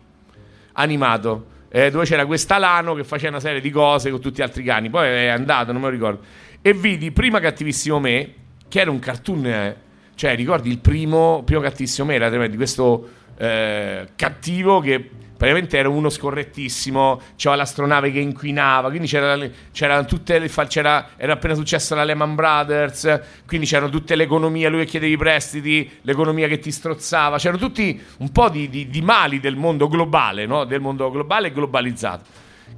animato. 0.72 1.56
Eh, 1.70 1.90
dove 1.90 2.04
c'era 2.04 2.26
quest'Alano 2.26 2.94
che 2.94 3.02
faceva 3.02 3.30
una 3.30 3.40
serie 3.40 3.62
di 3.62 3.70
cose 3.70 4.10
con 4.10 4.20
tutti 4.20 4.40
gli 4.40 4.42
altri 4.42 4.62
cani. 4.62 4.90
Poi 4.90 5.06
è 5.08 5.28
andato, 5.28 5.72
non 5.72 5.80
me 5.80 5.88
lo 5.88 5.94
ricordo. 5.94 6.20
E 6.60 6.74
vidi 6.74 7.12
prima 7.12 7.40
Cattivissimo 7.40 7.98
Me, 7.98 8.34
che 8.68 8.80
era 8.80 8.90
un 8.90 8.98
cartoon. 8.98 9.46
Eh, 9.46 9.76
cioè, 10.14 10.36
ricordi 10.36 10.68
il 10.68 10.80
primo, 10.80 11.42
primo 11.46 11.62
Cattivissimo 11.62 12.08
Me 12.08 12.14
era 12.16 12.46
di 12.46 12.56
questo 12.56 13.08
eh, 13.38 14.08
cattivo 14.16 14.80
che 14.80 15.10
praticamente 15.38 15.78
era 15.78 15.88
uno 15.88 16.10
scorrettissimo, 16.10 17.20
c'era 17.36 17.54
l'astronave 17.54 18.10
che 18.10 18.18
inquinava, 18.18 18.88
quindi 18.88 19.06
c'era, 19.06 19.38
c'era 19.70 20.02
tutte 20.04 20.40
le, 20.40 20.50
c'era, 20.66 21.10
era 21.16 21.34
appena 21.34 21.54
successo 21.54 21.94
la 21.94 22.02
Lehman 22.02 22.34
Brothers, 22.34 23.20
quindi 23.46 23.64
c'erano 23.64 23.88
tutte 23.88 24.16
le 24.16 24.24
economie, 24.24 24.68
lui 24.68 24.80
che 24.80 24.86
chiedevi 24.86 25.12
i 25.12 25.16
prestiti, 25.16 25.88
l'economia 26.02 26.48
che 26.48 26.58
ti 26.58 26.72
strozzava, 26.72 27.38
c'erano 27.38 27.60
tutti 27.60 28.02
un 28.18 28.32
po' 28.32 28.48
di, 28.48 28.68
di, 28.68 28.88
di 28.88 29.00
mali 29.00 29.38
del 29.38 29.54
mondo 29.54 29.86
globale, 29.86 30.44
no? 30.44 30.64
del 30.64 30.80
mondo 30.80 31.08
globale 31.08 31.46
e 31.46 31.52
globalizzato. 31.52 32.24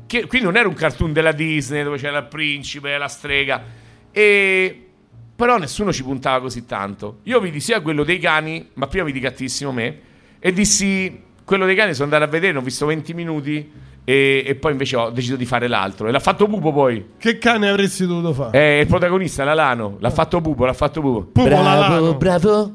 Che, 0.07 0.27
quindi 0.27 0.47
non 0.47 0.57
era 0.59 0.69
un 0.69 0.75
cartoon 0.75 1.15
della 1.15 1.33
Disney 1.33 1.83
dove 1.83 1.97
c'era 1.97 2.19
il 2.19 2.27
principe, 2.27 2.99
la 2.99 3.09
strega, 3.09 3.65
e... 4.11 4.87
però 5.35 5.57
nessuno 5.57 5.95
ci 5.95 6.03
puntava 6.03 6.43
così 6.43 6.67
tanto. 6.67 7.21
Io 7.23 7.41
vidi 7.41 7.59
sia 7.59 7.81
quello 7.81 8.05
dei 8.05 8.19
cani, 8.19 8.69
ma 8.75 8.87
prima 8.87 9.07
vidi 9.07 9.19
Cattissimo 9.19 9.73
Me, 9.73 10.09
e 10.41 10.53
dissi 10.53 11.29
quello 11.45 11.67
dei 11.67 11.77
cani 11.77 11.93
sono 11.95 12.05
andato 12.05 12.25
a 12.25 12.29
vedere, 12.29 12.59
ho 12.59 12.63
visto 12.63 12.87
20 12.87 13.15
minuti 13.15 13.71
e, 14.05 14.45
e, 14.47 14.55
poi 14.55 14.73
invece 14.73 14.97
ho 14.97 15.11
deciso 15.11 15.37
di 15.37 15.45
fare 15.45 15.69
l'altro. 15.69 16.09
E 16.09 16.11
l'ha 16.11 16.21
fatto 16.21 16.47
Pupo 16.47 16.73
poi. 16.73 17.11
Che 17.19 17.39
cane 17.39 17.69
avresti 17.69 18.07
dovuto 18.07 18.33
fare? 18.33 18.59
È 18.59 18.81
il 18.81 18.87
protagonista, 18.87 19.45
l'Alano. 19.45 19.97
L'ha 20.01 20.11
fatto 20.11 20.41
Pupo, 20.41 20.65
l'ha 20.65 20.73
fatto 20.73 21.01
Pupo. 21.01 21.21
Pupo 21.23 21.43
bravo, 21.47 21.63
l'Alano. 21.63 22.15
bravo. 22.15 22.73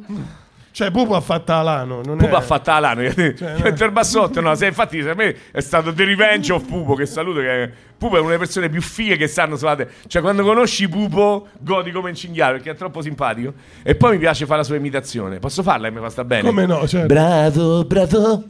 Cioè, 0.75 0.91
Pupo 0.91 1.15
ha 1.15 1.21
fatto 1.21 1.53
Alano. 1.53 2.01
Non 2.03 2.17
Pupo 2.17 2.35
è... 2.35 2.37
ha 2.37 2.41
fatto 2.41 2.69
Alano. 2.69 3.01
Cioè, 3.09 3.61
Mentre 3.63 3.85
il 3.85 3.91
bassotto, 3.93 4.41
no. 4.41 4.53
Se, 4.55 4.65
infatti, 4.65 5.01
per 5.01 5.15
me 5.15 5.33
è 5.51 5.61
stato 5.61 5.93
The 5.93 6.03
Revenge 6.03 6.51
of 6.51 6.65
Pupo. 6.65 6.95
Che 6.95 7.05
saluto. 7.05 7.39
Che 7.39 7.71
Pupo 7.97 8.17
è 8.17 8.19
una 8.19 8.31
delle 8.31 8.39
persone 8.39 8.67
più 8.67 8.81
fighe 8.81 9.15
che 9.15 9.29
sanno. 9.29 9.55
Suonate. 9.55 9.89
Cioè, 10.05 10.21
quando 10.21 10.43
conosci 10.43 10.89
Pupo, 10.89 11.47
godi 11.59 11.91
come 11.91 12.09
un 12.09 12.15
cinghiale 12.15 12.55
perché 12.55 12.71
è 12.71 12.75
troppo 12.75 13.01
simpatico. 13.01 13.53
E 13.83 13.95
poi 13.95 14.11
mi 14.11 14.17
piace 14.17 14.45
fare 14.45 14.57
la 14.57 14.65
sua 14.65 14.75
imitazione. 14.75 15.39
Posso 15.39 15.63
farla 15.63 15.87
e 15.87 15.91
mi 15.91 16.01
fa 16.01 16.09
sta 16.09 16.25
bene? 16.25 16.43
Come 16.43 16.65
no? 16.65 16.85
Certo. 16.85 17.07
Bravo, 17.07 17.85
bravo. 17.85 18.43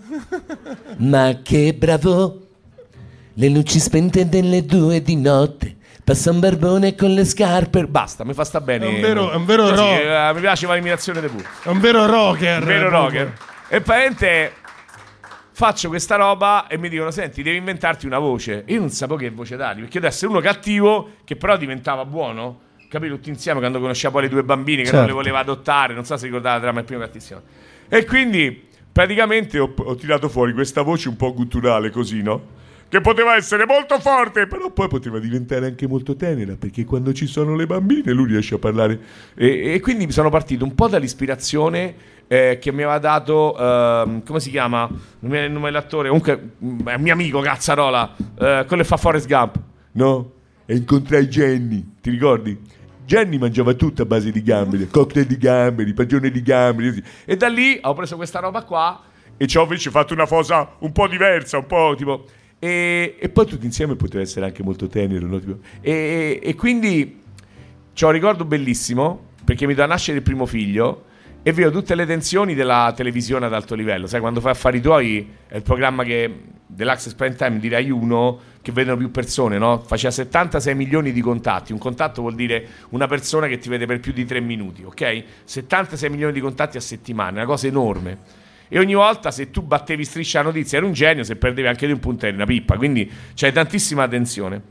Ma 0.98 1.42
che 1.44 1.76
bravo. 1.78 2.40
Le 3.36 3.50
luci 3.50 3.80
spente 3.80 4.28
delle 4.28 4.66
due 4.66 5.00
di 5.04 5.16
notte 5.16 5.75
Passa 6.06 6.30
un 6.30 6.40
barbone 6.40 6.94
con 6.94 7.10
le 7.16 7.26
scarpe. 7.26 7.88
Basta, 7.88 8.24
mi 8.24 8.36
fa 8.36 8.44
sta 8.44 8.62
bene. 8.62 8.86
È 8.86 8.88
un 8.88 9.02
vero, 9.02 9.32
è 9.32 9.36
un 9.36 9.46
vero 9.46 9.64
Così, 9.64 9.76
rock. 9.76 10.02
eh, 10.04 10.32
mi 10.36 10.40
piace 10.40 10.72
l'imitazione 10.72 11.20
di 11.20 11.28
Pooh. 11.28 11.42
È 11.64 11.70
un 11.70 11.80
vero 11.80 12.06
rocker. 12.06 12.62
Un 12.62 12.68
vero 12.68 12.90
rocker. 12.90 13.34
E 13.68 13.82
praticamente 13.82 14.54
faccio 15.52 15.88
questa 15.88 16.16
roba 16.16 16.68
e 16.68 16.78
mi 16.78 16.90
dicono: 16.90 17.10
Senti, 17.10 17.42
devi 17.42 17.58
inventarti 17.58 18.06
una 18.06 18.20
voce. 18.20 18.66
Io 18.68 18.80
non 18.80 18.92
sapevo 18.92 19.18
che 19.18 19.32
voce 19.32 19.56
dargli, 19.56 19.80
perché 19.80 19.98
io 19.98 20.06
essere 20.06 20.30
uno 20.30 20.42
cattivo 20.42 21.14
che 21.24 21.38
però 21.38 21.58
diventava 21.58 22.06
buono. 22.06 22.60
Capito 22.88 23.16
tutti 23.16 23.30
insieme 23.30 23.58
quando 23.58 23.80
conosceva 23.80 24.14
poi 24.14 24.22
le 24.22 24.30
due 24.30 24.44
bambine 24.44 24.84
che 24.84 24.90
certo. 24.90 25.00
non 25.00 25.08
le 25.08 25.14
voleva 25.14 25.40
adottare. 25.40 25.96
Non 25.96 26.06
so 26.06 26.18
se 26.18 26.26
ricordate 26.28 26.58
la 26.58 26.62
trama 26.62 26.80
il 26.82 26.86
primo 26.86 27.02
cattissimo. 27.02 27.42
E 27.90 28.06
quindi 28.06 28.68
praticamente 28.92 29.58
ho, 29.58 29.74
ho 29.76 29.96
tirato 29.96 30.30
fuori 30.30 30.54
questa 30.54 30.84
voce 30.84 31.10
un 31.10 31.16
po' 31.16 31.34
gutturale, 31.34 31.90
così, 31.90 32.22
no? 32.22 32.54
Che 32.88 33.02
poteva 33.02 33.36
essere 33.36 33.66
molto 33.66 34.00
forte, 34.00 34.48
però 34.48 34.72
poi 34.72 34.88
poteva 34.88 35.20
diventare 35.20 35.66
anche 35.66 35.88
molto 35.88 36.16
tenera, 36.16 36.56
perché 36.58 36.86
quando 36.86 37.14
ci 37.14 37.26
sono 37.26 37.56
le 37.56 37.66
bambine 37.66 38.12
lui 38.12 38.28
riesce 38.28 38.56
a 38.56 38.60
parlare. 38.60 39.00
E, 39.36 39.74
e 39.74 39.80
quindi 39.80 40.12
sono 40.12 40.30
partito 40.30 40.64
un 40.64 40.76
po' 40.76 40.88
dall'ispirazione 40.88 41.96
eh, 42.28 42.58
che 42.60 42.72
mi 42.72 42.84
aveva 42.84 43.00
dato, 43.00 43.58
eh, 43.58 44.22
come 44.26 44.40
si 44.40 44.50
chiama? 44.50 44.88
Non 44.88 45.00
mi 45.20 45.30
viene 45.30 45.48
il 45.48 45.52
nome 45.52 45.66
dell'attore, 45.66 46.08
comunque 46.08 46.52
mm, 46.64 46.88
è 46.88 46.94
un 46.96 47.02
mio 47.02 47.14
amico, 47.14 47.40
Cazzarola, 47.42 48.16
eh, 48.18 48.64
quello 48.68 48.82
che 48.82 48.88
fa 48.88 48.98
Forrest 48.98 49.28
Gump, 49.28 49.60
no? 49.94 50.32
E 50.66 50.76
incontrai 50.76 51.28
Jenny, 51.28 51.94
ti 52.02 52.10
ricordi? 52.10 52.58
Jenny 53.06 53.38
mangiava 53.38 53.74
tutto 53.74 54.02
a 54.02 54.06
base 54.06 54.32
di 54.32 54.42
gamberi, 54.42 54.88
cocktail 54.88 55.28
di 55.28 55.38
gamberi, 55.38 55.94
pagione 55.94 56.32
di 56.32 56.42
gamberi. 56.42 57.04
E 57.24 57.38
da 57.38 57.48
lì 57.48 57.80
ho 57.84 57.94
preso 57.94 58.16
questa 58.16 58.40
roba 58.40 58.64
qua 58.64 59.00
e 59.38 59.46
ci 59.46 59.58
ho 59.58 59.62
invece 59.62 59.92
fatto 59.92 60.14
una 60.14 60.26
cosa 60.26 60.68
un 60.80 60.92
po' 60.92 61.08
diversa, 61.08 61.58
un 61.58 61.68
po' 61.68 61.94
tipo... 61.96 62.26
E, 62.60 63.18
e, 63.20 63.30
poi 63.30 63.46
tutti 63.46 63.66
insieme 63.66 63.96
poteva 63.96 64.24
essere 64.24 64.46
anche 64.46 64.64
molto 64.64 64.88
tenero. 64.88 65.28
No? 65.28 65.60
E, 65.82 66.40
e, 66.42 66.56
quindi 66.56 67.22
ho 68.00 68.06
un 68.06 68.12
ricordo 68.12 68.46
bellissimo 68.46 69.34
perché 69.44 69.68
mi 69.68 69.74
da 69.74 69.86
nascere 69.86 70.18
il 70.18 70.24
primo 70.24 70.46
figlio 70.46 71.06
e 71.44 71.52
vedo 71.52 71.70
tutte 71.70 71.94
le 71.94 72.06
tensioni 72.06 72.56
della 72.56 72.92
televisione 72.96 73.46
ad 73.46 73.54
alto 73.54 73.76
livello. 73.76 74.08
Sai, 74.08 74.20
quando 74.20 74.42
fai 74.42 74.52
affari 74.52 74.82
tuoi 74.82 75.30
è 75.48 75.58
il 75.58 75.62
programma 75.62 76.04
che 76.04 76.54
dell'Access 76.66 77.14
Prime 77.14 77.36
Time 77.36 77.60
di 77.60 77.70
Rai 77.70 77.90
1 77.92 78.40
che 78.62 78.72
vedono 78.72 78.98
più 78.98 79.12
persone, 79.12 79.60
no? 79.60 79.84
Faceva 79.86 80.12
76 80.12 80.74
milioni 80.74 81.12
di 81.12 81.22
contatti. 81.22 81.72
Un 81.72 81.78
contatto 81.78 82.22
vuol 82.22 82.34
dire 82.34 82.68
una 82.90 83.06
persona 83.06 83.48
che 83.48 83.60
ti 83.60 83.70
vede 83.70 83.86
per 83.86 84.00
più 84.00 84.12
di 84.12 84.26
3 84.26 84.40
minuti, 84.40 84.84
ok? 84.84 85.24
76 85.44 86.10
milioni 86.10 86.34
di 86.34 86.40
contatti 86.40 86.78
a 86.78 86.82
settimana, 86.82 87.38
una 87.38 87.46
cosa 87.46 87.68
enorme. 87.68 88.18
E 88.68 88.80
ogni 88.80 88.94
volta 88.94 89.32
se 89.32 89.52
tu 89.52 89.62
battevi 89.62 90.04
striscia 90.04 90.40
la 90.40 90.46
notizia 90.46 90.78
eri 90.78 90.88
un 90.88 90.94
genio, 90.94 91.24
se 91.24 91.36
perdevi 91.36 91.68
anche 91.68 91.86
di 91.86 91.94
un 91.94 92.00
punto 92.00 92.26
eri 92.26 92.36
una 92.36 92.46
pippa. 92.46 92.78
Quindi 92.78 93.10
c'è 93.34 93.52
tantissima 93.52 94.04
attenzione. 94.04 94.62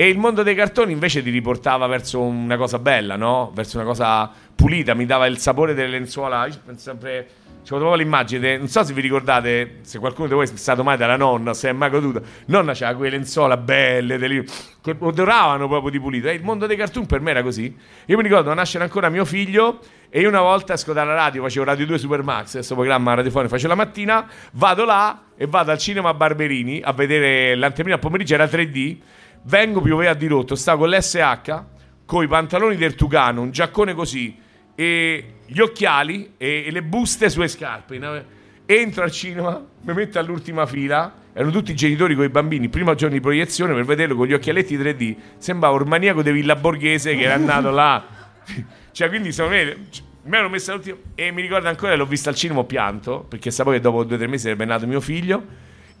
E 0.00 0.06
il 0.08 0.16
mondo 0.16 0.44
dei 0.44 0.54
cartoni 0.54 0.92
invece 0.92 1.24
ti 1.24 1.30
riportava 1.30 1.86
verso 1.88 2.20
una 2.20 2.56
cosa 2.56 2.78
bella, 2.78 3.16
no? 3.16 3.50
Verso 3.52 3.78
una 3.78 3.86
cosa 3.86 4.30
pulita, 4.54 4.94
mi 4.94 5.06
dava 5.06 5.26
il 5.26 5.38
sapore 5.38 5.74
delle 5.74 5.88
lenzuola. 5.88 6.46
Io 6.46 6.60
penso 6.64 6.82
sempre. 6.82 7.28
C'ho 7.68 7.76
proprio 7.76 7.96
l'immagine, 7.96 8.56
non 8.56 8.68
so 8.68 8.82
se 8.82 8.94
vi 8.94 9.02
ricordate, 9.02 9.80
se 9.82 9.98
qualcuno 9.98 10.28
di 10.28 10.34
voi 10.34 10.44
è 10.44 10.56
stato 10.56 10.82
mai 10.84 10.96
dalla 10.96 11.16
nonna, 11.16 11.52
se 11.52 11.68
è 11.68 11.72
mai 11.72 11.90
goduto. 11.90 12.22
Nonna 12.46 12.72
c'aveva 12.72 12.96
quelle 12.96 13.16
lenzuola 13.16 13.58
belle, 13.58 14.16
delle, 14.16 14.44
che 14.80 14.96
odoravano 15.00 15.66
proprio 15.66 15.90
di 15.90 16.00
pulito. 16.00 16.28
E 16.28 16.34
il 16.34 16.44
mondo 16.44 16.66
dei 16.66 16.76
cartoon 16.76 17.04
per 17.04 17.20
me 17.20 17.30
era 17.32 17.42
così. 17.42 17.76
Io 18.06 18.16
mi 18.16 18.22
ricordo 18.22 18.54
nascere 18.54 18.84
ancora 18.84 19.08
mio 19.08 19.24
figlio 19.24 19.80
e 20.10 20.20
io 20.20 20.28
una 20.28 20.40
volta 20.40 20.72
esco 20.72 20.94
dalla 20.94 21.12
radio, 21.12 21.42
facevo 21.42 21.66
Radio 21.66 21.84
2 21.84 21.98
Supermax, 21.98 22.52
questo 22.52 22.74
programma 22.74 23.12
radiofonico 23.12 23.50
facevo 23.50 23.74
la 23.74 23.74
mattina, 23.74 24.26
vado 24.52 24.86
là 24.86 25.24
e 25.36 25.46
vado 25.46 25.70
al 25.70 25.78
cinema 25.78 26.08
a 26.08 26.14
Barberini 26.14 26.80
a 26.82 26.92
vedere 26.92 27.54
l'anteprima 27.54 27.96
a 27.96 27.98
pomeriggio, 27.98 28.32
era 28.32 28.46
3D, 28.46 28.96
vengo 29.42 29.82
pioveva 29.82 30.14
di 30.14 30.26
rotto, 30.26 30.54
stavo 30.54 30.86
con 30.86 30.90
l'SH, 30.90 31.62
con 32.06 32.24
i 32.24 32.26
pantaloni 32.26 32.76
del 32.76 32.94
Tugano, 32.94 33.42
un 33.42 33.50
giaccone 33.50 33.92
così, 33.92 34.34
e 34.74 35.34
gli 35.44 35.60
occhiali 35.60 36.34
e, 36.38 36.64
e 36.66 36.70
le 36.70 36.82
buste 36.82 37.28
sulle 37.28 37.48
scarpe. 37.48 38.26
Entro 38.64 39.02
al 39.02 39.10
cinema, 39.10 39.62
mi 39.82 39.92
metto 39.92 40.18
all'ultima 40.18 40.64
fila, 40.64 41.12
erano 41.34 41.50
tutti 41.50 41.72
i 41.72 41.74
genitori 41.74 42.14
con 42.14 42.24
i 42.24 42.30
bambini, 42.30 42.70
primo 42.70 42.94
giorno 42.94 43.14
di 43.14 43.20
proiezione 43.20 43.74
per 43.74 43.84
vederlo 43.84 44.16
con 44.16 44.26
gli 44.26 44.32
occhialetti 44.32 44.78
3D, 44.78 45.16
sembrava 45.36 45.76
un 45.76 45.88
maniaco 45.88 46.22
di 46.22 46.32
Villa 46.32 46.56
Borghese 46.56 47.14
che 47.14 47.24
era 47.24 47.34
andato 47.34 47.70
là. 47.70 48.04
cioè, 48.98 49.08
quindi 49.08 49.30
secondo 49.30 49.56
me 49.56 49.76
mi 50.24 50.36
ero 50.36 50.48
messo 50.48 50.72
all'ultimo 50.72 50.96
e 51.14 51.30
mi 51.30 51.40
ricordo 51.40 51.68
ancora 51.68 51.94
l'ho 51.94 52.04
vista 52.04 52.30
al 52.30 52.34
cinema 52.34 52.58
ho 52.58 52.64
pianto 52.64 53.20
perché 53.28 53.52
sapevo 53.52 53.76
che 53.76 53.80
dopo 53.80 54.02
due 54.02 54.16
o 54.16 54.18
tre 54.18 54.26
mesi 54.26 54.42
sarebbe 54.42 54.64
nato 54.64 54.88
mio 54.88 55.00
figlio 55.00 55.40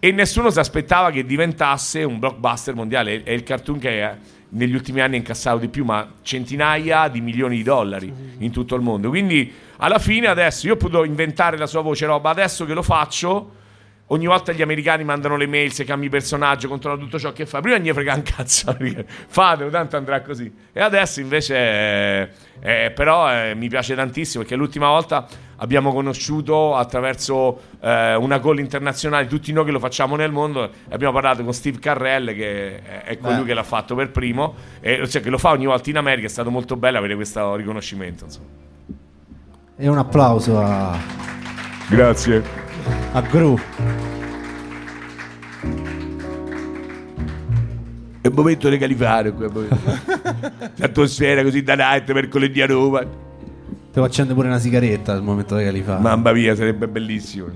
e 0.00 0.10
nessuno 0.10 0.50
si 0.50 0.58
aspettava 0.58 1.12
che 1.12 1.24
diventasse 1.24 2.02
un 2.02 2.18
blockbuster 2.18 2.74
mondiale 2.74 3.22
è 3.22 3.30
il 3.30 3.44
cartoon 3.44 3.78
che 3.78 4.02
è 4.02 4.16
negli 4.48 4.74
ultimi 4.74 5.00
anni 5.00 5.14
ha 5.14 5.18
incassato 5.18 5.58
di 5.58 5.68
più, 5.68 5.84
ma 5.84 6.14
centinaia 6.22 7.06
di 7.06 7.20
milioni 7.20 7.58
di 7.58 7.62
dollari 7.62 8.12
in 8.38 8.50
tutto 8.50 8.74
il 8.74 8.82
mondo. 8.82 9.10
Quindi 9.10 9.52
alla 9.76 10.00
fine 10.00 10.26
adesso 10.26 10.66
io 10.66 10.72
ho 10.72 10.76
potuto 10.76 11.04
inventare 11.04 11.56
la 11.56 11.66
sua 11.66 11.82
voce 11.82 12.04
roba, 12.04 12.30
adesso 12.30 12.64
che 12.64 12.74
lo 12.74 12.82
faccio, 12.82 13.52
ogni 14.08 14.26
volta 14.26 14.52
gli 14.52 14.62
americani 14.62 15.04
mandano 15.04 15.36
le 15.36 15.46
mail, 15.46 15.72
se 15.72 15.84
cambi 15.84 16.08
personaggio, 16.08 16.68
controlla 16.68 16.98
tutto 16.98 17.18
ciò 17.18 17.32
che 17.32 17.46
fa. 17.46 17.60
Prima 17.60 17.78
gli 17.78 17.90
frega 17.90 18.14
un 18.14 18.22
cazzo, 18.22 18.76
fatelo, 19.26 19.70
tanto 19.70 19.96
andrà 19.96 20.22
così. 20.22 20.52
E 20.72 20.80
adesso 20.80 21.20
invece, 21.20 21.56
eh, 21.56 22.28
eh, 22.60 22.90
però 22.90 23.32
eh, 23.32 23.54
mi 23.54 23.68
piace 23.68 23.94
tantissimo 23.94 24.42
perché 24.42 24.56
l'ultima 24.56 24.88
volta 24.88 25.26
abbiamo 25.60 25.92
conosciuto 25.92 26.76
attraverso 26.76 27.60
eh, 27.80 28.14
una 28.14 28.40
call 28.40 28.58
internazionale 28.58 29.26
tutti 29.26 29.52
noi 29.52 29.64
che 29.64 29.70
lo 29.72 29.80
facciamo 29.80 30.14
nel 30.16 30.30
mondo 30.30 30.64
e 30.64 30.70
abbiamo 30.90 31.12
parlato 31.12 31.42
con 31.42 31.52
Steve 31.52 31.78
Carrell 31.80 32.34
che 32.34 32.80
è, 32.82 33.02
è 33.02 33.18
colui 33.18 33.40
Beh. 33.40 33.46
che 33.46 33.54
l'ha 33.54 33.64
fatto 33.64 33.96
per 33.96 34.10
primo 34.10 34.54
e 34.80 35.08
cioè, 35.08 35.20
che 35.20 35.30
lo 35.30 35.38
fa 35.38 35.50
ogni 35.50 35.66
volta 35.66 35.90
in 35.90 35.96
America 35.96 36.26
è 36.26 36.30
stato 36.30 36.50
molto 36.50 36.76
bello 36.76 36.98
avere 36.98 37.16
questo 37.16 37.56
riconoscimento 37.56 38.24
insomma. 38.24 38.46
e 39.76 39.88
un 39.88 39.98
applauso 39.98 40.60
a 40.60 40.96
grazie 41.88 42.67
a 43.12 43.20
Gru 43.22 43.58
è 48.20 48.26
un 48.26 48.34
momento 48.34 48.68
di 48.68 48.78
califare 48.78 49.32
l'atmosfera 50.76 51.42
così 51.42 51.62
da 51.62 51.74
night 51.74 52.12
mercoledì 52.12 52.60
a 52.62 52.66
Roma 52.66 53.26
Devo 53.90 54.06
accendere 54.06 54.36
pure 54.36 54.48
una 54.48 54.60
sigaretta 54.60 55.12
al 55.12 55.22
momento 55.22 55.56
li 55.56 55.82
fa. 55.82 55.98
Mamma 55.98 56.32
mia, 56.32 56.54
sarebbe 56.54 56.86
bellissimo. 56.86 57.48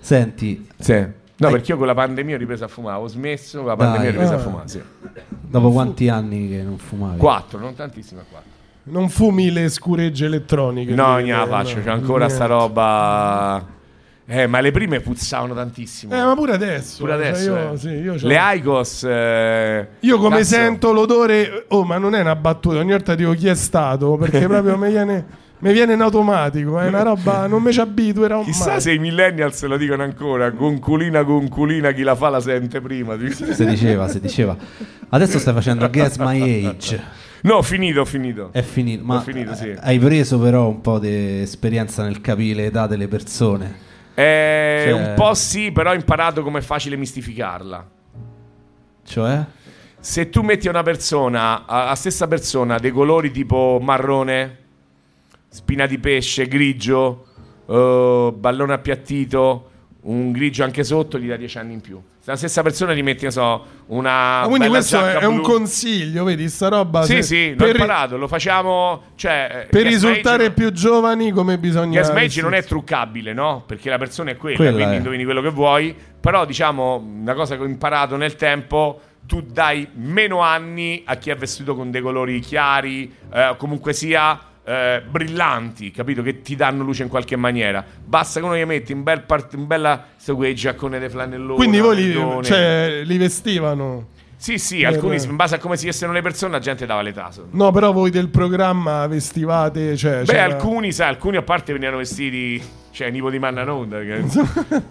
Senti. 0.00 0.66
Sì. 0.78 0.94
No, 1.36 1.50
perché 1.50 1.72
io 1.72 1.78
con 1.78 1.86
la 1.86 1.94
pandemia 1.94 2.34
ho 2.34 2.38
ripreso 2.38 2.64
a 2.64 2.68
fumare, 2.68 3.00
ho 3.00 3.06
smesso, 3.06 3.58
con 3.58 3.68
la 3.68 3.76
pandemia 3.76 4.08
ho 4.08 4.10
ripreso 4.10 4.34
a 4.34 4.38
fumare, 4.38 4.68
sì. 4.68 4.82
Dopo 5.28 5.70
quanti 5.70 6.08
anni 6.08 6.48
che 6.48 6.62
non 6.62 6.78
fumavi? 6.78 7.18
Quattro, 7.18 7.60
non 7.60 7.74
tantissimo, 7.74 8.22
quattro. 8.28 8.50
Non 8.84 9.08
fumi 9.08 9.52
le 9.52 9.68
scuregge 9.68 10.24
elettroniche? 10.24 10.92
No, 10.94 11.18
non 11.20 11.26
la 11.26 11.46
faccio, 11.46 11.80
c'è 11.80 11.90
ancora 11.90 12.26
niente. 12.26 12.34
sta 12.34 12.46
roba... 12.46 13.73
Eh, 14.26 14.46
ma 14.46 14.60
le 14.60 14.70
prime 14.70 15.00
puzzavano 15.00 15.54
tantissimo. 15.54 16.14
Eh, 16.14 16.22
ma 16.22 16.34
pure 16.34 16.54
adesso. 16.54 16.98
Pure 16.98 17.12
cioè, 17.12 17.26
adesso. 17.26 17.44
Cioè 17.44 17.62
io, 17.62 17.76
sì, 17.76 17.88
io 17.88 18.16
le 18.20 18.56
Icos. 18.56 19.04
Eh, 19.04 19.88
io 20.00 20.18
come 20.18 20.38
cazzo. 20.38 20.54
sento 20.54 20.92
l'odore. 20.92 21.66
Oh, 21.68 21.84
ma 21.84 21.98
non 21.98 22.14
è 22.14 22.20
una 22.20 22.36
battuta. 22.36 22.78
Ogni 22.78 22.92
volta 22.92 23.14
dico 23.14 23.32
chi 23.32 23.48
è 23.48 23.54
stato. 23.54 24.16
Perché 24.16 24.40
proprio 24.48 24.76
mi 24.78 24.90
viene 24.90 25.42
mi 25.64 25.72
viene 25.72 25.94
in 25.94 26.02
automatico, 26.02 26.78
è 26.78 26.88
una 26.88 27.02
roba, 27.02 27.46
non 27.48 27.62
mi 27.62 27.72
ci 27.72 27.80
abituo. 27.80 28.24
Era 28.24 28.42
Chissà 28.42 28.72
mai. 28.72 28.80
se 28.82 28.92
i 28.92 28.98
millennials 28.98 29.62
lo 29.64 29.78
dicono 29.78 30.02
ancora, 30.02 30.50
gonculina, 30.50 31.22
gonculina, 31.22 31.92
chi 31.92 32.02
la 32.02 32.14
fa 32.14 32.28
la 32.28 32.40
sente 32.40 32.80
prima. 32.80 33.16
Si 33.34 33.64
diceva, 33.64 34.08
si 34.08 34.20
diceva. 34.20 34.56
Adesso 35.08 35.38
stai 35.38 35.54
facendo 35.54 35.88
Guess 35.88 36.16
My 36.18 36.66
Age. 36.66 37.02
No, 37.42 37.56
ho 37.56 37.62
finito, 37.62 38.00
ho 38.00 38.04
finito. 38.04 38.50
È 38.52 38.62
finito, 38.62 39.04
ma 39.04 39.20
finito, 39.20 39.54
sì. 39.54 39.74
hai 39.78 39.98
preso 39.98 40.38
però 40.38 40.68
un 40.68 40.80
po' 40.80 40.98
di 40.98 41.40
esperienza 41.40 42.02
nel 42.02 42.20
capire 42.20 42.62
l'età 42.64 42.86
delle 42.86 43.08
persone. 43.08 43.92
Eh, 44.14 44.84
cioè... 44.88 44.92
Un 44.92 45.14
po' 45.14 45.34
sì, 45.34 45.72
però 45.72 45.90
ho 45.90 45.94
imparato 45.94 46.42
come 46.42 46.60
è 46.60 46.62
facile 46.62 46.96
mistificarla. 46.96 47.90
Cioè? 49.04 49.44
Se 49.98 50.28
tu 50.28 50.42
metti 50.42 50.66
a 50.66 50.70
una 50.70 50.82
persona, 50.82 51.66
a, 51.66 51.90
a 51.90 51.94
stessa 51.94 52.28
persona, 52.28 52.78
dei 52.78 52.90
colori 52.90 53.30
tipo 53.30 53.78
marrone, 53.82 54.58
spina 55.48 55.86
di 55.86 55.98
pesce, 55.98 56.46
grigio, 56.46 57.26
uh, 57.66 58.32
ballone 58.32 58.72
appiattito, 58.72 59.70
un 60.04 60.32
grigio 60.32 60.64
anche 60.64 60.84
sotto, 60.84 61.18
gli 61.18 61.28
dà 61.28 61.36
10 61.36 61.58
anni 61.58 61.72
in 61.74 61.80
più. 61.80 62.00
Se 62.18 62.30
la 62.30 62.36
stessa 62.36 62.62
persona 62.62 62.94
gli 62.94 63.02
metti, 63.02 63.30
so, 63.30 63.64
una. 63.86 64.40
Ma 64.40 64.46
quindi 64.48 64.68
questo 64.68 65.04
è, 65.04 65.16
è, 65.18 65.24
un 65.26 65.40
consiglio, 65.40 66.24
vedi, 66.24 66.48
sta 66.48 66.68
roba. 66.68 67.04
Sì, 67.04 67.16
se, 67.16 67.22
sì, 67.22 67.54
l'ho 67.56 67.66
imparato, 67.66 68.16
lo 68.16 68.28
facciamo. 68.28 69.02
Cioè, 69.14 69.66
per 69.70 69.86
risultare 69.86 70.50
più 70.50 70.72
giovani, 70.72 71.30
come 71.30 71.58
bisogna. 71.58 72.00
Gas 72.00 72.10
Mage 72.10 72.42
non 72.42 72.54
è 72.54 72.62
truccabile, 72.64 73.32
no? 73.32 73.62
Perché 73.66 73.90
la 73.90 73.98
persona 73.98 74.30
è 74.30 74.36
quella, 74.36 74.56
quella 74.56 74.72
quindi 74.72 74.94
è. 74.94 74.96
indovini 74.96 75.24
quello 75.24 75.42
che 75.42 75.50
vuoi. 75.50 75.94
Però, 76.20 76.44
diciamo, 76.44 76.96
una 76.96 77.34
cosa 77.34 77.56
che 77.56 77.62
ho 77.62 77.66
imparato 77.66 78.16
nel 78.16 78.36
tempo 78.36 79.00
tu 79.26 79.40
dai 79.40 79.88
meno 79.94 80.40
anni 80.40 81.02
a 81.06 81.16
chi 81.16 81.30
è 81.30 81.36
vestito 81.36 81.74
con 81.74 81.90
dei 81.90 82.02
colori 82.02 82.40
chiari, 82.40 83.10
eh, 83.32 83.54
comunque 83.56 83.94
sia 83.94 84.38
eh, 84.64 85.02
brillanti, 85.06 85.90
capito? 85.90 86.22
Che 86.22 86.40
ti 86.40 86.56
danno 86.56 86.82
luce 86.82 87.02
in 87.02 87.08
qualche 87.08 87.36
maniera. 87.36 87.84
Basta 88.04 88.40
che 88.40 88.46
uno 88.46 88.56
gli 88.56 88.64
metti 88.64 88.92
un 88.92 89.02
bel 89.02 89.22
part- 89.22 89.54
un 89.54 89.66
bella 89.66 90.06
quei 90.34 90.54
giaccone 90.54 90.98
di 90.98 91.08
flanellone. 91.08 91.56
Quindi 91.56 91.78
voi 91.80 91.96
li, 91.96 92.42
cioè, 92.42 93.02
li 93.04 93.18
vestivano? 93.18 94.08
Sì, 94.36 94.58
sì, 94.58 94.78
per... 94.80 94.92
alcuni 94.94 95.22
in 95.22 95.36
base 95.36 95.54
a 95.54 95.58
come 95.58 95.76
si 95.76 95.86
vestivano 95.86 96.16
le 96.16 96.22
persone 96.22 96.52
la 96.52 96.58
gente 96.58 96.84
dava 96.84 97.00
l'età. 97.00 97.30
No, 97.52 97.70
però 97.70 97.92
voi 97.92 98.10
del 98.10 98.28
programma 98.28 99.06
vestivate, 99.06 99.96
cioè, 99.96 100.18
Beh, 100.18 100.24
c'era... 100.24 100.44
alcuni, 100.44 100.92
sai, 100.92 101.08
alcuni 101.08 101.36
a 101.36 101.42
parte 101.42 101.72
venivano 101.72 101.98
vestiti 101.98 102.62
cioè 102.94 103.10
Nipo 103.10 103.28
di 103.28 103.40
Mannanonda 103.40 103.98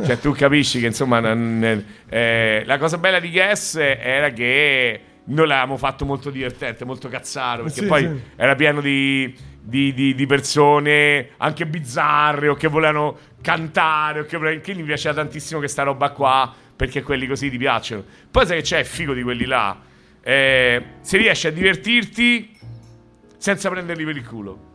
cioè 0.06 0.20
tu 0.20 0.34
capisci 0.34 0.82
che 0.82 0.88
insomma 0.88 1.22
non, 1.22 1.86
eh, 2.10 2.62
la 2.66 2.78
cosa 2.78 2.98
bella 2.98 3.22
di 3.22 3.32
Guess 3.32 3.76
era 3.76 4.30
che 4.32 5.00
noi 5.24 5.48
l'avevamo 5.48 5.78
fatto 5.78 6.04
molto 6.04 6.30
divertente 6.30 6.84
molto 6.84 7.08
cazzaro 7.08 7.64
perché 7.64 7.80
sì, 7.80 7.86
poi 7.86 8.02
sì. 8.02 8.22
era 8.36 8.56
pieno 8.56 8.82
di 8.82 9.34
di, 9.66 9.94
di, 9.94 10.14
di, 10.14 10.26
persone 10.26 11.30
anche 11.38 11.66
bizzarre 11.66 12.50
o 12.50 12.56
che 12.56 12.68
volevano 12.68 13.18
cantare 13.42 14.20
o 14.20 14.26
che, 14.26 14.36
volevano, 14.36 14.62
che 14.62 14.74
mi 14.74 14.84
piaceva 14.84 15.16
tantissimo 15.16 15.60
questa 15.60 15.84
roba 15.84 16.10
qua 16.10 16.54
perché 16.76 17.02
quelli 17.02 17.28
così 17.28 17.50
ti 17.50 17.58
piacciono. 17.58 18.04
Poi 18.30 18.46
sai 18.46 18.58
che 18.58 18.64
c'è 18.64 18.84
figo 18.84 19.14
di 19.14 19.24
quelli 19.24 19.46
là. 19.46 19.80
Eh, 20.22 20.84
se 21.00 21.18
riesci 21.18 21.48
a 21.48 21.52
divertirti 21.52 22.58
senza 23.38 23.70
prenderli 23.70 24.04
per 24.04 24.18
il 24.18 24.28
culo. 24.28 24.72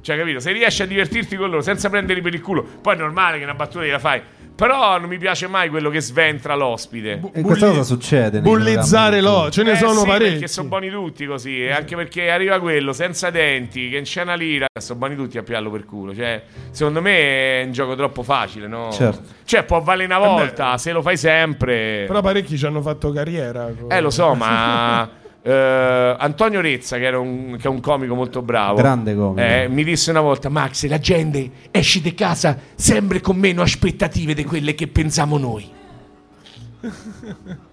Cioè, 0.00 0.16
capito? 0.16 0.40
Se 0.40 0.50
riesci 0.50 0.82
a 0.82 0.86
divertirti 0.86 1.36
con 1.36 1.48
loro 1.48 1.62
senza 1.62 1.88
prenderli 1.88 2.22
per 2.22 2.34
il 2.34 2.40
culo, 2.40 2.64
poi 2.64 2.94
è 2.94 2.98
normale 2.98 3.38
che 3.38 3.44
una 3.44 3.54
battuta 3.54 3.84
gliela 3.84 4.00
fai. 4.00 4.20
Però 4.54 4.98
non 4.98 5.08
mi 5.08 5.18
piace 5.18 5.46
mai 5.46 5.68
quello 5.68 5.90
che 5.90 6.00
sventra 6.00 6.54
l'ospite. 6.54 7.16
Bu- 7.16 7.30
e 7.34 7.42
questa 7.42 7.68
cosa 7.68 7.82
succede. 7.82 8.40
Bullizzare 8.40 9.20
lo, 9.20 9.50
ce 9.50 9.62
ne 9.62 9.72
eh 9.72 9.76
sono 9.76 10.00
sì, 10.00 10.06
parecchi. 10.06 10.30
Perché 10.32 10.48
sono 10.48 10.68
buoni 10.68 10.90
tutti 10.90 11.26
così. 11.26 11.64
E 11.64 11.72
anche 11.72 11.96
perché 11.96 12.30
arriva 12.30 12.60
quello 12.60 12.92
senza 12.92 13.30
denti, 13.30 13.88
che 13.88 13.96
in 13.96 14.04
scena 14.04 14.34
lira, 14.34 14.66
sono 14.80 14.98
buoni 14.98 15.16
tutti 15.16 15.38
a 15.38 15.42
piallo 15.42 15.70
per 15.70 15.84
culo. 15.84 16.14
Cioè, 16.14 16.42
secondo 16.70 17.00
me 17.00 17.60
è 17.60 17.64
un 17.64 17.72
gioco 17.72 17.94
troppo 17.94 18.22
facile, 18.22 18.66
no? 18.66 18.90
Certo. 18.92 19.22
Cioè, 19.44 19.64
può 19.64 19.80
valere 19.80 20.14
una 20.14 20.18
volta, 20.18 20.78
se 20.78 20.92
lo 20.92 21.02
fai 21.02 21.16
sempre. 21.16 22.04
Però 22.06 22.20
parecchi 22.20 22.56
ci 22.56 22.66
hanno 22.66 22.82
fatto 22.82 23.10
carriera. 23.10 23.70
Eh, 23.88 24.00
lo 24.00 24.10
so, 24.10 24.34
ma. 24.34 25.20
Uh, 25.44 26.14
Antonio 26.18 26.60
Rezza, 26.60 26.98
che, 26.98 27.08
un, 27.08 27.56
che, 27.58 27.66
è 27.66 27.68
un 27.68 27.80
comico 27.80 28.14
molto 28.14 28.42
bravo, 28.42 28.76
grande 28.76 29.16
comico, 29.16 29.40
eh, 29.40 29.66
mi 29.68 29.82
disse 29.82 30.10
una 30.10 30.20
volta: 30.20 30.48
Max, 30.48 30.86
la 30.86 31.00
gente 31.00 31.50
esce 31.72 32.00
di 32.00 32.14
casa 32.14 32.56
sempre 32.76 33.20
con 33.20 33.36
meno 33.36 33.60
aspettative 33.62 34.34
di 34.34 34.44
quelle 34.44 34.76
che 34.76 34.86
pensiamo 34.86 35.38
noi. 35.38 35.68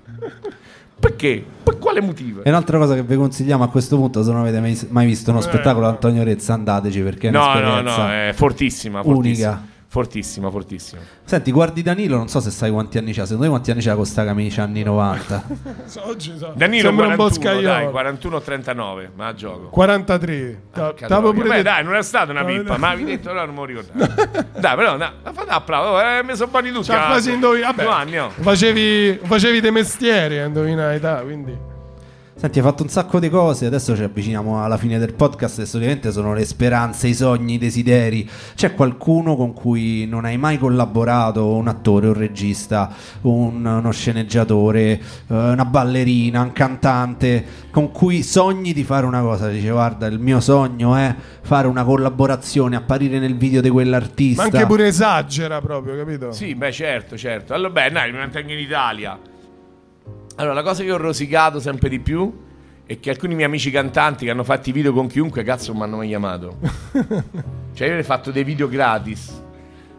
Perché? 0.99 1.45
Per 1.63 1.77
quale 1.77 2.01
motivo? 2.01 2.43
E 2.43 2.49
un'altra 2.49 2.79
cosa 2.79 2.95
che 2.95 3.03
vi 3.03 3.15
consigliamo 3.15 3.63
a 3.63 3.69
questo 3.69 3.97
punto, 3.97 4.23
se 4.23 4.31
non 4.31 4.41
avete 4.41 4.59
mai, 4.59 4.77
mai 4.89 5.05
visto 5.05 5.29
uno 5.29 5.39
eh. 5.39 5.43
spettacolo 5.43 5.85
di 5.85 5.91
Antonio 5.91 6.23
Rezza, 6.23 6.53
andateci 6.53 7.01
perché 7.01 7.27
è 7.27 7.31
no, 7.31 7.53
no, 7.59 7.81
no, 7.81 8.09
è 8.09 8.31
fortissima, 8.33 9.03
fortissima. 9.03 9.49
Unica. 9.49 9.77
Fortissima, 9.91 10.51
fortissima. 10.51 11.01
Senti, 11.23 11.51
guardi 11.51 11.81
Danilo, 11.81 12.15
non 12.15 12.27
so 12.27 12.39
se 12.39 12.51
sai 12.51 12.69
quanti 12.69 12.99
anni 12.99 13.11
c'ha. 13.11 13.23
Secondo 13.23 13.45
te 13.45 13.49
quanti 13.49 13.71
anni 13.71 13.81
c'ha 13.81 13.95
con 13.95 14.05
sta 14.05 14.23
camicia 14.23 14.61
anni 14.61 14.83
90? 14.83 15.43
Oggi 16.05 16.37
so- 16.37 16.53
Danilo 16.55 16.89
sembra 16.89 17.07
un 17.07 17.15
41, 17.15 17.53
dai, 17.53 17.61
boscaiolo. 17.63 17.89
41 17.89 18.35
o 18.35 18.41
39, 18.41 19.11
ma 19.15 19.25
a 19.25 19.33
gioco. 19.33 19.69
43. 19.69 20.61
Ta- 20.71 20.93
Cazzo, 20.93 21.07
t'avevo 21.07 21.33
pure 21.33 21.49
beh, 21.49 21.61
dai, 21.63 21.83
non 21.83 21.95
è 21.95 22.03
stata 22.03 22.31
una 22.31 22.43
pippa, 22.43 22.77
ma 22.77 22.89
avevi 22.89 23.05
detto 23.09 23.33
no, 23.33 23.45
non 23.45 23.55
me 23.55 23.59
lo 23.61 23.65
ricordavo. 23.65 24.13
dai, 24.59 24.75
però, 24.75 24.95
no, 24.95 25.11
fate 25.23 25.49
applauso, 25.49 26.01
eh, 26.01 26.23
mi 26.23 26.35
sono 26.35 26.51
buoni 26.51 26.71
tutti. 26.71 26.85
Cioè, 26.85 27.05
quasi 27.07 27.31
indovinato. 27.31 27.89
Anni, 27.89 28.19
oh. 28.19 28.29
Facevi, 28.29 29.19
facevi 29.23 29.59
dei 29.59 29.71
mestieri 29.71 30.37
a 30.37 30.45
indovinare 30.45 30.95
età, 30.97 31.21
quindi... 31.21 31.68
Senti, 32.39 32.59
hai 32.59 32.63
fatto 32.63 32.83
un 32.83 32.89
sacco 32.89 33.19
di 33.19 33.27
cose, 33.29 33.65
adesso 33.65 33.97
ci 33.97 34.01
avviciniamo 34.03 34.63
alla 34.63 34.77
fine 34.77 34.97
del 34.97 35.13
podcast 35.13 35.59
e 35.59 35.65
solitamente 35.65 36.09
sono 36.13 36.33
le 36.33 36.45
speranze, 36.45 37.09
i 37.09 37.13
sogni, 37.13 37.55
i 37.55 37.57
desideri. 37.57 38.29
C'è 38.55 38.75
qualcuno 38.75 39.35
con 39.35 39.51
cui 39.51 40.05
non 40.07 40.23
hai 40.23 40.37
mai 40.37 40.57
collaborato, 40.57 41.53
un 41.53 41.67
attore, 41.67 42.07
un 42.07 42.13
regista, 42.13 42.93
un- 43.23 43.65
uno 43.65 43.91
sceneggiatore, 43.91 44.81
eh, 44.91 45.01
una 45.27 45.65
ballerina, 45.65 46.41
un 46.41 46.53
cantante, 46.53 47.45
con 47.71 47.91
cui 47.91 48.23
sogni 48.23 48.71
di 48.71 48.85
fare 48.85 49.05
una 49.05 49.19
cosa? 49.19 49.49
Dice, 49.49 49.69
guarda, 49.69 50.07
il 50.07 50.19
mio 50.19 50.39
sogno 50.39 50.95
è 50.95 51.13
fare 51.41 51.67
una 51.67 51.83
collaborazione, 51.83 52.77
apparire 52.77 53.19
nel 53.19 53.35
video 53.35 53.59
di 53.59 53.69
quell'artista. 53.69 54.43
Ma 54.43 54.49
anche 54.49 54.65
pure 54.65 54.87
esagera 54.87 55.59
proprio, 55.59 55.97
capito? 55.97 56.31
Sì, 56.31 56.55
beh, 56.55 56.71
certo, 56.71 57.17
certo. 57.17 57.53
Allora, 57.53 57.73
beh, 57.73 57.91
dai, 57.91 58.11
mi 58.13 58.17
mantengo 58.17 58.53
in 58.53 58.59
Italia. 58.59 59.19
Allora, 60.39 60.53
la 60.53 60.63
cosa 60.63 60.83
che 60.83 60.91
ho 60.91 60.97
rosicato 60.97 61.59
sempre 61.59 61.89
di 61.89 61.99
più 61.99 62.33
è 62.85 62.97
che 62.97 63.09
alcuni 63.09 63.35
miei 63.35 63.45
amici 63.45 63.71
cantanti 63.71 64.23
che 64.23 64.31
hanno 64.31 64.45
fatto 64.45 64.69
i 64.69 64.71
video 64.71 64.93
con 64.93 65.07
chiunque, 65.07 65.43
cazzo, 65.43 65.73
non 65.73 65.81
mi 65.81 65.83
hanno 65.83 65.97
mai 65.97 66.07
chiamato. 66.07 66.57
cioè, 67.75 67.87
io 67.89 67.97
ho 67.97 68.03
fatto 68.03 68.31
dei 68.31 68.45
video 68.45 68.69
gratis. 68.69 69.43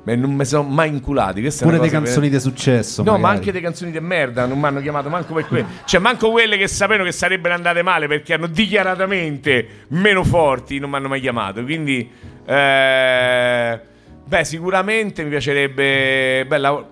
Beh, 0.03 0.17
non 0.17 0.33
mi 0.33 0.47
sono 0.47 0.67
mai 0.67 0.89
inculati. 0.89 1.43
Questa 1.43 1.67
Pure 1.67 1.77
delle 1.77 1.91
canzoni 1.91 2.31
di 2.31 2.41
successo. 2.41 3.03
No, 3.03 3.12
ma 3.12 3.19
magari. 3.19 3.37
anche 3.37 3.53
delle 3.53 3.65
canzoni 3.65 3.91
di 3.91 4.01
merda 4.01 4.47
non 4.47 4.59
mi 4.59 4.65
hanno 4.65 4.81
chiamato 4.81 5.11
manco 5.11 5.35
per 5.35 5.47
quelle. 5.47 5.67
Cioè, 5.85 6.01
manco 6.01 6.31
quelle 6.31 6.57
che 6.57 6.69
sapevano 6.69 7.05
che 7.05 7.12
sarebbero 7.12 7.53
andate 7.53 7.83
male 7.83 8.07
perché 8.07 8.33
hanno 8.33 8.47
dichiaratamente 8.47 9.69
meno 9.89 10.25
forti, 10.25 10.79
non 10.79 10.89
mi 10.89 10.97
hanno 10.97 11.09
mai 11.09 11.21
chiamato. 11.21 11.62
Quindi, 11.62 12.11
eh, 12.47 13.81
beh, 14.25 14.45
sicuramente 14.45 15.23
mi 15.23 15.29
piacerebbe. 15.29 16.47
Bella, 16.47 16.89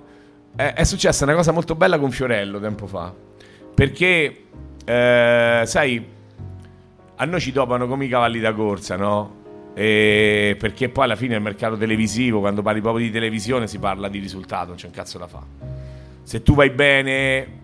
è, 0.55 0.75
è 0.75 0.85
successa 0.85 1.25
una 1.25 1.35
cosa 1.35 1.51
molto 1.51 1.75
bella 1.75 1.99
con 1.99 2.11
Fiorello 2.11 2.61
tempo 2.61 2.87
fa. 2.87 3.27
Perché, 3.79 4.47
eh, 4.85 5.63
sai, 5.65 6.05
a 7.15 7.25
noi 7.25 7.41
ci 7.41 7.53
topano 7.53 7.87
come 7.87 8.07
i 8.07 8.09
cavalli 8.09 8.41
da 8.41 8.53
corsa, 8.53 8.97
no? 8.97 9.37
E 9.73 10.57
perché 10.59 10.89
poi 10.89 11.05
alla 11.05 11.15
fine 11.15 11.37
il 11.37 11.41
mercato 11.41 11.77
televisivo, 11.77 12.41
quando 12.41 12.61
parli 12.61 12.81
proprio 12.81 13.07
di 13.07 13.13
televisione, 13.13 13.69
si 13.69 13.79
parla 13.79 14.09
di 14.09 14.19
risultato, 14.19 14.67
non 14.71 14.75
c'è 14.79 14.87
un 14.87 14.93
cazzo 14.93 15.19
da 15.19 15.29
fare. 15.29 15.45
Se 16.25 16.43
tu 16.43 16.57
vai 16.57 16.71
bene 16.71 17.61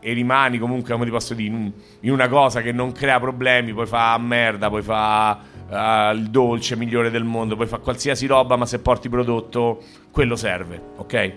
e 0.00 0.12
rimani 0.12 0.58
comunque, 0.58 0.92
come 0.92 1.06
ti 1.06 1.10
posso 1.10 1.32
dire, 1.32 1.48
in, 1.48 1.54
un- 1.54 1.72
in 2.00 2.12
una 2.12 2.28
cosa 2.28 2.60
che 2.60 2.72
non 2.72 2.92
crea 2.92 3.18
problemi, 3.18 3.72
puoi 3.72 3.86
fare 3.86 4.20
merda, 4.20 4.68
puoi 4.68 4.82
fare 4.82 5.38
eh, 5.70 6.12
il 6.16 6.28
dolce 6.28 6.76
migliore 6.76 7.10
del 7.10 7.24
mondo, 7.24 7.54
puoi 7.56 7.66
fare 7.66 7.80
qualsiasi 7.80 8.26
roba, 8.26 8.56
ma 8.56 8.66
se 8.66 8.80
porti 8.80 9.08
prodotto, 9.08 9.82
quello 10.10 10.36
serve, 10.36 10.82
ok? 10.96 11.32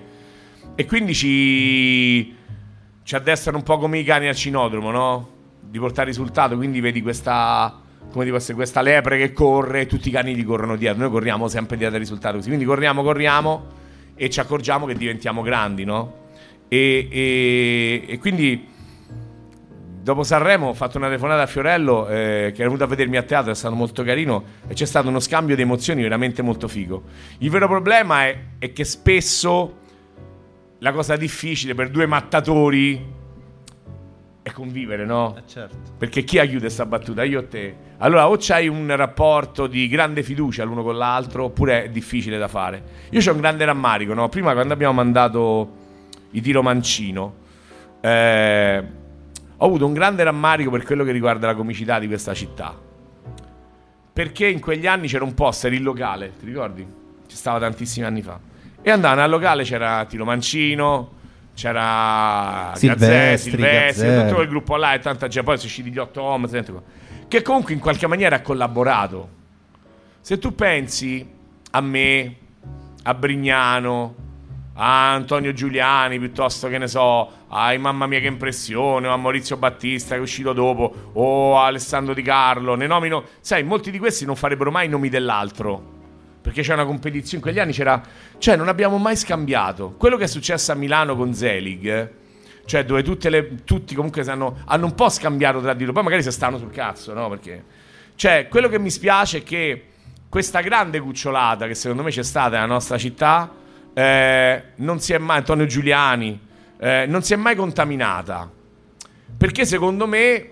E 0.75 0.85
quindi 0.85 1.13
ci, 1.13 2.35
ci 3.03 3.15
addestrano 3.15 3.57
un 3.57 3.63
po' 3.63 3.77
come 3.77 3.99
i 3.99 4.03
cani 4.03 4.27
al 4.27 4.35
cinodromo, 4.35 4.91
no? 4.91 5.29
Di 5.61 5.77
portare 5.79 6.07
risultato, 6.07 6.55
quindi 6.55 6.79
vedi 6.79 7.01
questa, 7.01 7.81
come 8.11 8.25
dico, 8.25 8.37
questa 8.53 8.81
lepre 8.81 9.17
che 9.17 9.33
corre 9.33 9.81
e 9.81 9.85
tutti 9.85 10.07
i 10.07 10.11
cani 10.11 10.35
gli 10.35 10.45
corrono 10.45 10.75
dietro. 10.75 11.01
Noi 11.01 11.09
corriamo 11.11 11.47
sempre 11.47 11.77
dietro 11.77 11.95
al 11.95 12.01
risultato 12.01 12.35
così. 12.37 12.47
Quindi 12.47 12.65
corriamo, 12.65 13.03
corriamo 13.03 13.65
e 14.15 14.29
ci 14.29 14.39
accorgiamo 14.39 14.85
che 14.85 14.95
diventiamo 14.95 15.41
grandi, 15.41 15.83
no? 15.83 16.21
E, 16.67 17.07
e- 17.11 18.05
e 18.07 18.17
quindi 18.19 18.67
dopo 20.01 20.23
Sanremo 20.23 20.67
ho 20.67 20.73
fatto 20.73 20.97
una 20.97 21.07
telefonata 21.07 21.43
a 21.43 21.45
Fiorello 21.45 22.07
eh, 22.07 22.51
che 22.53 22.61
era 22.61 22.65
venuto 22.65 22.83
a 22.83 22.87
vedermi 22.87 23.17
a 23.17 23.23
teatro, 23.23 23.51
è 23.51 23.55
stato 23.55 23.75
molto 23.75 24.03
carino 24.03 24.43
e 24.67 24.73
c'è 24.73 24.85
stato 24.85 25.07
uno 25.07 25.19
scambio 25.19 25.55
di 25.55 25.61
emozioni 25.61 26.01
veramente 26.01 26.41
molto 26.41 26.67
figo. 26.67 27.03
Il 27.39 27.49
vero 27.49 27.67
problema 27.67 28.25
è, 28.25 28.37
è 28.59 28.73
che 28.73 28.83
spesso 28.83 29.81
la 30.83 30.91
cosa 30.91 31.15
difficile 31.15 31.73
per 31.73 31.89
due 31.89 32.05
mattatori 32.05 33.21
è 34.41 34.51
convivere, 34.51 35.05
no? 35.05 35.33
certo. 35.47 35.77
Perché 35.97 36.25
chi 36.25 36.39
aiuta 36.39 36.67
sta 36.67 36.85
battuta? 36.85 37.23
Io 37.23 37.39
o 37.39 37.45
te. 37.45 37.73
Allora, 37.99 38.27
o 38.29 38.35
c'hai 38.37 38.67
un 38.67 38.93
rapporto 38.93 39.67
di 39.67 39.87
grande 39.87 40.23
fiducia 40.23 40.65
l'uno 40.65 40.83
con 40.83 40.97
l'altro, 40.97 41.45
oppure 41.45 41.85
è 41.85 41.89
difficile 41.89 42.37
da 42.37 42.49
fare. 42.49 42.83
Io 43.11 43.21
ho 43.25 43.33
un 43.33 43.39
grande 43.39 43.63
rammarico, 43.63 44.13
no? 44.13 44.27
Prima, 44.27 44.51
quando 44.51 44.73
abbiamo 44.73 44.91
mandato 44.91 45.71
i 46.31 46.41
tiro 46.41 46.61
mancino, 46.61 47.35
eh, 48.01 48.83
ho 49.55 49.65
avuto 49.65 49.85
un 49.85 49.93
grande 49.93 50.23
rammarico 50.23 50.69
per 50.69 50.83
quello 50.83 51.05
che 51.05 51.13
riguarda 51.13 51.47
la 51.47 51.55
comicità 51.55 51.97
di 51.99 52.07
questa 52.07 52.33
città. 52.33 52.77
Perché 54.11 54.47
in 54.47 54.59
quegli 54.59 54.85
anni 54.85 55.07
c'era 55.07 55.23
un 55.23 55.33
poster 55.33 55.71
in 55.71 55.83
locale, 55.83 56.33
ti 56.37 56.45
ricordi? 56.45 56.85
Ci 57.25 57.35
stava 57.37 57.59
tantissimi 57.59 58.05
anni 58.05 58.21
fa. 58.21 58.51
E 58.85 58.91
andavano 58.91 59.21
al 59.21 59.29
locale, 59.29 59.63
c'era 59.63 60.03
Tiro 60.05 60.25
Mancino, 60.25 61.11
c'era 61.55 62.71
Gazzè, 62.73 63.37
Silvestri, 63.37 63.61
Gazzè. 63.61 64.23
tutto 64.23 64.35
quel 64.35 64.47
gruppo 64.49 64.75
là 64.75 64.93
e 64.93 64.99
tanta 64.99 65.27
gente. 65.27 65.43
Poi 65.43 65.55
sono 65.55 65.69
usciti 65.69 65.89
gli 65.89 65.97
8 65.97 66.21
Homes, 66.21 66.51
tante 66.51 66.71
cose. 66.71 66.83
che 67.29 67.41
comunque 67.41 67.73
in 67.73 67.79
qualche 67.79 68.07
maniera 68.07 68.35
ha 68.35 68.41
collaborato. 68.41 69.29
Se 70.19 70.37
tu 70.37 70.53
pensi 70.53 71.25
a 71.71 71.81
me, 71.81 72.35
a 73.03 73.13
Brignano, 73.13 74.15
a 74.73 75.13
Antonio 75.13 75.53
Giuliani, 75.53 76.19
piuttosto 76.19 76.67
che 76.67 76.77
ne 76.77 76.87
so, 76.87 77.31
ai 77.47 77.77
Mamma 77.77 78.05
mia 78.05 78.19
che 78.19 78.27
impressione, 78.27 79.07
o 79.07 79.13
a 79.13 79.17
Maurizio 79.17 79.55
Battista 79.55 80.15
che 80.15 80.19
è 80.19 80.21
uscito 80.21 80.51
dopo, 80.51 81.11
o 81.13 81.57
a 81.57 81.67
Alessandro 81.67 82.13
Di 82.13 82.21
Carlo, 82.21 82.75
ne 82.75 82.87
nomino, 82.87 83.23
sai, 83.39 83.63
molti 83.63 83.91
di 83.91 83.99
questi 83.99 84.25
non 84.25 84.35
farebbero 84.35 84.71
mai 84.71 84.87
i 84.87 84.89
nomi 84.89 85.07
dell'altro. 85.07 86.01
Perché 86.43 86.61
c'è 86.61 86.73
una 86.73 86.83
competizione, 86.83 87.37
in 87.37 87.41
quegli 87.41 87.59
anni 87.59 87.71
c'era, 87.71 88.01
cioè 88.37 88.57
non 88.57 88.67
abbiamo 88.67 88.97
mai 88.97 89.15
scambiato. 89.15 89.95
Quello 89.97 90.17
che 90.17 90.25
è 90.25 90.27
successo 90.27 90.73
a 90.73 90.75
Milano 90.75 91.15
con 91.15 91.33
Zelig, 91.33 92.11
cioè 92.65 92.83
dove 92.83 93.01
le, 93.29 93.63
tutti 93.63 93.95
comunque 93.95 94.25
si 94.25 94.29
hanno, 94.29 94.57
hanno 94.65 94.85
un 94.85 94.93
po' 94.93 95.07
scambiato 95.07 95.61
tra 95.61 95.73
di 95.73 95.81
loro, 95.81 95.93
poi 95.93 96.03
magari 96.03 96.21
si 96.21 96.31
stanno 96.31 96.57
sul 96.57 96.69
cazzo, 96.69 97.13
no? 97.13 97.29
Perché, 97.29 97.63
cioè, 98.15 98.47
quello 98.49 98.67
che 98.67 98.77
mi 98.77 98.89
spiace 98.89 99.37
è 99.37 99.43
che 99.43 99.85
questa 100.27 100.59
grande 100.59 100.99
cucciolata 100.99 101.65
che 101.65 101.75
secondo 101.75 102.03
me 102.03 102.09
c'è 102.09 102.23
stata 102.23 102.55
nella 102.55 102.65
nostra 102.65 102.97
città, 102.97 103.49
eh, 103.93 104.63
non 104.75 104.99
si 104.99 105.13
è 105.13 105.17
mai, 105.19 105.37
Antonio 105.37 105.65
Giuliani, 105.65 106.39
eh, 106.77 107.05
non 107.07 107.23
si 107.23 107.31
è 107.31 107.37
mai 107.37 107.55
contaminata. 107.55 108.51
Perché 109.37 109.65
secondo 109.65 110.07
me 110.07 110.49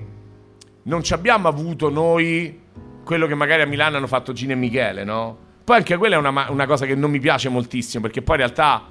non 0.83 1.03
ci 1.03 1.13
abbiamo 1.13 1.49
avuto 1.49 1.89
noi 1.89 2.59
quello 3.03 3.27
che 3.27 3.35
magari 3.35 3.61
a 3.61 3.65
Milano 3.65 3.97
hanno 3.97 4.07
fatto 4.07 4.31
Gino 4.31 4.53
e 4.53 4.55
Michele, 4.55 5.03
no? 5.03 5.49
Poi 5.63 5.77
anche 5.77 5.97
quella 5.97 6.15
è 6.15 6.17
una, 6.17 6.47
una 6.49 6.65
cosa 6.65 6.85
che 6.85 6.95
non 6.95 7.11
mi 7.11 7.19
piace 7.19 7.49
moltissimo, 7.49 8.01
perché 8.03 8.21
poi 8.21 8.35
in 8.37 8.41
realtà 8.41 8.85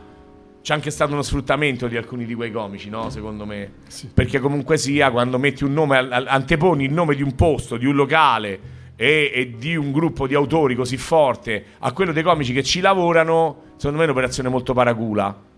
c'è 0.63 0.75
anche 0.75 0.91
stato 0.91 1.13
uno 1.13 1.23
sfruttamento 1.23 1.89
di 1.89 1.97
alcuni 1.97 2.25
di 2.27 2.35
quei 2.35 2.53
comici, 2.53 2.91
no? 2.91 3.11
Secondo 3.11 3.47
me. 3.47 3.71
Perché 4.13 4.41
comunque 4.41 4.77
sia, 4.77 5.11
quando 5.11 5.39
metti 5.39 5.65
un 5.65 5.73
nome, 5.73 5.97
al- 5.97 6.13
al- 6.13 6.27
anteponi 6.29 6.85
il 6.85 6.93
nome 6.93 7.15
di 7.15 7.23
un 7.23 7.35
posto, 7.35 7.77
di 7.77 7.87
un 7.87 7.95
locale 7.95 8.61
e, 8.97 9.31
e 9.35 9.55
di 9.57 9.75
un 9.75 9.91
gruppo 9.91 10.27
di 10.27 10.35
autori 10.35 10.75
così 10.75 10.97
forte 10.97 11.65
a 11.79 11.93
quello 11.93 12.13
dei 12.13 12.23
comici 12.23 12.53
che 12.53 12.63
ci 12.63 12.81
lavorano, 12.81 13.57
secondo 13.77 13.97
me 13.99 14.03
è 14.05 14.07
un'operazione 14.09 14.49
molto 14.49 14.75
paracula. 14.75 15.49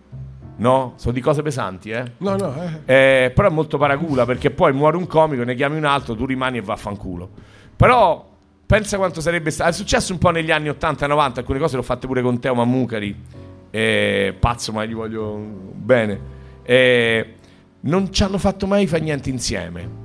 No? 0.55 0.93
Sono 0.97 1.13
di 1.13 1.21
cose 1.21 1.43
pesanti, 1.43 1.91
eh? 1.91 2.13
No, 2.19 2.37
no, 2.37 2.55
eh. 2.87 3.25
Eh, 3.25 3.31
però 3.31 3.49
è 3.49 3.51
molto 3.51 3.79
paracula 3.79 4.25
perché 4.25 4.51
poi 4.51 4.73
muore 4.73 4.97
un 4.97 5.09
comico, 5.09 5.43
ne 5.43 5.57
chiami 5.57 5.77
un 5.77 5.85
altro, 5.85 6.15
tu 6.15 6.25
rimani 6.25 6.59
e 6.59 6.61
vaffanculo. 6.61 7.29
Però 7.75 8.31
pensa 8.73 8.97
quanto 8.97 9.21
sarebbe 9.21 9.51
stato. 9.51 9.69
È 9.69 9.73
successo 9.75 10.15
un 10.15 10.19
po' 10.19 10.31
negli 10.31 10.51
anni 10.51 10.71
80 10.71 11.05
e 11.05 11.09
90, 11.09 11.41
alcune 11.41 11.59
cose 11.59 11.75
le 11.75 11.81
ho 11.81 11.85
fatte 11.85 12.07
pure 12.07 12.23
con 12.23 12.41
Teo 12.41 12.55
Mammucari. 12.55 13.15
Eh, 13.69 14.35
pazzo, 14.39 14.73
ma 14.73 14.87
gli 14.87 14.95
voglio 14.95 15.37
bene. 15.37 16.21
Eh, 16.63 17.35
non 17.81 18.11
ci 18.11 18.23
hanno 18.23 18.39
fatto 18.39 18.67
mai 18.67 18.87
fare 18.87 19.03
niente 19.03 19.29
insieme. 19.29 20.01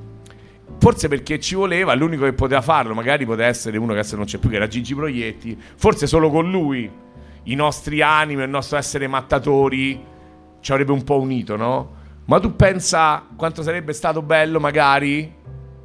Forse 0.80 1.08
perché 1.08 1.40
ci 1.40 1.56
voleva, 1.56 1.94
l'unico 1.94 2.26
che 2.26 2.34
poteva 2.34 2.60
farlo, 2.60 2.94
magari 2.94 3.26
poteva 3.26 3.48
essere 3.48 3.78
uno 3.78 3.94
che 3.94 4.00
adesso 4.00 4.18
non 4.18 4.26
c'è 4.26 4.38
più, 4.38 4.50
che 4.50 4.58
era 4.58 4.68
Gigi 4.68 4.94
Proietti. 4.94 5.58
Forse 5.78 6.06
solo 6.06 6.30
con 6.30 6.52
lui 6.52 6.92
i 7.44 7.56
nostri 7.56 8.02
animi, 8.02 8.44
il 8.44 8.50
nostro 8.50 8.78
essere 8.78 9.08
mattatori 9.08 10.04
ci 10.60 10.72
avrebbe 10.74 10.92
un 10.92 11.06
po' 11.06 11.22
unito, 11.22 11.56
no? 11.56 11.96
Ma 12.26 12.38
tu 12.42 12.54
pensa 12.58 13.28
quanto 13.34 13.64
sarebbe 13.64 13.94
stato 13.94 14.22
bello, 14.22 14.60
magari, 14.60 15.34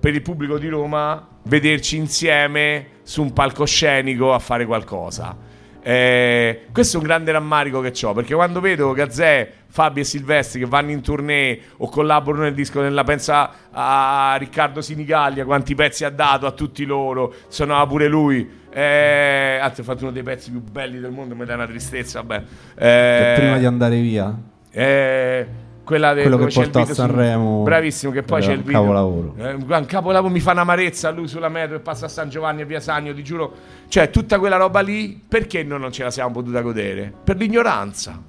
per 0.00 0.12
il 0.12 0.22
pubblico 0.22 0.58
di 0.58 0.66
Roma, 0.66 1.28
vederci 1.44 1.96
insieme 1.96 2.86
su 3.02 3.22
un 3.22 3.32
palcoscenico 3.32 4.32
a 4.32 4.38
fare 4.38 4.64
qualcosa. 4.66 5.36
Eh, 5.84 6.66
questo 6.72 6.96
è 6.96 7.00
un 7.00 7.06
grande 7.06 7.32
rammarico 7.32 7.80
che 7.80 7.92
ho 8.06 8.12
perché 8.12 8.34
quando 8.34 8.60
vedo 8.60 8.92
Gazzè, 8.92 9.52
Fabio 9.66 10.02
e 10.02 10.04
Silvestri 10.04 10.60
che 10.60 10.66
vanno 10.66 10.92
in 10.92 11.00
tournée 11.00 11.60
o 11.78 11.88
collaborano 11.88 12.44
nel 12.44 12.54
disco 12.54 12.80
nella 12.80 13.02
pensa 13.02 13.50
a 13.72 14.36
Riccardo 14.38 14.80
Sinigallia 14.80 15.44
quanti 15.44 15.74
pezzi 15.74 16.04
ha 16.04 16.10
dato 16.10 16.46
a 16.46 16.52
tutti 16.52 16.84
loro 16.84 17.34
suonava 17.48 17.84
pure 17.88 18.06
lui 18.06 18.60
Eh, 18.74 19.58
anzi, 19.60 19.80
ho 19.80 19.84
fatto 19.84 20.04
uno 20.04 20.12
dei 20.12 20.22
pezzi 20.22 20.50
più 20.50 20.62
belli 20.62 20.98
del 20.98 21.10
mondo, 21.10 21.34
mi 21.34 21.44
dà 21.44 21.54
una 21.54 21.66
tristezza, 21.66 22.22
vabbè. 22.22 22.42
Eh, 22.74 23.34
prima 23.36 23.58
di 23.58 23.66
andare 23.66 24.00
via, 24.00 24.34
eh, 24.70 25.46
quella 25.84 26.12
del 26.14 26.22
quello 26.28 26.36
che 26.46 26.52
portò 26.52 26.78
a 26.80 26.82
video 26.82 26.94
su- 26.94 27.00
Sanremo. 27.00 27.62
Bravissimo, 27.62 28.12
che 28.12 28.22
poi 28.22 28.40
c'è 28.40 28.52
il 28.52 28.62
video. 28.62 28.80
capolavoro. 28.80 29.34
Eh, 29.36 29.52
un 29.54 29.84
capolavoro 29.86 30.32
mi 30.32 30.40
fa 30.40 30.52
un'amarezza 30.52 31.10
lui 31.10 31.26
sulla 31.28 31.48
metro 31.48 31.76
e 31.76 31.80
passa 31.80 32.06
a 32.06 32.08
San 32.08 32.28
Giovanni 32.28 32.60
e 32.62 32.64
via 32.64 32.80
Sagno, 32.80 33.12
ti 33.14 33.22
giuro. 33.24 33.52
Cioè, 33.88 34.10
tutta 34.10 34.38
quella 34.38 34.56
roba 34.56 34.80
lì, 34.80 35.20
perché 35.26 35.62
noi 35.64 35.80
non 35.80 35.90
ce 35.92 36.04
la 36.04 36.10
siamo 36.10 36.30
potuta 36.32 36.60
godere? 36.60 37.12
Per 37.24 37.36
l'ignoranza. 37.36 38.20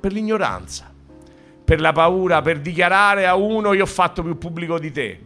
Per 0.00 0.12
l'ignoranza. 0.12 0.90
Per 1.64 1.80
la 1.80 1.92
paura, 1.92 2.40
per 2.40 2.60
dichiarare 2.60 3.26
a 3.26 3.34
uno 3.34 3.74
io 3.74 3.82
ho 3.82 3.86
fatto 3.86 4.22
più 4.22 4.38
pubblico 4.38 4.78
di 4.78 4.90
te. 4.90 5.20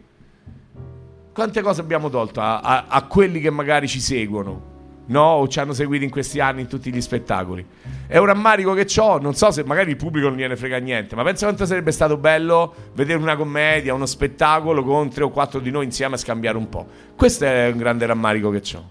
Quante 1.33 1.61
cose 1.61 1.79
abbiamo 1.81 2.09
tolto 2.09 2.41
a, 2.41 2.59
a- 2.59 2.85
a 2.89 3.03
quelli 3.03 3.39
che 3.39 3.49
magari 3.49 3.87
ci 3.87 3.99
seguono? 4.01 4.71
No, 5.05 5.21
o 5.21 5.47
ci 5.49 5.59
hanno 5.59 5.73
seguito 5.73 6.05
in 6.05 6.09
questi 6.09 6.39
anni 6.39 6.61
in 6.61 6.67
tutti 6.67 6.91
gli 6.93 7.01
spettacoli. 7.01 7.65
È 8.07 8.17
un 8.17 8.25
rammarico 8.25 8.73
che 8.73 8.87
ho, 8.99 9.17
non 9.19 9.33
so 9.35 9.51
se 9.51 9.63
magari 9.65 9.89
il 9.91 9.97
pubblico 9.97 10.29
non 10.29 10.37
gliene 10.37 10.55
frega 10.55 10.77
niente, 10.77 11.13
ma 11.15 11.23
penso 11.23 11.43
quanto 11.45 11.65
sarebbe 11.65 11.91
stato 11.91 12.15
bello 12.15 12.73
vedere 12.93 13.19
una 13.19 13.35
commedia, 13.35 13.93
uno 13.93 14.05
spettacolo 14.05 14.81
con 14.83 15.09
tre 15.09 15.23
o 15.25 15.29
quattro 15.29 15.59
di 15.59 15.71
noi 15.71 15.83
insieme 15.85 16.15
a 16.15 16.17
scambiare 16.17 16.57
un 16.57 16.69
po'. 16.69 16.87
Questo 17.17 17.43
è 17.43 17.69
un 17.69 17.77
grande 17.77 18.05
rammarico 18.05 18.49
che 18.49 18.61
ho. 18.75 18.83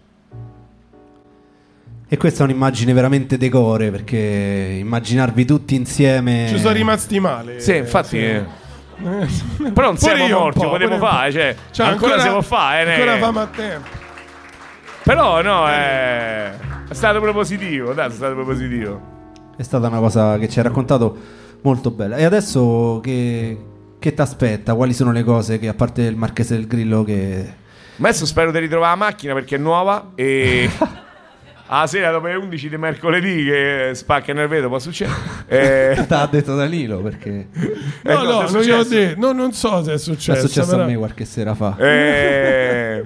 E 2.09 2.17
questa 2.19 2.43
è 2.43 2.47
un'immagine 2.47 2.93
veramente 2.93 3.39
decore 3.39 3.91
perché 3.91 4.77
immaginarvi 4.81 5.47
tutti 5.47 5.75
insieme. 5.75 6.45
Ci 6.51 6.59
sono 6.59 6.75
rimasti 6.75 7.19
male. 7.21 7.59
Sì, 7.61 7.77
infatti... 7.77 8.19
eh. 8.19 8.45
Però 9.01 9.87
non 9.87 9.97
Pure 9.97 9.97
siamo 9.97 10.29
morti, 10.29 10.63
lo 10.63 10.69
potremmo 10.69 10.99
po'. 10.99 11.07
fare, 11.07 11.33
cioè, 11.33 11.57
Cioè, 11.71 11.87
ancora, 11.87 12.21
si 12.21 12.29
può 12.29 12.43
fare. 12.43 12.85
eh, 12.87 12.93
Ancora 12.93 13.15
ne- 13.15 13.19
famo 13.21 13.41
a 13.41 13.47
tempo. 13.47 13.89
Però 15.05 15.43
no, 15.43 15.69
è... 15.69 16.53
è 16.89 16.95
stato 16.95 17.21
propositivo, 17.21 17.93
dai, 17.93 18.09
è 18.09 18.13
stato 18.13 18.35
propositivo. 18.35 19.01
È 19.57 19.63
stata 19.63 19.89
una 19.89 19.99
cosa 19.99 20.39
che 20.39 20.49
ci 20.49 20.59
hai 20.59 20.65
raccontato 20.65 21.17
molto 21.63 21.91
bella. 21.91 22.17
E 22.17 22.25
adesso 22.25 23.01
che, 23.03 23.59
che 23.99 24.15
ti 24.15 24.21
aspetta? 24.21 24.75
Quali 24.75 24.93
sono 24.93 25.11
le 25.13 25.25
cose 25.25 25.59
che, 25.59 25.69
a 25.69 25.75
parte 25.75 26.03
il 26.03 26.17
Marchese 26.17 26.55
del 26.55 26.67
Grillo, 26.67 27.03
che. 27.03 27.53
Ma 27.97 28.09
adesso 28.09 28.27
spero 28.27 28.51
di 28.53 28.59
ritrovare 28.61 28.91
la 28.99 29.05
macchina 29.05 29.35
perché 29.35 29.57
è 29.57 29.59
nuova 29.59 30.13
e 30.15 30.71
alla 31.67 31.87
sera 31.87 32.11
dopo 32.11 32.27
le 32.27 32.35
11 32.37 32.69
di 32.69 32.77
mercoledì 32.77 33.45
che 33.45 33.91
spacca 33.95 34.33
nel 34.33 34.49
vetro 34.49 34.69
può 34.69 34.79
succedere. 34.79 35.17
Eh, 35.47 36.05
T'ha 36.09 36.27
detto 36.31 36.55
Danilo 36.55 37.01
perché 37.03 37.49
eh, 38.03 38.15
No, 38.15 38.23
no, 38.23 38.47
è 38.47 38.51
non 38.51 38.63
glielo 38.63 38.79
ho 38.79 38.85
detto. 38.85 39.21
No, 39.21 39.33
non 39.33 39.53
so 39.53 39.83
se 39.83 39.91
è 39.91 39.95
è 39.95 39.99
successo. 39.99 40.47
successo 40.47 40.71
però- 40.71 40.85
a 40.85 40.87
me 40.87 40.97
qualche 40.97 41.25
sera 41.25 41.55
fa. 41.55 41.77
Eh, 41.77 43.05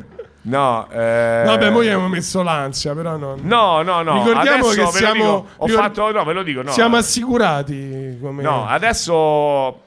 no, 0.48 0.88
eh, 0.90 1.42
Vabbè, 1.44 1.70
noi 1.70 1.86
abbiamo 1.86 2.08
messo 2.08 2.42
l'ansia, 2.42 2.94
però 2.94 3.16
non... 3.16 3.40
No, 3.42 3.82
no, 3.82 4.02
no. 4.02 4.24
Ricordiamo 4.24 4.68
adesso 4.68 4.90
che 4.90 4.96
siamo- 4.96 5.14
dico, 5.14 5.46
ho 5.56 5.66
ricord- 5.66 5.84
fatto 5.84 6.12
no, 6.12 6.24
ve 6.24 6.32
lo 6.32 6.42
dico, 6.42 6.62
no. 6.62 6.70
Siamo 6.70 6.96
assicurati 6.96 8.18
come... 8.20 8.42
No, 8.42 8.66
adesso 8.66 9.12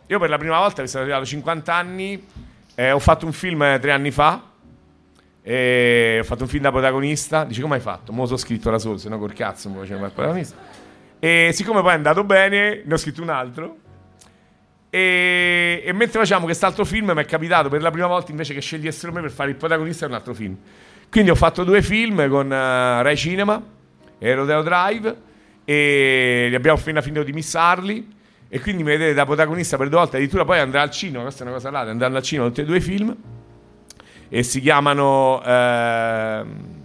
io 0.05 0.19
per 0.19 0.29
la 0.29 0.37
prima 0.37 0.59
volta, 0.59 0.81
che 0.81 0.87
sono 0.87 1.03
arrivato 1.03 1.23
a 1.23 1.27
50 1.27 1.73
anni, 1.73 2.25
eh, 2.75 2.91
ho 2.91 2.99
fatto 2.99 3.25
un 3.25 3.31
film 3.33 3.79
tre 3.79 3.91
anni 3.91 4.11
fa. 4.11 4.41
Ho 5.41 6.23
fatto 6.23 6.43
un 6.43 6.47
film 6.47 6.61
da 6.61 6.71
protagonista. 6.71 7.43
Dici 7.43 7.59
come 7.61 7.75
hai 7.75 7.81
fatto? 7.81 8.11
Mo' 8.13 8.25
sono 8.25 8.37
scritto 8.37 8.69
da 8.69 8.77
solo, 8.77 8.97
se 8.97 9.09
no 9.09 9.17
col 9.17 9.33
cazzo 9.33 9.67
mi 9.69 9.77
facevo 9.79 10.05
il 10.05 10.11
protagonista. 10.11 10.55
E 11.17 11.49
siccome 11.53 11.81
poi 11.81 11.91
è 11.91 11.95
andato 11.95 12.23
bene, 12.23 12.83
ne 12.85 12.93
ho 12.93 12.97
scritto 12.97 13.21
un 13.21 13.29
altro. 13.29 13.77
E, 14.89 15.83
e 15.85 15.93
mentre 15.93 16.19
facciamo 16.19 16.45
quest'altro 16.45 16.83
film 16.83 17.11
mi 17.11 17.21
è 17.21 17.25
capitato 17.25 17.69
per 17.69 17.81
la 17.81 17.91
prima 17.91 18.07
volta 18.07 18.31
invece 18.31 18.53
che 18.53 18.61
scegliessero 18.61 19.11
me 19.11 19.21
per 19.21 19.31
fare 19.31 19.51
il 19.51 19.55
protagonista 19.55 20.05
di 20.05 20.11
un 20.11 20.17
altro 20.17 20.33
film. 20.33 20.55
Quindi 21.09 21.29
ho 21.31 21.35
fatto 21.35 21.63
due 21.63 21.81
film 21.81 22.27
con 22.29 22.51
eh, 22.51 23.01
Rai 23.03 23.17
Cinema 23.17 23.61
e 24.17 24.33
Rodeo 24.33 24.61
Drive 24.61 25.15
e 25.65 26.47
li 26.49 26.55
abbiamo 26.55 26.77
appena 26.77 27.01
finito 27.01 27.23
di 27.23 27.33
missarli 27.33 28.17
e 28.47 28.59
quindi 28.59 28.83
mi 28.83 28.89
vedete 28.89 29.13
da 29.13 29.25
protagonista 29.25 29.77
per 29.77 29.89
due 29.89 29.99
volte, 29.99 30.15
addirittura 30.15 30.43
poi 30.43 30.59
andrà 30.59 30.81
al 30.81 30.89
cinema, 30.89 31.21
questa 31.21 31.43
è 31.43 31.47
una 31.47 31.55
cosa 31.55 31.69
là, 31.69 31.81
andranno 31.81 32.17
al 32.17 32.23
cinema 32.23 32.47
tutti 32.47 32.61
e 32.61 32.65
due 32.65 32.77
i 32.77 32.81
film 32.81 33.15
e 34.29 34.43
si 34.43 34.61
chiamano 34.61 35.41
ehm, 35.43 36.77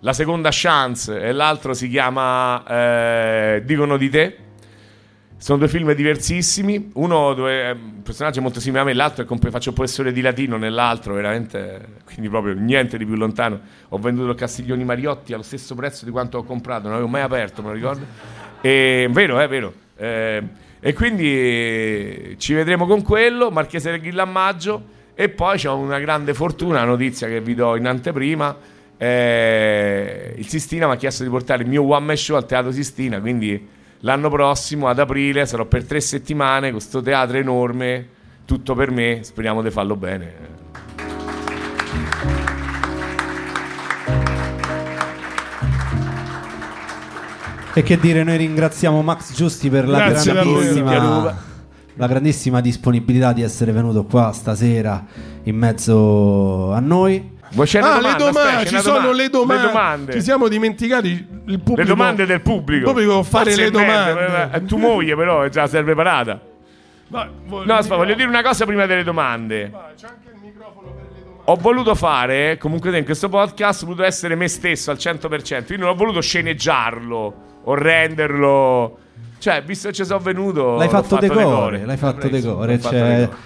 La 0.00 0.12
seconda 0.12 0.50
chance 0.52 1.18
e 1.18 1.32
l'altro 1.32 1.74
si 1.74 1.88
chiama 1.88 2.64
eh, 2.66 3.62
Dicono 3.64 3.96
di 3.96 4.08
te. 4.08 4.36
Sono 5.42 5.56
due 5.56 5.68
film 5.68 5.90
diversissimi, 5.94 6.90
uno 6.96 7.32
dove 7.32 7.62
è 7.62 7.70
un 7.70 8.02
personaggio 8.02 8.42
molto 8.42 8.60
simile 8.60 8.82
a 8.82 8.84
me, 8.84 8.92
l'altro 8.92 9.24
è 9.24 9.26
come 9.26 9.40
faccio 9.50 9.72
professore 9.72 10.12
di 10.12 10.20
latino 10.20 10.58
nell'altro, 10.58 11.14
veramente, 11.14 12.02
quindi 12.04 12.28
proprio 12.28 12.52
niente 12.52 12.98
di 12.98 13.06
più 13.06 13.14
lontano. 13.14 13.58
Ho 13.88 13.96
venduto 13.96 14.34
Castiglioni 14.34 14.84
Mariotti 14.84 15.32
allo 15.32 15.42
stesso 15.42 15.74
prezzo 15.74 16.04
di 16.04 16.10
quanto 16.10 16.36
ho 16.36 16.42
comprato, 16.42 16.88
non 16.88 16.92
avevo 16.92 17.08
mai 17.08 17.22
aperto, 17.22 17.62
me 17.62 17.68
lo 17.68 17.74
ricordo. 17.74 18.04
E, 18.60 19.08
vero, 19.10 19.40
è 19.40 19.48
vero. 19.48 19.72
Eh, 19.96 20.42
e 20.78 20.92
quindi 20.92 21.26
eh, 21.26 22.34
ci 22.36 22.52
vedremo 22.52 22.86
con 22.86 23.00
quello, 23.00 23.50
Marchese 23.50 23.92
del 23.92 24.00
Grillo 24.00 24.20
a 24.20 24.26
maggio, 24.26 24.82
e 25.14 25.30
poi 25.30 25.56
c'è 25.56 25.70
una 25.70 26.00
grande 26.00 26.34
fortuna, 26.34 26.82
una 26.82 26.90
notizia 26.90 27.28
che 27.28 27.40
vi 27.40 27.54
do 27.54 27.76
in 27.76 27.86
anteprima. 27.86 28.54
eh, 28.98 30.34
il 30.36 30.46
Sistina 30.46 30.86
mi 30.86 30.92
ha 30.92 30.96
chiesto 30.96 31.22
di 31.22 31.30
portare 31.30 31.62
il 31.62 31.68
mio 31.70 31.82
one 31.82 32.04
man 32.04 32.16
show 32.18 32.36
al 32.36 32.44
Teatro 32.44 32.72
Sistina, 32.72 33.18
quindi 33.20 33.78
l'anno 34.00 34.30
prossimo 34.30 34.88
ad 34.88 34.98
aprile 34.98 35.46
sarò 35.46 35.64
per 35.64 35.84
tre 35.84 36.00
settimane 36.00 36.70
con 36.70 36.78
questo 36.78 37.02
teatro 37.02 37.38
enorme, 37.38 38.08
tutto 38.44 38.74
per 38.74 38.90
me, 38.90 39.20
speriamo 39.22 39.62
di 39.62 39.70
farlo 39.70 39.96
bene. 39.96 40.58
E 47.72 47.82
che 47.84 47.98
dire, 47.98 48.24
noi 48.24 48.36
ringraziamo 48.36 49.00
Max 49.00 49.32
Giusti 49.32 49.70
per 49.70 49.88
la 49.88 50.08
Grazie 50.08 50.32
grandissima, 50.32 51.36
la 51.94 52.06
grandissima 52.08 52.60
disponibilità 52.60 53.32
di 53.32 53.42
essere 53.42 53.70
venuto 53.70 54.04
qua 54.04 54.32
stasera 54.32 55.04
in 55.44 55.56
mezzo 55.56 56.72
a 56.72 56.80
noi. 56.80 57.38
Vuoi 57.52 57.66
c'è 57.66 57.78
Ah, 57.80 57.82
domanda? 57.82 58.08
le 58.08 58.16
domande, 58.16 58.40
Aspetta, 58.50 58.64
ci 58.68 58.74
una 58.74 58.82
sono 58.82 59.00
doma- 59.00 59.12
le 59.14 59.28
domande. 59.30 59.62
Le 59.62 59.68
domande. 59.72 60.12
Ci 60.12 60.22
siamo 60.22 60.48
dimenticati 60.48 61.08
il 61.08 61.58
pubblico. 61.58 61.74
Le 61.80 61.84
domande 61.84 62.26
del 62.26 62.40
pubblico. 62.40 62.88
Il 62.88 62.94
pubblico 62.94 63.22
fare 63.22 63.44
Forse 63.52 63.60
le 63.60 63.66
è 63.68 63.70
merda, 63.86 64.12
domande. 64.26 64.56
eh, 64.56 64.64
tu 64.66 64.76
moglie 64.76 65.16
però 65.16 65.48
già 65.48 65.66
sei 65.66 65.82
preparata. 65.82 66.40
Ma, 67.08 67.28
voglio 67.46 67.64
No, 67.72 67.78
aspetta, 67.78 67.96
voglio 67.96 68.14
dire 68.14 68.28
una 68.28 68.42
cosa 68.42 68.64
prima 68.66 68.86
delle 68.86 69.02
domande. 69.02 69.68
Vai, 69.68 69.80
C'è 69.96 70.06
anche 70.06 70.28
il 70.32 70.40
microfono 70.40 70.92
per 70.92 71.02
le 71.12 71.18
domande. 71.24 71.42
Ho 71.44 71.56
voluto 71.56 71.94
fare, 71.96 72.56
comunque 72.58 72.96
in 72.96 73.04
questo 73.04 73.28
podcast, 73.28 73.82
ho 73.82 73.86
voluto 73.86 74.04
essere 74.04 74.36
me 74.36 74.46
stesso 74.46 74.92
al 74.92 74.96
100%. 74.98 75.72
Io 75.72 75.78
non 75.78 75.88
ho 75.88 75.94
voluto 75.94 76.20
sceneggiarlo 76.20 77.34
o 77.64 77.74
renderlo. 77.74 78.98
Cioè, 79.38 79.62
visto 79.64 79.88
che 79.88 79.94
ci 79.94 80.04
sono 80.04 80.20
venuto. 80.20 80.76
L'hai 80.76 80.86
l'ho 80.86 81.02
fatto 81.02 81.16
decore, 81.16 81.84
l'hai 81.84 81.96
fatto 81.96 82.28
decore, 82.28 82.78
fatto 82.78 82.96
cioè- 82.96 83.16
decore. 83.16 83.36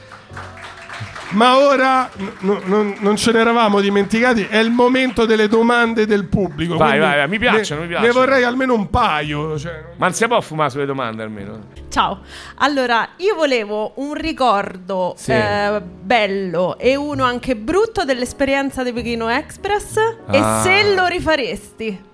Ma 1.35 1.57
ora 1.59 2.09
n- 2.17 2.33
n- 2.65 2.97
non- 3.01 3.17
ce 3.17 3.33
ne 3.33 3.41
eravamo 3.41 3.81
dimenticati. 3.81 4.45
È 4.49 4.59
il 4.59 4.71
momento 4.71 5.27
delle 5.27 5.49
domande 5.49 6.07
del 6.07 6.25
pubblico. 6.27 6.77
Vai, 6.77 6.99
vai, 6.99 7.17
vai, 7.19 7.29
mi 7.29 7.39
piacciono, 7.39 7.81
ne, 7.81 7.87
mi 7.87 7.93
piacciono. 7.93 8.13
Ne 8.13 8.19
vorrei 8.19 8.45
almeno 8.45 8.75
un 8.75 8.89
paio. 8.89 9.59
Cioè, 9.59 9.85
Ma 9.97 10.07
non 10.07 10.15
si 10.15 10.27
può 10.27 10.41
fumare 10.41 10.71
sulle 10.71 10.87
domande 10.87 11.23
almeno. 11.23 11.61
Ciao, 11.89 12.21
allora 12.57 13.09
io 13.17 13.35
volevo 13.35 13.93
un 13.97 14.15
ricordo 14.15 15.15
Sì. 15.17 15.33
eh, 15.33 15.81
bello 15.81 16.79
e 16.79 16.97
uno 16.97 17.25
anche 17.25 17.57
brutto 17.57 18.05
dell'esperienza 18.05 18.83
di 18.83 18.93
Pechino 18.93 19.29
Express 19.29 19.97
Ah. 20.27 20.33
e 20.37 20.63
se 20.63 20.95
lo 20.95 21.07
rifaresti, 21.07 22.05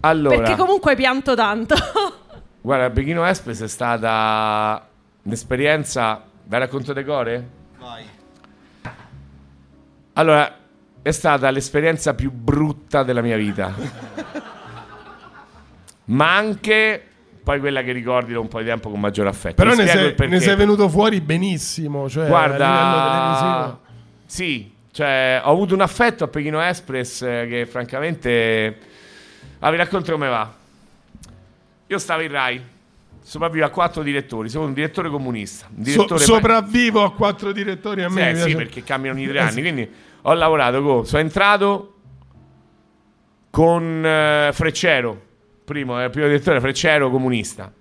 Allora, 0.00 0.36
perché 0.36 0.56
comunque 0.56 0.90
hai 0.92 0.96
pianto 0.96 1.34
tanto. 1.34 1.74
guarda, 2.60 2.90
Pechino 2.90 3.24
Express 3.26 3.62
è 3.62 3.68
stata 3.68 4.86
un'esperienza. 5.22 6.22
Ve 6.44 6.58
racconto 6.58 6.92
decore? 6.92 7.48
Vai. 7.78 8.04
Allora, 10.18 10.50
è 11.02 11.10
stata 11.10 11.50
l'esperienza 11.50 12.14
più 12.14 12.30
brutta 12.30 13.02
della 13.02 13.20
mia 13.20 13.36
vita. 13.36 13.74
Ma 16.06 16.36
anche 16.36 17.02
poi 17.42 17.60
quella 17.60 17.82
che 17.82 17.92
ricordi 17.92 18.32
da 18.32 18.40
un 18.40 18.48
po' 18.48 18.60
di 18.60 18.64
tempo 18.64 18.90
con 18.90 18.98
maggior 18.98 19.26
affetto. 19.26 19.62
però 19.62 19.74
ne 19.74 19.86
sei, 19.86 20.14
ne 20.16 20.40
sei 20.40 20.56
venuto 20.56 20.88
fuori 20.88 21.20
benissimo. 21.20 22.08
Cioè, 22.08 22.26
Guarda, 22.28 23.78
sì, 24.24 24.72
cioè 24.90 25.40
ho 25.44 25.50
avuto 25.50 25.74
un 25.74 25.82
affetto 25.82 26.24
a 26.24 26.28
Pechino 26.28 26.60
Express 26.62 27.22
eh, 27.22 27.46
che 27.48 27.66
francamente... 27.66 28.78
Ah, 29.58 29.70
vi 29.70 29.76
racconto 29.76 30.12
come 30.12 30.28
va. 30.28 30.52
Io 31.86 31.98
stavo 31.98 32.22
in 32.22 32.30
Rai, 32.30 32.64
sopravvivo 33.26 33.64
a 33.64 33.70
quattro 33.70 34.04
direttori, 34.04 34.48
sono 34.48 34.66
un 34.66 34.72
direttore 34.72 35.10
comunista. 35.10 35.66
Un 35.68 35.84
So- 35.84 35.90
direttore 35.90 36.20
sopravvivo 36.22 37.02
a 37.02 37.12
quattro 37.12 37.50
direttori 37.50 38.04
a 38.04 38.08
Sì, 38.08 38.14
me. 38.14 38.30
eh, 38.30 38.32
mi 38.34 38.40
sì, 38.50 38.54
perché 38.54 38.84
cambiano 38.84 39.16
ogni 39.18 39.26
tre 39.26 39.38
Eh, 39.38 39.40
anni. 39.40 39.50
sì. 39.52 39.60
Quindi 39.62 39.90
ho 40.22 40.32
lavorato 40.32 40.80
con. 40.80 41.04
Sono 41.06 41.22
entrato 41.22 41.94
con 43.50 44.04
eh, 44.06 44.50
Freccero, 44.52 45.20
primo, 45.64 46.02
eh, 46.02 46.08
primo 46.08 46.28
direttore 46.28 46.60
Freccero 46.60 47.10
comunista. 47.10 47.72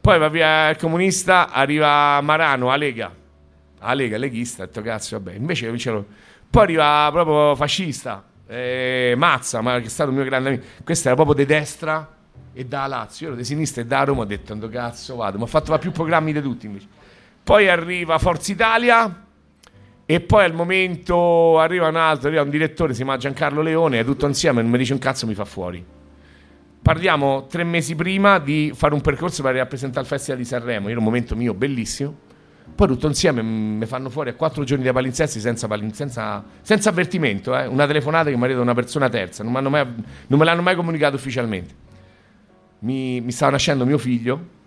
Poi 0.00 0.18
va 0.18 0.28
via 0.28 0.70
il 0.70 0.76
comunista, 0.78 1.50
arriva 1.50 2.18
Marano, 2.22 2.70
a 2.70 2.76
Lega. 2.76 3.14
A 3.80 3.92
Lega, 3.92 4.16
leghista, 4.16 4.62
ho 4.62 4.66
detto 4.66 4.80
cazzo, 4.80 5.20
vabbè. 5.20 5.36
Invece 5.36 5.68
vincevo. 5.68 6.06
Poi 6.48 6.62
arriva 6.62 7.08
proprio 7.12 7.54
fascista, 7.54 8.24
eh, 8.46 9.12
Mazza, 9.16 9.60
ma 9.60 9.78
che 9.78 9.86
è 9.86 9.88
stato 9.90 10.08
un 10.08 10.16
mio 10.16 10.24
grande 10.24 10.48
amico. 10.48 10.64
Questo 10.84 11.08
era 11.08 11.16
proprio 11.16 11.36
di 11.36 11.44
destra 11.44 12.16
e 12.52 12.64
da 12.64 12.86
Lazio, 12.86 13.26
io 13.26 13.32
ero 13.32 13.40
di 13.40 13.46
sinistra 13.46 13.82
e 13.82 13.86
da 13.86 14.04
Roma. 14.04 14.22
Ho 14.22 14.24
detto, 14.26 14.46
"Tanto 14.46 14.68
cazzo 14.68 15.16
vado, 15.16 15.38
mi 15.38 15.44
ha 15.44 15.46
fatto 15.46 15.76
più 15.78 15.92
programmi 15.92 16.32
di 16.32 16.42
tutti 16.42 16.66
invece. 16.66 16.86
Poi 17.42 17.68
arriva 17.68 18.18
Forza 18.18 18.52
Italia. 18.52 19.24
E 20.06 20.18
poi 20.18 20.42
al 20.44 20.52
momento 20.54 21.60
arriva 21.60 21.86
un 21.86 21.94
altro, 21.94 22.26
arriva 22.26 22.42
un 22.42 22.50
direttore, 22.50 22.94
si 22.94 23.02
chiama 23.02 23.16
Giancarlo 23.16 23.62
Leone, 23.62 24.00
è 24.00 24.04
tutto 24.04 24.26
insieme, 24.26 24.60
non 24.60 24.68
mi 24.68 24.78
dice 24.78 24.92
un 24.92 24.98
cazzo, 24.98 25.24
mi 25.24 25.34
fa 25.34 25.44
fuori. 25.44 25.84
Parliamo 26.82 27.46
tre 27.46 27.62
mesi 27.62 27.94
prima 27.94 28.40
di 28.40 28.72
fare 28.74 28.92
un 28.92 29.02
percorso 29.02 29.42
per 29.44 29.54
rappresentare 29.54 30.00
il 30.00 30.08
Festival 30.08 30.40
di 30.40 30.46
Sanremo. 30.46 30.88
Era 30.88 30.98
un 30.98 31.04
momento 31.04 31.36
mio 31.36 31.54
bellissimo. 31.54 32.12
Poi 32.74 32.88
tutto 32.88 33.06
insieme 33.06 33.40
mi 33.42 33.86
fanno 33.86 34.10
fuori 34.10 34.30
a 34.30 34.34
quattro 34.34 34.64
giorni 34.64 34.82
da 34.82 34.92
palinsesti 34.92 35.38
senza, 35.38 35.68
senza, 35.92 36.42
senza 36.62 36.88
avvertimento. 36.88 37.56
eh. 37.56 37.66
Una 37.66 37.86
telefonata 37.86 38.30
che 38.30 38.36
mi 38.36 38.42
arriva 38.42 38.58
da 38.58 38.64
una 38.64 38.74
persona 38.74 39.08
terza. 39.08 39.44
Non, 39.44 39.52
mai- 39.52 39.86
non 40.26 40.38
me 40.38 40.44
l'hanno 40.44 40.62
mai 40.62 40.74
comunicato 40.74 41.14
ufficialmente. 41.14 41.74
Mi, 42.80 43.20
mi 43.20 43.32
stava 43.32 43.52
nascendo 43.52 43.84
mio 43.84 43.98
figlio 43.98 44.58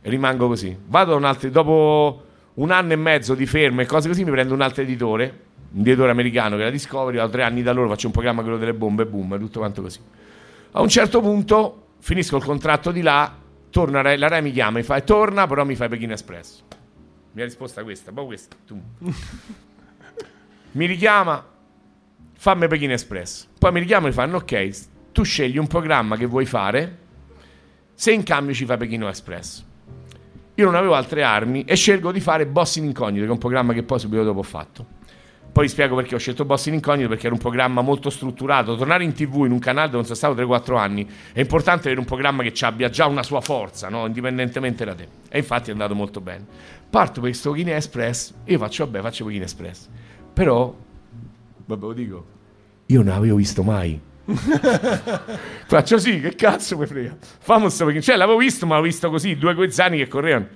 e 0.00 0.08
rimango 0.10 0.46
così. 0.46 0.76
Vado 0.86 1.10
da 1.10 1.16
un 1.16 1.24
altro, 1.24 1.50
dopo 1.50 2.24
un 2.54 2.70
anno 2.70 2.92
e 2.92 2.96
mezzo 2.96 3.34
di 3.34 3.46
fermo 3.46 3.80
e 3.80 3.86
cose 3.86 4.08
così, 4.08 4.24
mi 4.24 4.30
prendo 4.30 4.54
un 4.54 4.60
altro 4.60 4.82
editore, 4.82 5.40
un 5.72 5.80
editore 5.80 6.10
americano 6.10 6.56
che 6.56 6.62
era 6.62 6.70
Discovery, 6.70 7.18
ho 7.18 7.28
tre 7.28 7.42
anni 7.42 7.62
da 7.62 7.72
loro, 7.72 7.88
faccio 7.88 8.06
un 8.06 8.12
programma 8.12 8.42
quello 8.42 8.56
delle 8.56 8.74
bombe, 8.74 9.04
boom, 9.04 9.38
tutto 9.38 9.58
quanto 9.58 9.82
così. 9.82 10.00
A 10.72 10.80
un 10.80 10.88
certo 10.88 11.20
punto 11.20 11.88
finisco 11.98 12.36
il 12.36 12.44
contratto 12.44 12.92
di 12.92 13.02
là, 13.02 13.34
torna 13.70 14.00
la 14.02 14.28
Rai 14.28 14.42
mi 14.42 14.52
chiama, 14.52 14.78
mi 14.78 14.84
fa, 14.84 15.00
torna, 15.00 15.46
però 15.46 15.64
mi 15.64 15.74
fai 15.74 15.88
Pechino 15.88 16.12
Express. 16.12 16.62
Mi 17.32 17.42
ha 17.42 17.44
risposta 17.44 17.82
questa, 17.82 18.12
poi 18.12 18.26
questa, 18.26 18.56
tu. 18.66 18.80
mi 20.72 20.86
richiama, 20.86 21.44
fammi 22.34 22.68
Pechino 22.68 22.92
Express. 22.92 23.48
Poi 23.58 23.72
mi 23.72 23.80
richiama 23.80 24.06
e 24.06 24.08
mi 24.10 24.14
fanno, 24.14 24.36
ok, 24.36 25.12
tu 25.12 25.24
scegli 25.24 25.58
un 25.58 25.66
programma 25.66 26.16
che 26.16 26.26
vuoi 26.26 26.46
fare, 26.46 26.98
se 27.98 28.12
in 28.12 28.22
cambio 28.24 28.52
ci 28.52 28.66
fai 28.66 28.76
Pechino 28.76 29.08
Express. 29.08 29.64
Io 30.56 30.64
non 30.66 30.74
avevo 30.74 30.94
altre 30.94 31.22
armi 31.22 31.64
e 31.64 31.76
scelgo 31.76 32.12
di 32.12 32.20
fare 32.20 32.46
Boss 32.46 32.76
in 32.76 32.84
Incognito, 32.84 33.22
che 33.22 33.28
è 33.28 33.32
un 33.32 33.38
programma 33.38 33.72
che 33.72 33.82
poi 33.82 33.98
subito 33.98 34.22
dopo 34.22 34.40
ho 34.40 34.42
fatto. 34.42 34.86
Poi 35.50 35.64
vi 35.64 35.70
spiego 35.70 35.96
perché 35.96 36.14
ho 36.14 36.18
scelto 36.18 36.44
Boss 36.44 36.66
in 36.66 36.74
Incognito, 36.74 37.08
perché 37.08 37.24
era 37.24 37.34
un 37.34 37.40
programma 37.40 37.80
molto 37.80 38.10
strutturato. 38.10 38.76
Tornare 38.76 39.02
in 39.02 39.14
tv 39.14 39.46
in 39.46 39.52
un 39.52 39.58
canale 39.58 39.86
dove 39.86 40.06
non 40.06 40.14
sono 40.14 40.34
stato 40.34 40.34
3-4 40.34 40.76
anni 40.76 41.08
è 41.32 41.40
importante 41.40 41.86
avere 41.86 41.98
un 41.98 42.04
programma 42.04 42.42
che 42.42 42.52
abbia 42.66 42.90
già 42.90 43.06
una 43.06 43.22
sua 43.22 43.40
forza, 43.40 43.88
no? 43.88 44.04
indipendentemente 44.04 44.84
da 44.84 44.94
te. 44.94 45.08
E 45.30 45.38
infatti 45.38 45.70
è 45.70 45.72
andato 45.72 45.94
molto 45.94 46.20
bene. 46.20 46.44
Parto 46.90 47.22
per 47.22 47.30
questo 47.30 47.52
Chine 47.52 47.76
Express 47.76 48.34
e 48.44 48.52
io 48.52 48.58
faccio, 48.58 48.84
vabbè, 48.84 49.00
faccio 49.00 49.24
Chine 49.24 49.44
Express. 49.44 49.88
Però, 50.34 50.76
vabbè, 51.64 51.86
lo 51.86 51.92
dico, 51.94 52.26
io 52.84 53.02
non 53.02 53.14
l'avevo 53.14 53.36
visto 53.36 53.62
mai. 53.62 53.98
Faccio 55.66 55.98
sì, 55.98 56.20
che 56.20 56.34
cazzo 56.34 56.76
mi 56.76 56.86
frega. 56.86 57.16
Famoso 57.20 57.84
perché, 57.84 58.00
cioè, 58.00 58.16
l'avevo 58.16 58.38
visto, 58.38 58.66
ma 58.66 58.76
l'ho 58.76 58.82
visto 58.82 59.08
così, 59.10 59.36
due 59.36 59.54
coezzani 59.54 59.98
che 59.98 60.08
correvano. 60.08 60.48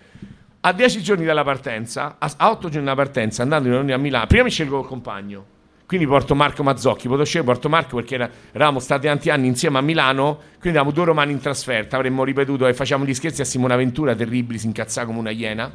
A 0.63 0.73
dieci 0.73 1.03
giorni 1.03 1.25
dalla 1.25 1.45
partenza, 1.45 2.17
a, 2.19 2.51
otto 2.51 2.69
giorni 2.69 2.85
dalla 2.85 2.97
partenza, 2.97 3.43
andando 3.43 3.69
in 3.69 3.75
riunione 3.75 3.95
a 3.99 4.03
Milano, 4.03 4.27
prima 4.27 4.45
mi 4.45 4.51
scelgo 4.51 4.81
il 4.81 4.87
compagno. 4.87 5.45
Quindi 5.87 6.07
porto 6.07 6.35
Marco 6.35 6.63
Mazzocchi, 6.63 7.09
potevo 7.09 7.25
scegliere, 7.25 7.51
porto 7.51 7.69
Marco 7.69 7.97
perché 7.97 8.15
era- 8.15 8.31
eravamo 8.53 8.79
stati 8.79 9.07
tanti 9.07 9.31
anni 9.31 9.49
insieme 9.49 9.79
a 9.79 9.81
Milano, 9.81 10.39
quindi 10.61 10.79
avevamo 10.79 10.93
due 10.93 11.07
romani 11.07 11.33
in 11.33 11.41
trasferta, 11.41 11.97
avremmo 11.97 12.23
ripetuto 12.23 12.67
e 12.67 12.75
facciamo 12.75 13.05
gli 13.05 13.15
scherzi 13.15 13.41
a 13.41 13.45
Simona 13.45 13.75
Ventura, 13.75 14.15
terribili, 14.15 14.59
si 14.59 14.67
incazzava 14.67 15.07
come 15.07 15.19
una 15.19 15.31
iena. 15.31 15.69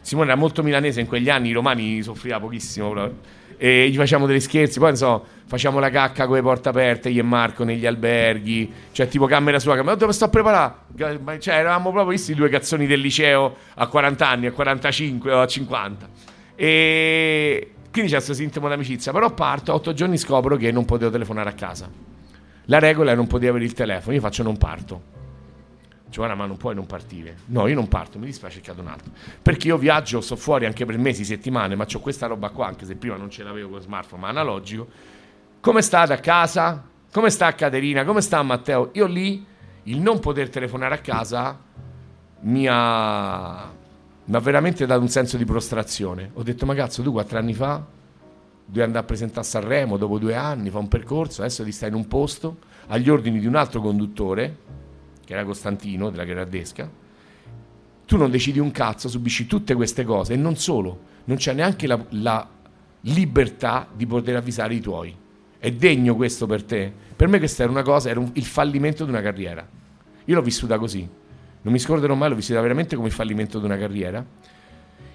Simone 0.00 0.30
era 0.30 0.36
molto 0.36 0.62
milanese, 0.62 1.00
in 1.00 1.06
quegli 1.06 1.30
anni 1.30 1.50
i 1.50 1.52
romani 1.52 2.02
soffriva 2.02 2.38
pochissimo 2.40 2.90
proprio. 2.90 3.16
E 3.64 3.90
gli 3.90 3.94
facciamo 3.94 4.26
degli 4.26 4.40
scherzi, 4.40 4.80
poi 4.80 4.96
so, 4.96 5.24
facciamo 5.46 5.78
la 5.78 5.88
cacca 5.88 6.26
con 6.26 6.34
le 6.34 6.42
porte 6.42 6.68
aperte, 6.70 7.10
io 7.10 7.20
e 7.20 7.22
Marco 7.22 7.62
negli 7.62 7.86
alberghi, 7.86 8.72
cioè 8.90 9.06
tipo 9.06 9.26
camera 9.26 9.60
sua, 9.60 9.76
camera, 9.76 9.94
dove 9.94 10.12
sto 10.12 10.24
a 10.24 10.28
preparare? 10.28 11.38
Cioè 11.38 11.54
eravamo 11.54 11.92
proprio 11.92 12.10
visti 12.10 12.34
due 12.34 12.48
cazzoni 12.48 12.88
del 12.88 12.98
liceo 12.98 13.54
a 13.74 13.86
40 13.86 14.28
anni, 14.28 14.46
a 14.46 14.50
45 14.50 15.32
o 15.32 15.42
a 15.42 15.46
50. 15.46 16.08
E 16.56 17.70
quindi 17.92 18.10
c'è 18.10 18.16
questo 18.16 18.34
sintomo 18.34 18.68
d'amicizia, 18.68 19.12
però 19.12 19.32
parto, 19.32 19.70
a 19.70 19.76
otto 19.76 19.92
giorni 19.92 20.18
scopro 20.18 20.56
che 20.56 20.72
non 20.72 20.84
potevo 20.84 21.12
telefonare 21.12 21.50
a 21.50 21.52
casa. 21.52 21.88
La 22.64 22.80
regola 22.80 23.12
è 23.12 23.14
non 23.14 23.28
potevo 23.28 23.50
avere 23.50 23.66
il 23.66 23.74
telefono, 23.74 24.16
io 24.16 24.20
faccio 24.20 24.42
non 24.42 24.56
parto. 24.56 25.21
Giovanna, 26.12 26.34
ma 26.34 26.44
non 26.44 26.58
puoi 26.58 26.74
non 26.74 26.86
partire. 26.86 27.38
No, 27.46 27.66
io 27.66 27.74
non 27.74 27.88
parto, 27.88 28.18
mi 28.18 28.26
dispiace, 28.26 28.56
cercato 28.56 28.82
un 28.82 28.88
altro. 28.88 29.10
Perché 29.40 29.68
io 29.68 29.78
viaggio, 29.78 30.20
sto 30.20 30.36
fuori 30.36 30.66
anche 30.66 30.84
per 30.84 30.98
mesi, 30.98 31.24
settimane, 31.24 31.74
ma 31.74 31.86
ho 31.90 32.00
questa 32.00 32.26
roba 32.26 32.50
qua, 32.50 32.66
anche 32.66 32.84
se 32.84 32.96
prima 32.96 33.16
non 33.16 33.30
ce 33.30 33.42
l'avevo 33.42 33.70
con 33.70 33.80
smartphone, 33.80 34.20
ma 34.20 34.28
analogico. 34.28 34.86
Come 35.60 35.80
state 35.80 36.12
a 36.12 36.18
casa? 36.18 36.84
Come 37.10 37.30
sta 37.30 37.54
Caterina? 37.54 38.04
Come 38.04 38.20
sta 38.20 38.42
Matteo? 38.42 38.90
Io 38.92 39.06
lì, 39.06 39.44
il 39.84 40.00
non 40.00 40.20
poter 40.20 40.50
telefonare 40.50 40.96
a 40.96 40.98
casa 40.98 41.58
mi 42.40 42.66
ha, 42.68 43.70
mi 44.24 44.36
ha 44.36 44.40
veramente 44.40 44.84
dato 44.84 45.00
un 45.00 45.08
senso 45.08 45.38
di 45.38 45.46
prostrazione. 45.46 46.30
Ho 46.34 46.42
detto, 46.42 46.66
ma 46.66 46.74
cazzo, 46.74 47.02
tu 47.02 47.10
quattro 47.10 47.38
anni 47.38 47.54
fa 47.54 47.82
devi 48.64 48.84
andare 48.84 49.04
a 49.04 49.06
presentare 49.06 49.40
a 49.40 49.44
Sanremo 49.44 49.96
dopo 49.96 50.18
due 50.18 50.34
anni, 50.34 50.70
fa 50.70 50.78
un 50.78 50.88
percorso, 50.88 51.42
adesso 51.42 51.64
ti 51.64 51.72
stai 51.72 51.88
in 51.88 51.94
un 51.94 52.06
posto 52.06 52.58
agli 52.88 53.10
ordini 53.10 53.38
di 53.38 53.46
un 53.46 53.54
altro 53.54 53.80
conduttore, 53.80 54.56
che 55.24 55.32
era 55.32 55.44
Costantino 55.44 56.10
della 56.10 56.24
Gherardesca, 56.24 56.90
tu 58.06 58.16
non 58.16 58.30
decidi 58.30 58.58
un 58.58 58.70
cazzo, 58.70 59.08
subisci 59.08 59.46
tutte 59.46 59.74
queste 59.74 60.04
cose 60.04 60.34
e 60.34 60.36
non 60.36 60.56
solo, 60.56 61.00
non 61.24 61.36
c'è 61.36 61.52
neanche 61.52 61.86
la, 61.86 62.04
la 62.10 62.48
libertà 63.02 63.88
di 63.94 64.06
poter 64.06 64.36
avvisare 64.36 64.74
i 64.74 64.80
tuoi. 64.80 65.14
È 65.58 65.70
degno 65.70 66.16
questo 66.16 66.46
per 66.46 66.64
te? 66.64 66.92
Per 67.14 67.28
me 67.28 67.38
questa 67.38 67.62
era 67.62 67.72
una 67.72 67.82
cosa, 67.82 68.10
era 68.10 68.18
un- 68.20 68.30
il 68.34 68.44
fallimento 68.44 69.04
di 69.04 69.10
una 69.10 69.22
carriera. 69.22 69.66
Io 70.24 70.34
l'ho 70.34 70.42
vissuta 70.42 70.78
così. 70.78 71.08
Non 71.62 71.72
mi 71.72 71.78
scorderò 71.78 72.14
mai, 72.14 72.28
l'ho 72.28 72.34
vissuta 72.34 72.60
veramente 72.60 72.96
come 72.96 73.08
il 73.08 73.14
fallimento 73.14 73.58
di 73.60 73.64
una 73.64 73.78
carriera. 73.78 74.24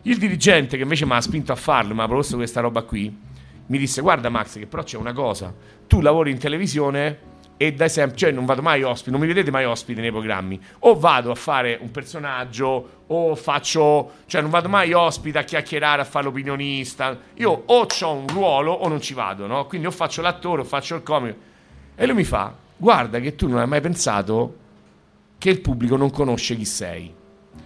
Il 0.03 0.17
dirigente 0.17 0.77
che 0.77 0.83
invece 0.83 1.05
mi 1.05 1.11
ha 1.11 1.21
spinto 1.21 1.51
a 1.51 1.55
farlo, 1.55 1.93
mi 1.93 2.01
ha 2.01 2.05
proposto 2.05 2.37
questa 2.37 2.61
roba 2.61 2.83
qui, 2.83 3.13
mi 3.67 3.77
disse 3.77 4.01
guarda 4.01 4.29
Max 4.29 4.57
che 4.57 4.65
però 4.65 4.83
c'è 4.83 4.95
una 4.95 5.11
cosa, 5.11 5.53
tu 5.85 5.99
lavori 5.99 6.31
in 6.31 6.37
televisione 6.37 7.19
e 7.57 7.73
dai 7.73 7.89
sempre, 7.89 8.15
cioè 8.15 8.31
non 8.31 8.45
vado 8.45 8.61
mai 8.61 8.83
ospite, 8.83 9.11
non 9.11 9.19
mi 9.19 9.27
vedete 9.27 9.49
mai 9.49 9.65
ospite 9.65 9.99
nei 9.99 10.11
programmi, 10.11 10.59
o 10.79 10.97
vado 10.97 11.31
a 11.31 11.35
fare 11.35 11.77
un 11.81 11.89
personaggio 11.89 12.89
o 13.07 13.35
faccio, 13.35 14.11
cioè 14.27 14.41
non 14.41 14.51
vado 14.51 14.69
mai 14.69 14.93
ospite 14.93 15.39
a 15.39 15.43
chiacchierare, 15.43 16.03
a 16.03 16.05
fare 16.05 16.25
l'opinionista, 16.25 17.17
io 17.33 17.63
o 17.65 17.87
ho 17.99 18.13
un 18.13 18.27
ruolo 18.27 18.71
o 18.71 18.87
non 18.87 19.01
ci 19.01 19.13
vado, 19.13 19.47
no? 19.47 19.65
Quindi 19.65 19.87
o 19.87 19.91
faccio 19.91 20.21
l'attore 20.21 20.61
o 20.61 20.65
faccio 20.65 20.95
il 20.95 21.03
comico. 21.03 21.37
E 21.95 22.05
lui 22.05 22.15
mi 22.15 22.23
fa, 22.23 22.53
guarda 22.77 23.19
che 23.19 23.35
tu 23.35 23.47
non 23.47 23.57
hai 23.57 23.67
mai 23.67 23.81
pensato 23.81 24.55
che 25.39 25.49
il 25.49 25.61
pubblico 25.61 25.97
non 25.97 26.11
conosce 26.11 26.55
chi 26.55 26.65
sei. 26.65 27.13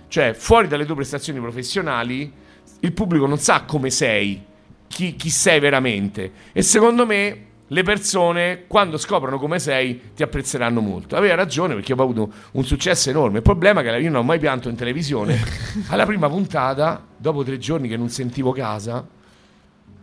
Cioè, 0.08 0.34
fuori 0.34 0.68
dalle 0.68 0.86
tue 0.86 0.96
prestazioni 0.96 1.40
professionali, 1.40 2.32
il 2.80 2.94
pubblico 2.94 3.26
non 3.26 3.38
sa 3.38 3.64
come 3.64 3.90
sei, 3.90 4.42
chi, 4.88 5.16
chi 5.16 5.30
sei 5.30 5.60
veramente. 5.60 6.32
E 6.52 6.62
secondo 6.62 7.06
me 7.06 7.50
le 7.72 7.84
persone, 7.84 8.66
quando 8.68 8.98
scoprono 8.98 9.40
come 9.40 9.58
sei, 9.58 10.12
ti 10.14 10.24
apprezzeranno 10.24 10.82
molto. 10.82 11.16
Aveva 11.16 11.36
ragione 11.36 11.74
perché 11.74 11.94
ho 11.94 12.02
avuto 12.02 12.30
un 12.52 12.66
successo 12.66 13.10
enorme. 13.10 13.38
Il 13.38 13.44
problema 13.44 13.80
è 13.80 13.84
che 13.84 13.98
io 13.98 14.10
non 14.10 14.22
ho 14.22 14.24
mai 14.24 14.40
pianto 14.40 14.68
in 14.68 14.76
televisione. 14.76 15.40
Alla 15.88 16.06
prima 16.06 16.28
puntata, 16.28 17.02
dopo 17.16 17.44
tre 17.44 17.58
giorni 17.58 17.88
che 17.88 17.96
non 17.96 18.10
sentivo 18.10 18.52
casa, 18.52 19.20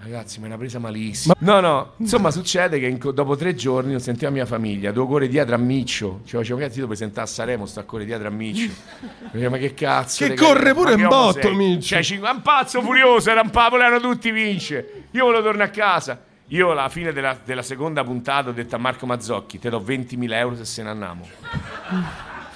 Ragazzi, 0.01 0.39
me 0.39 0.49
l'ha 0.49 0.57
presa 0.57 0.79
malissimo. 0.79 1.35
No, 1.41 1.59
no, 1.59 1.95
insomma, 1.97 2.31
succede 2.31 2.79
che 2.79 2.87
in- 2.87 3.01
dopo 3.13 3.37
tre 3.37 3.57
giorni 3.57 3.91
non 3.91 4.01
sentivo 4.01 4.27
la 4.27 4.37
mia 4.37 4.47
famiglia, 4.47 4.93
devo 4.93 5.09
correre 5.09 5.29
dietro 5.29 5.57
a 5.57 5.59
Miccio. 5.59 6.21
Cioè, 6.25 6.41
cazzo, 6.45 6.55
io 6.55 6.69
devo 6.69 6.87
presentare 6.87 7.27
a 7.27 7.29
Saremo, 7.29 7.67
sto 7.67 7.81
a 7.81 7.83
correre 7.83 8.07
dietro 8.07 8.29
a 8.29 8.31
Miccio. 8.31 8.71
Dicevo, 9.33 9.51
ma 9.51 9.59
che 9.59 9.75
cazzo? 9.75 10.25
Che 10.25 10.35
corre 10.35 10.73
pure 10.73 10.93
in 10.93 11.09
botto, 11.09 11.41
sei? 11.41 11.55
Miccio. 11.57 12.01
Cioè, 12.01 12.19
un 12.21 12.43
pazzo 12.43 12.81
furioso, 12.81 13.29
era 13.29 13.41
un 13.41 13.51
papolo, 13.51 13.83
erano 13.83 13.99
tutti 13.99 14.31
vince. 14.31 15.07
Io 15.11 15.25
volevo 15.25 15.43
tornare 15.43 15.69
a 15.69 15.73
casa. 15.73 16.23
Io 16.49 16.71
alla 16.71 16.89
fine 16.89 17.13
della, 17.13 17.39
della 17.45 17.63
seconda 17.63 18.03
puntata 18.03 18.49
ho 18.49 18.53
detto 18.53 18.75
a 18.75 18.79
Marco 18.79 19.05
Mazzocchi, 19.05 19.59
te 19.59 19.69
do 19.69 19.81
20.000 19.81 20.33
euro 20.33 20.57
se 20.57 20.65
se 20.65 20.83
ne 20.83 20.89
andiamo. 20.89 21.29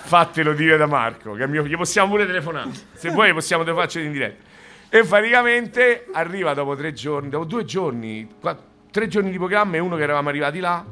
Fatelo 0.05 0.55
dire 0.55 0.79
da 0.79 0.87
Marco, 0.87 1.35
che 1.35 1.47
mio, 1.47 1.63
gli 1.67 1.77
possiamo 1.77 2.09
pure 2.09 2.25
telefonare. 2.25 2.71
Se 2.95 3.11
vuoi 3.11 3.35
possiamo 3.35 3.65
te 3.65 3.71
lo 3.71 3.77
faccio 3.77 3.99
in 3.99 4.13
diretta. 4.13 4.43
E 4.89 5.05
praticamente 5.05 6.07
arriva 6.13 6.55
dopo 6.55 6.75
tre 6.75 6.95
giorni, 6.95 7.29
dopo 7.29 7.45
due 7.45 7.65
giorni, 7.67 8.29
qua- 8.41 8.59
tre 8.91 9.09
giorni 9.09 9.31
di 9.31 9.37
programma 9.37 9.77
e 9.77 9.79
uno 9.79 9.97
che 9.97 10.03
eravamo 10.03 10.31
arrivati 10.31 10.59
là, 10.59 10.85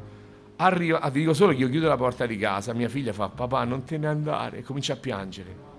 arriva, 0.57 0.99
ah, 1.01 1.09
vi 1.09 1.21
dico 1.21 1.33
solo 1.33 1.53
che 1.53 1.57
io 1.57 1.69
chiudo 1.69 1.87
la 1.87 1.97
porta 1.97 2.27
di 2.27 2.37
casa, 2.37 2.71
mia 2.73 2.89
figlia 2.89 3.13
fa 3.13 3.29
papà 3.29 3.63
non 3.63 3.83
te 3.83 3.97
ne 3.97 4.07
andare 4.07 4.57
e 4.57 4.63
comincia 4.63 4.93
a 4.93 4.97
piangere. 4.97 5.70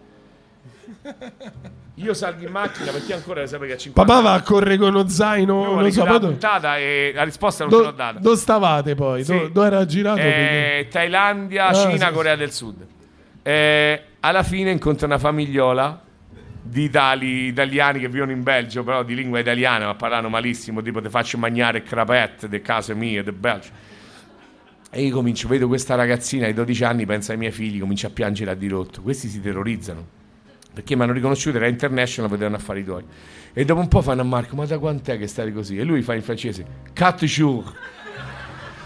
Io 1.96 2.14
salgo 2.14 2.44
in 2.46 2.50
macchina 2.50 2.90
perché 2.90 3.12
ancora 3.12 3.46
sapete 3.46 3.68
che 3.68 3.72
a 3.74 3.76
50 3.76 4.12
Papà 4.12 4.22
va 4.22 4.32
a 4.34 4.42
correre 4.42 4.76
con 4.78 4.88
uno 4.94 5.06
zaino, 5.08 5.62
Io 5.62 5.80
non 5.80 5.90
so, 5.92 6.04
la 6.04 6.18
puntata 6.18 6.78
e 6.78 7.12
la 7.14 7.22
risposta 7.22 7.64
non 7.64 7.70
te 7.72 7.78
l'ho 7.78 7.90
do- 7.90 7.96
data. 7.96 8.18
dove 8.18 8.36
stavate 8.36 8.94
poi? 8.94 9.24
Sì. 9.24 9.32
Do- 9.36 9.48
dove 9.48 9.66
era 9.66 9.84
girato? 9.84 10.18
Eh, 10.20 10.88
Thailandia, 10.90 11.66
Ah, 11.66 11.74
Cina, 11.74 11.90
sì, 11.92 11.98
sì. 12.06 12.10
Corea 12.12 12.34
del 12.36 12.50
Sud. 12.52 12.86
Eh, 13.42 14.02
alla 14.20 14.42
fine 14.42 14.70
incontra 14.70 15.06
una 15.06 15.18
famigliola 15.18 16.00
di 16.64 16.88
tali 16.88 17.46
italiani 17.48 18.00
che 18.00 18.08
vivono 18.08 18.30
in 18.32 18.42
Belgio, 18.42 18.82
però 18.84 19.02
di 19.02 19.14
lingua 19.14 19.38
italiana, 19.40 19.84
ma 19.86 19.94
parlano 19.94 20.28
malissimo, 20.30 20.80
tipo 20.80 21.02
ti 21.02 21.08
faccio 21.10 21.36
mangiare 21.36 21.82
crapette 21.82 22.48
de 22.48 22.62
case 22.62 22.94
mie, 22.94 23.22
del 23.22 23.34
Belgio. 23.34 23.70
E 24.90 25.02
io 25.02 25.14
comincio, 25.14 25.46
vedo 25.48 25.68
questa 25.68 25.94
ragazzina 25.94 26.46
di 26.46 26.54
12 26.54 26.84
anni, 26.84 27.04
pensa 27.04 27.32
ai 27.32 27.38
miei 27.38 27.52
figli, 27.52 27.80
comincia 27.80 28.06
a 28.06 28.10
piangere 28.10 28.50
a 28.50 28.54
dirotto. 28.54 29.02
Questi 29.02 29.28
si 29.28 29.40
terrorizzano. 29.42 30.20
Perché 30.74 30.96
mi 30.96 31.02
hanno 31.02 31.12
riconosciuto, 31.12 31.58
era 31.58 31.66
international, 31.66 32.30
vedevano 32.30 32.56
affari 32.56 32.84
tuoi. 32.84 33.04
E 33.52 33.64
dopo 33.64 33.80
un 33.80 33.88
po' 33.88 34.00
fanno 34.00 34.22
a 34.22 34.24
Marco, 34.24 34.56
ma 34.56 34.64
da 34.64 34.78
quant'è 34.78 35.18
che 35.18 35.26
stai 35.26 35.52
così? 35.52 35.76
E 35.76 35.84
lui 35.84 36.02
fa 36.02 36.14
in 36.14 36.22
francese, 36.22 36.64
cat 36.92 37.24
jour. 37.24 37.64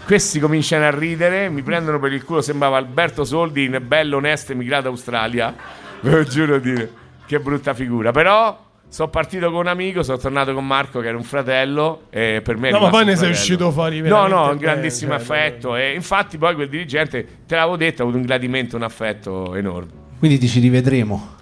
Questi 0.05 0.39
cominciano 0.39 0.85
a 0.85 0.89
ridere, 0.89 1.49
mi 1.49 1.61
prendono 1.61 1.99
per 1.99 2.13
il 2.13 2.23
culo, 2.23 2.41
sembrava 2.41 2.77
Alberto 2.77 3.23
Soldi 3.23 3.65
in 3.65 3.81
bello, 3.85 4.17
onesto, 4.17 4.51
emigrato 4.53 4.87
Australia. 4.87 5.55
Ve 6.01 6.11
lo 6.11 6.23
giuro 6.23 6.59
di 6.59 6.73
dire, 6.73 6.91
che 7.25 7.39
brutta 7.39 7.73
figura. 7.73 8.11
Però 8.11 8.65
sono 8.89 9.09
partito 9.09 9.51
con 9.51 9.59
un 9.59 9.67
amico, 9.67 10.03
sono 10.03 10.17
tornato 10.17 10.53
con 10.53 10.65
Marco 10.65 11.01
che 11.01 11.07
era 11.07 11.17
un 11.17 11.23
fratello 11.23 12.03
e 12.09 12.39
per 12.41 12.55
me 12.57 12.71
No, 12.71 12.79
ma 12.79 12.89
poi 12.89 13.03
ne 13.03 13.17
sei 13.17 13.31
uscito 13.31 13.69
fuori 13.71 13.99
No, 13.99 14.27
no, 14.27 14.43
un 14.43 14.47
bene, 14.47 14.59
grandissimo 14.59 15.11
cioè, 15.11 15.21
affetto 15.21 15.75
e 15.75 15.93
infatti 15.93 16.37
poi 16.37 16.55
quel 16.55 16.69
dirigente, 16.69 17.27
te 17.45 17.55
l'avevo 17.55 17.75
detto, 17.75 18.01
ha 18.01 18.03
avuto 18.03 18.17
un 18.17 18.25
gradimento, 18.25 18.77
un 18.77 18.83
affetto 18.83 19.55
enorme. 19.55 19.91
Quindi 20.19 20.37
ti 20.37 20.47
ci 20.47 20.59
rivedremo. 20.61 21.35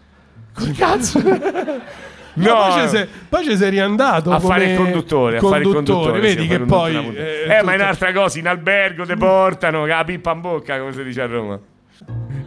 Cazzo. 0.78 1.20
No, 2.38 2.54
poi 2.54 2.82
ci 2.82 2.88
sei, 2.90 3.08
poi 3.30 3.44
ci 3.46 3.56
sei 3.56 3.70
riandato 3.70 4.30
a 4.30 4.42
fare 4.42 4.72
il 4.72 4.76
conduttore, 4.78 5.38
a 5.38 5.40
fare 5.40 5.64
il 5.64 5.74
conduttore. 5.74 6.20
Vedi 6.20 6.46
sì, 6.46 6.54
a 6.54 6.58
che 6.58 6.64
poi 6.66 6.94
conduttore. 6.94 7.44
eh, 7.46 7.56
Eh, 7.60 7.64
ma 7.64 7.72
è 7.72 7.76
un'altra 7.76 8.12
cosa, 8.12 8.40
in 8.40 8.48
albergo 8.50 9.06
te 9.06 9.16
portano, 9.16 9.86
la 9.86 10.04
pippa 10.04 10.34
in 10.34 10.42
bocca, 10.42 10.78
come 10.80 10.92
si 10.92 11.02
dice 11.06 11.22
a 11.22 11.28
Roma. 11.28 11.58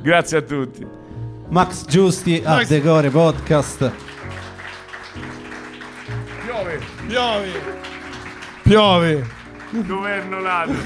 Grazie 0.02 0.36
a 0.36 0.43
tutti. 0.43 0.86
Max 1.48 1.86
Giusti 1.86 2.43
a 2.44 2.56
Max- 2.56 2.68
Decore 2.68 3.09
Podcast. 3.09 3.90
Piove, 6.44 6.80
piove. 7.06 7.48
Piove. 8.62 9.26
governo 9.70 10.40
ladro. 10.40 10.76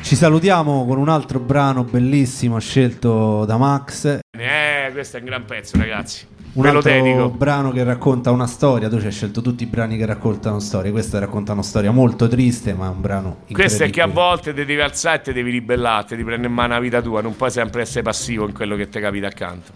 Ci 0.00 0.16
salutiamo 0.16 0.86
con 0.86 0.98
un 0.98 1.08
altro 1.08 1.38
brano 1.38 1.84
bellissimo 1.84 2.58
scelto 2.58 3.44
da 3.44 3.56
Max. 3.56 4.20
Eh, 4.30 4.90
questo 4.92 5.16
è 5.16 5.20
un 5.20 5.26
gran 5.26 5.44
pezzo, 5.44 5.76
ragazzi. 5.76 6.26
Un 6.54 6.64
lo 6.64 6.78
altro 6.78 7.28
brano 7.30 7.70
che 7.72 7.84
racconta 7.84 8.30
una 8.30 8.46
storia. 8.46 8.88
Tu 8.88 9.00
ci 9.00 9.06
hai 9.06 9.12
scelto 9.12 9.42
tutti 9.42 9.64
i 9.64 9.66
brani 9.66 9.96
che 9.96 10.06
raccontano 10.06 10.58
storie. 10.60 10.90
Questo 10.90 11.18
racconta 11.18 11.52
una 11.52 11.62
storia 11.62 11.90
molto 11.90 12.26
triste, 12.26 12.72
ma 12.72 12.86
è 12.86 12.88
un 12.88 13.00
brano 13.00 13.36
Questo 13.52 13.84
è 13.84 13.90
che 13.90 14.00
a 14.00 14.06
incredibile. 14.06 14.24
volte 14.24 14.54
ti 14.54 14.64
devi 14.64 14.80
alzare 14.80 15.18
e 15.18 15.20
ti 15.20 15.32
devi 15.32 15.50
ribellare, 15.50 16.06
ti 16.06 16.16
prendere 16.16 16.46
in 16.46 16.52
mano 16.52 16.72
la 16.72 16.80
vita 16.80 17.02
tua, 17.02 17.20
non 17.20 17.36
puoi 17.36 17.50
sempre 17.50 17.82
essere 17.82 18.02
passivo 18.02 18.46
in 18.46 18.54
quello 18.54 18.76
che 18.76 18.88
ti 18.88 18.98
capita 19.00 19.26
accanto. 19.26 19.72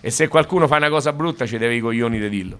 E 0.00 0.10
se 0.10 0.28
qualcuno 0.28 0.66
fa 0.66 0.76
una 0.76 0.88
cosa 0.88 1.12
brutta, 1.12 1.46
ci 1.46 1.58
devi 1.58 1.76
i 1.76 1.80
coglioni 1.80 2.18
di 2.18 2.28
dillo. 2.28 2.58